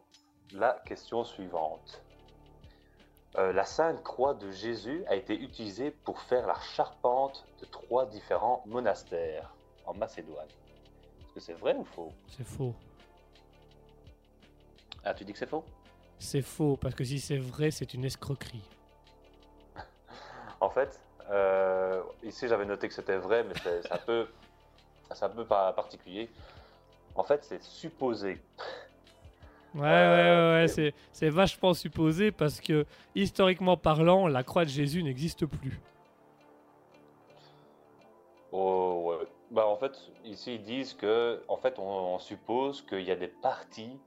la 0.53 0.81
question 0.87 1.23
suivante. 1.25 2.03
Euh, 3.37 3.53
la 3.53 3.65
Sainte 3.65 4.03
Croix 4.03 4.35
de 4.35 4.51
Jésus 4.51 5.05
a 5.07 5.15
été 5.15 5.35
utilisée 5.35 5.91
pour 5.91 6.21
faire 6.21 6.47
la 6.47 6.59
charpente 6.61 7.47
de 7.61 7.67
trois 7.67 8.07
différents 8.07 8.63
monastères 8.67 9.55
en 9.87 9.95
Macédoine. 9.95 10.49
Est-ce 11.21 11.35
que 11.35 11.41
c'est 11.41 11.55
vrai 11.55 11.75
ou 11.75 11.85
faux? 11.85 12.13
C'est 12.29 12.45
faux. 12.45 12.75
Ah, 15.05 15.15
tu 15.15 15.25
dis 15.25 15.33
que 15.33 15.39
c'est 15.39 15.49
faux? 15.49 15.65
C'est 16.19 16.43
faux 16.43 16.77
parce 16.77 16.95
que 16.95 17.05
si 17.05 17.19
c'est 17.19 17.39
vrai, 17.39 17.71
c'est 17.71 17.95
une 17.95 18.05
escroquerie. 18.05 18.63
En 20.63 20.71
fait, 20.71 21.01
euh, 21.29 22.01
ici 22.23 22.47
j'avais 22.47 22.65
noté 22.65 22.87
que 22.87 22.95
c'était 22.95 23.17
vrai, 23.17 23.43
mais 23.43 23.55
c'est 23.61 23.91
un 23.93 23.99
peu, 23.99 24.29
c'est 25.13 25.25
un 25.25 25.29
peu 25.29 25.45
pas 25.45 25.73
particulier. 25.73 26.31
En 27.17 27.25
fait, 27.25 27.43
c'est 27.43 27.61
supposé. 27.65 28.41
Ouais, 29.75 29.81
ouais, 29.81 29.89
Euh, 29.89 30.55
ouais, 30.55 30.61
ouais, 30.63 30.69
c'est, 30.69 30.95
c'est 31.13 31.31
vachement 31.31 31.75
supposé 31.75 32.31
parce 32.31 32.61
que, 32.61 32.87
historiquement 33.17 33.77
parlant, 33.77 34.29
la 34.29 34.45
croix 34.45 34.65
de 34.65 34.71
Jésus 34.71 35.03
n'existe 35.03 35.47
plus. 35.47 35.81
Oh, 38.53 39.03
ouais. 39.07 39.27
Bah, 39.51 39.67
en 39.67 39.77
fait, 39.77 39.99
ici 40.25 40.55
ils 40.55 40.63
disent 40.63 40.95
que, 40.95 41.43
en 41.49 41.57
fait, 41.57 41.79
on, 41.81 42.15
on 42.15 42.19
suppose 42.21 42.83
qu'il 42.83 43.03
y 43.03 43.11
a 43.11 43.17
des 43.17 43.29
parties 43.29 43.99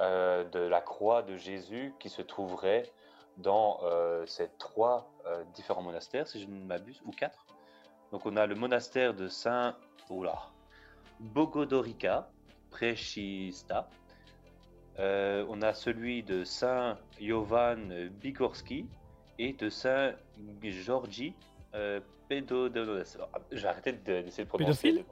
euh, 0.00 0.44
de 0.44 0.60
la 0.60 0.80
croix 0.80 1.22
de 1.22 1.36
Jésus 1.36 1.92
qui 2.00 2.08
se 2.08 2.22
trouveraient 2.22 2.90
dans 3.38 3.80
euh, 3.82 4.26
ces 4.26 4.48
trois 4.58 5.10
euh, 5.26 5.44
différents 5.54 5.82
monastères, 5.82 6.26
si 6.26 6.40
je 6.40 6.46
ne 6.46 6.64
m'abuse, 6.64 7.00
ou 7.06 7.10
quatre. 7.12 7.46
Donc, 8.12 8.26
on 8.26 8.36
a 8.36 8.46
le 8.46 8.54
monastère 8.54 9.14
de 9.14 9.28
Saint, 9.28 9.76
oula, 10.10 10.38
Bogodorica, 11.20 12.30
Prechista. 12.70 13.88
Euh, 14.98 15.44
on 15.48 15.62
a 15.62 15.74
celui 15.74 16.22
de 16.22 16.42
Saint 16.44 16.98
Jovan 17.20 18.08
Bigorski 18.20 18.86
et 19.38 19.52
de 19.52 19.68
Saint 19.70 20.12
Georgi 20.62 21.34
euh. 21.74 22.00
Ah, 22.30 23.38
Je 23.50 23.62
vais 23.62 23.68
arrêter 23.68 23.92
de- 23.92 24.20
d'essayer 24.22 24.44
de 24.44 24.48
prononcer. 24.48 24.92
Pédophile? 24.92 25.04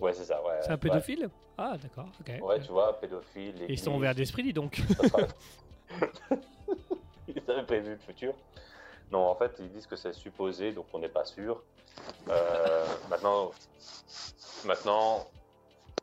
Ouais, 0.00 0.12
c'est 0.12 0.24
ça, 0.24 0.42
ouais. 0.42 0.58
c'est 0.62 0.70
un 0.70 0.72
ouais. 0.72 0.78
pédophile? 0.78 1.28
Ah, 1.56 1.76
d'accord, 1.80 2.08
ok. 2.20 2.32
Ouais, 2.42 2.60
tu 2.60 2.72
vois, 2.72 2.98
pédophile. 3.00 3.54
Et 3.62 3.74
ils 3.74 3.78
sont 3.78 3.94
ouverts 3.94 4.14
d'esprit, 4.14 4.42
dis 4.42 4.52
donc. 4.52 4.82
Ça 4.96 5.08
sera- 5.08 5.26
Ils 7.28 7.42
avaient 7.50 7.64
prévu 7.64 7.90
le 7.90 7.98
futur. 7.98 8.34
Non, 9.12 9.20
en 9.20 9.34
fait, 9.36 9.52
ils 9.60 9.70
disent 9.70 9.86
que 9.86 9.96
c'est 9.96 10.12
supposé, 10.12 10.72
donc 10.72 10.86
on 10.92 10.98
n'est 10.98 11.08
pas 11.08 11.24
sûr. 11.24 11.62
Euh, 12.28 12.84
maintenant, 13.08 13.52
maintenant, 14.64 15.26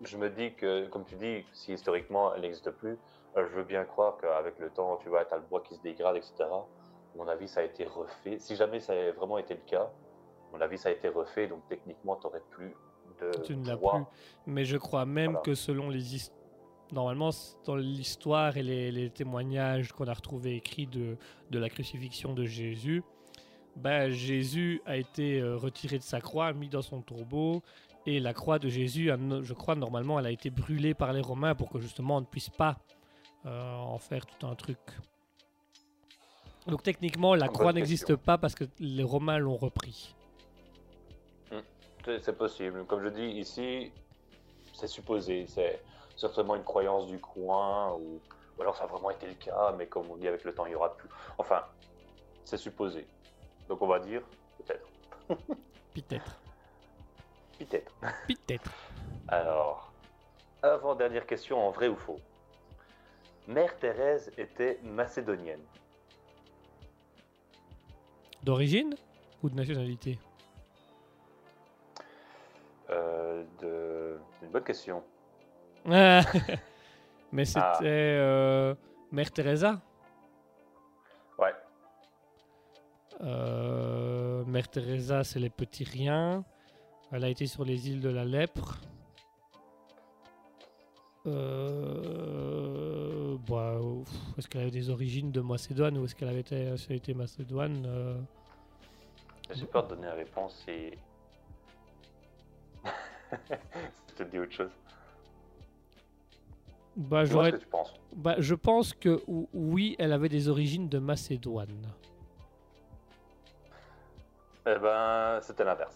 je 0.04 0.18
me 0.18 0.30
dis 0.30 0.54
que, 0.54 0.88
comme 0.88 1.04
tu 1.06 1.16
dis, 1.16 1.44
si 1.54 1.74
historiquement 1.74 2.34
elle 2.34 2.42
n'existe 2.42 2.72
plus, 2.72 2.98
euh, 3.36 3.46
je 3.50 3.56
veux 3.56 3.64
bien 3.64 3.84
croire 3.84 4.18
qu'avec 4.22 4.58
le 4.60 4.70
temps, 4.70 4.98
tu 4.98 5.10
vois, 5.10 5.26
tu 5.26 5.34
as 5.34 5.38
le 5.38 5.44
bois 5.44 5.62
qui 5.62 5.76
se 5.76 5.82
dégrade, 5.82 6.16
etc. 6.16 6.34
À 6.42 7.18
mon 7.18 7.28
avis, 7.28 7.48
ça 7.48 7.60
a 7.60 7.64
été 7.64 7.86
refait. 7.86 8.40
Si 8.40 8.56
jamais 8.56 8.80
ça 8.80 8.94
a 8.94 9.12
vraiment 9.12 9.38
été 9.38 9.54
le 9.54 9.62
cas, 9.66 9.84
à 9.84 10.56
mon 10.58 10.62
avis, 10.62 10.78
ça 10.78 10.90
a 10.90 10.92
été 10.94 11.10
refait, 11.10 11.48
donc 11.48 11.68
techniquement, 11.68 12.16
tu 12.16 12.26
n'aurais 12.28 12.44
plus 12.52 12.74
de 13.22 13.32
Tu 13.44 13.56
ne 13.56 13.68
l'as 13.68 13.78
plus. 13.78 14.04
Mais 14.46 14.66
je 14.66 14.78
crois 14.78 15.06
même 15.06 15.32
Voilà. 15.32 15.42
que 15.44 15.56
selon 15.56 15.90
les 15.90 16.16
histoires. 16.16 16.40
Normalement, 16.94 17.32
dans 17.66 17.76
l'histoire 17.76 18.56
et 18.56 18.64
les, 18.64 18.92
les 18.92 19.10
témoignages 19.10 19.92
qu'on 19.92 20.08
a 20.08 20.14
retrouvés 20.14 20.56
écrits 20.56 20.88
de, 20.88 21.18
de 21.50 21.60
la 21.60 21.70
crucifixion 21.70 22.34
de 22.34 22.46
Jésus, 22.46 23.04
ben, 23.76 24.10
Jésus 24.12 24.82
a 24.86 24.98
été 24.98 25.40
euh, 25.40 25.58
retiré 25.58 25.98
de 25.98 26.04
sa 26.04 26.22
croix, 26.22 26.54
mis 26.54 26.70
dans 26.70 26.84
son 26.84 27.02
tombeau, 27.02 27.64
et 28.06 28.20
la 28.20 28.34
croix 28.34 28.60
de 28.60 28.70
Jésus, 28.70 29.10
je 29.42 29.54
crois, 29.54 29.76
normalement, 29.76 30.20
elle 30.20 30.28
a 30.28 30.32
été 30.32 30.50
brûlée 30.50 30.94
par 30.94 31.14
les 31.14 31.22
Romains 31.22 31.56
pour 31.56 31.70
que 31.70 31.80
justement 31.80 32.18
on 32.18 32.22
ne 32.22 32.26
puisse 32.26 32.50
pas 32.50 32.78
euh, 33.46 33.76
en 33.76 33.98
faire 33.98 34.26
tout 34.26 34.46
un 34.46 34.56
truc. 34.56 34.80
Donc 36.68 36.84
techniquement, 36.84 37.34
la 37.34 37.48
croix 37.48 37.74
n'existe 37.74 38.16
pas 38.16 38.38
parce 38.38 38.56
que 38.56 38.66
les 38.80 39.04
Romains 39.04 39.38
l'ont 39.38 39.58
repris. 39.58 40.16
C'est 42.06 42.20
c'est 42.20 42.38
possible. 42.38 42.86
Comme 42.86 43.04
je 43.04 43.10
dis 43.10 43.40
ici, 43.40 43.92
c'est 44.74 44.88
supposé, 44.88 45.46
c'est 45.48 45.82
certainement 46.16 46.56
une 46.56 46.64
croyance 46.64 47.08
du 47.08 47.20
coin, 47.20 47.94
ou, 47.94 48.20
ou 48.58 48.62
alors 48.62 48.76
ça 48.76 48.84
a 48.84 48.88
vraiment 48.88 49.10
été 49.10 49.28
le 49.28 49.34
cas, 49.34 49.74
mais 49.78 49.88
comme 49.88 50.10
on 50.10 50.18
dit, 50.18 50.28
avec 50.28 50.44
le 50.44 50.54
temps, 50.54 50.66
il 50.66 50.72
y 50.72 50.76
aura 50.76 50.96
plus. 50.96 51.10
Enfin, 51.38 51.64
c'est 52.46 52.58
supposé. 52.58 53.08
Donc 53.68 53.82
on 53.82 53.88
va 53.88 54.00
dire 54.00 54.22
peut-être. 54.58 54.88
Peut-être. 55.94 56.40
Peut-être. 57.60 57.94
Peut-être. 58.28 58.72
Alors, 59.28 59.94
avant-dernière 60.64 61.28
question, 61.28 61.60
en 61.60 61.70
vrai 61.70 61.88
ou 61.88 61.96
faux 61.96 62.20
Mère 63.48 63.78
Thérèse 63.78 64.32
était 64.38 64.80
macédonienne. 64.84 65.62
D'origine 68.42 68.96
ou 69.44 69.50
de 69.50 69.56
nationalité? 69.56 70.18
Euh, 72.90 73.44
de... 73.62 74.18
Une 74.42 74.50
bonne 74.50 74.64
question. 74.64 75.04
Mais 77.32 77.46
c'était 77.46 77.60
Ah. 77.62 77.80
euh, 77.84 78.76
Mère 79.12 79.32
Teresa. 79.32 79.82
Ouais. 81.38 81.54
Euh, 83.22 84.44
Mère 84.46 84.70
Teresa, 84.70 85.24
c'est 85.24 85.40
les 85.40 85.50
petits 85.50 85.84
riens. 85.84 86.44
Elle 87.12 87.24
a 87.24 87.30
été 87.30 87.48
sur 87.48 87.64
les 87.66 87.90
îles 87.90 88.02
de 88.02 88.10
la 88.10 88.26
lèpre. 88.26 88.80
Euh, 91.26 93.38
bah, 93.48 93.78
est-ce 94.38 94.48
qu'elle 94.48 94.62
avait 94.62 94.72
des 94.72 94.90
origines 94.90 95.32
de 95.32 95.42
Macédoine 95.42 95.98
ou 95.98 96.06
est-ce 96.06 96.16
qu'elle 96.16 96.30
avait 96.30 96.42
été, 96.42 96.74
qu'elle 96.88 96.94
a 96.94 96.96
été 96.96 97.14
Macédoine 97.14 97.86
euh, 97.88 98.20
J'ai 99.52 99.66
peur 99.66 99.88
de 99.88 99.96
donner 99.96 100.08
la 100.08 100.14
réponse 100.16 100.64
et. 100.68 100.98
je 103.34 104.14
te 104.16 104.24
dis 104.24 104.40
autre 104.40 104.52
chose. 104.52 104.72
Bah, 106.96 107.24
Dis-moi 107.24 107.26
ce 107.26 107.32
j'aurais- 107.32 107.52
que 107.54 107.58
tu 107.58 107.68
penses. 107.68 107.94
bah, 108.16 108.36
je 108.40 108.56
pense 108.56 108.94
que 108.94 109.22
ou- 109.28 109.50
oui, 109.54 109.96
elle 110.00 110.14
avait 110.14 110.30
des 110.30 110.48
origines 110.50 110.88
de 110.90 111.00
Macédoine. 111.00 111.88
Eh 114.66 114.76
ben, 114.80 115.40
c'était 115.42 115.64
l'inverse. 115.64 115.96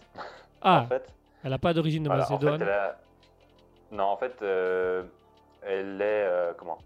Ah, 0.60 0.82
En 0.82 0.86
fait, 0.86 1.12
elle 1.42 1.50
n'a 1.50 1.58
pas 1.58 1.72
d'origine 1.72 2.02
de 2.02 2.08
voilà, 2.08 2.24
en 2.24 2.26
fait, 2.26 2.32
Macédoine. 2.44 2.62
elle 2.62 2.68
a- 2.68 2.98
Non, 3.90 4.04
en 4.04 4.16
fait, 4.18 4.42
euh, 4.42 5.04
elle 5.62 6.00
est. 6.02 6.24
euh, 6.26 6.52
comment 6.56 6.78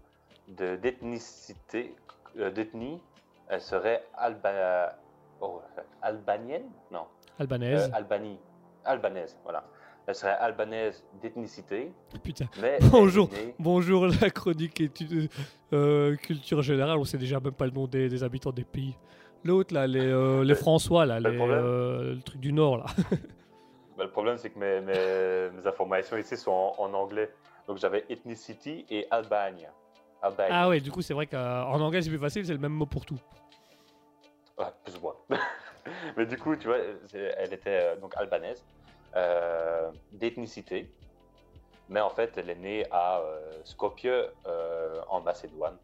de- 0.47 0.75
D'ethnicité. 0.77 1.95
euh, 2.37 2.49
D'ethnie, 2.51 3.01
elle 3.49 3.61
serait 3.61 4.05
alba... 4.15 4.95
oh, 5.41 5.61
albanienne? 6.01 6.69
Non. 6.91 7.05
Albanaise. 7.39 7.89
Euh, 7.91 7.95
Albanie. 7.97 8.39
Albanaise, 8.85 9.37
voilà. 9.43 9.63
Elle 10.05 10.15
serait 10.15 10.31
albanaise 10.33 11.01
d'ethnicité, 11.21 11.91
Putain. 12.23 12.45
mais. 12.61 12.77
Bonjour. 12.91 13.29
née- 13.31 13.55
Bonjour 13.57 14.07
la 14.07 14.29
chronique 14.29 14.81
études 14.81 15.29
euh, 15.71 16.15
culture 16.17 16.61
générale, 16.61 16.97
on 16.97 17.05
sait 17.05 17.17
déjà 17.17 17.39
même 17.39 17.53
pas 17.53 17.65
le 17.65 17.71
nom 17.71 17.87
des, 17.87 18.09
des 18.09 18.21
habitants 18.23 18.51
des 18.51 18.65
pays. 18.65 18.97
L'autre 19.45 19.73
là, 19.73 19.87
les, 19.87 19.99
euh, 20.05 20.43
les 20.45 20.55
François 20.55 21.05
là, 21.05 21.19
les, 21.21 21.29
euh, 21.39 22.15
le 22.15 22.21
truc 22.21 22.39
du 22.41 22.51
Nord 22.53 22.77
là. 22.79 22.85
Bah, 23.95 24.05
le 24.05 24.09
problème, 24.09 24.37
c'est 24.39 24.49
que 24.49 24.57
mes, 24.57 24.81
mes- 24.81 25.51
mes 25.55 25.67
informations 25.67 26.17
ici 26.17 26.35
sont 26.35 26.49
en, 26.51 26.73
en 26.79 26.93
anglais. 26.95 27.29
Donc 27.67 27.77
j'avais 27.77 28.03
ethnicity 28.09 28.85
et 28.89 29.05
Albania. 29.11 29.69
Albanie. 30.21 30.49
Ah 30.51 30.67
ouais, 30.67 30.79
du 30.79 30.89
coup 30.91 31.01
c'est 31.03 31.13
vrai 31.13 31.27
qu'en 31.27 31.79
anglais 31.79 32.01
c'est 32.01 32.09
plus 32.09 32.17
facile, 32.17 32.43
c'est 32.45 32.53
le 32.53 32.57
même 32.59 32.71
mot 32.73 32.87
pour 32.87 33.05
tout. 33.05 33.19
Ouais, 34.57 34.65
plus 34.83 34.97
ou 34.97 35.01
moins. 35.01 35.15
Mais 36.17 36.25
du 36.25 36.37
coup, 36.37 36.55
tu 36.55 36.67
vois, 36.67 36.77
elle 37.37 37.53
était 37.53 37.95
donc 37.97 38.13
albanaise, 38.17 38.63
euh, 39.15 39.91
d'ethnicité. 40.11 40.89
Mais 41.89 41.99
en 41.99 42.09
fait, 42.09 42.31
elle 42.37 42.49
est 42.49 42.55
née 42.55 42.85
à 42.91 43.19
euh, 43.19 43.61
Skopje, 43.65 44.07
euh, 44.47 45.01
en 45.09 45.21
Macédoine. 45.21 45.77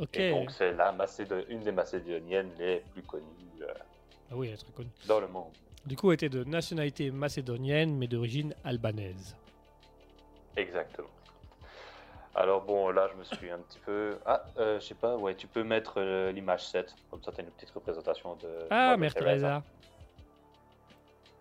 Ok. 0.00 0.16
Et 0.16 0.30
donc, 0.30 0.50
c'est 0.50 0.72
la 0.72 0.92
Macédo- 0.92 1.44
une 1.48 1.60
des 1.60 1.72
Macédoniennes 1.72 2.50
les 2.58 2.80
plus 2.92 3.02
connues 3.02 3.24
euh, 3.62 3.66
Ah 4.30 4.34
oui, 4.36 4.48
elle 4.48 4.54
est 4.54 4.56
très 4.56 4.72
connue. 4.72 4.88
dans 5.06 5.20
le 5.20 5.28
monde. 5.28 5.52
Du 5.84 5.96
coup, 5.96 6.10
elle 6.10 6.14
était 6.14 6.28
de 6.28 6.44
nationalité 6.44 7.10
macédonienne 7.10 7.96
mais 7.96 8.06
d'origine 8.08 8.54
albanaise. 8.64 9.36
Exactement. 10.56 11.08
Alors 12.34 12.62
bon, 12.62 12.90
là, 12.90 13.08
je 13.12 13.18
me 13.18 13.24
suis 13.24 13.50
un 13.50 13.58
petit 13.58 13.78
peu... 13.80 14.16
Ah, 14.26 14.44
euh, 14.58 14.78
je 14.80 14.86
sais 14.86 14.94
pas, 14.94 15.16
ouais, 15.16 15.34
tu 15.34 15.46
peux 15.46 15.64
mettre 15.64 16.00
l'image 16.30 16.66
7. 16.68 16.94
Comme 17.10 17.22
ça, 17.22 17.32
tu 17.32 17.40
as 17.40 17.44
une 17.44 17.50
petite 17.50 17.70
représentation 17.70 18.34
de... 18.36 18.48
Ah, 18.70 18.96
Mère. 18.96 19.14
Teresa. 19.14 19.62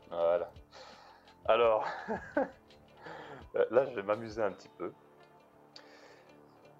Voilà. 0.09 0.49
Alors, 1.47 1.85
euh, 3.55 3.65
là, 3.71 3.85
je 3.85 3.95
vais 3.95 4.03
m'amuser 4.03 4.41
un 4.43 4.51
petit 4.51 4.69
peu. 4.77 4.91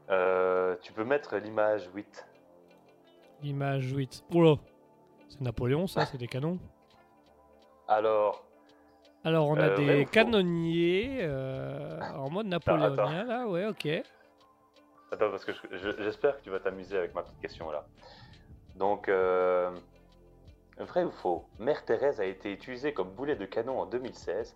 Euh, 0.10 0.76
tu 0.82 0.94
peux 0.94 1.04
mettre 1.04 1.36
l'image 1.38 1.90
8. 1.94 2.26
Image 3.44 3.92
8. 3.92 4.24
Oula, 4.34 4.56
c'est 5.30 5.42
Napoléon 5.42 5.88
ça, 5.88 6.06
c'est 6.12 6.18
des 6.18 6.28
canons. 6.28 6.60
Alors, 7.88 8.44
Alors 9.24 9.48
on 9.48 9.56
a 9.58 9.70
Euh, 9.70 9.76
des 9.76 10.06
canonniers 10.06 11.20
euh, 11.22 12.00
en 12.16 12.30
mode 12.30 12.48
napoléonien 12.48 13.24
là, 13.24 13.48
ouais, 13.48 13.66
ok. 13.66 13.88
attends, 15.12 15.30
parce 15.32 15.46
que 15.46 15.54
je- 15.54 15.78
je- 15.78 16.04
j'espère 16.04 16.38
que 16.38 16.44
tu 16.44 16.50
vas 16.50 16.60
t'amuser 16.60 16.98
avec 16.98 17.14
ma 17.16 17.24
petite 17.24 17.40
question 17.40 17.72
là. 17.72 17.86
Donc, 18.76 19.08
euh, 19.10 19.72
vrai 20.86 21.04
ou 21.04 21.12
faux 21.12 21.46
Mère 21.60 21.84
Thérèse 21.86 22.20
a 22.20 22.26
été 22.26 22.52
utilisée 22.52 22.94
comme 22.94 23.10
boulet 23.10 23.36
de 23.36 23.46
canon 23.46 23.80
en 23.80 23.86
2016 23.86 24.56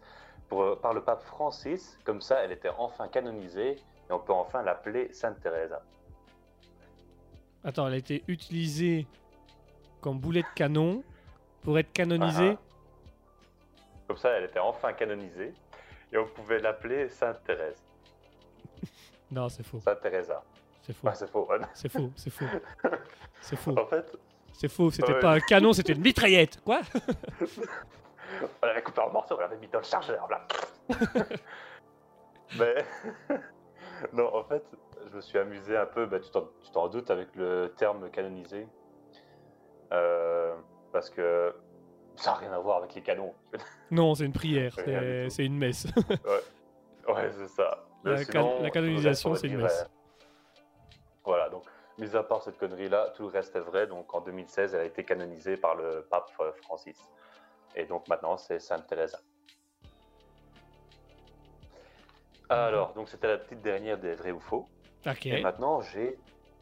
pour, 0.49 0.61
euh, 0.63 0.75
par 0.75 0.93
le 0.93 1.03
pape 1.03 1.23
Francis. 1.23 1.97
Comme 2.03 2.21
ça, 2.21 2.43
elle 2.43 2.51
était 2.51 2.71
enfin 2.77 3.07
canonisée 3.07 3.71
et 4.09 4.11
on 4.11 4.19
peut 4.19 4.33
enfin 4.33 4.61
l'appeler 4.61 5.11
Sainte 5.13 5.39
Thérèse. 5.41 5.75
Attends, 7.63 7.87
elle 7.87 7.93
a 7.93 7.97
été 7.97 8.23
utilisée 8.27 9.07
comme 10.01 10.19
boulet 10.19 10.41
de 10.41 10.47
canon 10.55 11.03
pour 11.61 11.77
être 11.77 11.91
canonisée. 11.93 12.57
Ah, 12.57 13.81
Comme 14.07 14.17
ça, 14.17 14.29
elle 14.31 14.45
était 14.45 14.59
enfin 14.59 14.93
canonisée 14.93 15.53
et 16.11 16.17
on 16.17 16.25
pouvait 16.25 16.59
l'appeler 16.59 17.09
Sainte 17.09 17.43
Thérèse. 17.43 17.81
Non, 19.31 19.47
c'est 19.47 19.63
faux. 19.63 19.79
Sainte 19.79 20.01
Teresa. 20.01 20.43
C'est 20.81 20.91
faux. 20.91 21.07
Ah, 21.07 21.13
c'est 21.15 21.29
faux. 21.31 21.47
C'est 21.73 21.89
faux, 21.89 22.11
c'est 22.17 22.29
faux. 22.29 22.45
C'est 23.41 23.55
faux. 23.55 23.79
En 23.79 23.85
fait, 23.85 24.17
C'est 24.53 24.67
faux, 24.69 24.91
c'était 24.91 25.13
Ouais. 25.13 25.19
pas 25.19 25.31
un 25.33 25.39
canon, 25.39 25.73
c'était 25.73 25.93
une 25.93 26.01
mitraillette. 26.01 26.59
Quoi 26.63 26.81
on 28.61 28.65
l'avait 28.65 28.81
coupé 28.81 29.01
en 29.01 29.11
morceaux, 29.11 29.35
on 29.37 29.41
l'avait 29.41 29.57
mis 29.57 29.67
dans 29.67 29.79
le 29.79 29.83
chargeur 29.85 30.27
là. 30.29 30.47
Mais 32.59 32.75
non, 34.13 34.33
en 34.35 34.43
fait, 34.43 34.63
je 35.09 35.15
me 35.15 35.21
suis 35.21 35.37
amusé 35.37 35.77
un 35.77 35.85
peu. 35.85 36.05
Bah, 36.05 36.19
tu 36.19 36.29
t'en- 36.71 36.87
doutes 36.87 37.09
avec 37.11 37.35
le 37.35 37.73
terme 37.77 38.09
canonisé, 38.09 38.67
Euh, 39.93 40.55
parce 40.93 41.09
que 41.09 41.53
ça 42.15 42.31
n'a 42.31 42.37
rien 42.37 42.53
à 42.53 42.59
voir 42.59 42.77
avec 42.77 42.93
les 42.95 43.01
canons. 43.01 43.33
Non, 43.91 44.15
c'est 44.15 44.25
une 44.25 44.31
prière, 44.33 44.73
c'est 45.29 45.45
une 45.45 45.57
messe. 45.57 45.85
Ouais, 47.07 47.29
c'est 47.37 47.47
ça. 47.49 47.83
La 48.05 48.23
can- 48.23 48.69
canonisation, 48.71 49.35
c'est 49.35 49.47
une 49.47 49.61
messe. 49.61 49.85
Voilà, 51.25 51.49
donc, 51.49 51.63
mis 52.01 52.15
à 52.15 52.23
part 52.23 52.41
cette 52.41 52.57
connerie-là, 52.57 53.13
tout 53.15 53.23
le 53.23 53.29
reste 53.29 53.55
est 53.55 53.61
vrai. 53.61 53.85
Donc, 53.85 54.13
en 54.13 54.21
2016, 54.21 54.73
elle 54.73 54.81
a 54.81 54.85
été 54.85 55.05
canonisée 55.05 55.55
par 55.55 55.75
le 55.75 56.05
pape 56.09 56.31
euh, 56.39 56.51
Francis. 56.63 56.97
Et 57.75 57.85
donc, 57.85 58.07
maintenant, 58.07 58.37
c'est 58.37 58.59
Sainte 58.59 58.87
Teresa. 58.87 59.19
Alors, 62.49 62.93
donc, 62.93 63.07
c'était 63.07 63.27
la 63.27 63.37
petite 63.37 63.61
dernière 63.61 63.97
des 63.99 64.15
vrais 64.15 64.31
ou 64.31 64.39
faux. 64.39 64.65
Ok. 65.05 65.27
Et 65.27 65.41
maintenant, 65.41 65.81
j'ai 65.81 66.17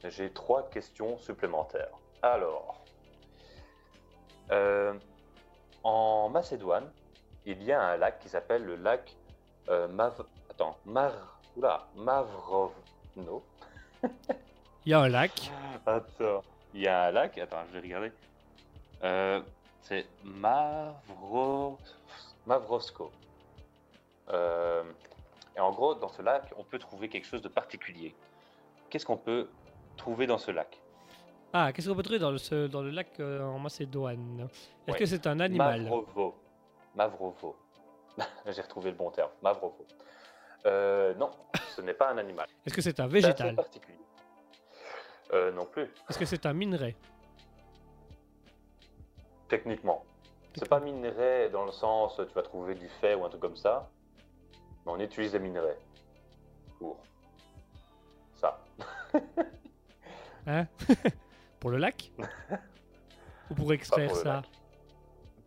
j'ai 0.06 0.32
trois 0.32 0.70
questions 0.70 1.18
supplémentaires. 1.18 1.92
Alors, 2.22 2.84
euh, 4.52 4.94
en 5.84 6.30
Macédoine, 6.30 6.90
il 7.46 7.62
y 7.64 7.72
a 7.72 7.82
un 7.82 7.98
lac 7.98 8.20
qui 8.20 8.30
s'appelle 8.30 8.64
le 8.64 8.76
lac 8.76 9.16
euh, 9.70 9.88
Mav... 9.88 10.24
Attends, 10.50 10.78
Mar... 10.86 11.40
Oula, 11.56 11.88
Mavrovno. 11.96 13.44
Il 14.90 14.94
y 14.94 14.96
a 14.96 15.02
un 15.02 15.10
lac. 15.10 15.52
Attends, 15.86 16.42
il 16.74 16.82
y 16.82 16.88
a 16.88 17.04
un 17.04 17.12
lac? 17.12 17.38
Attends, 17.38 17.58
je 17.68 17.74
vais 17.78 17.82
regarder. 17.82 18.12
Euh, 19.04 19.40
c'est 19.84 20.08
Mavro... 20.24 21.78
Mavrovsko. 22.48 23.12
Euh, 24.32 24.82
et 25.56 25.60
en 25.60 25.72
gros, 25.74 25.94
dans 25.94 26.08
ce 26.10 26.24
lac, 26.24 26.52
on 26.58 26.64
peut 26.64 26.80
trouver 26.80 27.08
quelque 27.08 27.28
chose 27.28 27.44
de 27.44 27.50
particulier. 27.50 28.16
Qu'est-ce 28.90 29.06
qu'on 29.06 29.16
peut 29.18 29.48
trouver 29.96 30.26
dans 30.26 30.40
ce 30.40 30.50
lac? 30.50 30.80
Ah, 31.54 31.72
qu'est-ce 31.72 31.88
qu'on 31.88 31.96
peut 31.96 32.02
trouver 32.02 32.18
dans 32.18 32.32
le, 32.32 32.40
ce- 32.40 32.66
dans 32.66 32.82
le 32.82 32.90
lac 32.90 33.10
euh, 33.20 33.44
en 33.44 33.60
Macédoine? 33.60 34.48
Est-ce 34.88 34.98
que 34.98 35.06
c'est 35.06 35.28
un 35.28 35.40
animal? 35.40 35.84
Mavrovo. 35.84 36.36
Mavrovo. 36.96 37.56
J'ai 38.48 38.62
retrouvé 38.64 38.90
le 38.90 38.98
bon 38.98 39.12
terme. 39.12 39.30
Mavrovo. 39.44 39.86
Euh, 40.66 41.14
non, 41.14 41.30
ce 41.76 41.82
n'est 41.82 41.94
pas 41.94 42.10
un 42.10 42.18
animal. 42.18 42.48
Est-ce 42.66 42.74
que 42.74 42.82
c'est 42.82 43.00
un 43.00 43.06
végétal? 43.08 43.54
particulier. 43.54 44.00
Euh, 45.32 45.52
non 45.52 45.66
plus, 45.66 45.88
Est-ce 46.10 46.18
que 46.18 46.26
c'est 46.26 46.46
un 46.46 46.54
minerai 46.54 46.96
techniquement. 49.50 50.06
C'est 50.56 50.70
pas 50.70 50.80
minerai 50.80 51.50
dans 51.50 51.66
le 51.66 51.72
sens 51.72 52.16
tu 52.16 52.34
vas 52.34 52.44
trouver 52.44 52.76
du 52.76 52.88
fait 52.88 53.16
ou 53.16 53.26
un 53.26 53.30
truc 53.30 53.42
comme 53.42 53.58
ça. 53.58 53.90
Mais 54.86 54.92
on 54.92 55.00
utilise 55.00 55.34
des 55.34 55.40
minerais. 55.40 55.78
court. 56.78 57.02
Ça. 58.36 58.64
Hein? 60.48 60.68
Pour 61.60 61.72
le 61.72 61.78
lac? 61.78 62.12
Ou 63.50 63.54
pour 63.56 63.74
extraire 63.74 64.08
pour 64.08 64.18
ça? 64.18 64.36
lac. 64.36 64.46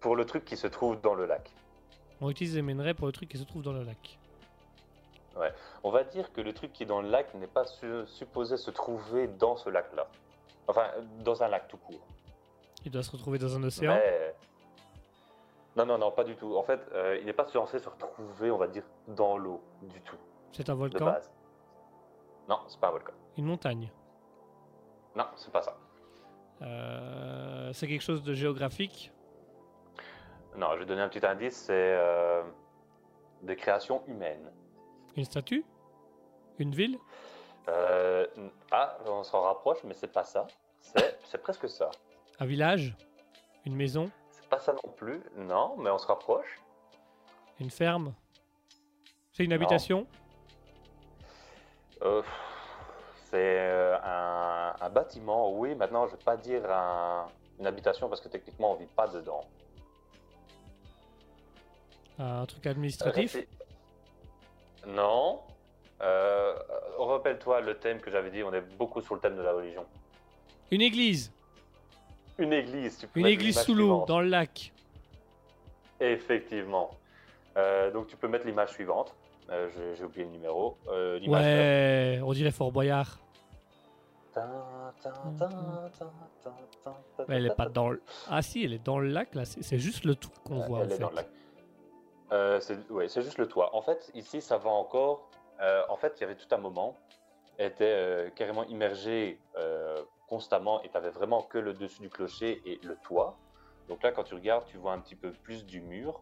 Pour 0.01 0.17
le 0.17 0.27
truc 0.27 0.45
qui 0.45 0.57
se 0.57 0.67
trouve 0.67 1.01
dans 1.01 1.15
le 1.15 1.25
lac. 1.25 1.51
On 2.21 2.29
utilise 2.29 2.55
les 2.55 2.63
minerais 2.63 2.93
pour 2.93 3.07
le 3.07 3.13
truc 3.13 3.29
qui 3.29 3.39
se 3.39 3.45
trouve 3.45 3.63
dans 3.63 3.73
le 3.73 3.83
lac. 3.85 4.19
On 5.85 5.91
va 5.91 6.05
dire 6.05 6.33
que 6.33 6.41
le 6.41 6.53
truc 6.53 6.73
qui 6.73 6.83
est 6.83 6.87
dans 6.87 7.01
le 7.03 7.09
lac 7.09 7.33
n'est 7.35 7.47
pas 7.47 7.65
su- 7.65 8.07
supposé 8.07 8.57
se 8.57 8.71
trouver 8.71 9.29
dans 9.29 9.57
ce 9.57 9.69
lac-là. 9.71 10.07
Enfin, 10.69 10.87
dans 11.25 11.43
un 11.43 11.49
lac 11.49 11.69
tout 11.69 11.77
court. 11.79 12.01
Il 12.85 12.91
doit 12.91 13.03
se 13.03 13.11
retrouver 13.11 13.39
dans 13.39 13.57
un 13.57 13.63
océan. 13.63 13.95
Mais... 13.95 14.35
Non, 15.77 15.87
non, 15.87 15.99
non, 15.99 16.11
pas 16.11 16.25
du 16.25 16.37
tout. 16.37 16.57
En 16.57 16.63
fait, 16.63 16.81
euh, 16.93 17.17
il 17.21 17.27
n'est 17.27 17.33
pas 17.33 17.47
censé 17.47 17.79
se 17.79 17.89
retrouver, 17.89 18.51
on 18.51 18.59
va 18.59 18.67
dire, 18.69 18.85
dans 19.09 19.37
l'eau 19.39 19.63
du 19.83 20.01
tout, 20.03 20.17
C'est 20.53 20.69
un 20.69 20.75
de 20.75 20.79
volcan? 20.79 21.05
base. 21.05 21.31
Non, 22.49 22.59
c'est 22.69 22.79
pas 22.79 22.89
un 22.89 22.93
volcan. 22.93 23.13
Une 23.39 23.47
montagne? 23.47 23.91
Non, 25.17 25.25
c'est 25.37 25.53
pas 25.53 25.63
ça. 25.63 25.77
Euh, 26.61 27.73
C'est 27.73 27.87
quelque 27.89 28.03
chose 28.03 28.23
de 28.23 28.35
géographique? 28.35 29.13
Non, 30.57 30.69
je 30.75 30.81
vais 30.81 30.85
donner 30.87 31.01
un 31.01 31.09
petit 31.09 31.25
indice, 31.25 31.57
c'est 31.57 31.73
euh, 31.73 32.43
de 33.43 33.55
création 33.55 34.03
humaine. 34.07 34.53
Une 35.17 35.25
statue? 35.25 35.65
Une 36.59 36.75
ville? 36.75 36.99
Euh, 37.69 38.27
ah, 38.71 38.99
on 39.07 39.23
s'en 39.23 39.43
rapproche, 39.43 39.79
mais 39.85 39.95
c'est 39.95 40.13
pas 40.13 40.25
ça. 40.25 40.47
C'est 40.81 41.39
presque 41.43 41.69
ça. 41.69 41.91
Un 42.41 42.47
village? 42.47 42.97
Une 43.65 43.77
maison? 43.77 44.11
C'est 44.31 44.49
pas 44.49 44.59
ça 44.59 44.73
non 44.73 44.91
plus. 44.93 45.23
Non, 45.37 45.77
mais 45.79 45.91
on 45.91 45.99
se 45.99 46.07
rapproche. 46.07 46.61
Une 47.61 47.71
ferme? 47.71 48.13
C'est 49.33 49.45
une 49.45 49.51
Non. 49.51 49.57
habitation 49.57 50.07
Euh, 52.03 52.23
c'est 53.31 53.61
un, 54.03 54.75
un 54.81 54.91
bâtiment, 54.91 55.53
oui. 55.57 55.75
Maintenant, 55.77 56.07
je 56.09 56.17
vais 56.17 56.23
pas 56.23 56.37
dire 56.37 56.69
un- 56.71 57.29
une 57.61 57.67
habitation 57.67 58.09
parce 58.09 58.21
que 58.21 58.29
techniquement, 58.29 58.73
on 58.73 58.75
vit 58.75 58.87
pas 58.87 59.07
dedans. 59.07 59.45
Un 62.19 62.45
truc 62.47 62.67
administratif? 62.67 63.37
Non. 64.87 65.41
Euh, 66.01 66.55
Rappelle-toi 66.99 67.61
le 67.61 67.77
thème 67.79 68.01
que 68.01 68.11
j'avais 68.11 68.31
dit, 68.31 68.43
on 68.43 68.53
est 68.53 68.61
beaucoup 68.77 69.01
sur 69.03 69.15
le 69.15 69.21
thème 69.21 69.37
de 69.37 69.43
la 69.43 69.53
religion. 69.53 69.85
Une 70.71 70.81
église 70.83 71.33
Une 72.39 72.53
église, 72.53 72.99
tu 72.99 73.07
peux 73.07 73.21
Une 73.21 73.27
église 73.27 73.59
sous 73.61 73.75
l'eau, 73.75 74.05
dans 74.07 74.21
le 74.21 74.29
lac. 74.29 74.73
Effectivement. 76.01 76.91
Euh, 77.57 77.91
donc 77.91 78.07
tu 78.09 78.17
peux 78.17 78.29
mettre 78.29 78.47
l'image 78.47 78.71
suivante. 78.71 79.15
Euh, 79.51 79.69
J'ai 79.97 80.05
oublié 80.05 80.25
le 80.25 80.31
numéro. 80.31 80.77
Euh, 80.89 81.21
Ouais, 81.27 82.21
on 82.25 82.33
dirait 82.33 82.51
Fort 82.51 82.73
Boyard. 82.73 83.19
Mais 87.29 87.37
elle 87.37 87.47
est 87.47 87.55
pas 87.55 87.69
dans 87.69 87.91
le... 87.91 88.03
Ah 88.29 88.41
si, 88.43 88.65
elle 88.65 88.73
est 88.73 88.83
dans 88.85 88.99
le 88.99 89.09
lac, 89.09 89.35
là. 89.35 89.45
C'est 89.45 89.79
juste 89.79 90.05
le 90.05 90.15
toit 90.15 90.33
qu'on 90.45 90.61
Euh, 90.63 90.67
voit, 90.67 90.79
en 90.79 90.83
elle 90.83 90.93
est 90.93 90.95
fait. 90.95 90.99
dans 91.03 91.11
le 91.11 91.17
lac. 91.17 91.29
Euh, 92.33 92.61
c'est 92.61 93.23
juste 93.23 93.39
le 93.39 93.47
toit. 93.47 93.75
En 93.77 93.83
fait, 93.83 94.11
ici, 94.15 94.41
ça 94.41 94.57
va 94.57 94.71
encore. 94.71 95.29
euh, 95.61 95.83
en 95.89 95.97
fait, 95.97 96.15
il 96.17 96.23
y 96.23 96.25
avait 96.25 96.35
tout 96.35 96.53
un 96.53 96.59
moment, 96.59 96.97
était 97.59 97.85
euh, 97.85 98.31
carrément 98.31 98.65
immergée 98.65 99.39
euh, 99.57 100.03
constamment 100.29 100.83
et 100.83 100.89
tu 100.89 100.97
avais 100.97 101.11
vraiment 101.11 101.43
que 101.43 101.59
le 101.59 101.75
dessus 101.75 102.01
du 102.01 102.09
clocher 102.09 102.63
et 102.65 102.81
le 102.83 102.97
toit. 102.97 103.37
Donc 103.89 104.03
là, 104.03 104.13
quand 104.13 104.25
tu 104.25 104.35
regardes, 104.35 104.65
tu 104.65 104.79
vois 104.79 104.93
un 104.93 105.01
petit 105.01 105.15
peu 105.15 105.31
plus 105.31 105.67
du 105.67 105.81
mur. 105.81 106.21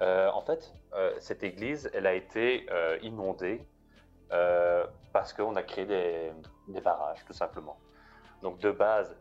En 0.00 0.42
fait, 0.42 0.74
cette 1.20 1.42
église, 1.44 1.88
elle 1.94 2.06
a 2.06 2.14
été 2.14 2.66
inondée 3.02 3.64
parce 5.12 5.32
qu'on 5.32 5.56
a 5.56 5.62
créé 5.62 5.86
des, 5.86 6.32
des 6.68 6.80
barrages, 6.80 7.24
tout 7.24 7.32
simplement. 7.32 7.78
Donc 8.42 8.58
de 8.58 8.72
base, 8.72 9.16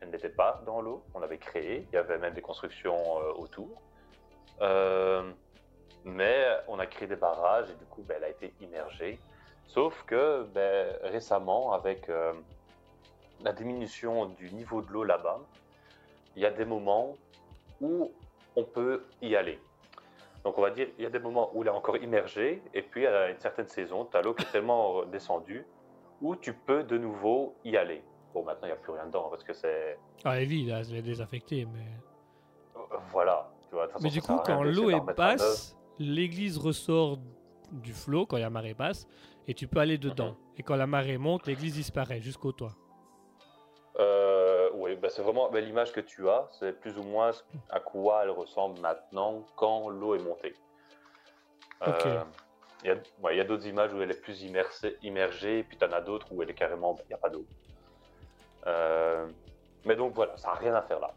elle 0.00 0.10
n'était 0.10 0.28
pas 0.28 0.60
dans 0.66 0.80
l'eau, 0.82 1.02
on 1.14 1.22
avait 1.22 1.38
créé, 1.38 1.86
il 1.90 1.94
y 1.94 1.98
avait 1.98 2.18
même 2.18 2.34
des 2.34 2.42
constructions 2.42 3.16
autour. 3.38 3.80
Euh, 4.60 5.30
mais 6.04 6.46
on 6.68 6.78
a 6.78 6.86
créé 6.86 7.08
des 7.08 7.16
barrages 7.16 7.70
et 7.70 7.74
du 7.74 7.84
coup, 7.86 8.02
ben, 8.02 8.16
elle 8.18 8.24
a 8.24 8.28
été 8.28 8.52
immergée. 8.60 9.18
Sauf 9.66 10.02
que 10.04 10.44
ben, 10.54 10.96
récemment, 11.02 11.72
avec 11.72 12.08
euh, 12.08 12.32
la 13.42 13.52
diminution 13.52 14.26
du 14.26 14.50
niveau 14.52 14.82
de 14.82 14.90
l'eau 14.90 15.04
là-bas, 15.04 15.40
il 16.36 16.42
y 16.42 16.46
a 16.46 16.50
des 16.50 16.64
moments 16.64 17.14
où 17.80 18.12
on 18.56 18.64
peut 18.64 19.04
y 19.22 19.36
aller. 19.36 19.58
Donc 20.44 20.56
on 20.56 20.62
va 20.62 20.70
dire, 20.70 20.88
il 20.98 21.02
y 21.02 21.06
a 21.06 21.10
des 21.10 21.18
moments 21.18 21.50
où 21.54 21.62
elle 21.62 21.68
est 21.68 21.72
encore 21.72 21.98
immergée, 21.98 22.62
et 22.72 22.82
puis 22.82 23.06
à 23.06 23.28
une 23.28 23.38
certaine 23.38 23.68
saison, 23.68 24.06
tu 24.06 24.16
as 24.16 24.22
l'eau 24.22 24.32
qui 24.34 24.42
est 24.42 24.50
tellement 24.50 25.04
descendue, 25.04 25.66
où 26.22 26.34
tu 26.34 26.54
peux 26.54 26.82
de 26.82 26.96
nouveau 26.96 27.54
y 27.64 27.76
aller. 27.76 28.02
Bon, 28.32 28.42
maintenant, 28.42 28.66
il 28.66 28.70
n'y 28.70 28.76
a 28.76 28.76
plus 28.76 28.92
rien 28.92 29.06
dedans, 29.06 29.28
parce 29.28 29.44
que 29.44 29.52
c'est... 29.52 29.98
Ah, 30.24 30.40
elle 30.40 30.46
vit, 30.46 30.66
là, 30.66 30.80
elle 30.80 30.96
est 30.96 31.02
désaffectée, 31.02 31.66
mais... 31.66 31.86
Voilà. 33.10 33.49
Tu 33.70 33.76
vois, 33.76 33.86
de 33.86 33.92
toute 33.92 34.02
Mais 34.02 34.10
du 34.10 34.20
coup, 34.20 34.36
quand 34.44 34.62
l'eau 34.64 34.90
est 34.90 35.14
basse, 35.16 35.76
l'église 35.98 36.58
ressort 36.58 37.18
du 37.70 37.92
flot, 37.92 38.26
quand 38.26 38.36
il 38.36 38.40
y 38.40 38.44
a 38.44 38.50
marée 38.50 38.74
basse, 38.74 39.06
et 39.46 39.54
tu 39.54 39.68
peux 39.68 39.78
aller 39.78 39.96
dedans. 39.96 40.30
Mhm. 40.30 40.36
Et 40.58 40.62
quand 40.64 40.76
la 40.76 40.88
marée 40.88 41.18
monte, 41.18 41.46
l'église 41.46 41.74
disparaît 41.74 42.20
jusqu'au 42.20 42.50
toit. 42.50 42.74
Euh, 43.98 44.70
oui, 44.74 44.96
bah, 44.96 45.08
c'est 45.08 45.22
vraiment 45.22 45.50
bah, 45.50 45.60
l'image 45.60 45.92
que 45.92 46.00
tu 46.00 46.28
as, 46.28 46.48
c'est 46.58 46.72
plus 46.80 46.98
ou 46.98 47.04
moins 47.04 47.30
à 47.68 47.80
quoi 47.80 48.22
elle 48.24 48.30
ressemble 48.30 48.80
maintenant 48.80 49.44
quand 49.54 49.88
l'eau 49.88 50.14
est 50.16 50.22
montée. 50.22 50.54
Ok. 51.86 52.06
Euh, 52.06 52.24
Il 52.82 52.88
y 52.88 52.90
a, 52.90 52.96
ouais, 53.22 53.44
d'autres 53.44 53.66
images 53.66 53.92
où 53.92 54.02
elle 54.02 54.10
est 54.10 54.20
plus 54.20 54.42
immersée, 54.42 54.96
immergée, 55.02 55.60
et 55.60 55.62
puis 55.62 55.76
tu 55.76 55.84
en 55.84 55.92
as 55.92 56.00
d'autres 56.00 56.32
où 56.32 56.42
elle 56.42 56.50
est 56.50 56.54
carrément, 56.54 56.94
bah, 56.94 57.02
il 57.04 57.08
n'y 57.08 57.14
a 57.14 57.18
pas 57.18 57.28
d'eau. 57.28 57.44
Euh, 58.66 59.28
mais 59.84 59.96
donc 59.96 60.14
voilà, 60.14 60.36
ça 60.36 60.48
n'a 60.48 60.54
rien 60.54 60.74
à 60.74 60.82
faire 60.82 61.00
là. 61.00 61.12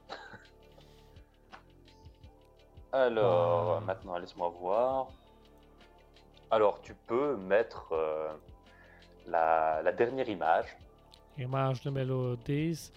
Alors, 2.94 3.80
Ah. 3.82 3.86
maintenant, 3.86 4.18
laisse-moi 4.18 4.54
voir. 4.62 5.08
Alors, 6.52 6.80
tu 6.82 6.94
peux 7.08 7.36
mettre 7.36 7.88
euh, 7.92 8.30
la, 9.28 9.82
la 9.82 9.92
dernière 9.92 10.30
image. 10.30 10.78
Image 11.40 11.82
de 11.82 11.90
Mélodies. 11.90 12.92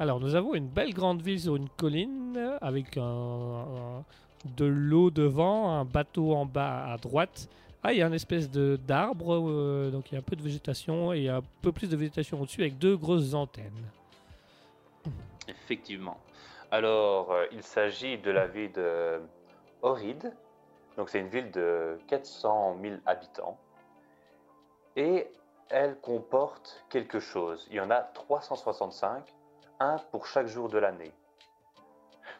Alors, 0.00 0.18
nous 0.18 0.34
avons 0.34 0.54
une 0.54 0.66
belle 0.66 0.92
grande 0.92 1.22
ville 1.22 1.40
sur 1.40 1.54
une 1.56 1.68
colline 1.68 2.34
euh, 2.36 2.58
avec 2.60 2.96
un, 2.96 3.02
un- 3.02 4.04
de 4.56 4.64
l'eau 4.64 5.10
devant, 5.10 5.70
un 5.72 5.84
bateau 5.84 6.34
en 6.34 6.44
bas 6.44 6.92
à 6.92 6.96
droite. 6.98 7.48
Ah, 7.84 7.92
il 7.92 7.98
y 7.98 8.02
a 8.02 8.06
une 8.08 8.14
espèce 8.14 8.50
de 8.50 8.76
d'arbre, 8.84 9.34
euh, 9.48 9.90
donc 9.92 10.10
il 10.10 10.14
y 10.14 10.16
a 10.16 10.20
un 10.20 10.22
peu 10.22 10.34
de 10.34 10.42
végétation 10.42 11.12
et 11.12 11.18
il 11.18 11.22
y 11.24 11.28
a 11.28 11.36
un 11.36 11.42
peu 11.62 11.70
plus 11.70 11.88
de 11.88 11.96
végétation 11.96 12.40
au-dessus 12.40 12.62
avec 12.62 12.78
deux 12.78 12.96
grosses 12.96 13.32
antennes. 13.34 13.86
Effectivement. 15.46 16.18
Alors, 16.72 17.30
euh, 17.30 17.46
il 17.52 17.62
s'agit 17.62 18.18
de 18.18 18.30
la 18.32 18.48
ville 18.48 18.72
de 18.72 19.20
Ohrid. 19.82 20.32
Donc, 20.96 21.10
c'est 21.10 21.20
une 21.20 21.28
ville 21.28 21.50
de 21.50 21.98
400 22.08 22.76
000 22.80 22.96
habitants. 23.06 23.58
Et 24.96 25.30
elle 25.68 25.98
comporte 26.00 26.84
quelque 26.88 27.20
chose. 27.20 27.66
Il 27.70 27.76
y 27.76 27.80
en 27.80 27.90
a 27.90 28.00
365, 28.00 29.34
un 29.80 29.96
pour 30.10 30.26
chaque 30.26 30.46
jour 30.46 30.68
de 30.68 30.78
l'année. 30.78 31.12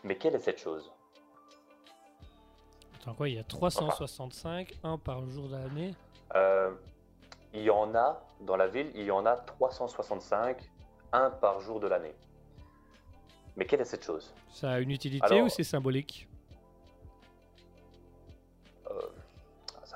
Mais 0.05 0.17
quelle 0.17 0.35
est 0.35 0.39
cette 0.41 0.59
chose? 0.59 0.91
Attends, 3.01 3.15
quoi, 3.15 3.29
il 3.29 3.35
y 3.37 3.39
a 3.39 3.45
365, 3.45 4.73
un 4.85 4.99
par 4.99 5.27
jour 5.27 5.49
de 5.49 5.57
l'année? 5.57 5.95
Euh, 6.35 6.73
Il 7.53 7.63
y 7.63 7.71
en 7.71 7.95
a, 7.95 8.21
dans 8.41 8.57
la 8.57 8.67
ville, 8.67 8.91
il 8.95 9.05
y 9.05 9.11
en 9.11 9.25
a 9.25 9.37
365, 9.37 10.59
un 11.13 11.31
par 11.31 11.61
jour 11.61 11.81
de 11.81 11.87
l'année. 11.87 12.15
Mais 13.57 13.65
quelle 13.65 13.81
est 13.81 13.85
cette 13.87 14.05
chose? 14.05 14.35
Ça 14.51 14.73
a 14.73 14.79
une 14.81 14.91
utilité 14.91 15.25
Alors- 15.27 15.47
ou 15.47 15.49
c'est 15.49 15.65
symbolique? 15.65 16.29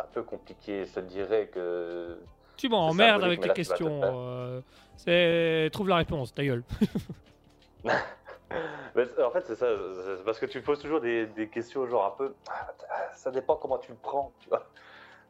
C'est 0.00 0.06
un 0.06 0.08
peu 0.12 0.22
compliqué. 0.22 0.84
Je 0.86 0.94
te 0.94 1.00
dirais 1.00 1.48
que 1.48 2.18
Tu 2.56 2.68
m'emmerdes 2.68 3.22
avec 3.24 3.40
tes 3.40 3.50
questions. 3.50 4.00
euh, 4.02 4.60
c'est 4.96 5.68
trouve 5.72 5.88
la 5.88 5.96
réponse, 5.96 6.32
ta 6.34 6.44
gueule. 6.44 6.62
En 7.84 9.30
fait, 9.30 9.46
c'est 9.46 9.54
ça. 9.54 9.66
c'est 10.16 10.24
parce 10.24 10.38
que 10.40 10.46
tu 10.46 10.60
poses 10.60 10.80
toujours 10.80 11.00
des, 11.00 11.26
des 11.26 11.48
questions 11.48 11.86
genre 11.86 12.04
un 12.04 12.10
peu. 12.10 12.34
ah, 12.50 12.72
Ça 13.14 13.30
dépend 13.30 13.54
comment 13.56 13.78
tu 13.78 13.92
le 13.92 13.98
prends, 14.02 14.32
tu 14.40 14.48
vois. 14.48 14.66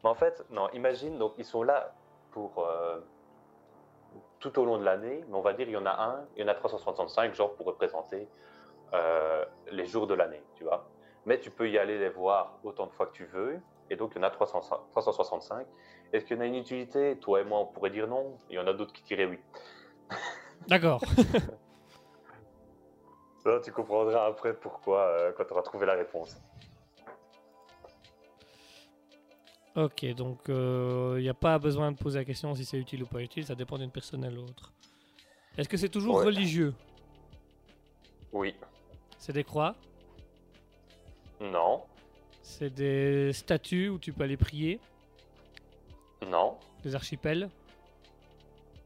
Mais 0.03 0.09
en 0.09 0.15
fait, 0.15 0.43
non, 0.49 0.67
imagine, 0.71 1.17
donc 1.19 1.33
ils 1.37 1.45
sont 1.45 1.63
là 1.63 1.93
pour. 2.31 2.65
euh, 2.67 2.99
tout 4.39 4.57
au 4.59 4.65
long 4.65 4.79
de 4.79 4.83
l'année, 4.83 5.23
mais 5.29 5.35
on 5.37 5.41
va 5.41 5.53
dire 5.53 5.67
il 5.69 5.73
y 5.73 5.77
en 5.77 5.85
a 5.85 5.91
un, 6.03 6.25
il 6.35 6.41
y 6.41 6.43
en 6.43 6.47
a 6.47 6.55
365, 6.55 7.35
genre 7.35 7.53
pour 7.53 7.67
représenter 7.67 8.27
euh, 8.93 9.45
les 9.71 9.85
jours 9.85 10.07
de 10.07 10.15
l'année, 10.15 10.41
tu 10.55 10.63
vois. 10.63 10.87
Mais 11.27 11.39
tu 11.39 11.51
peux 11.51 11.69
y 11.69 11.77
aller 11.77 11.99
les 11.99 12.09
voir 12.09 12.57
autant 12.63 12.87
de 12.87 12.91
fois 12.91 13.05
que 13.05 13.11
tu 13.13 13.25
veux, 13.25 13.59
et 13.91 13.95
donc 13.97 14.13
il 14.15 14.19
y 14.19 14.21
en 14.21 14.27
a 14.27 14.31
300 14.31 14.61
365. 14.91 15.67
Est-ce 16.13 16.25
qu'il 16.25 16.37
y 16.37 16.39
en 16.39 16.43
a 16.43 16.45
une 16.45 16.55
utilité? 16.55 17.17
Toi 17.19 17.41
et 17.41 17.43
moi, 17.43 17.59
on 17.59 17.65
pourrait 17.65 17.89
dire 17.89 18.07
non, 18.07 18.37
il 18.49 18.55
y 18.55 18.59
en 18.59 18.67
a 18.67 18.73
d'autres 18.73 18.93
qui 18.93 19.03
diraient 19.03 19.25
oui. 19.25 19.39
D'accord. 20.67 21.01
Là, 23.45 23.59
tu 23.63 23.71
comprendras 23.71 24.27
après 24.27 24.53
pourquoi 24.53 24.99
euh, 25.01 25.31
quand 25.35 25.45
tu 25.45 25.53
auras 25.53 25.63
trouvé 25.63 25.85
la 25.87 25.93
réponse. 25.95 26.37
Ok, 29.75 30.05
donc 30.15 30.39
il 30.47 31.21
n'y 31.21 31.29
a 31.29 31.33
pas 31.33 31.57
besoin 31.57 31.91
de 31.91 31.97
poser 31.97 32.19
la 32.19 32.25
question 32.25 32.53
si 32.55 32.65
c'est 32.65 32.77
utile 32.77 33.03
ou 33.03 33.07
pas 33.07 33.21
utile, 33.21 33.45
ça 33.45 33.55
dépend 33.55 33.77
d'une 33.77 33.91
personne 33.91 34.23
à 34.25 34.29
l'autre. 34.29 34.71
Est-ce 35.57 35.69
que 35.69 35.77
c'est 35.77 35.89
toujours 35.89 36.17
Ouais. 36.17 36.25
religieux? 36.25 36.73
Oui. 38.33 38.53
C'est 39.17 39.33
des 39.33 39.43
croix? 39.43 39.75
Non. 41.39 41.83
C'est 42.43 42.69
des 42.73 43.33
statues 43.33 43.89
où 43.89 43.97
tu 43.99 44.13
peux 44.13 44.23
aller 44.23 44.37
prier 44.37 44.79
Non. 46.27 46.57
Des 46.83 46.95
archipels 46.95 47.49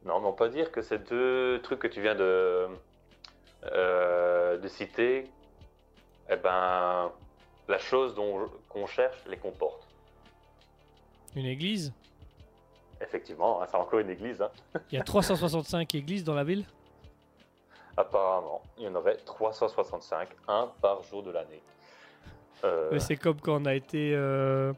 Non, 0.06 0.20
mais 0.20 0.28
on 0.28 0.34
peut 0.34 0.50
dire 0.50 0.72
que 0.72 0.82
ces 0.82 1.00
deux 1.00 1.60
trucs 1.64 1.80
que 1.80 1.88
tu 1.88 2.02
viens 2.02 2.16
de, 2.16 2.68
euh, 3.72 4.58
de 4.58 4.68
citer, 4.68 5.30
eh 6.30 6.36
ben, 6.36 7.12
la 7.68 7.78
chose 7.80 8.14
dont 8.16 8.50
qu'on 8.70 8.88
cherche 8.88 9.18
les 9.28 9.38
comporte. 9.38 9.88
Une 11.36 11.46
église? 11.46 11.94
Effectivement, 13.02 13.62
hein, 13.62 13.68
c'est 13.70 13.78
encore 13.78 14.00
une 14.00 14.10
église. 14.10 14.42
hein. 14.42 14.52
Il 14.92 14.98
y 14.98 15.02
a 15.02 15.04
365 15.04 15.94
églises 15.96 16.24
dans 16.24 16.34
la 16.34 16.44
ville? 16.44 16.66
Apparemment, 17.98 18.62
il 18.78 18.84
y 18.84 18.88
en 18.88 18.96
aurait 18.96 19.16
365, 19.18 20.30
un 20.50 20.70
par 20.82 21.02
jour 21.04 21.24
de 21.24 21.32
l'année. 21.32 21.62
Euh, 22.64 22.98
C'est 23.00 23.16
comme 23.18 23.40
quand 23.42 23.62
on 23.62 23.66
a 23.66 23.76
été 23.76 24.14
euh, 24.16 24.74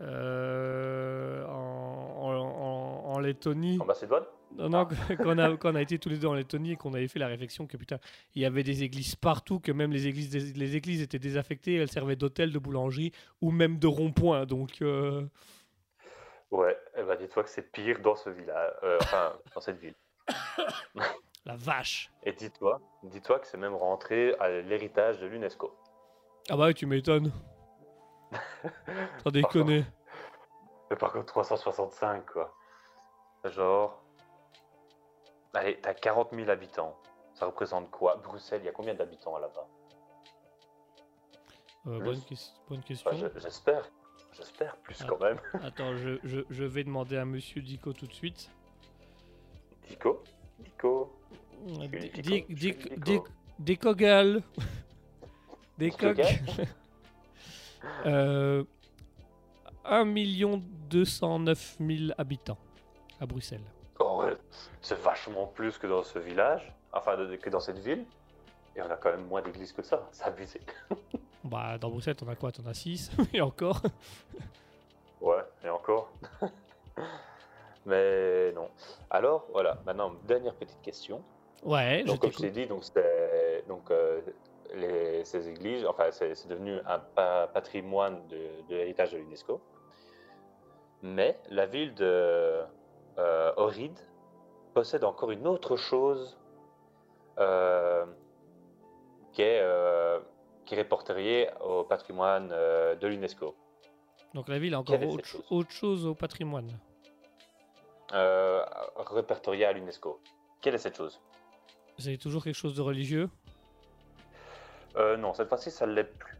euh, 0.00 1.44
en, 1.46 1.52
en- 1.52 2.34
en- 2.34 3.12
en 3.14 3.18
Lettonie. 3.20 3.78
en 3.80 3.84
Macédoine 3.84 4.24
Non, 4.56 4.68
non, 4.68 4.86
quand, 5.18 5.26
on 5.26 5.38
a, 5.38 5.56
quand 5.56 5.72
on 5.72 5.74
a 5.76 5.82
été 5.82 5.98
tous 5.98 6.08
les 6.08 6.18
deux 6.18 6.26
en 6.28 6.34
Lettonie 6.34 6.72
et 6.72 6.76
qu'on 6.76 6.92
avait 6.94 7.08
fait 7.08 7.18
la 7.18 7.28
réflexion 7.28 7.66
que 7.66 7.76
putain, 7.76 7.98
il 8.34 8.42
y 8.42 8.44
avait 8.44 8.62
des 8.64 8.82
églises 8.82 9.14
partout, 9.14 9.60
que 9.60 9.72
même 9.72 9.92
les 9.92 10.06
églises, 10.06 10.54
les 10.56 10.76
églises 10.76 11.00
étaient 11.02 11.18
désaffectées, 11.18 11.76
elles 11.76 11.90
servaient 11.90 12.16
d'hôtel, 12.16 12.52
de 12.52 12.58
boulangerie 12.58 13.12
ou 13.40 13.50
même 13.50 13.78
de 13.78 13.86
rond-point. 13.86 14.44
Donc, 14.46 14.82
Ouais, 16.50 16.76
eh 16.98 17.02
ben, 17.02 17.16
dis-toi 17.16 17.44
que 17.44 17.48
c'est 17.48 17.72
pire 17.72 18.00
dans 18.00 18.14
ce 18.14 18.28
village, 18.28 18.72
enfin, 19.00 19.32
dans 19.54 19.60
cette 19.62 19.78
ville. 19.78 19.94
la 21.46 21.56
vache. 21.56 22.10
Et 22.24 22.32
dis-toi, 22.32 22.78
dis-toi 23.04 23.38
que 23.38 23.46
c'est 23.46 23.56
même 23.56 23.74
rentré 23.74 24.34
à 24.38 24.50
l'héritage 24.60 25.18
de 25.20 25.26
l'UNESCO. 25.26 25.74
Ah 26.52 26.56
bah 26.58 26.64
ouais, 26.66 26.74
tu 26.74 26.84
m'étonnes. 26.84 27.32
Sans 29.24 29.30
déconner. 29.30 29.86
Mais 30.90 30.96
par 30.96 31.10
contre, 31.14 31.24
365, 31.24 32.26
quoi. 32.26 32.54
Genre. 33.46 33.98
Allez, 35.54 35.80
t'as 35.80 35.94
40 35.94 36.28
000 36.34 36.50
habitants. 36.50 36.94
Ça 37.32 37.46
représente 37.46 37.90
quoi? 37.90 38.16
Bruxelles, 38.16 38.60
il 38.62 38.66
y 38.66 38.68
a 38.68 38.72
combien 38.72 38.92
d'habitants 38.92 39.38
là-bas? 39.38 39.66
Euh, 41.86 41.98
bonne, 42.00 42.20
ques- 42.20 42.52
bonne 42.68 42.82
question. 42.82 43.10
Enfin, 43.10 43.30
J'espère. 43.36 43.90
J'espère 44.32 44.76
plus 44.76 44.98
Ah. 45.00 45.06
quand 45.08 45.20
même. 45.22 45.38
Attends, 45.62 45.96
je, 45.96 46.18
je, 46.22 46.40
je 46.50 46.64
vais 46.64 46.84
demander 46.84 47.16
à 47.16 47.24
Monsieur 47.24 47.62
Dico 47.62 47.94
tout 47.94 48.06
de 48.06 48.12
suite. 48.12 48.50
Dico? 49.88 50.22
Dico? 50.58 51.18
Dico, 52.50 52.88
Dico. 52.98 53.24
Dicogal. 55.90 56.26
Dicogal 56.46 56.68
euh, 58.06 58.64
1 59.84 60.04
209 60.88 61.76
000 61.80 62.12
habitants 62.16 62.58
à 63.20 63.26
Bruxelles. 63.26 63.64
Oh 63.98 64.22
ouais, 64.22 64.36
c'est 64.80 64.98
vachement 64.98 65.46
plus 65.46 65.78
que 65.78 65.86
dans 65.86 66.02
ce 66.02 66.18
village, 66.18 66.72
enfin 66.92 67.16
de- 67.16 67.36
que 67.36 67.50
dans 67.50 67.60
cette 67.60 67.78
ville. 67.78 68.04
Et 68.76 68.82
on 68.82 68.90
a 68.90 68.96
quand 68.96 69.10
même 69.10 69.26
moins 69.26 69.42
d'églises 69.42 69.72
que 69.72 69.82
ça, 69.82 70.08
c'est 70.12 70.24
abusé. 70.24 70.60
Bah, 71.44 71.76
dans 71.76 71.90
Bruxelles, 71.90 72.14
t'en 72.14 72.28
as 72.28 72.36
quoi? 72.36 72.52
T'en 72.52 72.64
as 72.66 72.74
6 72.74 73.10
Et 73.34 73.40
encore? 73.40 73.82
Ouais, 75.20 75.42
et 75.64 75.68
encore. 75.68 76.12
Mais 77.84 78.52
non. 78.52 78.68
Alors, 79.10 79.46
voilà, 79.52 79.76
maintenant, 79.84 80.12
dernière 80.24 80.54
petite 80.54 80.80
question. 80.82 81.20
Ouais, 81.64 82.02
je 82.02 82.12
Donc, 82.12 82.20
comme 82.20 82.30
je 82.32 82.38
t'ai 82.38 82.50
dit, 82.50 82.66
donc, 82.66 82.84
c'est- 82.84 83.64
donc, 83.66 83.90
euh, 83.90 84.20
les- 84.74 85.24
ces 85.24 85.48
églises, 85.48 85.84
enfin, 85.86 86.10
c'est 86.10 86.48
devenu 86.48 86.78
un 86.86 86.98
pa- 86.98 87.48
patrimoine 87.48 88.26
de, 88.28 88.38
de 88.68 88.74
l'héritage 88.76 89.12
de 89.12 89.18
l'UNESCO. 89.18 89.60
Mais 91.02 91.38
la 91.50 91.66
ville 91.66 91.94
de 91.94 92.62
euh, 93.18 93.52
possède 94.74 95.04
encore 95.04 95.30
une 95.30 95.46
autre 95.46 95.76
chose 95.76 96.38
euh, 97.38 98.06
qui 99.32 99.42
est 99.42 99.60
euh, 99.60 100.20
qui 100.64 100.74
est 100.74 100.78
répertoriée 100.78 101.50
au 101.60 101.82
patrimoine 101.84 102.50
euh, 102.52 102.94
de 102.94 103.06
l'UNESCO. 103.08 103.54
Donc 104.34 104.48
la 104.48 104.58
ville 104.58 104.74
a 104.74 104.80
encore 104.80 105.02
autre, 105.02 105.24
chose 105.24 105.44
autre 105.50 105.70
chose 105.70 106.06
au 106.06 106.14
patrimoine. 106.14 106.70
Euh, 108.12 108.64
répertoriée 108.96 109.64
à 109.64 109.72
l'UNESCO. 109.72 110.20
Quelle 110.60 110.74
est 110.74 110.78
cette 110.78 110.96
chose? 110.96 111.20
C'est 111.98 112.16
toujours 112.16 112.44
quelque 112.44 112.56
chose 112.56 112.76
de 112.76 112.80
religieux? 112.80 113.28
Euh, 114.96 115.16
Non, 115.16 115.34
cette 115.34 115.48
fois-ci, 115.48 115.70
ça 115.70 115.86
ne 115.86 115.92
l'est 115.92 116.04
plus. 116.04 116.36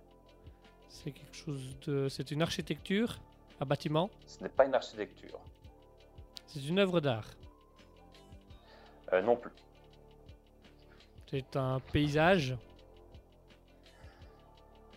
C'est 0.89 1.11
quelque 1.13 1.35
chose 1.35 1.77
de... 1.87 2.09
C'est 2.09 2.31
une 2.31 2.43
architecture 2.43 3.19
Un 3.61 3.65
bâtiment 3.67 4.11
Ce 4.27 4.43
n'est 4.43 4.49
pas 4.49 4.67
une 4.67 4.75
architecture. 4.75 5.39
C'est 6.47 6.65
une 6.67 6.79
œuvre 6.79 7.01
d'art 7.01 7.27
Euh, 9.13 9.23
non 9.23 9.37
plus. 9.37 9.51
C'est 11.31 11.57
un 11.57 11.81
paysage 11.81 12.57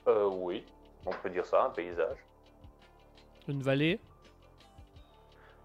Euh, 0.08 0.26
oui, 0.28 0.64
on 1.06 1.12
peut 1.12 1.30
dire 1.30 1.46
ça, 1.46 1.64
un 1.66 1.70
paysage. 1.70 2.18
Une 3.48 3.62
vallée 3.64 4.00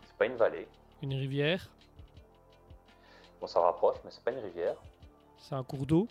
C'est 0.06 0.16
pas 0.16 0.26
une 0.26 0.36
vallée. 0.36 0.68
Une 1.02 1.14
rivière 1.14 1.68
On 3.42 3.46
s'en 3.46 3.62
rapproche, 3.62 3.96
mais 4.04 4.10
c'est 4.10 4.22
pas 4.22 4.30
une 4.32 4.38
rivière. 4.44 4.76
C'est 5.38 5.54
un 5.54 5.64
cours 5.64 5.86
d'eau 5.86 6.06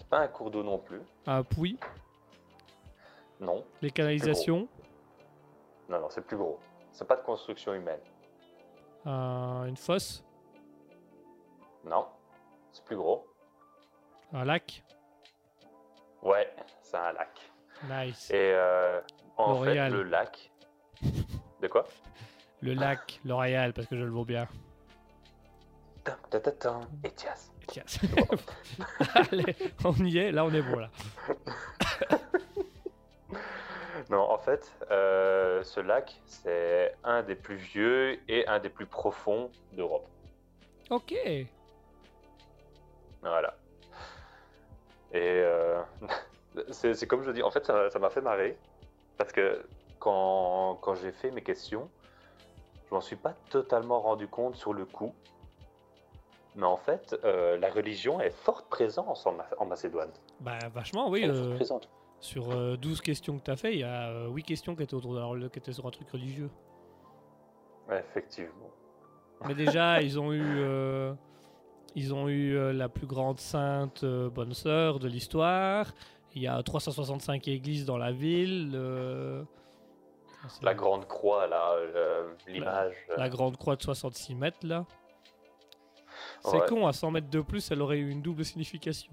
C'est 0.00 0.08
pas 0.08 0.20
un 0.20 0.28
cours 0.28 0.50
d'eau 0.50 0.62
non 0.62 0.78
plus. 0.78 1.02
Un 1.26 1.42
puits 1.44 1.78
Non, 3.38 3.62
Les 3.82 3.90
canalisations 3.90 4.66
non, 5.90 6.00
non, 6.00 6.08
c'est 6.08 6.22
plus 6.22 6.38
gros. 6.38 6.58
C'est 6.90 7.06
pas 7.06 7.16
de 7.16 7.20
construction 7.22 7.74
humaine. 7.74 8.00
un- 9.04 9.66
Une 9.66 9.76
fosse 9.76 10.24
Non, 11.84 12.06
c'est 12.72 12.82
plus 12.84 12.96
gros. 12.96 13.26
Un 14.32 14.44
lac 14.46 14.82
Ouais, 16.22 16.50
c'est 16.80 16.96
un 16.96 17.12
lac. 17.12 17.38
Nice 17.90 18.30
Et 18.30 18.52
euh, 18.54 19.02
en 19.36 19.52
L'Oréal. 19.52 19.90
fait, 19.90 19.96
le 19.98 20.02
lac. 20.04 20.50
De 21.60 21.68
quoi? 21.68 21.84
Le 22.62 22.72
lac, 22.72 23.20
L'Oréal, 23.26 23.74
parce 23.74 23.86
que 23.86 23.96
je 23.98 24.04
le 24.04 24.10
vois 24.10 24.24
bien. 24.24 24.48
Tam, 26.04 26.16
tam, 26.58 26.86
Et 27.04 27.10
tias. 27.10 27.49
Allez, 29.14 29.56
on 29.84 29.94
y 30.04 30.18
est, 30.18 30.32
là 30.32 30.44
on 30.44 30.52
est 30.52 30.62
bon 30.62 30.78
là. 30.78 30.90
Non, 34.10 34.28
en 34.28 34.38
fait, 34.38 34.72
euh, 34.90 35.62
ce 35.62 35.78
lac, 35.78 36.20
c'est 36.26 36.96
un 37.04 37.22
des 37.22 37.36
plus 37.36 37.54
vieux 37.54 38.18
et 38.28 38.44
un 38.48 38.58
des 38.58 38.68
plus 38.68 38.86
profonds 38.86 39.50
d'Europe. 39.72 40.08
Ok. 40.90 41.14
Voilà. 43.22 43.54
Et 45.12 45.20
euh, 45.20 45.80
c'est 46.70 47.06
comme 47.06 47.22
je 47.22 47.30
dis, 47.30 47.42
en 47.42 47.52
fait, 47.52 47.64
ça 47.64 47.88
ça 47.90 47.98
m'a 48.00 48.10
fait 48.10 48.20
marrer. 48.20 48.58
Parce 49.16 49.32
que 49.32 49.64
quand, 50.00 50.78
quand 50.80 50.96
j'ai 50.96 51.12
fait 51.12 51.30
mes 51.30 51.42
questions, 51.42 51.88
je 52.88 52.94
m'en 52.94 53.00
suis 53.00 53.16
pas 53.16 53.34
totalement 53.50 54.00
rendu 54.00 54.26
compte 54.26 54.56
sur 54.56 54.72
le 54.72 54.84
coup. 54.86 55.14
Mais 56.56 56.66
en 56.66 56.76
fait, 56.76 57.16
euh, 57.24 57.56
la 57.58 57.70
religion 57.70 58.20
est 58.20 58.30
forte 58.34 58.68
présence 58.68 59.24
en, 59.26 59.32
Ma- 59.32 59.46
en 59.58 59.66
Macédoine. 59.66 60.10
Bah 60.40 60.58
vachement, 60.74 61.08
oui. 61.08 61.24
Euh, 61.24 61.54
présente. 61.54 61.88
sur 62.18 62.50
euh, 62.50 62.76
12 62.76 63.00
questions 63.00 63.38
que 63.38 63.44
tu 63.44 63.50
as 63.50 63.56
fait, 63.56 63.72
il 63.74 63.80
y 63.80 63.84
a 63.84 64.10
euh, 64.10 64.28
8 64.30 64.42
questions 64.42 64.74
qui 64.74 64.82
étaient, 64.82 64.94
autour 64.94 65.14
de, 65.14 65.48
qui 65.48 65.58
étaient 65.58 65.72
sur 65.72 65.86
un 65.86 65.90
truc 65.90 66.10
religieux. 66.10 66.50
Effectivement. 67.90 68.70
Mais 69.46 69.54
déjà, 69.54 70.02
ils 70.02 70.18
ont 70.18 70.32
eu, 70.32 70.42
euh, 70.44 71.14
ils 71.94 72.12
ont 72.14 72.28
eu 72.28 72.56
euh, 72.56 72.72
la 72.72 72.88
plus 72.88 73.06
grande 73.06 73.38
sainte 73.40 74.04
euh, 74.04 74.28
bonne 74.28 74.52
sœur 74.54 74.98
de 74.98 75.08
l'histoire. 75.08 75.86
Il 76.34 76.42
y 76.42 76.46
a 76.48 76.62
365 76.62 77.48
églises 77.48 77.84
dans 77.84 77.96
la 77.98 78.12
ville. 78.12 78.72
euh, 78.74 79.42
La 80.62 80.74
grande 80.74 81.06
croix, 81.06 81.46
là, 81.48 81.72
euh, 81.74 82.32
l'image. 82.46 82.94
euh, 83.10 83.16
la 83.16 83.28
grande 83.28 83.56
croix 83.56 83.76
de 83.76 83.82
66 83.82 84.34
mètres, 84.34 84.58
là. 84.64 84.84
C'est 86.42 86.56
Ouais. 86.56 86.66
con, 86.68 86.86
à 86.86 86.92
100 86.92 87.10
mètres 87.10 87.28
de 87.30 87.40
plus, 87.40 87.70
elle 87.70 87.82
aurait 87.82 87.98
eu 87.98 88.10
une 88.10 88.22
double 88.22 88.44
signification. 88.44 89.12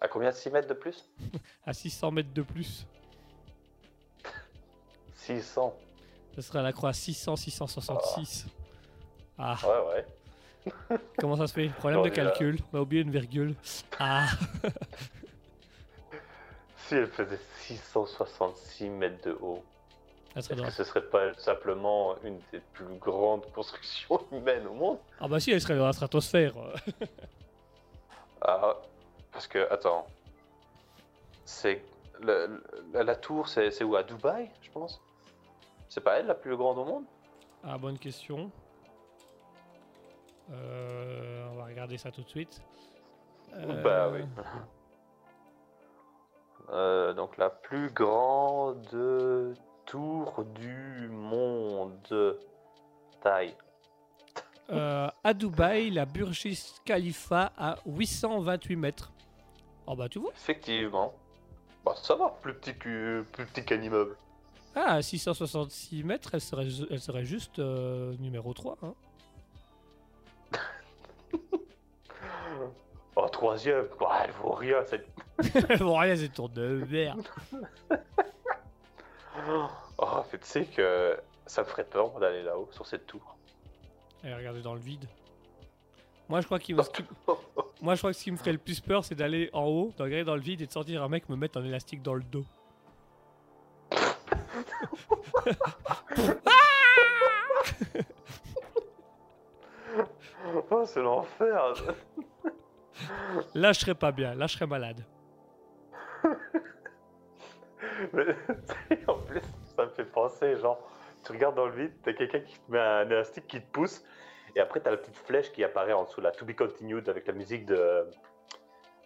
À 0.00 0.08
combien 0.08 0.30
de 0.30 0.34
6 0.34 0.50
mètres 0.50 0.68
de 0.68 0.74
plus 0.74 1.08
À 1.66 1.72
600 1.72 2.10
mètres 2.12 2.32
de 2.32 2.42
plus, 2.42 2.86
600. 5.16 5.74
ce 6.36 6.42
serait 6.42 6.62
la 6.62 6.72
croix 6.72 6.92
600, 6.92 7.36
666. 7.36 8.46
Ah, 9.38 9.56
Ouais, 9.64 9.80
ouais. 9.88 10.98
comment 11.18 11.36
ça 11.36 11.46
se 11.46 11.52
fait? 11.54 11.68
Problème 11.68 11.98
Non, 12.00 12.04
de 12.04 12.10
calcul, 12.10 12.58
on 12.72 12.78
a 12.78 12.80
oublié 12.82 13.02
une 13.02 13.10
virgule. 13.10 13.54
Ah, 13.98 14.26
si 16.86 16.94
elle 16.94 17.08
faisait 17.08 17.40
666 17.60 18.88
mètres 18.90 19.24
de 19.28 19.32
haut, 19.40 19.64
Serait 20.42 20.54
est-ce 20.54 20.62
que 20.64 20.70
ce 20.72 20.84
serait 20.84 21.02
pas 21.08 21.32
simplement 21.34 22.16
une 22.24 22.40
des 22.52 22.60
plus 22.72 22.86
grandes 22.98 23.46
constructions 23.52 24.20
humaines 24.32 24.66
au 24.66 24.74
monde? 24.74 24.98
Ah 25.20 25.28
bah 25.28 25.38
si, 25.40 25.52
elle 25.52 25.60
serait 25.60 25.76
dans 25.76 25.86
la 25.86 25.92
stratosphère. 25.92 26.54
Ah, 28.42 28.76
parce 29.32 29.46
que, 29.46 29.70
attends. 29.72 30.06
C'est. 31.44 31.82
le- 32.20 32.62
le- 32.92 33.02
la 33.02 33.14
tour, 33.16 33.48
c'est 33.48 33.82
où? 33.84 33.94
À 33.96 34.02
Dubaï, 34.02 34.50
je 34.62 34.70
pense? 34.70 35.00
C'est 35.88 36.00
pas 36.02 36.18
elle 36.18 36.26
la 36.26 36.34
plus 36.34 36.56
grande 36.56 36.78
au 36.78 36.84
monde? 36.84 37.04
Ah, 37.62 37.78
bonne 37.78 37.98
question. 37.98 38.50
Euh, 40.52 41.46
on 41.52 41.56
va 41.56 41.64
regarder 41.66 41.96
ça 41.96 42.10
tout 42.10 42.22
de 42.22 42.28
suite. 42.28 42.60
Bah 43.52 44.06
Euh, 44.08 44.10
oui. 44.12 44.24
Euh, 46.70 47.12
donc 47.12 47.36
la 47.36 47.50
plus 47.50 47.90
grande 47.90 48.88
tour 49.86 50.44
du 50.60 51.08
monde. 51.10 52.38
Taille. 53.22 53.54
euh, 54.70 55.08
à 55.22 55.34
Dubaï, 55.34 55.90
la 55.90 56.04
Burj 56.06 56.46
Khalifa 56.84 57.52
à 57.56 57.76
828 57.86 58.76
mètres. 58.76 59.12
Oh 59.86 59.94
bah 59.96 60.08
tu 60.08 60.18
vois. 60.18 60.32
Effectivement. 60.34 61.12
Bah 61.84 61.94
ça 62.02 62.14
va, 62.14 62.34
plus 62.42 62.54
petit 62.54 62.74
que- 62.76 63.22
plus 63.32 63.44
petit 63.46 63.64
qu'un 63.64 63.80
immeuble. 63.82 64.16
Ah, 64.74 64.94
à 64.94 65.02
666 65.02 66.02
mètres, 66.02 66.30
elle 66.34 66.40
serait, 66.40 66.66
elle 66.90 67.00
serait 67.00 67.24
juste 67.24 67.58
euh, 67.60 68.14
numéro 68.18 68.52
3. 68.52 68.76
Hein. 68.82 68.94
En 73.16 73.28
troisième, 73.28 73.86
quoi, 73.98 74.16
elle 74.24 74.32
vaut 74.42 74.52
rien 74.52 74.78
cette. 74.86 75.06
bon, 75.78 75.96
rien, 75.98 76.16
c'est 76.16 76.28
tour 76.32 76.48
de 76.48 76.84
merde. 76.90 77.26
Oh, 79.98 80.22
mais 80.32 80.38
tu 80.38 80.46
sais 80.46 80.64
que 80.64 81.18
ça 81.46 81.62
me 81.62 81.66
ferait 81.66 81.84
peur 81.84 82.18
d'aller 82.20 82.42
là-haut, 82.42 82.68
sur 82.72 82.86
cette 82.86 83.06
tour. 83.06 83.36
Et 84.22 84.32
regardez 84.34 84.62
dans 84.62 84.74
le 84.74 84.80
vide. 84.80 85.06
Moi, 86.28 86.40
je 86.40 86.46
crois 86.46 86.58
qu'il 86.58 86.76
me- 86.76 86.82
Moi, 87.82 87.94
je 87.94 88.00
crois 88.00 88.10
que 88.12 88.16
ce 88.16 88.24
qui 88.24 88.30
me 88.32 88.36
ferait 88.36 88.52
le 88.52 88.58
plus 88.58 88.80
peur, 88.80 89.04
c'est 89.04 89.14
d'aller 89.14 89.50
en 89.52 89.64
haut, 89.64 89.92
de 89.96 90.02
regarder 90.02 90.24
dans 90.24 90.36
le 90.36 90.40
vide 90.40 90.60
et 90.62 90.66
de 90.66 90.72
sentir 90.72 91.02
un 91.02 91.08
mec 91.08 91.28
me 91.28 91.36
mettre 91.36 91.58
un 91.58 91.64
élastique 91.64 92.02
dans 92.02 92.14
le 92.14 92.22
dos. 92.22 92.44
Oh, 100.70 100.84
c'est 100.86 101.00
l'enfer. 101.02 101.74
Là, 103.54 103.72
je 103.72 103.80
serais 103.80 103.94
pas 103.94 104.12
bien. 104.12 104.34
Là, 104.34 104.46
je 104.46 104.54
serais 104.54 104.66
malade. 104.66 105.04
Mais, 108.12 108.26
en 109.08 109.18
plus, 109.18 109.40
ça 109.76 109.84
me 109.86 109.90
fait 109.90 110.04
penser, 110.04 110.56
genre, 110.56 110.78
tu 111.24 111.32
regardes 111.32 111.56
dans 111.56 111.66
le 111.66 111.72
vide, 111.72 111.92
t'as 112.02 112.12
quelqu'un 112.12 112.40
qui 112.40 112.58
te 112.58 112.70
met 112.70 112.78
un 112.78 113.08
élastique 113.08 113.46
qui 113.46 113.60
te 113.60 113.70
pousse, 113.72 114.04
et 114.56 114.60
après 114.60 114.80
t'as 114.80 114.90
la 114.90 114.96
petite 114.98 115.16
flèche 115.16 115.50
qui 115.52 115.64
apparaît 115.64 115.92
en 115.92 116.04
dessous, 116.04 116.20
là, 116.20 116.30
To 116.32 116.44
Be 116.44 116.54
Continued, 116.54 117.08
avec 117.08 117.26
la 117.26 117.32
musique 117.32 117.66
de, 117.66 118.06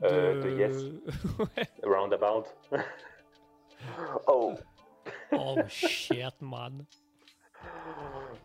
euh, 0.03 0.43
de 0.43 0.51
Yes, 0.51 0.77
ouais. 1.39 1.69
Roundabout. 1.83 2.45
oh, 4.27 4.55
Oh 5.33 5.57
shit, 5.69 6.35
man. 6.41 6.85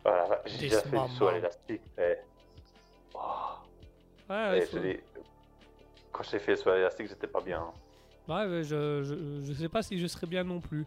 voilà, 0.04 0.42
j'ai 0.46 0.58
déjà 0.70 0.82
fait 0.82 0.98
du 0.98 1.16
saut 1.16 1.28
à 1.28 1.34
l'élastique. 1.34 1.82
Oh, 3.16 3.20
Ouais, 4.30 4.60
et 4.60 4.66
je 4.66 4.98
Quand 6.12 6.24
j'ai 6.24 6.40
fait 6.40 6.52
le 6.52 6.58
saut 6.58 6.70
à 6.70 6.76
l'élastique, 6.76 7.08
j'étais 7.08 7.28
pas 7.28 7.42
bien. 7.42 7.62
hein. 7.62 7.74
Ouais, 8.28 8.64
je, 8.64 9.04
je, 9.04 9.42
je 9.46 9.54
sais 9.54 9.70
pas 9.70 9.82
si 9.82 10.00
je 10.00 10.08
serais 10.08 10.28
bien 10.28 10.44
non 10.44 10.60
plus. 10.60 10.86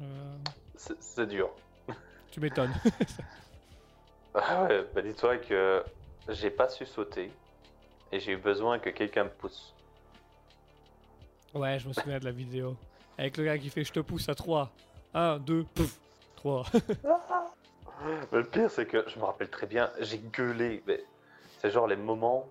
Euh, 0.00 0.36
C'est 0.76 1.26
dur. 1.26 1.50
tu 2.30 2.40
m'étonnes. 2.40 2.72
Ah 4.34 4.64
ouais, 4.64 4.86
bah 4.94 5.02
dis-toi 5.02 5.36
que 5.36 5.84
j'ai 6.30 6.48
pas 6.50 6.70
su 6.70 6.86
sauter, 6.86 7.30
et 8.10 8.18
j'ai 8.18 8.32
eu 8.32 8.38
besoin 8.38 8.78
que 8.78 8.88
quelqu'un 8.88 9.24
me 9.24 9.28
pousse. 9.28 9.74
ouais, 11.52 11.78
je 11.78 11.86
me 11.86 11.92
souviens 11.92 12.18
de 12.18 12.24
la 12.24 12.30
vidéo. 12.30 12.74
Avec 13.18 13.36
le 13.36 13.44
gars 13.44 13.58
qui 13.58 13.68
fait 13.68 13.84
je 13.84 13.92
te 13.92 14.00
pousse 14.00 14.30
à 14.30 14.34
3. 14.34 14.70
1, 15.12 15.38
2, 15.40 15.64
pouf, 15.64 16.00
3. 16.36 16.64
Mais 18.32 18.38
le 18.38 18.44
pire, 18.44 18.70
c'est 18.70 18.86
que 18.86 19.04
je 19.06 19.18
me 19.18 19.24
rappelle 19.24 19.50
très 19.50 19.66
bien, 19.66 19.90
j'ai 20.00 20.16
gueulé. 20.18 20.82
Mais 20.86 21.04
c'est 21.58 21.70
genre 21.70 21.86
les 21.86 21.96
moments 21.96 22.48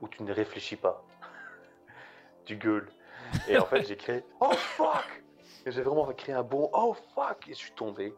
où 0.00 0.08
tu 0.08 0.24
ne 0.24 0.32
réfléchis 0.32 0.74
pas. 0.74 1.00
Tu 2.48 2.56
gueules. 2.56 2.88
Et 3.46 3.58
en 3.58 3.66
fait, 3.66 3.86
j'ai 3.86 3.96
créé 3.96 4.24
Oh 4.40 4.52
fuck 4.52 5.22
Et 5.66 5.70
j'ai 5.70 5.82
vraiment 5.82 6.06
créé 6.14 6.34
un 6.34 6.42
bon 6.42 6.70
Oh 6.72 6.96
fuck 7.14 7.46
Et 7.46 7.52
je 7.52 7.58
suis 7.58 7.72
tombé. 7.72 8.14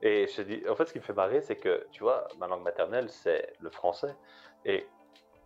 Et 0.00 0.28
je 0.28 0.42
dis, 0.42 0.62
en 0.68 0.76
fait, 0.76 0.86
ce 0.86 0.92
qui 0.92 1.00
me 1.00 1.04
fait 1.04 1.12
marrer, 1.12 1.40
c'est 1.40 1.56
que, 1.56 1.86
tu 1.90 2.04
vois, 2.04 2.28
ma 2.38 2.46
langue 2.46 2.62
maternelle, 2.62 3.10
c'est 3.10 3.54
le 3.60 3.70
français. 3.70 4.14
Et 4.64 4.86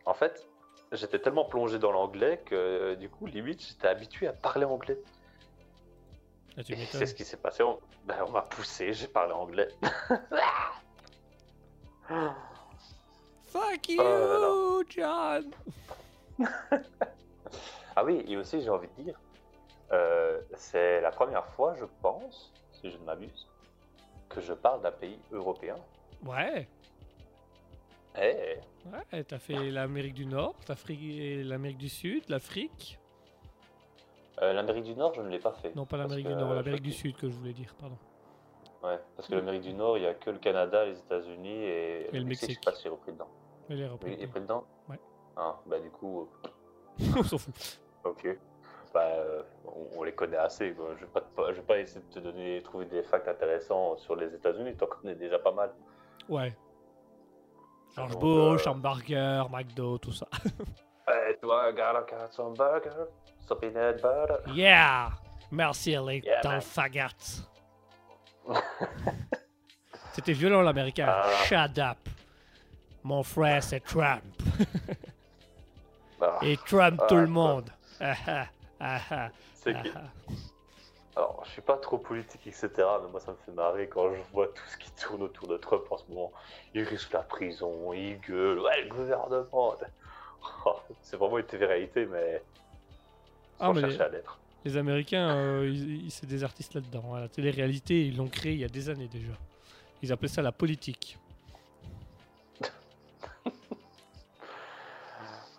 en 0.04 0.12
fait, 0.12 0.46
j'étais 0.92 1.18
tellement 1.18 1.44
plongé 1.46 1.78
dans 1.78 1.92
l'anglais 1.92 2.42
que, 2.44 2.94
du 2.96 3.08
coup, 3.08 3.26
limite, 3.26 3.64
j'étais 3.66 3.88
habitué 3.88 4.26
à 4.26 4.32
parler 4.32 4.66
anglais. 4.66 4.98
Ah, 6.58 6.64
tu 6.64 6.72
Et 6.72 6.84
c'est 6.84 7.06
ce 7.06 7.14
qui 7.14 7.24
s'est 7.24 7.36
passé. 7.38 7.62
On, 7.62 7.78
ben, 8.04 8.16
on 8.26 8.30
m'a 8.30 8.42
poussé, 8.42 8.92
j'ai 8.92 9.08
parlé 9.08 9.32
anglais. 9.32 9.68
Fuck 13.46 13.88
you, 13.88 14.02
Oh 14.02 14.82
John! 14.88 15.50
Ah 18.00 18.04
oui, 18.04 18.24
et 18.26 18.36
aussi 18.38 18.62
j'ai 18.62 18.70
envie 18.70 18.88
de 18.96 19.02
dire, 19.02 19.20
euh, 19.92 20.40
c'est 20.54 21.02
la 21.02 21.10
première 21.10 21.44
fois, 21.48 21.74
je 21.74 21.84
pense, 22.00 22.50
si 22.72 22.90
je 22.90 22.96
ne 22.96 23.04
m'abuse, 23.04 23.46
que 24.30 24.40
je 24.40 24.54
parle 24.54 24.80
d'un 24.80 24.90
pays 24.90 25.18
européen. 25.32 25.76
Ouais, 26.24 26.66
Eh, 28.16 28.56
ouais, 29.12 29.24
t'as 29.24 29.38
fait 29.38 29.70
l'Amérique 29.70 30.14
du 30.14 30.24
Nord, 30.24 30.54
et 30.88 31.42
l'Amérique 31.44 31.76
du 31.76 31.90
Sud, 31.90 32.24
l'Afrique. 32.30 32.98
euh, 34.40 34.54
l'Amérique 34.54 34.84
du 34.84 34.94
Nord, 34.94 35.12
je 35.12 35.20
ne 35.20 35.28
l'ai 35.28 35.38
pas 35.38 35.52
fait. 35.52 35.74
Non, 35.76 35.84
pas 35.84 35.98
l'Amérique 35.98 36.24
que, 36.24 36.32
du 36.32 36.36
Nord, 36.38 36.52
euh, 36.52 36.54
l'Amérique 36.54 36.78
je- 36.84 36.90
du 36.90 36.92
Sud 36.94 37.16
que 37.18 37.28
je 37.28 37.34
voulais 37.34 37.52
dire, 37.52 37.74
pardon. 37.78 37.98
Ouais, 38.82 38.98
parce 39.14 39.28
que 39.28 39.34
l'Amérique 39.34 39.60
du 39.60 39.74
Nord, 39.74 39.98
il 39.98 40.00
n'y 40.00 40.06
a 40.06 40.14
que 40.14 40.30
le 40.30 40.38
Canada, 40.38 40.86
les 40.86 40.98
États-Unis 40.98 41.50
et, 41.64 42.08
le 42.14 42.20
Je 42.20 42.24
Mexique. 42.24 42.52
sais 42.54 42.60
pas 42.64 42.72
si 42.74 42.84
j'ai 42.84 42.88
repris 42.88 43.12
dedans. 43.12 43.28
Oui, 43.68 43.86
repris. 43.86 44.14
il 44.14 44.22
est 44.22 44.26
pris 44.26 44.40
dedans 44.40 44.64
Ouais. 44.88 44.98
Ah, 45.36 45.60
bah 45.66 45.78
du 45.78 45.90
coup, 45.90 46.26
On 47.16 47.22
s'en 47.22 47.38
fout. 47.38 47.54
Ok. 48.04 48.38
Bah, 48.92 49.02
euh, 49.04 49.42
on, 49.66 49.98
on 50.00 50.02
les 50.02 50.12
connaît 50.12 50.36
assez. 50.36 50.72
quoi. 50.72 50.94
Je 50.98 51.04
vais 51.04 51.10
pas, 51.10 51.20
te- 51.20 51.48
je 51.48 51.52
vais 51.56 51.62
pas 51.62 51.78
essayer 51.78 52.00
de 52.00 52.12
te 52.12 52.18
donner, 52.18 52.60
trouver 52.62 52.86
des 52.86 53.02
facts 53.04 53.28
intéressants 53.28 53.96
sur 53.96 54.16
les 54.16 54.34
États-Unis, 54.34 54.74
t'en 54.76 54.86
connais 54.86 55.14
déjà 55.14 55.38
pas 55.38 55.52
mal. 55.52 55.70
Ouais. 56.28 56.56
George 57.94 58.12
Donc, 58.12 58.20
Bush, 58.20 58.66
euh, 58.66 58.70
hamburger, 58.70 59.48
McDo, 59.50 59.98
tout 59.98 60.12
ça. 60.12 60.26
Eh, 61.12 61.34
toi, 61.40 61.72
gotta 61.72 62.06
get 62.08 62.30
some 62.30 62.54
burger, 62.54 63.08
some 63.48 63.58
peanut 63.58 64.00
butter. 64.00 64.52
Yeah! 64.54 65.08
Merci, 65.50 65.96
les 66.06 66.18
Yeah, 66.24 66.60
faggots. 66.60 67.42
C'était 70.12 70.32
violent, 70.32 70.62
l'américain. 70.62 71.06
Ah. 71.08 71.28
Shut 71.44 71.78
up. 71.78 71.98
Mon 73.02 73.24
frère, 73.24 73.60
c'est 73.62 73.80
Trump. 73.80 74.22
Ah, 76.20 76.38
Et 76.42 76.56
Trump 76.58 77.00
Ah, 77.02 77.06
tout 77.08 77.16
le 77.16 77.22
Trump. 77.22 77.28
monde. 77.30 77.70
Ah, 78.00 78.14
ah, 78.26 78.46
ah, 78.80 79.00
ah, 79.10 79.28
c'est 79.54 79.74
ah, 79.76 79.82
que- 79.82 79.88
ah. 79.94 80.32
Alors, 81.16 81.42
je 81.44 81.50
suis 81.50 81.62
pas 81.62 81.76
trop 81.76 81.98
politique, 81.98 82.46
etc. 82.46 82.68
Mais 83.02 83.10
moi, 83.10 83.20
ça 83.20 83.32
me 83.32 83.36
fait 83.44 83.52
marrer 83.52 83.88
quand 83.88 84.14
je 84.14 84.20
vois 84.32 84.46
tout 84.48 84.62
ce 84.70 84.76
qui 84.76 84.90
tourne 84.92 85.22
autour 85.22 85.48
de 85.48 85.56
Trump 85.56 85.82
en 85.90 85.98
ce 85.98 86.04
moment. 86.08 86.32
Il 86.72 86.82
risque 86.84 87.12
la 87.12 87.22
prison, 87.22 87.92
il 87.92 88.18
gueule, 88.20 88.60
ouais, 88.60 88.82
le 88.84 88.88
gouvernement. 88.88 89.74
Oh, 90.64 90.76
c'est 91.02 91.18
vraiment 91.18 91.36
une 91.36 91.44
télé-réalité, 91.44 92.06
mais 92.06 92.42
Ah, 93.58 93.66
sans 93.66 93.74
mais 93.74 93.82
chercher 93.82 94.00
à 94.00 94.08
l'être. 94.08 94.38
Les 94.64 94.76
Américains, 94.78 95.36
euh, 95.36 95.74
c'est 96.08 96.24
des 96.24 96.42
artistes 96.44 96.72
là-dedans. 96.72 97.14
hein. 97.14 97.20
La 97.20 97.28
télé-réalité, 97.28 98.06
ils 98.06 98.16
l'ont 98.16 98.28
créé 98.28 98.52
il 98.54 98.60
y 98.60 98.64
a 98.64 98.68
des 98.68 98.88
années 98.88 99.08
déjà. 99.08 99.32
Ils 100.02 100.10
appelaient 100.12 100.28
ça 100.28 100.40
la 100.40 100.52
politique. 100.52 101.18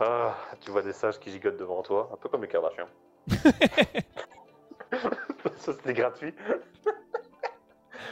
Ah, 0.03 0.35
tu 0.59 0.71
vois 0.71 0.81
des 0.81 0.93
sages 0.93 1.19
qui 1.19 1.29
gigotent 1.29 1.57
devant 1.57 1.83
toi, 1.83 2.09
un 2.11 2.17
peu 2.17 2.27
comme 2.27 2.41
les 2.41 2.47
Kardashians. 2.47 2.87
ça, 5.57 5.73
c'était 5.73 5.93
gratuit. 5.93 6.33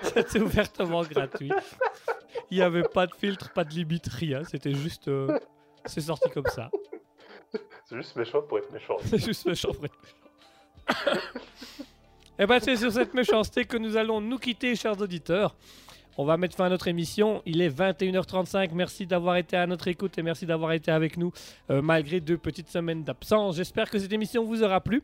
C'était 0.04 0.40
ouvertement 0.40 1.02
gratuit. 1.02 1.52
Il 2.52 2.58
n'y 2.58 2.64
avait 2.64 2.84
pas 2.84 3.08
de 3.08 3.16
filtre, 3.16 3.52
pas 3.54 3.64
de 3.64 3.72
limite, 3.72 4.08
rien. 4.08 4.44
C'était 4.44 4.76
juste. 4.76 5.08
euh, 5.08 5.40
c'est 5.86 6.02
sorti 6.02 6.30
comme 6.30 6.46
ça. 6.46 6.70
C'est 7.86 7.96
juste 7.96 8.16
méchant 8.16 8.44
pour 8.44 8.60
être 8.60 8.72
méchant. 8.72 8.98
C'est 9.06 9.18
juste 9.18 9.48
méchant 9.48 9.72
pour 9.74 9.86
être 9.86 9.98
méchant. 10.04 11.20
Et 12.38 12.46
ben 12.46 12.60
c'est 12.60 12.76
sur 12.78 12.92
cette 12.92 13.16
méchanceté 13.16 13.66
que 13.66 13.78
nous 13.78 13.98
allons 13.98 14.22
nous 14.22 14.38
quitter, 14.38 14.76
chers 14.76 15.02
auditeurs. 15.02 15.56
On 16.22 16.26
va 16.26 16.36
mettre 16.36 16.58
fin 16.58 16.66
à 16.66 16.70
notre 16.70 16.90
émission. 16.90 17.42
Il 17.46 17.62
est 17.62 17.70
21h35. 17.70 18.72
Merci 18.74 19.08
d'avoir 19.08 19.38
été 19.38 19.56
à 19.56 19.66
notre 19.66 19.88
écoute 19.88 20.18
et 20.18 20.22
merci 20.22 20.46
d'avoir 20.46 20.74
été 20.74 20.92
avec 20.92 21.16
nous 21.16 21.32
euh, 21.70 21.82
malgré 21.82 22.20
deux 22.20 22.38
petites 22.38 22.68
semaines 22.68 23.06
d'absence. 23.06 23.56
J'espère 23.56 23.90
que 23.90 23.98
cette 23.98 24.12
émission 24.12 24.44
vous 24.44 24.62
aura 24.62 24.82
plu 24.82 25.02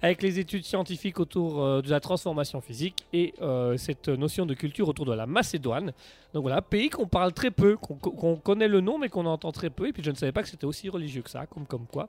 avec 0.00 0.22
les 0.22 0.38
études 0.38 0.64
scientifiques 0.64 1.20
autour 1.20 1.62
euh, 1.62 1.82
de 1.82 1.90
la 1.90 2.00
transformation 2.00 2.62
physique 2.62 3.04
et 3.12 3.34
euh, 3.42 3.76
cette 3.76 4.08
notion 4.08 4.46
de 4.46 4.54
culture 4.54 4.88
autour 4.88 5.04
de 5.04 5.12
la 5.12 5.26
Macédoine. 5.26 5.92
Donc 6.32 6.44
voilà, 6.44 6.62
pays 6.62 6.88
qu'on 6.88 7.06
parle 7.06 7.34
très 7.34 7.50
peu, 7.50 7.76
qu'on 7.76 8.36
connaît 8.36 8.68
le 8.68 8.80
nom 8.80 8.96
mais 8.96 9.10
qu'on 9.10 9.26
entend 9.26 9.52
très 9.52 9.68
peu. 9.68 9.88
Et 9.88 9.92
puis 9.92 10.02
je 10.02 10.10
ne 10.10 10.16
savais 10.16 10.32
pas 10.32 10.42
que 10.42 10.48
c'était 10.48 10.64
aussi 10.64 10.88
religieux 10.88 11.20
que 11.20 11.28
ça, 11.28 11.44
comme, 11.44 11.66
comme 11.66 11.84
quoi. 11.84 12.08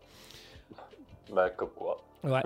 Bah, 1.33 1.49
comme 1.49 1.71
quoi. 1.75 2.01
Ouais. 2.23 2.43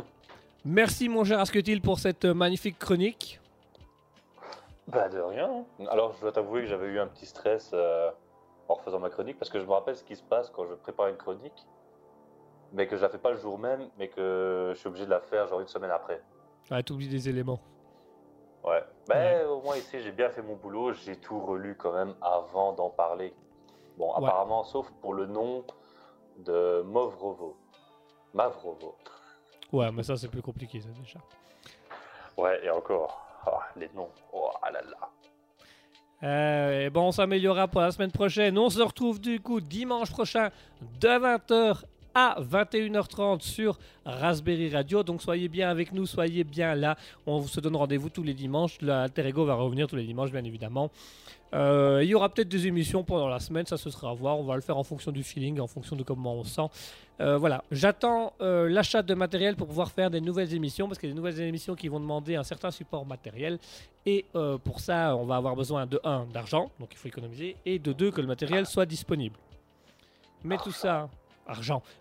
Merci 0.66 1.10
mon 1.10 1.24
cher 1.24 1.40
Asketil 1.40 1.80
pour 1.80 2.00
cette 2.00 2.26
magnifique 2.26 2.80
chronique. 2.80 3.40
Bah, 4.92 5.08
de 5.10 5.20
rien. 5.20 5.66
Alors, 5.90 6.14
je 6.14 6.22
dois 6.22 6.32
t'avouer 6.32 6.62
que 6.62 6.68
j'avais 6.68 6.88
eu 6.88 7.00
un 7.00 7.08
petit 7.08 7.26
stress 7.26 7.72
euh, 7.74 8.12
en 8.68 8.74
refaisant 8.76 9.00
ma 9.00 9.10
chronique 9.10 9.38
parce 9.40 9.50
que 9.50 9.60
je 9.60 9.66
me 9.66 9.72
rappelle 9.72 9.96
ce 9.96 10.04
qui 10.04 10.16
se 10.16 10.24
passe 10.24 10.50
quand 10.50 10.66
je 10.66 10.74
prépare 10.74 11.08
une 11.08 11.18
chronique, 11.18 11.66
mais 12.74 12.88
que 12.88 12.98
je 12.98 13.02
la 13.02 13.10
fais 13.10 13.18
pas 13.18 13.32
le 13.32 13.38
jour 13.38 13.58
même, 13.58 13.90
mais 13.98 14.10
que 14.10 14.72
je 14.74 14.80
suis 14.80 14.88
obligé 14.88 15.06
de 15.06 15.10
la 15.12 15.22
faire 15.22 15.48
genre 15.48 15.62
une 15.62 15.68
semaine 15.68 15.92
après. 15.92 16.22
Ouais, 16.70 16.84
t'oublies 16.84 17.08
des 17.08 17.30
éléments. 17.30 17.60
Ouais. 18.64 18.84
Bah, 19.08 19.16
Ouais. 19.16 19.46
au 19.46 19.62
moins 19.62 19.78
ici, 19.78 20.00
j'ai 20.02 20.12
bien 20.12 20.30
fait 20.30 20.42
mon 20.42 20.56
boulot, 20.56 20.94
j'ai 20.94 21.16
tout 21.16 21.40
relu 21.40 21.76
quand 21.76 21.94
même 21.94 22.14
avant 22.22 22.74
d'en 22.74 22.90
parler. 22.90 23.34
Bon, 23.98 24.12
apparemment, 24.14 24.64
sauf 24.64 24.90
pour 25.02 25.14
le 25.14 25.26
nom 25.26 25.66
de 26.38 26.82
Movrovo. 26.84 27.56
Mavrovo. 28.34 28.96
Ouais, 29.72 29.92
mais 29.92 30.04
ça 30.04 30.16
c'est 30.18 30.28
plus 30.30 30.42
compliqué 30.42 30.80
ça 30.82 30.90
déjà. 30.90 31.20
Ouais, 32.38 32.64
et 32.66 32.70
encore. 32.70 33.26
Ah, 33.46 33.60
les 33.76 33.90
noms. 33.96 34.10
Oh 34.34 34.52
ah 34.62 34.72
là 34.72 34.82
là. 34.82 35.10
Et 36.24 36.90
bon, 36.92 37.08
on 37.08 37.12
s'améliorera 37.12 37.68
pour 37.68 37.82
la 37.82 37.92
semaine 37.92 38.12
prochaine. 38.12 38.58
On 38.58 38.70
se 38.70 38.82
retrouve 38.82 39.20
du 39.20 39.40
coup 39.40 39.60
dimanche 39.60 40.12
prochain 40.12 40.50
de 41.00 41.08
20h 41.08 41.84
à 42.14 42.38
21h30 42.42 43.42
sur 43.42 43.78
Raspberry 44.06 44.74
Radio. 44.74 45.04
Donc 45.04 45.22
soyez 45.22 45.48
bien 45.48 45.70
avec 45.70 45.94
nous, 45.94 46.06
soyez 46.06 46.44
bien 46.44 46.76
là. 46.76 46.98
On 47.26 47.40
vous 47.40 47.48
se 47.48 47.60
donne 47.60 47.76
rendez-vous 47.76 48.10
tous 48.10 48.24
les 48.24 48.34
dimanches. 48.34 48.78
L'Alter 48.82 49.28
Ego 49.28 49.46
va 49.46 49.56
revenir 49.56 49.88
tous 49.88 49.96
les 49.96 50.06
dimanches, 50.06 50.32
bien 50.32 50.44
évidemment. 50.44 50.92
Euh, 51.54 52.00
il 52.04 52.10
y 52.10 52.16
aura 52.16 52.30
peut-être 52.30 52.48
des 52.48 52.68
émissions 52.68 53.04
pendant 53.04 53.28
la 53.28 53.40
semaine, 53.40 53.66
ça 53.66 53.78
ce 53.78 53.90
sera 53.90 54.12
à 54.12 54.14
voir. 54.14 54.40
On 54.40 54.44
va 54.44 54.56
le 54.56 54.62
faire 54.62 54.78
en 54.78 54.84
fonction 54.84 55.12
du 55.12 55.24
feeling, 55.24 55.60
en 55.60 55.68
fonction 55.68 55.96
de 55.96 56.04
comment 56.04 56.36
on 56.36 56.44
se 56.44 56.56
sent. 56.56 56.68
Euh, 57.20 57.38
voilà, 57.38 57.64
j'attends 57.72 58.34
euh, 58.42 58.70
l'achat 58.70 59.04
de 59.04 59.14
matériel 59.14 59.56
pour 59.56 59.68
pouvoir 59.68 59.92
faire 59.92 60.10
des 60.10 60.22
nouvelles 60.22 60.54
émissions 60.54 60.88
parce 60.88 60.98
qu'il 60.98 61.10
y 61.10 61.12
a 61.12 61.14
des 61.14 61.20
nouvelles 61.20 61.40
émissions 61.42 61.76
qui 61.76 61.88
vont 61.88 62.00
demander 62.00 62.36
un 62.36 62.44
certain 62.44 62.72
support 62.72 63.06
matériel. 63.06 63.60
Et 64.06 64.26
pour 64.64 64.80
ça, 64.80 65.16
on 65.16 65.26
va 65.26 65.36
avoir 65.36 65.56
besoin 65.56 65.86
de 65.86 66.00
1 66.04 66.28
d'argent, 66.34 66.72
donc 66.80 66.90
il 66.92 66.98
faut 66.98 67.08
économiser, 67.08 67.56
et 67.68 67.78
de 67.78 67.94
2 67.94 68.10
que 68.10 68.22
le 68.22 68.26
matériel 68.26 68.66
soit 68.66 68.88
disponible. 68.88 69.38
Mais 70.44 70.58
tout 70.58 70.72
ça, 70.72 71.08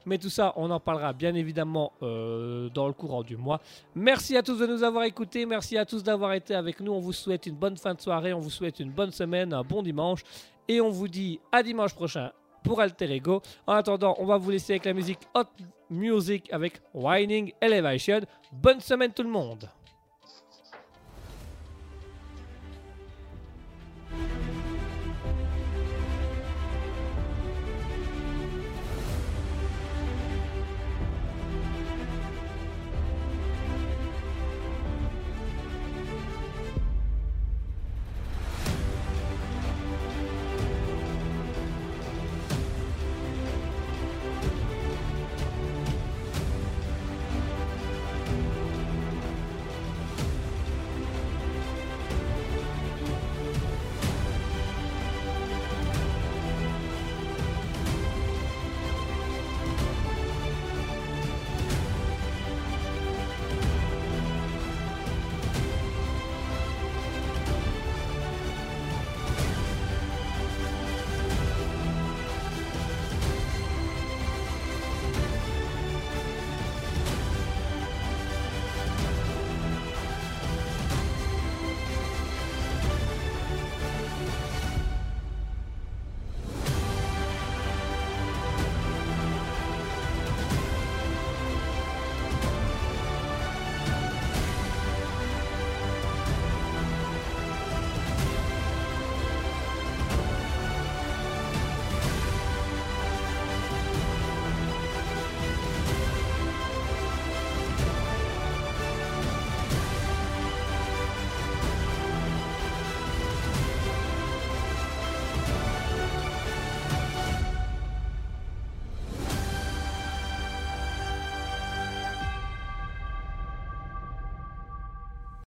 Mais 0.06 0.18
tout 0.18 0.30
ça, 0.30 0.52
on 0.56 0.70
en 0.70 0.80
parlera 0.80 1.12
bien 1.12 1.34
évidemment 1.34 1.92
euh, 2.02 2.68
dans 2.70 2.86
le 2.86 2.92
courant 2.92 3.22
du 3.22 3.36
mois. 3.36 3.60
Merci 3.94 4.36
à 4.36 4.42
tous 4.42 4.58
de 4.58 4.66
nous 4.66 4.82
avoir 4.82 5.04
écoutés. 5.04 5.46
Merci 5.46 5.76
à 5.78 5.84
tous 5.84 6.02
d'avoir 6.02 6.32
été 6.32 6.54
avec 6.54 6.80
nous. 6.80 6.92
On 6.92 7.00
vous 7.00 7.12
souhaite 7.12 7.46
une 7.46 7.56
bonne 7.56 7.76
fin 7.76 7.94
de 7.94 8.00
soirée. 8.00 8.32
On 8.32 8.40
vous 8.40 8.50
souhaite 8.50 8.80
une 8.80 8.90
bonne 8.90 9.12
semaine, 9.12 9.52
un 9.52 9.62
bon 9.62 9.82
dimanche. 9.82 10.22
Et 10.68 10.80
on 10.80 10.90
vous 10.90 11.08
dit 11.08 11.40
à 11.50 11.62
dimanche 11.62 11.94
prochain 11.94 12.30
pour 12.62 12.80
Alter 12.80 13.12
Ego. 13.12 13.42
En 13.66 13.74
attendant, 13.74 14.14
on 14.18 14.26
va 14.26 14.36
vous 14.36 14.50
laisser 14.50 14.74
avec 14.74 14.84
la 14.84 14.92
musique 14.92 15.20
Hot 15.34 15.44
Music 15.90 16.52
avec 16.52 16.80
Whining 16.94 17.52
Elevation. 17.60 18.20
Bonne 18.52 18.80
semaine 18.80 19.12
tout 19.12 19.22
le 19.24 19.30
monde. 19.30 19.68